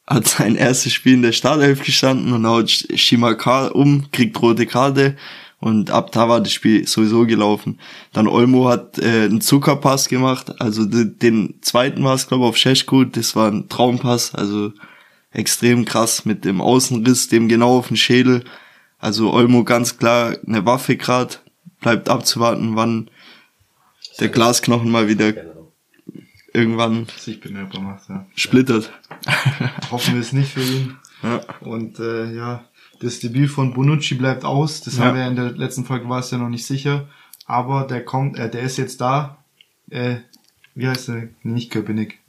hat 0.08 0.26
sein 0.38 0.56
erstes 0.56 0.94
Spiel 0.94 1.16
in 1.16 1.22
der 1.22 1.34
Startelf 1.34 1.84
gestanden 1.84 2.32
und 2.32 2.48
haut 2.48 2.70
Shimakar 2.70 3.76
um, 3.76 4.10
kriegt 4.14 4.42
rote 4.42 4.68
Karte. 4.68 5.18
Und 5.60 5.92
ab 5.92 6.14
da 6.14 6.30
war 6.30 6.40
das 6.40 6.54
Spiel 6.54 6.88
sowieso 6.88 7.26
gelaufen. 7.26 7.78
Dann 8.14 8.30
Olmo 8.30 8.70
hat 8.70 8.98
äh, 8.98 9.26
einen 9.26 9.42
Zuckerpass 9.42 10.08
gemacht, 10.08 10.62
also 10.62 10.86
de, 10.86 11.04
den 11.04 11.56
zweiten 11.60 12.06
war 12.06 12.16
es 12.16 12.30
glaube 12.30 12.46
ich 12.46 12.50
auf 12.52 12.58
Scheschko, 12.58 13.04
das 13.04 13.36
war 13.36 13.52
ein 13.52 13.68
Traumpass, 13.68 14.34
also 14.34 14.72
extrem 15.32 15.84
krass 15.84 16.24
mit 16.24 16.46
dem 16.46 16.62
Außenriss, 16.62 17.28
dem 17.28 17.50
genau 17.50 17.80
auf 17.80 17.90
den 17.90 17.98
Schädel. 17.98 18.46
Also 18.98 19.34
Olmo 19.34 19.66
ganz 19.66 19.98
klar 19.98 20.38
eine 20.48 20.66
Waffe 20.66 20.96
grad, 20.96 21.44
bleibt 21.82 22.08
abzuwarten, 22.10 22.76
wann 22.76 23.10
der 24.20 24.30
Glasknochen 24.30 24.90
mal 24.90 25.08
wieder 25.10 25.34
irgendwann 26.54 27.08
Sich 27.18 27.40
bemerkbar 27.40 27.82
macht, 27.82 28.10
ja. 28.10 28.26
splittert. 28.36 28.92
Hoffen 29.92 30.16
wir 30.16 30.22
es 30.22 30.34
nicht 30.34 30.52
für 30.54 30.62
ihn. 30.62 30.98
Ja. 31.24 31.42
Und 31.62 32.00
äh, 32.00 32.34
ja, 32.34 32.66
das 33.00 33.20
Debüt 33.20 33.50
von 33.50 33.74
Bonucci 33.74 34.16
bleibt 34.16 34.44
aus. 34.44 34.82
Das 34.82 34.98
Ja. 34.98 35.06
haben 35.06 35.16
wir 35.18 35.28
in 35.28 35.36
der 35.36 35.52
letzten 35.52 35.86
Folge 35.86 36.10
war 36.10 36.20
es 36.20 36.32
ja 36.32 36.38
noch 36.38 36.50
nicht 36.50 36.66
sicher. 36.66 37.08
Aber 37.46 37.86
der 37.88 38.04
kommt, 38.04 38.38
äh, 38.38 38.50
der 38.50 38.62
ist 38.64 38.78
jetzt 38.78 39.02
da. 39.02 39.44
Äh, 39.90 40.18
wie 40.76 40.88
heißt 40.88 41.10
der? 41.10 41.16
Nee, 41.16 41.30
Nicht 41.44 41.72
Köpenick. 41.72 42.20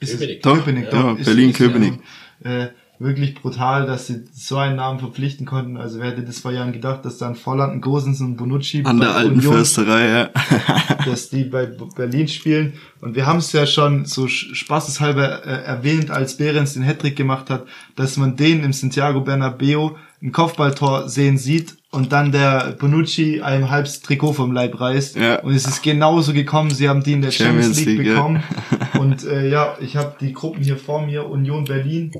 Ist 0.00 0.12
Köpenick. 0.18 0.42
Doch, 0.42 0.56
Köpenick, 0.56 0.84
ja, 0.84 0.90
doch. 0.90 1.18
Ist- 1.18 1.24
Berlin-Köpenick. 1.26 2.00
ja, 2.44 2.50
Äh, 2.64 2.70
wirklich 3.04 3.34
brutal, 3.34 3.86
dass 3.86 4.08
sie 4.08 4.24
so 4.32 4.56
einen 4.56 4.76
Namen 4.76 4.98
verpflichten 4.98 5.46
konnten. 5.46 5.76
Also 5.76 6.00
wer 6.00 6.10
hätte 6.10 6.22
das 6.22 6.40
vor 6.40 6.50
Jahren 6.50 6.72
gedacht, 6.72 7.04
dass 7.04 7.18
dann 7.18 7.36
Volland, 7.36 7.74
ein 7.74 7.80
Gosens 7.80 8.20
und 8.20 8.36
Bonucci 8.36 8.82
An 8.84 8.98
der 8.98 9.14
alten 9.14 9.34
Union- 9.34 9.54
Försterei, 9.54 10.08
ja. 10.08 10.30
dass 11.04 11.28
die 11.28 11.44
bei 11.44 11.66
Berlin 11.94 12.26
spielen. 12.26 12.72
Und 13.00 13.14
wir 13.14 13.26
haben 13.26 13.38
es 13.38 13.52
ja 13.52 13.66
schon 13.66 14.06
so 14.06 14.26
spaßeshalber 14.26 15.44
äh, 15.46 15.64
erwähnt, 15.64 16.10
als 16.10 16.36
Behrens 16.36 16.74
den 16.74 16.82
Hattrick 16.82 17.14
gemacht 17.14 17.50
hat, 17.50 17.66
dass 17.94 18.16
man 18.16 18.36
den 18.36 18.64
im 18.64 18.72
Santiago 18.72 19.20
Bernabeo 19.20 19.96
ein 20.22 20.32
Kopfballtor 20.32 21.08
sehen 21.08 21.36
sieht 21.36 21.76
und 21.90 22.12
dann 22.12 22.32
der 22.32 22.74
Bonucci 22.78 23.42
einem 23.42 23.70
halbes 23.70 24.00
Trikot 24.00 24.32
vom 24.32 24.52
Leib 24.52 24.80
reißt. 24.80 25.16
Ja. 25.16 25.40
Und 25.40 25.54
es 25.54 25.66
ist 25.66 25.82
genauso 25.82 26.32
gekommen. 26.32 26.70
Sie 26.70 26.88
haben 26.88 27.02
die 27.02 27.12
in 27.12 27.22
der 27.22 27.30
Champions, 27.30 27.76
Champions 27.76 27.86
League, 27.86 27.98
League, 27.98 28.06
ja. 28.08 28.14
bekommen. 28.14 28.42
Und 28.98 29.24
äh, 29.24 29.48
ja, 29.50 29.76
ich 29.80 29.96
habe 29.96 30.16
die 30.18 30.32
Gruppen 30.32 30.62
hier 30.62 30.78
vor 30.78 31.04
mir. 31.04 31.28
Union 31.28 31.64
Berlin 31.64 32.10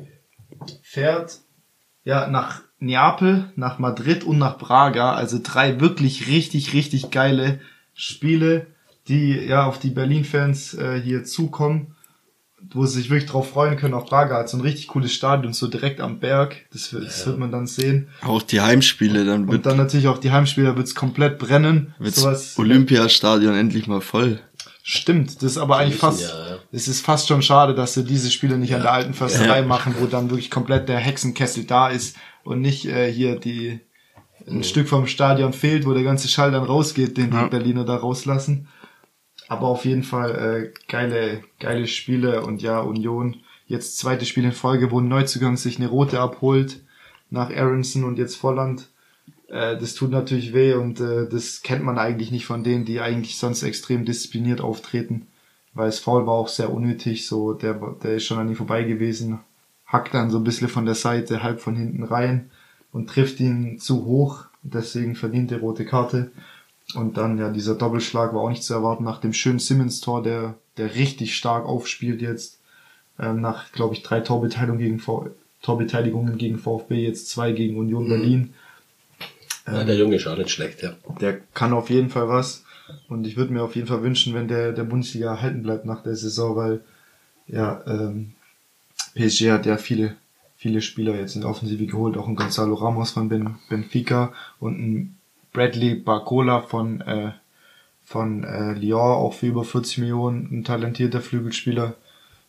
fährt 0.83 1.41
ja 2.05 2.27
nach 2.29 2.63
Neapel, 2.79 3.53
nach 3.57 3.79
Madrid 3.79 4.25
und 4.25 4.39
nach 4.39 4.59
Braga. 4.59 5.15
Also 5.15 5.39
drei 5.43 5.81
wirklich 5.81 6.27
richtig, 6.29 6.73
richtig 6.75 7.11
geile 7.11 7.61
Spiele, 7.95 8.67
die 9.09 9.33
ja 9.39 9.65
auf 9.67 9.79
die 9.79 9.91
Berlin-Fans 9.91 10.75
äh, 10.75 11.01
hier 11.01 11.25
zukommen, 11.25 11.95
wo 12.73 12.85
sie 12.87 13.01
sich 13.01 13.11
wirklich 13.11 13.29
drauf 13.31 13.51
freuen 13.51 13.77
können. 13.77 13.95
Auch 13.95 14.07
Braga 14.07 14.37
hat 14.39 14.49
so 14.49 14.57
ein 14.57 14.63
richtig 14.63 14.89
cooles 14.89 15.13
Stadion, 15.13 15.53
so 15.53 15.67
direkt 15.69 16.01
am 16.01 16.19
Berg. 16.21 16.67
Das, 16.73 16.93
wird- 16.93 17.07
das 17.07 17.27
wird 17.27 17.39
man 17.39 17.53
dann 17.53 17.67
sehen. 17.67 18.09
Auch 18.23 18.43
die 18.43 18.61
Heimspiele, 18.61 19.25
dann 19.25 19.43
Und 19.43 19.51
wird, 19.53 19.67
dann 19.67 19.77
natürlich 19.77 20.09
auch 20.09 20.19
die 20.19 20.31
Heimspieler 20.33 20.77
wird's 20.77 20.95
komplett 20.95 21.39
brennen. 21.39 21.95
wird's 21.99 22.21
Sowas 22.21 22.59
Olympiastadion 22.59 23.55
endlich 23.55 23.87
mal 23.87 24.01
voll. 24.01 24.41
stimmt. 24.83 25.37
Das 25.37 25.53
ist 25.53 25.59
aber 25.59 25.77
eigentlich 25.79 25.99
fast, 26.01 26.23
ja, 26.23 26.49
ja. 26.51 26.54
Es 26.75 26.89
ist 26.89 27.01
fast 27.05 27.29
schon 27.29 27.43
schade, 27.43 27.75
dass 27.75 27.95
sie 27.95 28.05
diese 28.05 28.31
Spiele 28.31 28.59
nicht 28.59 28.75
an 28.75 28.83
der 28.83 28.93
alten 28.93 29.15
Försterei 29.15 29.61
Ja. 29.61 29.67
machen, 29.67 29.95
wo 29.99 30.07
dann 30.07 30.31
wirklich 30.31 30.51
komplett 30.51 30.89
der 30.89 30.99
Hexenkessel 30.99 31.65
da 31.65 31.89
ist 31.89 32.17
und 32.43 32.61
nicht 32.61 32.87
äh, 32.87 33.11
hier 33.13 33.39
die 33.39 33.81
ein 34.49 34.65
Stück 34.65 34.89
vom 34.89 35.07
Stadion 35.07 35.53
fehlt, 35.53 35.87
wo 35.87 35.95
der 35.95 36.03
ganze 36.03 36.29
Schall 36.29 36.51
dann 36.53 36.65
rausgeht, 36.65 37.17
den 37.17 37.33
Ja. 37.33 37.45
die 37.45 37.51
Berliner 37.51 37.85
da 37.85 37.97
rauslassen. 37.97 38.69
Aber 39.49 39.69
auf 39.69 39.85
jeden 39.85 40.03
Fall 40.03 40.31
äh, 40.75 40.91
geile, 40.91 41.43
geile 41.61 41.87
Spiele 41.87 42.43
und 42.43 42.61
ja, 42.63 42.81
Union. 42.81 43.37
Jetzt 43.67 43.99
zweites 43.99 44.29
Spiel 44.29 44.45
in 44.45 44.53
Folge, 44.53 44.91
wo 44.91 45.01
ein 45.01 45.09
Neuzugang 45.09 45.57
sich 45.57 45.79
eine 45.79 45.89
rote 45.89 46.19
abholt 46.21 46.81
nach 47.31 47.51
Aronson 47.51 48.05
und 48.05 48.19
jetzt 48.19 48.37
Volland. 48.37 48.89
Äh, 49.49 49.77
das 49.79 49.95
tut 49.95 50.11
natürlich 50.11 50.53
weh 50.53 50.75
und 50.75 51.01
äh, 51.01 51.29
das 51.29 51.63
kennt 51.63 51.85
man 51.85 51.99
eigentlich 51.99 52.31
nicht 52.31 52.47
von 52.47 52.65
denen, 52.65 52.85
die 52.85 53.01
eigentlich 53.01 53.37
sonst 53.39 53.63
extrem 53.63 54.05
diszipliniert 54.05 54.61
auftreten. 54.61 55.27
Weil 55.75 55.89
es 55.89 55.99
Foul 55.99 56.27
war 56.27 56.35
auch 56.35 56.49
sehr 56.49 56.73
unnötig, 56.73 57.27
so 57.27 57.53
der, 57.53 57.75
der 58.03 58.15
ist 58.15 58.25
schon 58.25 58.39
an 58.39 58.49
ihm 58.49 58.55
vorbei 58.55 58.85
gewesen, 58.85 59.41
hackt 59.87 60.15
dann 60.15 60.31
so 60.31 60.39
ein 60.39 60.45
bisschen 60.45 60.69
von 60.69 60.87
der 60.87 60.95
Seite, 60.95 61.43
halb 61.43 61.61
von 61.61 61.77
hinten 61.77 62.05
rein 62.05 62.51
und 62.93 63.11
trifft 63.11 63.41
ihn 63.41 63.79
zu 63.79 64.05
hoch, 64.05 64.45
deswegen 64.63 65.17
verdient 65.17 65.51
er 65.53 65.59
rote 65.59 65.85
Karte. 65.85 66.31
Und 66.95 67.17
dann, 67.17 67.39
ja, 67.39 67.51
dieser 67.51 67.75
Doppelschlag 67.75 68.35
war 68.35 68.43
auch 68.43 68.51
nicht 68.51 68.63
zu 68.63 68.75
erwarten 68.75 69.05
nach 69.05 69.21
dem 69.21 69.33
schönen 69.33 69.59
Simmons-Tor, 69.59 70.23
der, 70.23 70.55
der 70.77 70.95
richtig 70.95 71.35
stark 71.35 71.67
aufspielt 71.67 72.23
jetzt. 72.23 72.61
Ähm, 73.19 73.41
nach, 73.41 73.73
glaube 73.73 73.95
ich, 73.95 74.03
drei 74.03 74.21
Torbeteiligungen 74.21 74.83
gegen, 74.83 74.99
v 74.99 75.31
Torbeteiligungen 75.63 76.37
gegen 76.37 76.59
VfB, 76.59 77.03
jetzt 77.03 77.31
zwei 77.31 77.53
gegen 77.53 77.79
Union 77.79 78.09
Berlin. 78.09 78.55
Ja, 79.67 79.83
der 79.83 79.97
Junge 79.97 80.17
ist 80.17 80.27
auch 80.27 80.37
nicht 80.37 80.51
schlecht, 80.51 80.83
ja. 80.83 80.95
Der 81.21 81.41
kann 81.55 81.73
auf 81.73 81.89
jeden 81.91 82.11
Fall 82.11 82.29
was. 82.29 82.65
Und 83.09 83.27
ich 83.27 83.37
würde 83.37 83.53
mir 83.53 83.63
auf 83.63 83.77
jeden 83.77 83.87
Fall 83.89 84.03
wünschen, 84.03 84.35
wenn 84.35 84.49
der, 84.49 84.73
der 84.73 84.85
Bundesliga 84.85 85.31
erhalten 85.31 85.63
bleibt 85.63 85.85
nach 85.87 86.03
der 86.03 86.17
Saison, 86.17 86.57
weil 86.57 86.81
ja, 87.47 87.83
ähm, 87.87 88.33
PSG 89.15 89.51
hat 89.51 89.67
ja 89.67 89.77
viele, 89.77 90.17
viele 90.57 90.81
Spieler 90.81 91.15
jetzt 91.15 91.35
in 91.35 91.43
der 91.43 91.51
Offensive 91.51 91.87
geholt, 91.87 92.17
auch 92.17 92.29
ein 92.29 92.37
Gonzalo 92.37 92.75
Ramos 92.75 93.13
von 93.13 93.29
ben, 93.29 93.57
Benfica 93.69 94.33
und 94.61 94.79
ein 94.79 95.17
Bradley 95.53 95.95
Barcola 95.95 96.63
von, 96.63 97.01
äh, 97.03 97.33
von 98.05 98.45
äh, 98.45 98.73
Lyon, 98.73 99.01
auch 99.17 99.35
für 99.35 99.47
über 99.47 99.65
40 99.65 99.99
Millionen, 99.99 100.49
ein 100.51 100.65
talentierter 100.65 101.21
Flügelspieler. 101.21 101.95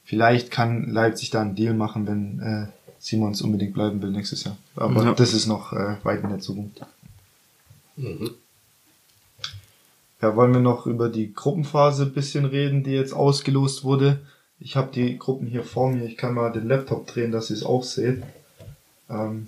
Vielleicht 0.03 0.51
kann 0.51 0.89
Leipzig 0.91 1.29
da 1.29 1.41
einen 1.41 1.55
Deal 1.55 1.73
machen, 1.73 2.07
wenn 2.07 2.39
äh, 2.39 2.67
Simons 2.99 3.41
unbedingt 3.41 3.73
bleiben 3.73 4.01
will 4.01 4.11
nächstes 4.11 4.43
Jahr. 4.43 4.57
Aber 4.75 5.03
Ja. 5.03 5.13
das 5.13 5.33
ist 5.33 5.45
noch 5.47 5.73
äh, 5.73 5.97
weit 6.03 6.23
in 6.23 6.29
der 6.29 6.39
Zukunft. 6.39 6.81
Mhm. 7.95 8.31
Ja, 10.21 10.35
wollen 10.35 10.53
wir 10.53 10.61
noch 10.61 10.85
über 10.85 11.09
die 11.09 11.33
Gruppenphase 11.33 12.03
ein 12.03 12.13
bisschen 12.13 12.45
reden, 12.45 12.83
die 12.83 12.91
jetzt 12.91 13.13
ausgelost 13.13 13.83
wurde. 13.83 14.21
Ich 14.59 14.75
habe 14.75 14.91
die 14.93 15.17
Gruppen 15.19 15.47
hier 15.47 15.63
vor 15.63 15.91
mir. 15.91 16.05
Ich 16.05 16.17
kann 16.17 16.33
mal 16.33 16.51
den 16.51 16.67
Laptop 16.67 17.07
drehen, 17.07 17.31
dass 17.31 17.49
ihr 17.49 17.57
es 17.57 17.63
auch 17.63 17.83
seht. 17.83 18.23
Ähm, 19.09 19.45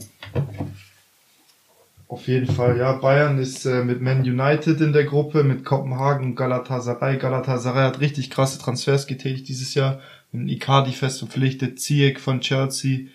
auf 2.09 2.27
jeden 2.27 2.47
Fall, 2.47 2.77
ja, 2.77 2.93
Bayern 2.93 3.37
ist 3.37 3.65
äh, 3.65 3.83
mit 3.83 4.01
Man 4.01 4.21
United 4.21 4.79
in 4.79 4.93
der 4.93 5.03
Gruppe, 5.03 5.43
mit 5.43 5.65
Kopenhagen 5.65 6.27
und 6.27 6.35
Galatasaray. 6.35 7.17
Galatasaray 7.17 7.83
hat 7.83 7.99
richtig 7.99 8.29
krasse 8.29 8.59
Transfers 8.59 9.07
getätigt 9.07 9.49
dieses 9.49 9.73
Jahr. 9.73 9.99
Mit 10.31 10.49
Icardi 10.49 10.91
fest 10.91 11.19
verpflichtet, 11.19 11.79
Ziyech 11.79 12.19
von 12.19 12.39
Chelsea, 12.39 13.07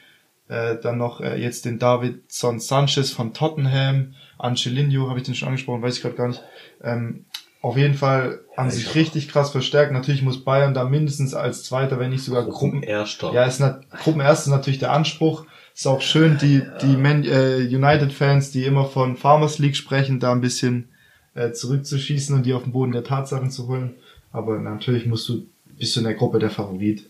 äh, 0.49 0.77
dann 0.83 0.99
noch 0.99 1.21
äh, 1.21 1.41
jetzt 1.41 1.65
den 1.65 1.79
Davidson 1.79 2.61
Sanchez 2.61 3.11
von 3.11 3.33
Tottenham, 3.33 4.15
Angelino, 4.39 5.09
habe 5.09 5.21
ich 5.21 5.25
den 5.25 5.35
schon 5.35 5.49
angesprochen, 5.49 5.83
weiß 5.83 5.97
ich 5.97 6.03
gerade 6.03 6.17
gar 6.17 6.29
nicht. 6.29 6.43
Ähm, 6.83 7.25
auf 7.63 7.77
jeden 7.77 7.95
Fall 7.95 8.41
an 8.57 8.71
sich 8.71 8.95
richtig 8.95 9.29
krass 9.29 9.51
verstärkt. 9.51 9.93
Natürlich 9.93 10.23
muss 10.23 10.45
Bayern 10.45 10.75
da 10.75 10.85
mindestens 10.85 11.33
als 11.33 11.63
Zweiter, 11.63 11.99
wenn 11.99 12.11
nicht 12.11 12.25
sogar 12.25 12.45
Gruppen, 12.45 12.83
Erster. 12.83 13.33
ja, 13.33 13.45
ist 13.45 13.61
na, 13.61 13.81
Gruppenerster 14.03 14.51
ist 14.51 14.57
natürlich 14.57 14.81
der 14.81 14.93
Anspruch. 14.93 15.47
Ist 15.75 15.87
auch 15.87 16.03
schön, 16.03 16.37
die, 16.37 16.63
die 16.83 16.97
Man, 16.99 17.25
äh, 17.25 17.57
United-Fans, 17.61 18.51
die 18.51 18.65
immer 18.65 18.85
von 18.85 19.17
Farmers 19.17 19.59
League 19.59 19.77
sprechen, 19.77 20.21
da 20.21 20.33
ein 20.33 20.43
bisschen 20.43 20.89
äh, 21.35 21.53
zurückzuschießen 21.53 22.37
und 22.37 22.45
die 22.45 22.53
auf 22.53 22.65
den 22.65 22.73
Boden 22.73 22.93
der 22.93 23.05
Tatsachen 23.05 23.51
zu 23.51 23.69
holen. 23.69 23.95
Aber 24.33 24.59
natürlich 24.59 25.07
musst 25.07 25.29
du, 25.31 25.47
bist 25.79 25.97
du 25.97 26.01
in 26.01 26.05
der 26.05 26.15
Gruppe 26.15 26.39
der 26.41 26.51
Favorit. 26.51 27.07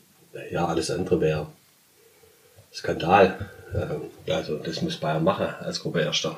Ja, 0.53 0.67
alles 0.67 0.91
andere 0.91 1.21
wäre 1.21 1.47
Skandal. 2.73 3.49
Ähm, 3.75 4.33
Also 4.33 4.59
das 4.59 4.81
muss 4.83 4.97
Bayern 4.97 5.25
machen 5.25 5.47
als 5.61 5.81
Gruppe 5.81 6.01
Erster. 6.03 6.37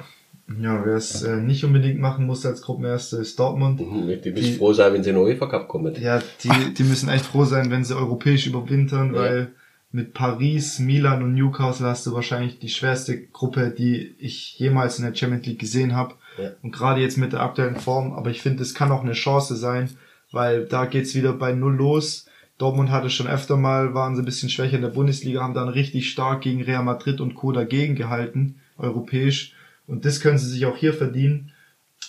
Ja, 0.61 0.84
wer 0.84 0.97
es 0.97 1.22
äh, 1.22 1.36
nicht 1.36 1.64
unbedingt 1.64 1.99
machen 1.99 2.26
muss 2.26 2.45
als 2.45 2.61
Gruppenerster 2.61 3.18
ist 3.18 3.38
Dortmund. 3.38 3.80
Mhm, 3.80 4.09
Die 4.09 4.20
Die- 4.20 4.30
müssen 4.30 4.57
froh 4.59 4.72
sein, 4.74 4.92
wenn 4.92 5.03
sie 5.03 5.11
in 5.11 5.16
den 5.16 5.24
UEFA 5.24 5.47
Cup 5.47 5.68
kommen. 5.68 5.95
Ja, 6.01 6.20
die, 6.42 6.74
die 6.74 6.82
müssen 6.84 7.09
echt 7.09 7.24
froh 7.24 7.45
sein, 7.47 7.70
wenn 7.70 7.82
sie 7.84 7.97
europäisch 7.97 8.47
überwintern, 8.47 9.14
Ja. 9.14 9.20
weil 9.20 9.53
mit 9.90 10.12
Paris, 10.12 10.80
Milan 10.80 11.22
und 11.22 11.34
Newcastle 11.34 11.86
hast 11.86 12.05
du 12.07 12.12
wahrscheinlich 12.12 12.59
die 12.59 12.68
schwerste 12.68 13.16
Gruppe, 13.28 13.70
die 13.76 14.14
ich 14.18 14.59
jemals 14.59 14.99
in 14.99 15.05
der 15.07 15.14
Champions 15.14 15.47
League 15.47 15.61
gesehen 15.61 15.95
habe. 15.95 16.14
Ja. 16.36 16.51
Und 16.62 16.72
gerade 16.72 17.01
jetzt 17.01 17.16
mit 17.16 17.32
der 17.32 17.40
aktuellen 17.42 17.76
Form, 17.76 18.12
aber 18.12 18.30
ich 18.30 18.42
finde, 18.42 18.62
es 18.62 18.74
kann 18.74 18.90
auch 18.92 19.03
eine 19.03 19.12
Chance 19.12 19.57
sein, 19.57 19.88
weil 20.32 20.66
da 20.66 20.84
geht's 20.84 21.14
wieder 21.14 21.32
bei 21.32 21.53
Null 21.53 21.76
los. 21.76 22.26
Dortmund 22.59 22.90
hatte 22.90 23.09
schon 23.09 23.28
öfter 23.28 23.57
mal, 23.57 23.95
waren 23.95 24.14
sie 24.14 24.22
ein 24.22 24.26
bisschen 24.26 24.51
schwächer 24.51 24.76
in 24.76 24.82
der 24.82 24.88
Bundesliga, 24.90 25.40
haben 25.42 25.55
dann 25.55 25.68
richtig 25.68 26.11
stark 26.11 26.42
gegen 26.42 26.62
Real 26.62 26.82
Madrid 26.84 27.20
und 27.20 27.34
Co. 27.34 27.53
dagegen 27.53 27.95
gehalten, 27.95 28.57
europäisch. 28.76 29.53
Und 29.87 30.05
das 30.05 30.20
können 30.20 30.39
sie 30.39 30.49
sich 30.49 30.66
auch 30.66 30.76
hier 30.76 30.95
verdienen. 30.95 31.53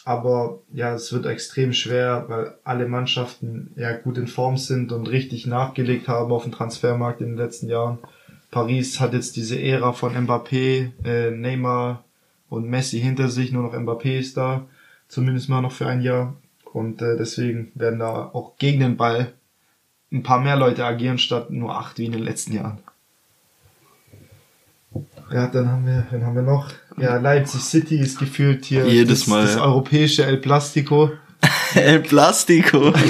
Aber 0.04 0.60
ja, 0.72 0.94
es 0.94 1.12
wird 1.12 1.26
extrem 1.26 1.74
schwer, 1.74 2.26
weil 2.28 2.54
alle 2.64 2.88
Mannschaften 2.88 3.72
ja 3.76 3.96
gut 3.98 4.18
in 4.18 4.28
Form 4.28 4.58
sind 4.58 4.92
und 4.92 5.08
richtig 5.08 5.48
nachgelegt 5.48 6.08
haben 6.08 6.32
auf 6.32 6.44
dem 6.44 6.52
Transfermarkt 6.52 7.22
in 7.22 7.30
den 7.30 7.38
letzten 7.38 7.70
Jahren. 7.70 7.98
Paris 8.52 9.00
hat 9.00 9.14
jetzt 9.14 9.36
diese 9.36 9.60
Ära 9.60 9.94
von 9.94 10.16
Mbappé, 10.16 10.92
äh, 11.04 11.32
Neymar 11.32 12.04
und 12.50 12.70
Messi 12.70 13.00
hinter 13.00 13.30
sich, 13.30 13.52
nur 13.52 13.64
noch 13.64 13.74
Mbappé 13.74 14.20
ist 14.20 14.38
da, 14.38 14.66
zumindest 15.08 15.50
mal 15.50 15.62
noch 15.62 15.72
für 15.72 15.88
ein 15.88 16.02
Jahr. 16.02 16.36
Und 16.72 17.02
äh, 17.02 17.18
deswegen 17.18 17.72
werden 17.74 18.00
da 18.00 18.30
auch 18.32 18.58
gegen 18.58 18.82
den 18.82 18.98
Ball 18.98 19.34
ein 20.12 20.24
paar 20.24 20.40
mehr 20.40 20.56
Leute 20.56 20.86
agieren, 20.86 21.18
statt 21.18 21.50
nur 21.50 21.76
acht 21.76 21.98
wie 21.98 22.06
in 22.06 22.12
den 22.12 22.24
letzten 22.24 22.54
Jahren. 22.54 22.80
Ja, 25.32 25.48
dann 25.48 25.70
haben 25.70 25.86
wir, 25.86 26.06
wen 26.12 26.26
haben 26.26 26.36
wir 26.36 26.44
noch? 26.44 26.70
Ja, 26.98 27.18
Leipzig 27.18 27.62
City 27.62 28.00
ist 28.00 28.18
gefühlt 28.20 28.66
hier 28.66 28.86
Jedes 28.88 29.20
das, 29.22 29.28
Mal, 29.28 29.42
das 29.44 29.56
ja. 29.56 29.64
europäische 29.66 30.26
El 30.26 30.38
Plastico. 30.38 31.12
El 31.76 32.00
Plastico. 32.02 32.94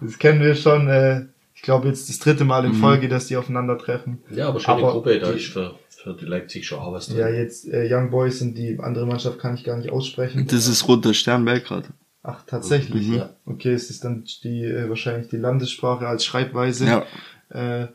Das 0.00 0.18
kennen 0.18 0.40
wir 0.40 0.54
schon, 0.54 0.88
äh, 0.88 1.24
ich 1.54 1.62
glaube 1.62 1.88
jetzt 1.88 2.08
das 2.08 2.18
dritte 2.20 2.44
Mal 2.44 2.64
in 2.64 2.72
Mhm. 2.72 2.76
Folge, 2.80 3.08
dass 3.08 3.26
die 3.26 3.36
aufeinandertreffen. 3.36 4.18
Ja, 4.30 4.48
aber 4.48 4.60
schöne 4.60 4.76
Aber 4.78 4.92
Gruppe, 4.92 5.18
da 5.18 5.32
die- 5.32 5.38
ist 5.38 5.46
für, 5.52 5.74
für 5.88 6.14
die 6.14 6.24
Leipzig 6.24 6.66
schon 6.66 6.78
auch 6.78 6.92
was 6.92 7.08
drin. 7.08 7.18
Ja, 7.18 7.28
jetzt 7.28 7.66
äh, 7.68 7.92
Young 7.92 8.10
Boys 8.10 8.40
und 8.40 8.54
die 8.54 8.78
andere 8.80 9.06
Mannschaft 9.06 9.38
kann 9.40 9.54
ich 9.54 9.64
gar 9.64 9.76
nicht 9.76 9.90
aussprechen. 9.90 10.46
Das 10.46 10.68
ist 10.68 10.86
Roter 10.86 11.14
Stern 11.14 11.44
Belgrad. 11.44 11.84
Ach, 12.22 12.42
tatsächlich. 12.46 13.08
Mhm. 13.08 13.14
Ja. 13.16 13.30
Okay, 13.44 13.72
es 13.72 13.90
ist 13.90 14.04
dann 14.04 14.24
die 14.44 14.62
äh, 14.64 14.88
wahrscheinlich 14.88 15.28
die 15.30 15.36
Landessprache 15.36 16.06
als 16.06 16.24
Schreibweise. 16.24 16.86
Ja. 16.86 17.04
Äh, 17.50 17.88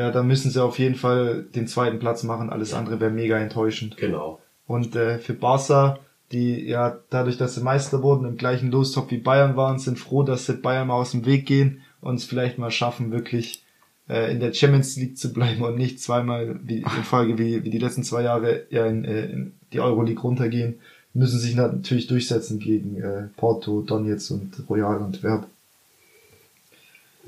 ja, 0.00 0.10
da 0.10 0.22
müssen 0.22 0.50
sie 0.50 0.62
auf 0.62 0.78
jeden 0.78 0.94
Fall 0.94 1.44
den 1.54 1.66
zweiten 1.68 1.98
Platz 1.98 2.22
machen. 2.22 2.48
Alles 2.48 2.70
Ja. 2.70 2.78
andere 2.78 3.00
wäre 3.00 3.10
mega 3.10 3.38
enttäuschend. 3.38 3.98
Genau. 3.98 4.40
Und 4.66 4.96
äh, 4.96 5.18
für 5.18 5.34
Barca, 5.34 5.98
die 6.32 6.64
ja 6.64 6.98
dadurch, 7.10 7.36
dass 7.36 7.54
sie 7.54 7.60
Meister 7.60 8.02
wurden, 8.02 8.24
im 8.26 8.38
gleichen 8.38 8.70
Lostop 8.70 9.10
wie 9.10 9.18
Bayern 9.18 9.56
waren, 9.56 9.78
sind 9.78 9.98
froh, 9.98 10.22
dass 10.22 10.46
sie 10.46 10.54
Bayern 10.54 10.88
mal 10.88 10.94
aus 10.94 11.10
dem 11.10 11.26
Weg 11.26 11.44
gehen 11.44 11.82
und 12.00 12.14
es 12.14 12.24
vielleicht 12.24 12.56
mal 12.56 12.70
schaffen, 12.70 13.10
wirklich 13.12 13.62
äh, 14.08 14.32
in 14.32 14.40
der 14.40 14.54
Champions 14.54 14.96
League 14.96 15.18
zu 15.18 15.34
bleiben 15.34 15.62
und 15.62 15.76
nicht 15.76 16.00
zweimal 16.00 16.58
wie 16.64 16.78
in 16.78 17.04
Folge 17.04 17.36
wie, 17.36 17.62
wie 17.64 17.70
die 17.70 17.78
letzten 17.78 18.02
zwei 18.02 18.22
Jahre 18.22 18.62
ja 18.70 18.86
in, 18.86 19.04
äh, 19.04 19.26
in 19.26 19.52
die 19.74 19.80
Euroleague 19.80 20.22
runtergehen, 20.22 20.80
müssen 21.12 21.38
sich 21.38 21.56
natürlich 21.56 22.06
durchsetzen 22.06 22.58
gegen 22.58 22.96
äh, 23.02 23.24
Porto, 23.36 23.82
Donetsk 23.82 24.30
und 24.30 24.64
Royal 24.70 24.98
und 25.02 25.22
Verb. 25.22 25.46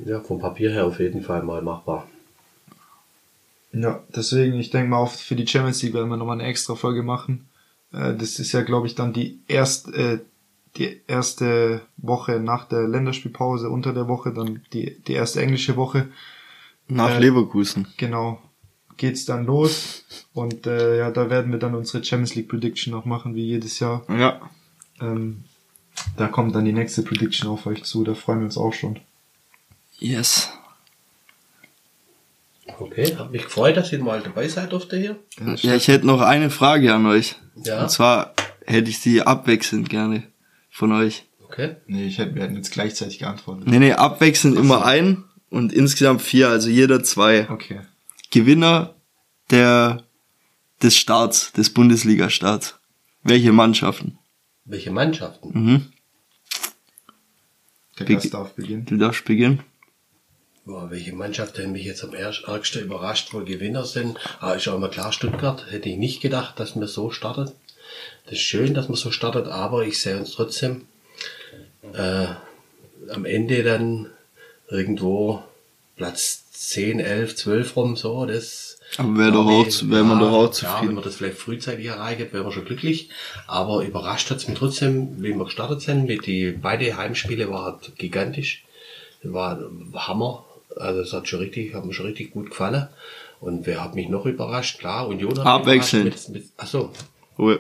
Ja, 0.07 0.21
vom 0.21 0.39
Papier 0.39 0.71
her 0.71 0.87
auf 0.87 1.01
jeden 1.01 1.21
Fall 1.21 1.43
mal 1.43 1.61
machbar. 1.61 2.07
Ja, 3.73 4.03
deswegen, 4.15 4.59
ich 4.61 4.71
denke 4.71 4.91
mal, 4.91 4.99
auf, 4.99 5.17
für 5.17 5.35
die 5.37 5.47
Champions 5.47 5.83
League 5.83 5.95
werden 5.95 6.11
wir 6.11 6.17
nochmal 6.17 6.39
eine 6.39 6.49
extra 6.49 6.75
Folge 6.75 7.03
machen. 7.03 7.49
Äh, 7.93 8.15
das 8.15 8.39
ist 8.39 8.53
ja, 8.53 8.63
glaube 8.63 8.87
ich, 8.87 8.95
dann 8.95 9.13
die 9.13 9.41
erst, 9.49 9.93
äh, 9.95 10.19
die 10.77 11.01
erste 11.07 11.83
Woche 11.97 12.41
nach 12.41 12.67
der 12.67 12.89
Länderspielpause, 12.89 13.69
unter 13.71 13.93
der 13.93 14.09
Woche, 14.09 14.33
dann 14.33 14.63
die, 14.73 14.99
die 15.07 15.13
erste 15.13 15.43
englische 15.43 15.77
Woche. 15.77 16.09
Nach 16.89 17.11
Äh, 17.11 17.19
Leverkusen. 17.21 17.89
Genau. 17.97 18.41
Geht's 18.99 19.25
dann 19.25 19.47
los. 19.47 20.05
Und 20.35 20.67
äh, 20.67 20.99
ja, 20.99 21.11
da 21.11 21.31
werden 21.31 21.51
wir 21.53 21.59
dann 21.59 21.75
unsere 21.75 22.05
Champions 22.05 22.35
League 22.35 22.49
Prediction 22.49 22.93
noch 22.93 23.05
machen, 23.05 23.35
wie 23.35 23.45
jedes 23.47 23.81
Jahr. 23.81 24.05
Ja. 24.09 24.41
Ähm, 25.01 25.45
da 26.17 26.29
kommt 26.29 26.55
dann 26.55 26.65
die 26.65 26.73
nächste 26.73 27.03
Prediction 27.03 27.49
auf 27.51 27.67
euch 27.67 27.85
zu, 27.85 28.05
da 28.05 28.15
freuen 28.15 28.41
wir 28.41 28.47
uns 28.47 28.59
auch 28.59 28.73
schon. 28.73 29.01
Yes. 29.99 30.51
Okay, 32.67 33.17
hat 33.17 33.33
mich 33.33 33.45
gefreut, 33.45 33.77
dass 33.77 33.93
ihr 33.93 34.03
mal 34.03 34.21
dabei 34.21 34.49
seid 34.49 34.73
durfte 34.73 34.97
hier. 34.97 35.19
Ja, 35.57 35.75
ich 35.75 35.89
hätte 35.89 36.07
noch 36.07 36.21
eine 36.21 36.51
Frage 36.51 36.95
an 36.95 37.07
euch. 37.07 37.37
Ja. 37.57 37.83
Und 37.83 37.91
zwar 37.91 38.35
hätte 38.67 38.89
ich 38.89 39.01
die 39.01 39.23
abwechselnd 39.23 39.89
gerne 39.89 40.25
von 40.71 40.93
euch. 40.93 41.25
Okay. 41.45 41.77
Nee, 41.87 42.07
ich 42.07 42.19
hätte, 42.19 42.35
wir 42.35 42.45
hätten 42.45 42.57
jetzt 42.57 42.73
gleichzeitig 42.73 43.19
geantwortet. 43.19 43.67
Nee, 43.67 43.79
nee, 43.79 43.93
abwechselnd 43.93 44.57
immer 44.57 44.85
ein 44.85 45.25
und 45.51 45.73
insgesamt 45.73 46.23
vier, 46.23 46.49
also 46.49 46.71
jeder 46.71 47.03
zwei. 47.03 47.51
Okay. 47.51 47.81
Gewinner 48.31 48.95
der, 49.51 50.05
des 50.83 50.97
Starts, 50.97 51.53
des 51.53 51.71
Bundesliga-Starts. 51.71 52.79
Welche 53.23 53.53
Mannschaften? 53.53 54.19
Welche 54.65 54.91
Mannschaften? 54.91 55.51
Mhm. 55.53 55.93
Der 57.99 58.07
Gast 58.07 58.33
darf 58.33 58.55
beginnen. 58.55 58.87
Du 58.87 58.97
darfst 58.97 59.25
beginnen. 59.25 59.61
Boah, 60.65 60.91
welche 60.91 61.13
Mannschaft 61.13 61.59
denn 61.59 61.73
mich 61.73 61.85
jetzt 61.85 62.05
am 62.05 62.15
ärgsten 62.15 62.83
überrascht, 62.83 63.33
wohl 63.35 63.45
Gewinner 63.45 63.85
sind? 63.85 64.17
Ah, 64.41 64.53
ist 64.53 64.69
auch 64.69 64.77
immer 64.77 64.89
klar, 64.89 65.13
Stuttgart. 65.13 65.67
Hätte 65.71 65.89
ich 65.89 65.97
nicht 65.97 66.21
gedacht, 66.21 66.61
dass 66.61 66.77
wir 66.77 66.87
so 66.87 67.11
startet. 67.11 67.53
Das 68.25 68.35
ist 68.35 68.43
schön, 68.43 68.73
dass 68.73 68.89
man 68.89 68.97
so 68.97 69.11
startet, 69.11 69.49
aber 69.49 69.85
ich 69.85 70.01
sehe 70.01 70.17
uns 70.17 70.31
trotzdem 70.33 70.87
äh, 71.93 72.27
am 73.11 73.25
Ende 73.25 73.65
dann 73.65 74.11
irgendwo 74.69 75.43
Platz 75.97 76.45
10, 76.53 77.01
11, 77.01 77.35
12 77.37 77.77
rum, 77.77 77.97
so, 77.97 78.25
das 78.25 78.79
Aber 78.97 79.19
wäre 79.19 79.33
doch 79.33 79.45
auch, 79.47 79.67
Ja, 79.67 79.91
wäre 79.91 80.05
man 80.05 80.21
doch 80.21 80.31
auch 80.31 80.43
Ja, 80.43 80.47
wenn 80.47 80.53
zufrieden. 80.53 80.95
man 80.95 81.05
das 81.05 81.17
vielleicht 81.17 81.39
frühzeitig 81.39 81.87
erreicht, 81.87 82.33
wäre 82.33 82.45
man 82.45 82.53
schon 82.53 82.65
glücklich. 82.65 83.11
Aber 83.49 83.83
überrascht 83.85 84.31
hat's 84.31 84.47
mich 84.47 84.57
trotzdem, 84.57 85.21
wie 85.23 85.35
wir 85.35 85.45
gestartet 85.45 85.81
sind. 85.83 86.07
Mit 86.07 86.27
die 86.27 86.53
beide 86.53 86.97
Heimspiele 86.97 87.51
war 87.51 87.65
halt 87.65 87.97
gigantisch. 87.99 88.65
War 89.25 89.59
Hammer. 89.95 90.47
Also 90.77 91.01
es 91.01 91.13
hat 91.13 91.29
schon 91.29 91.41
richtig, 91.41 91.75
hat 91.75 91.85
mir 91.85 91.93
schon 91.93 92.07
richtig 92.07 92.33
gut 92.33 92.51
gefallen. 92.51 92.89
Und 93.41 93.67
wer 93.67 93.83
hat 93.83 93.95
mich 93.95 94.09
noch 94.09 94.27
überrascht? 94.27 94.79
Klar, 94.79 95.09
Union 95.09 95.31
hat 95.31 95.39
mich 95.39 95.47
Abwechselnd. 95.47 96.07
überrascht 96.07 96.29
Mit, 96.29 96.29
mit, 96.29 96.53
ach 96.57 96.67
so, 96.67 96.93
Oh, 97.39 97.57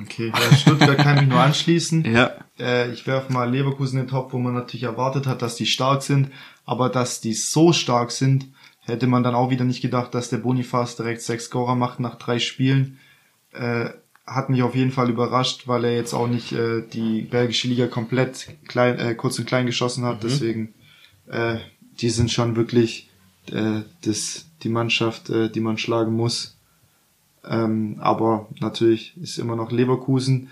Okay, 0.00 0.32
ja, 0.34 0.56
Stuttgart 0.56 0.96
kann 0.96 1.16
mich 1.16 1.28
nur 1.28 1.40
anschließen. 1.40 2.04
Ja. 2.12 2.32
Äh, 2.58 2.92
ich 2.92 3.06
werfe 3.06 3.32
mal 3.32 3.50
Leverkusen 3.50 3.98
in 3.98 4.06
den 4.06 4.10
Top, 4.10 4.32
wo 4.32 4.38
man 4.38 4.54
natürlich 4.54 4.84
erwartet 4.84 5.26
hat, 5.26 5.42
dass 5.42 5.56
die 5.56 5.66
stark 5.66 6.02
sind, 6.02 6.30
aber 6.64 6.88
dass 6.88 7.20
die 7.20 7.34
so 7.34 7.72
stark 7.72 8.10
sind, 8.10 8.46
hätte 8.80 9.06
man 9.06 9.22
dann 9.22 9.34
auch 9.34 9.50
wieder 9.50 9.64
nicht 9.64 9.82
gedacht, 9.82 10.14
dass 10.14 10.30
der 10.30 10.38
Bonifaz 10.38 10.96
direkt 10.96 11.20
sechs 11.22 11.44
Scorer 11.44 11.74
macht 11.74 12.00
nach 12.00 12.16
drei 12.16 12.38
Spielen. 12.38 12.98
Äh, 13.52 13.90
hat 14.26 14.48
mich 14.50 14.62
auf 14.62 14.74
jeden 14.74 14.92
Fall 14.92 15.10
überrascht, 15.10 15.66
weil 15.68 15.84
er 15.84 15.94
jetzt 15.94 16.14
auch 16.14 16.28
nicht 16.28 16.52
äh, 16.52 16.82
die 16.82 17.22
belgische 17.22 17.68
Liga 17.68 17.86
komplett 17.86 18.48
klein, 18.68 18.98
äh, 18.98 19.14
kurz 19.14 19.38
und 19.38 19.46
klein 19.46 19.66
geschossen 19.66 20.04
hat. 20.04 20.22
Deswegen, 20.22 20.74
äh, 21.26 21.56
die 22.00 22.10
sind 22.10 22.30
schon 22.30 22.56
wirklich 22.56 23.08
äh, 23.50 23.82
das, 24.02 24.46
die 24.62 24.68
Mannschaft, 24.68 25.30
äh, 25.30 25.50
die 25.50 25.60
man 25.60 25.78
schlagen 25.78 26.14
muss. 26.14 26.56
Ähm, 27.44 27.96
aber 28.00 28.48
natürlich 28.60 29.16
ist 29.20 29.38
immer 29.38 29.56
noch 29.56 29.72
Leverkusen. 29.72 30.50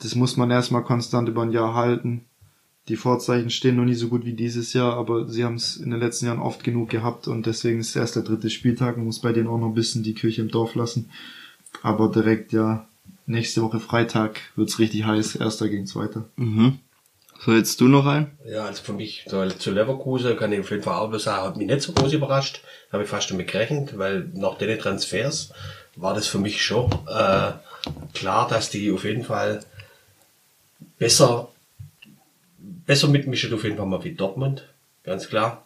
Das 0.00 0.14
muss 0.14 0.36
man 0.36 0.50
erstmal 0.50 0.82
konstant 0.82 1.28
über 1.28 1.42
ein 1.42 1.52
Jahr 1.52 1.74
halten. 1.74 2.24
Die 2.88 2.96
Vorzeichen 2.96 3.48
stehen 3.48 3.76
noch 3.76 3.86
nie 3.86 3.94
so 3.94 4.08
gut 4.08 4.26
wie 4.26 4.34
dieses 4.34 4.74
Jahr, 4.74 4.94
aber 4.98 5.26
sie 5.26 5.42
haben 5.42 5.54
es 5.54 5.78
in 5.78 5.90
den 5.90 6.00
letzten 6.00 6.26
Jahren 6.26 6.40
oft 6.40 6.62
genug 6.64 6.90
gehabt 6.90 7.28
und 7.28 7.46
deswegen 7.46 7.80
ist 7.80 7.96
erst 7.96 8.16
der 8.16 8.24
dritte 8.24 8.50
Spieltag. 8.50 8.98
Man 8.98 9.06
muss 9.06 9.20
bei 9.20 9.32
denen 9.32 9.46
auch 9.46 9.58
noch 9.58 9.68
ein 9.68 9.74
bisschen 9.74 10.02
die 10.02 10.12
Kirche 10.12 10.42
im 10.42 10.50
Dorf 10.50 10.74
lassen. 10.74 11.08
Aber 11.82 12.10
direkt 12.10 12.52
ja, 12.52 12.86
nächste 13.26 13.62
Woche 13.62 13.80
Freitag 13.80 14.40
wird's 14.54 14.78
richtig 14.78 15.04
heiß. 15.04 15.36
Erster 15.36 15.70
gegen 15.70 15.86
Zweiter. 15.86 16.28
Mhm. 16.36 16.78
So, 17.40 17.52
jetzt 17.52 17.80
du 17.80 17.88
noch 17.88 18.06
ein? 18.06 18.38
Ja, 18.46 18.64
also 18.64 18.82
für 18.82 18.92
mich 18.92 19.26
zu 19.26 19.70
Leverkusen 19.70 20.36
kann 20.36 20.52
ich 20.52 20.60
auf 20.60 20.70
jeden 20.70 20.82
Fall 20.82 20.98
auch 20.98 21.18
sagen, 21.18 21.44
hat 21.44 21.56
mich 21.56 21.66
nicht 21.66 21.82
so 21.82 21.92
groß 21.92 22.12
überrascht. 22.12 22.62
Habe 22.92 23.02
ich 23.02 23.08
fast 23.08 23.30
damit 23.30 23.50
gerechnet, 23.50 23.98
weil 23.98 24.30
nach 24.34 24.56
den 24.56 24.78
Transfers 24.78 25.52
war 25.96 26.14
das 26.14 26.26
für 26.26 26.38
mich 26.38 26.64
schon 26.64 26.90
äh, 27.06 27.52
klar, 28.14 28.48
dass 28.48 28.70
die 28.70 28.90
auf 28.90 29.04
jeden 29.04 29.24
Fall 29.24 29.60
besser, 30.98 31.48
besser 32.58 33.08
mitmischen 33.08 33.52
auf 33.52 33.64
jeden 33.64 33.76
Fall 33.76 33.86
mal 33.86 34.04
wie 34.04 34.14
Dortmund, 34.14 34.66
ganz 35.02 35.28
klar. 35.28 35.64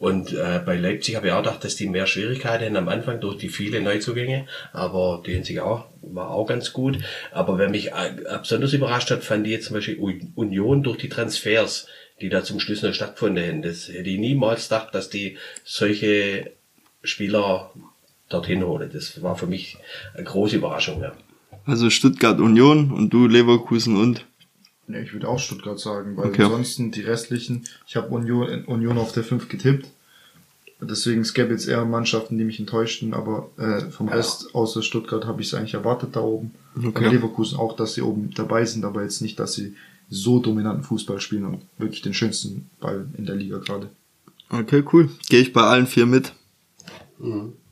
Und 0.00 0.32
äh, 0.32 0.62
bei 0.64 0.78
Leipzig 0.78 1.14
habe 1.14 1.26
ich 1.26 1.32
auch 1.34 1.42
gedacht, 1.42 1.62
dass 1.62 1.76
die 1.76 1.86
mehr 1.86 2.06
Schwierigkeiten 2.06 2.64
haben 2.64 2.76
am 2.76 2.88
Anfang 2.88 3.20
durch 3.20 3.36
die 3.36 3.50
viele 3.50 3.82
Neuzugänge, 3.82 4.46
aber 4.72 5.22
die 5.26 5.36
haben 5.36 5.44
sich 5.44 5.60
auch, 5.60 5.88
war 6.00 6.30
auch 6.30 6.46
ganz 6.46 6.72
gut. 6.72 6.98
Aber 7.32 7.58
wer 7.58 7.68
mich 7.68 7.88
äh, 7.88 8.14
besonders 8.40 8.72
überrascht 8.72 9.10
hat, 9.10 9.22
fand 9.22 9.46
ich 9.46 9.52
jetzt 9.52 9.66
zum 9.66 9.74
Beispiel 9.74 9.98
Union 10.36 10.82
durch 10.82 10.96
die 10.96 11.10
Transfers, 11.10 11.86
die 12.22 12.30
da 12.30 12.42
zum 12.42 12.60
Schluss 12.60 12.80
noch 12.80 12.94
stattgefunden 12.94 13.46
haben. 13.46 13.60
Das 13.60 13.88
hätte 13.88 14.08
ich 14.08 14.18
niemals 14.18 14.70
gedacht, 14.70 14.94
dass 14.94 15.10
die 15.10 15.36
solche 15.64 16.50
Spieler 17.02 17.70
dorthin 18.30 18.64
holen. 18.64 18.88
Das 18.90 19.22
war 19.22 19.36
für 19.36 19.48
mich 19.48 19.76
eine 20.14 20.24
große 20.24 20.56
Überraschung. 20.56 21.02
Ja. 21.02 21.12
Also 21.66 21.90
Stuttgart 21.90 22.40
Union 22.40 22.90
und 22.90 23.10
du 23.10 23.26
Leverkusen 23.26 23.98
und? 23.98 24.24
Nee, 24.90 25.02
ich 25.02 25.12
würde 25.12 25.28
auch 25.28 25.38
Stuttgart 25.38 25.78
sagen, 25.78 26.16
weil 26.16 26.28
Okay. 26.30 26.44
ansonsten 26.44 26.90
die 26.90 27.02
restlichen, 27.02 27.64
ich 27.86 27.96
habe 27.96 28.08
Union, 28.08 28.64
Union 28.64 28.98
auf 28.98 29.12
der 29.12 29.24
5 29.24 29.48
getippt. 29.48 29.86
Deswegen 30.82 31.20
es 31.20 31.34
gäbe 31.34 31.52
jetzt 31.52 31.68
eher 31.68 31.84
Mannschaften, 31.84 32.38
die 32.38 32.44
mich 32.44 32.58
enttäuschten, 32.58 33.12
aber 33.12 33.50
äh, 33.58 33.82
vom 33.90 34.08
Rest 34.08 34.54
außer 34.54 34.82
Stuttgart 34.82 35.26
habe 35.26 35.42
ich 35.42 35.48
es 35.48 35.54
eigentlich 35.54 35.74
erwartet 35.74 36.16
da 36.16 36.20
oben. 36.20 36.52
Okay. 36.76 37.04
Und 37.06 37.12
Leverkusen 37.12 37.58
auch, 37.58 37.76
dass 37.76 37.94
sie 37.94 38.02
oben 38.02 38.30
dabei 38.34 38.64
sind, 38.64 38.84
aber 38.86 39.02
jetzt 39.02 39.20
nicht, 39.20 39.38
dass 39.38 39.52
sie 39.52 39.74
so 40.08 40.40
dominanten 40.40 40.82
Fußball 40.82 41.20
spielen 41.20 41.44
und 41.44 41.60
wirklich 41.78 42.00
den 42.00 42.14
schönsten 42.14 42.70
Ball 42.80 43.06
in 43.18 43.26
der 43.26 43.36
Liga 43.36 43.58
gerade. 43.58 43.90
Okay, 44.48 44.82
cool. 44.92 45.10
Gehe 45.28 45.40
ich 45.42 45.52
bei 45.52 45.62
allen 45.62 45.86
vier 45.86 46.06
mit. 46.06 46.32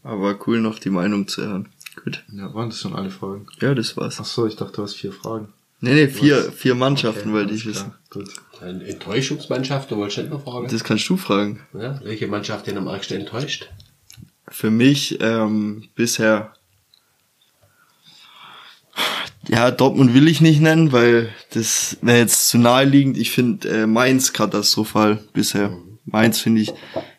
Aber 0.02 0.38
cool 0.46 0.60
noch 0.60 0.78
die 0.78 0.90
Meinung 0.90 1.26
zu 1.26 1.42
hören. 1.42 1.68
Gut. 2.04 2.22
Ja, 2.32 2.52
waren 2.54 2.68
das 2.68 2.78
schon 2.80 2.94
alle 2.94 3.10
Fragen? 3.10 3.46
Ja, 3.60 3.74
das 3.74 3.96
war's. 3.96 4.18
Ach 4.20 4.24
so, 4.24 4.46
ich 4.46 4.56
dachte, 4.56 4.76
du 4.76 4.82
hast 4.82 4.94
vier 4.94 5.12
Fragen. 5.12 5.48
Nee, 5.80 5.94
nee, 5.94 6.08
vier, 6.08 6.50
vier 6.50 6.74
Mannschaften 6.74 7.28
Okay, 7.28 7.32
wollte 7.32 7.54
ich 7.54 7.64
wissen. 7.64 7.94
Gut. 8.10 8.28
Eine 8.60 8.84
Enttäuschungsmannschaft, 8.84 9.90
du 9.90 9.96
wolltest 9.96 10.18
nicht 10.18 10.30
noch 10.30 10.42
fragen? 10.42 10.66
Das 10.68 10.82
kannst 10.82 11.08
du 11.08 11.16
fragen. 11.16 11.60
Ja, 11.72 12.00
welche 12.02 12.26
Mannschaft 12.26 12.66
den 12.66 12.78
am 12.78 12.88
argsten 12.88 13.20
enttäuscht? 13.20 13.68
Für 14.48 14.70
mich 14.70 15.20
ähm, 15.20 15.84
bisher. 15.94 16.52
Ja, 19.46 19.70
Dortmund 19.70 20.14
will 20.14 20.26
ich 20.26 20.40
nicht 20.40 20.60
nennen, 20.60 20.90
weil 20.90 21.28
das 21.50 21.96
wäre 22.02 22.18
jetzt 22.18 22.48
zu 22.48 22.58
naheliegend. 22.58 23.16
Ich 23.16 23.30
finde 23.30 23.68
äh, 23.68 23.86
Mainz 23.86 24.32
katastrophal 24.32 25.22
bisher. 25.32 25.78
Mainz 26.04 26.40
finde 26.40 26.62
ich 26.62 26.72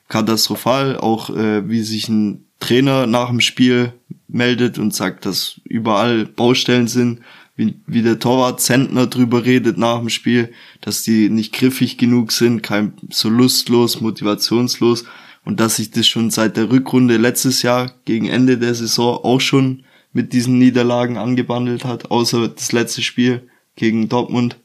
katastrophal, 0.09 0.97
auch 0.97 1.29
äh, 1.29 1.69
wie 1.69 1.81
sich 1.81 2.09
ein 2.09 2.45
Trainer 2.59 3.07
nach 3.07 3.29
dem 3.29 3.39
Spiel 3.39 3.93
meldet 4.27 4.77
und 4.77 4.93
sagt, 4.93 5.25
dass 5.25 5.61
überall 5.63 6.25
Baustellen 6.25 6.87
sind, 6.87 7.21
wie, 7.59 7.77
wie 7.87 8.01
der 8.01 8.19
Torwart 8.19 8.61
Zentner 8.61 9.05
drüber 9.07 9.43
redet 9.43 9.77
nach 9.77 9.99
dem 9.99 10.07
Spiel, 10.07 10.53
dass 10.79 11.03
die 11.03 11.29
nicht 11.29 11.53
griffig 11.53 11.97
genug 11.97 12.31
sind, 12.31 12.63
kein 12.63 12.93
so 13.09 13.27
lustlos, 13.27 13.99
motivationslos 13.99 15.03
und 15.43 15.59
dass 15.59 15.75
sich 15.75 15.91
das 15.91 16.07
schon 16.07 16.31
seit 16.31 16.55
der 16.55 16.71
Rückrunde 16.71 17.17
letztes 17.17 17.61
Jahr 17.61 17.91
gegen 18.05 18.29
Ende 18.29 18.57
der 18.57 18.73
Saison 18.75 19.19
auch 19.25 19.41
schon 19.41 19.83
mit 20.13 20.31
diesen 20.31 20.57
Niederlagen 20.57 21.17
angebandelt 21.17 21.83
hat, 21.83 22.11
außer 22.11 22.47
das 22.47 22.71
letzte 22.71 23.01
Spiel 23.01 23.49
gegen 23.75 24.07
Dortmund, 24.07 24.57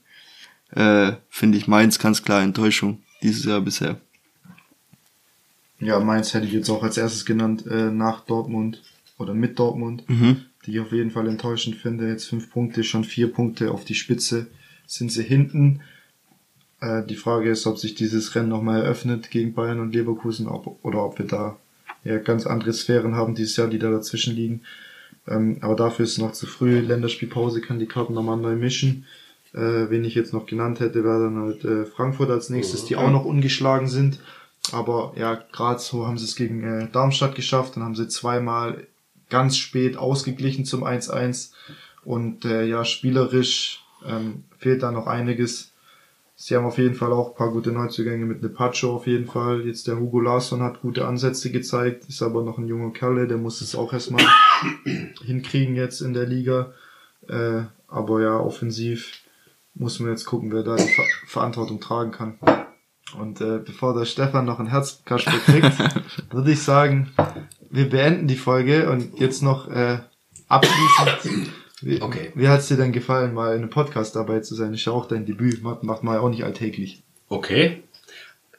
äh, 0.70 1.14
finde 1.28 1.58
ich 1.58 1.66
Mainz 1.66 1.98
ganz 1.98 2.22
klar 2.22 2.42
Enttäuschung 2.42 3.02
dieses 3.22 3.44
Jahr 3.44 3.60
bisher. 3.60 4.00
Ja, 5.80 5.98
Mainz 5.98 6.32
hätte 6.32 6.46
ich 6.46 6.52
jetzt 6.52 6.70
auch 6.70 6.84
als 6.84 6.96
erstes 6.96 7.26
genannt, 7.26 7.66
äh, 7.66 7.90
nach 7.90 8.20
Dortmund 8.20 8.82
oder 9.18 9.34
mit 9.34 9.58
Dortmund, 9.58 10.08
Mhm. 10.08 10.44
Die 10.66 10.72
ich 10.72 10.80
auf 10.80 10.92
jeden 10.92 11.10
Fall 11.10 11.28
enttäuschend 11.28 11.76
finde. 11.76 12.08
Jetzt 12.08 12.28
fünf 12.28 12.50
Punkte, 12.50 12.84
schon 12.84 13.04
vier 13.04 13.32
Punkte 13.32 13.70
auf 13.70 13.84
die 13.84 13.94
Spitze 13.94 14.46
sind 14.86 15.10
sie 15.10 15.22
hinten. 15.22 15.80
Äh, 16.80 17.04
die 17.04 17.16
Frage 17.16 17.50
ist, 17.50 17.66
ob 17.66 17.78
sich 17.78 17.94
dieses 17.94 18.34
Rennen 18.34 18.48
nochmal 18.48 18.82
eröffnet 18.82 19.30
gegen 19.30 19.54
Bayern 19.54 19.80
und 19.80 19.94
Leverkusen 19.94 20.48
ob, 20.48 20.78
oder 20.82 21.04
ob 21.04 21.18
wir 21.18 21.26
da 21.26 21.56
ja 22.04 22.18
ganz 22.18 22.46
andere 22.46 22.72
Sphären 22.72 23.14
haben 23.14 23.34
dieses 23.34 23.56
Jahr, 23.56 23.68
die 23.68 23.78
da 23.78 23.90
dazwischen 23.90 24.34
liegen. 24.34 24.62
Ähm, 25.26 25.58
aber 25.60 25.74
dafür 25.74 26.04
ist 26.04 26.12
es 26.12 26.18
noch 26.18 26.32
zu 26.32 26.46
früh. 26.46 26.80
Länderspielpause 26.80 27.60
kann 27.60 27.78
die 27.78 27.86
Karten 27.86 28.14
nochmal 28.14 28.36
neu 28.36 28.56
mischen. 28.56 29.06
Äh, 29.54 29.88
wen 29.88 30.04
ich 30.04 30.14
jetzt 30.14 30.32
noch 30.32 30.46
genannt 30.46 30.80
hätte, 30.80 31.04
wäre 31.04 31.24
dann 31.24 31.38
halt 31.38 31.64
äh, 31.64 31.86
Frankfurt 31.86 32.30
als 32.30 32.50
nächstes, 32.50 32.84
die 32.84 32.96
auch 32.96 33.10
noch 33.10 33.24
ungeschlagen 33.24 33.88
sind. 33.88 34.18
Aber 34.72 35.12
ja, 35.16 35.34
gerade 35.52 35.78
so 35.78 36.06
haben 36.06 36.18
sie 36.18 36.24
es 36.24 36.36
gegen 36.36 36.64
äh, 36.64 36.88
Darmstadt 36.90 37.34
geschafft. 37.34 37.76
Dann 37.76 37.84
haben 37.84 37.94
sie 37.94 38.08
zweimal 38.08 38.86
ganz 39.30 39.56
spät 39.56 39.96
ausgeglichen 39.96 40.64
zum 40.64 40.84
1-1. 40.84 41.52
Und 42.04 42.44
äh, 42.44 42.64
ja, 42.64 42.84
spielerisch 42.84 43.84
ähm, 44.06 44.44
fehlt 44.58 44.82
da 44.82 44.90
noch 44.90 45.06
einiges. 45.06 45.72
Sie 46.36 46.56
haben 46.56 46.66
auf 46.66 46.78
jeden 46.78 46.96
Fall 46.96 47.12
auch 47.12 47.30
ein 47.30 47.36
paar 47.36 47.50
gute 47.50 47.70
Neuzugänge 47.70 48.26
mit 48.26 48.42
Nepacho 48.42 48.96
auf 48.96 49.06
jeden 49.06 49.26
Fall. 49.26 49.66
Jetzt 49.66 49.86
der 49.86 49.98
Hugo 49.98 50.20
Larsson 50.20 50.62
hat 50.62 50.82
gute 50.82 51.06
Ansätze 51.06 51.50
gezeigt, 51.52 52.08
ist 52.08 52.22
aber 52.22 52.42
noch 52.42 52.58
ein 52.58 52.66
junger 52.66 52.92
Kerle, 52.92 53.28
der 53.28 53.38
muss 53.38 53.60
es 53.60 53.76
auch 53.76 53.92
erstmal 53.92 54.24
hinkriegen 55.24 55.76
jetzt 55.76 56.00
in 56.00 56.12
der 56.12 56.26
Liga. 56.26 56.72
Äh, 57.28 57.62
aber 57.86 58.20
ja, 58.20 58.36
offensiv 58.36 59.22
muss 59.74 60.00
man 60.00 60.10
jetzt 60.10 60.24
gucken, 60.24 60.52
wer 60.52 60.64
da 60.64 60.76
die 60.76 60.82
Ver 60.82 61.04
Verantwortung 61.26 61.80
tragen 61.80 62.10
kann. 62.10 62.38
Und 63.18 63.40
äh, 63.40 63.58
bevor 63.58 63.96
der 63.96 64.04
Stefan 64.04 64.44
noch 64.44 64.58
ein 64.58 64.66
Herzkasper 64.66 65.38
kriegt, 65.38 66.32
würde 66.32 66.50
ich 66.50 66.62
sagen, 66.62 67.12
wir 67.74 67.88
beenden 67.88 68.26
die 68.28 68.36
Folge 68.36 68.88
und 68.90 69.18
jetzt 69.18 69.42
noch 69.42 69.68
äh, 69.68 69.98
abschließend. 70.48 71.50
Wie, 71.82 72.00
Okay. 72.00 72.32
wie 72.34 72.48
hat's 72.48 72.68
dir 72.68 72.76
denn 72.76 72.92
gefallen, 72.92 73.34
mal 73.34 73.54
in 73.54 73.62
einem 73.62 73.70
Podcast 73.70 74.16
dabei 74.16 74.40
zu 74.40 74.54
sein? 74.54 74.72
Ist 74.72 74.84
ja 74.86 74.92
auch 74.92 75.06
dein 75.06 75.26
Debüt, 75.26 75.62
macht, 75.62 75.82
macht 75.82 76.02
man 76.02 76.14
ja 76.14 76.20
auch 76.20 76.30
nicht 76.30 76.44
alltäglich. 76.44 77.02
Okay. 77.28 77.82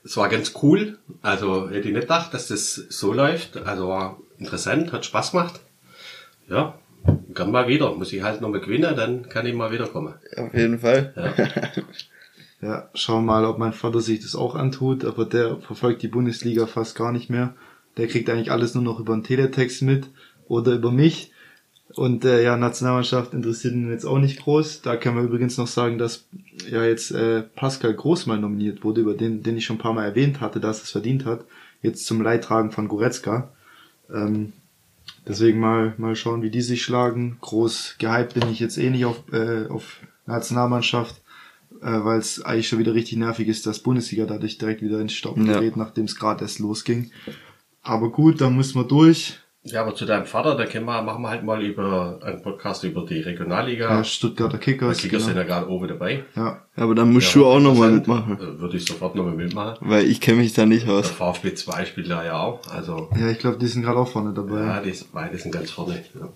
Es 0.03 0.15
war 0.17 0.29
ganz 0.29 0.53
cool. 0.61 0.99
Also 1.23 1.67
hätte 1.69 1.87
ich 1.87 1.93
nicht 1.93 2.01
gedacht, 2.01 2.33
dass 2.33 2.47
das 2.47 2.75
so 2.75 3.13
läuft. 3.13 3.57
Also 3.57 3.87
war 3.87 4.19
interessant, 4.37 4.91
hat 4.91 5.05
Spaß 5.05 5.31
gemacht. 5.31 5.59
Ja, 6.47 6.77
kann 7.33 7.51
mal 7.51 7.67
wieder. 7.67 7.91
Muss 7.95 8.13
ich 8.13 8.21
halt 8.21 8.41
nochmal 8.41 8.59
gewinnen, 8.61 8.95
dann 8.95 9.27
kann 9.29 9.47
ich 9.47 9.55
mal 9.55 9.71
wiederkommen. 9.71 10.13
Auf 10.37 10.53
jeden 10.53 10.77
Fall. 10.79 11.13
Ja, 12.61 12.89
schauen 12.93 13.25
mal, 13.25 13.45
ob 13.45 13.57
mein 13.57 13.73
Vater 13.73 14.01
sich 14.01 14.19
das 14.19 14.35
auch 14.35 14.53
antut, 14.53 15.05
aber 15.05 15.25
der 15.25 15.57
verfolgt 15.57 16.03
die 16.03 16.07
Bundesliga 16.07 16.67
fast 16.67 16.95
gar 16.95 17.11
nicht 17.11 17.31
mehr. 17.31 17.55
Der 17.97 18.07
kriegt 18.07 18.30
eigentlich 18.30 18.51
alles 18.51 18.73
nur 18.76 18.84
noch 18.84 18.99
über 18.99 19.13
den 19.13 19.23
Teletext 19.23 19.81
mit 19.81 20.07
oder 20.47 20.73
über 20.73 20.91
mich. 20.91 21.31
Und 21.93 22.26
äh, 22.26 22.43
ja, 22.43 22.57
Nationalmannschaft 22.57 23.34
interessiert 23.34 23.73
ihn 23.73 23.89
jetzt 23.89 24.05
auch 24.05 24.19
nicht 24.19 24.41
groß. 24.41 24.81
Da 24.81 24.97
können 24.97 25.15
wir 25.15 25.23
übrigens 25.23 25.57
noch 25.57 25.67
sagen, 25.67 25.97
dass 25.97 26.26
ja 26.69 26.84
jetzt 26.84 27.11
äh, 27.11 27.41
Pascal 27.43 27.93
Groß 27.93 28.26
mal 28.26 28.39
nominiert 28.39 28.84
wurde, 28.84 29.01
über 29.01 29.13
den, 29.13 29.43
den 29.43 29.55
ich 29.55 29.65
schon 29.65 29.77
ein 29.77 29.81
paar 29.81 29.93
Mal 29.93 30.05
erwähnt 30.05 30.41
hatte, 30.41 30.59
dass 30.59 30.84
es 30.84 30.91
verdient 30.91 31.26
hat. 31.26 31.45
Jetzt 31.81 32.05
zum 32.05 32.22
Leidtragen 32.22 32.72
von 32.72 32.88
Goretzka. 32.88 33.51
Ähm, 34.13 34.51
deswegen 35.27 35.59
mal, 35.59 35.93
mal 35.97 36.15
schauen, 36.15 36.41
wie 36.41 36.49
die 36.49 36.61
sich 36.61 36.84
schlagen. 36.84 37.38
Groß 37.41 37.95
gehypt 37.99 38.34
bin 38.34 38.49
ich 38.51 38.59
jetzt 38.59 38.77
eh 38.77 38.89
nicht 38.89 39.05
auf, 39.05 39.23
äh, 39.31 39.67
auf 39.67 39.99
Nationalmannschaft, 40.26 41.22
äh, 41.81 42.03
weil 42.03 42.19
es 42.19 42.41
eigentlich 42.41 42.67
schon 42.67 42.80
wieder 42.80 42.93
richtig 42.95 43.19
nervig 43.19 43.47
ist, 43.47 43.67
dass 43.67 43.80
Bundesliga 43.80 44.26
dadurch 44.26 44.57
direkt 44.57 44.81
wieder 44.81 44.99
ins 44.99 45.13
Stoppen 45.13 45.45
Ja. 45.45 45.59
gerät, 45.59 45.77
nachdem 45.77 46.05
es 46.05 46.15
gerade 46.15 46.41
erst 46.43 46.59
losging. 46.59 47.11
Aber 47.85 48.09
gut, 48.11 48.41
da 48.41 48.49
muss 48.49 48.75
man 48.75 48.87
durch. 48.87 49.39
Ja, 49.67 49.81
aber 49.81 49.95
zu 49.95 50.05
deinem 50.05 50.27
Vater, 50.27 50.55
da 50.55 50.65
können 50.67 50.85
wir, 50.85 51.01
machen 51.01 51.23
wir 51.23 51.29
halt 51.29 51.43
mal 51.43 51.59
über 51.63 52.19
einen 52.23 52.39
Podcast 52.43 52.83
über 52.83 53.03
die 53.03 53.21
Regionalliga. 53.21 53.89
Ja, 53.89 54.03
Stuttgarter 54.03 54.59
Die 54.59 54.63
Kickers. 54.63 54.99
Kickers 54.99 55.23
sind 55.25 55.33
genau. 55.33 55.47
ja 55.47 55.55
gerade 55.55 55.71
oben 55.71 55.87
dabei. 55.87 56.23
Ja. 56.35 56.61
Ja, 56.77 56.83
aber 56.83 56.93
dann 56.93 57.11
musst 57.11 57.33
Ja, 57.33 57.41
du 57.41 57.47
auch 57.47 57.59
nochmal 57.59 57.89
mitmachen. 57.91 58.37
Äh, 58.37 58.59
Würde 58.59 58.77
ich 58.77 58.85
sofort 58.85 59.15
nochmal 59.15 59.33
mitmachen. 59.33 59.77
Weil 59.81 60.05
ich 60.05 60.21
kenne 60.21 60.37
mich 60.37 60.53
da 60.53 60.67
nicht 60.67 60.85
Der 60.85 60.93
aus. 60.93 61.09
VfB 61.09 61.55
2 61.55 61.85
spielt 61.85 62.11
da 62.11 62.23
ja 62.23 62.39
auch. 62.39 62.59
Also, 62.71 63.09
ja, 63.19 63.29
ich 63.31 63.39
glaube, 63.39 63.57
die 63.57 63.65
sind 63.65 63.81
gerade 63.81 63.97
auch 63.97 64.07
vorne 64.07 64.33
dabei. 64.33 64.59
ja, 64.61 64.81
die 64.81 64.91
sind, 64.91 65.11
beide 65.11 65.35
sind 65.39 65.51
ganz 65.51 65.71
vorne. 65.71 65.95
Ja, 66.13 66.27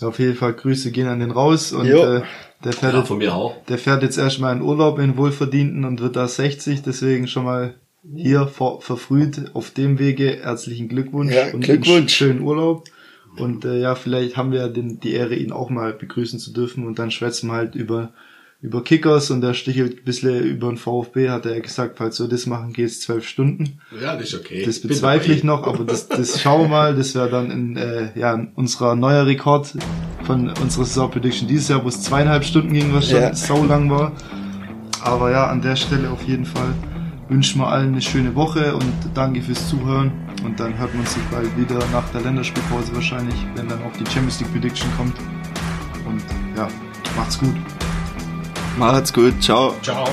Ja, 0.00 0.08
auf 0.08 0.18
jeden 0.18 0.34
Fall 0.36 0.52
Grüße 0.52 0.90
gehen 0.90 1.08
an 1.08 1.20
den 1.20 1.30
raus 1.30 1.72
und 1.72 1.86
Jo. 1.86 2.02
äh, 2.02 2.22
der 2.62 2.72
fährt 2.74 2.92
ja 2.92 2.98
jetzt, 2.98 3.08
von 3.08 3.16
mir 3.18 3.34
auch. 3.34 3.54
der 3.68 3.78
fährt 3.78 4.02
jetzt 4.02 4.18
erstmal 4.18 4.54
in 4.54 4.60
Urlaub 4.60 4.98
in 4.98 5.16
wohlverdienten 5.16 5.86
und 5.86 6.00
wird 6.02 6.16
da 6.16 6.28
60, 6.28 6.82
deswegen 6.82 7.26
schon 7.26 7.44
mal 7.44 7.74
hier 8.14 8.46
vor, 8.46 8.80
verfrüht 8.82 9.50
auf 9.54 9.70
dem 9.70 9.98
Wege 9.98 10.38
herzlichen 10.42 10.88
Glückwunsch 10.88 11.34
Ja, 11.34 11.52
und 11.52 11.60
Glückwunsch. 11.64 11.96
einen 11.96 12.08
schönen 12.08 12.40
Urlaub. 12.42 12.84
Und 13.38 13.64
äh, 13.66 13.80
ja, 13.80 13.94
vielleicht 13.94 14.36
haben 14.36 14.50
wir 14.52 14.60
ja 14.60 14.68
den, 14.68 14.98
die 15.00 15.12
Ehre, 15.12 15.34
ihn 15.34 15.52
auch 15.52 15.68
mal 15.68 15.92
begrüßen 15.92 16.38
zu 16.38 16.52
dürfen 16.52 16.86
und 16.86 16.98
dann 16.98 17.10
schwätzen 17.10 17.48
wir 17.48 17.54
halt 17.54 17.74
über 17.74 18.12
über 18.62 18.82
Kickers 18.82 19.30
und 19.30 19.42
der 19.42 19.52
stichelt 19.52 19.98
ein 19.98 20.04
bisschen 20.04 20.42
über 20.42 20.68
den 20.70 20.78
VfB, 20.78 21.28
hat 21.28 21.44
er 21.44 21.60
gesagt, 21.60 21.98
falls 21.98 22.18
wir 22.18 22.26
das 22.26 22.46
machen, 22.46 22.72
geht's 22.72 23.00
zwölf 23.00 23.28
Stunden. 23.28 23.80
Ja, 24.02 24.16
das 24.16 24.28
ist 24.32 24.34
okay. 24.40 24.64
Das 24.64 24.80
bezweifle 24.80 25.34
ich 25.34 25.44
noch, 25.44 25.66
aber 25.66 25.84
das, 25.84 26.08
das 26.08 26.40
schauen 26.40 26.62
wir 26.62 26.68
mal. 26.68 26.96
Das 26.96 27.14
wäre 27.14 27.28
dann 27.28 27.50
in, 27.50 27.76
äh, 27.76 28.18
ja, 28.18 28.46
unserer 28.54 28.96
neuer 28.96 29.26
Rekord 29.26 29.74
von 30.24 30.48
unserer 30.62 30.84
Saison 30.86 31.10
Prediction 31.10 31.46
dieses 31.46 31.68
Jahr, 31.68 31.84
wo 31.84 31.88
es 31.88 32.02
zweieinhalb 32.02 32.44
Stunden 32.44 32.72
ging, 32.72 32.94
was 32.94 33.10
schon 33.10 33.20
Ja. 33.20 33.34
sau 33.34 33.62
lang 33.62 33.90
war. 33.90 34.12
Aber 35.02 35.30
ja, 35.30 35.46
an 35.48 35.60
der 35.60 35.76
Stelle 35.76 36.10
auf 36.10 36.22
jeden 36.22 36.46
Fall 36.46 36.72
wünschen 37.28 37.60
wir 37.60 37.68
allen 37.68 37.88
eine 37.88 38.02
schöne 38.02 38.34
Woche 38.34 38.74
und 38.74 38.92
danke 39.14 39.42
fürs 39.42 39.68
Zuhören. 39.68 40.12
Und 40.44 40.60
dann 40.60 40.76
hört 40.78 40.94
man 40.94 41.06
sich 41.06 41.22
bald 41.24 41.56
wieder 41.56 41.78
nach 41.92 42.08
der 42.10 42.20
Länderspielpause 42.20 42.94
wahrscheinlich, 42.94 43.46
wenn 43.54 43.68
dann 43.68 43.82
auch 43.82 43.92
die 43.92 44.06
Champions 44.06 44.40
League 44.40 44.52
Prediction 44.52 44.88
kommt. 44.96 45.16
Und 46.06 46.22
ja, 46.56 46.68
macht's 47.16 47.38
gut. 47.38 47.54
Macht's 48.78 49.12
gut. 49.12 49.42
Ciao. 49.42 49.74
Ciao. 49.82 50.06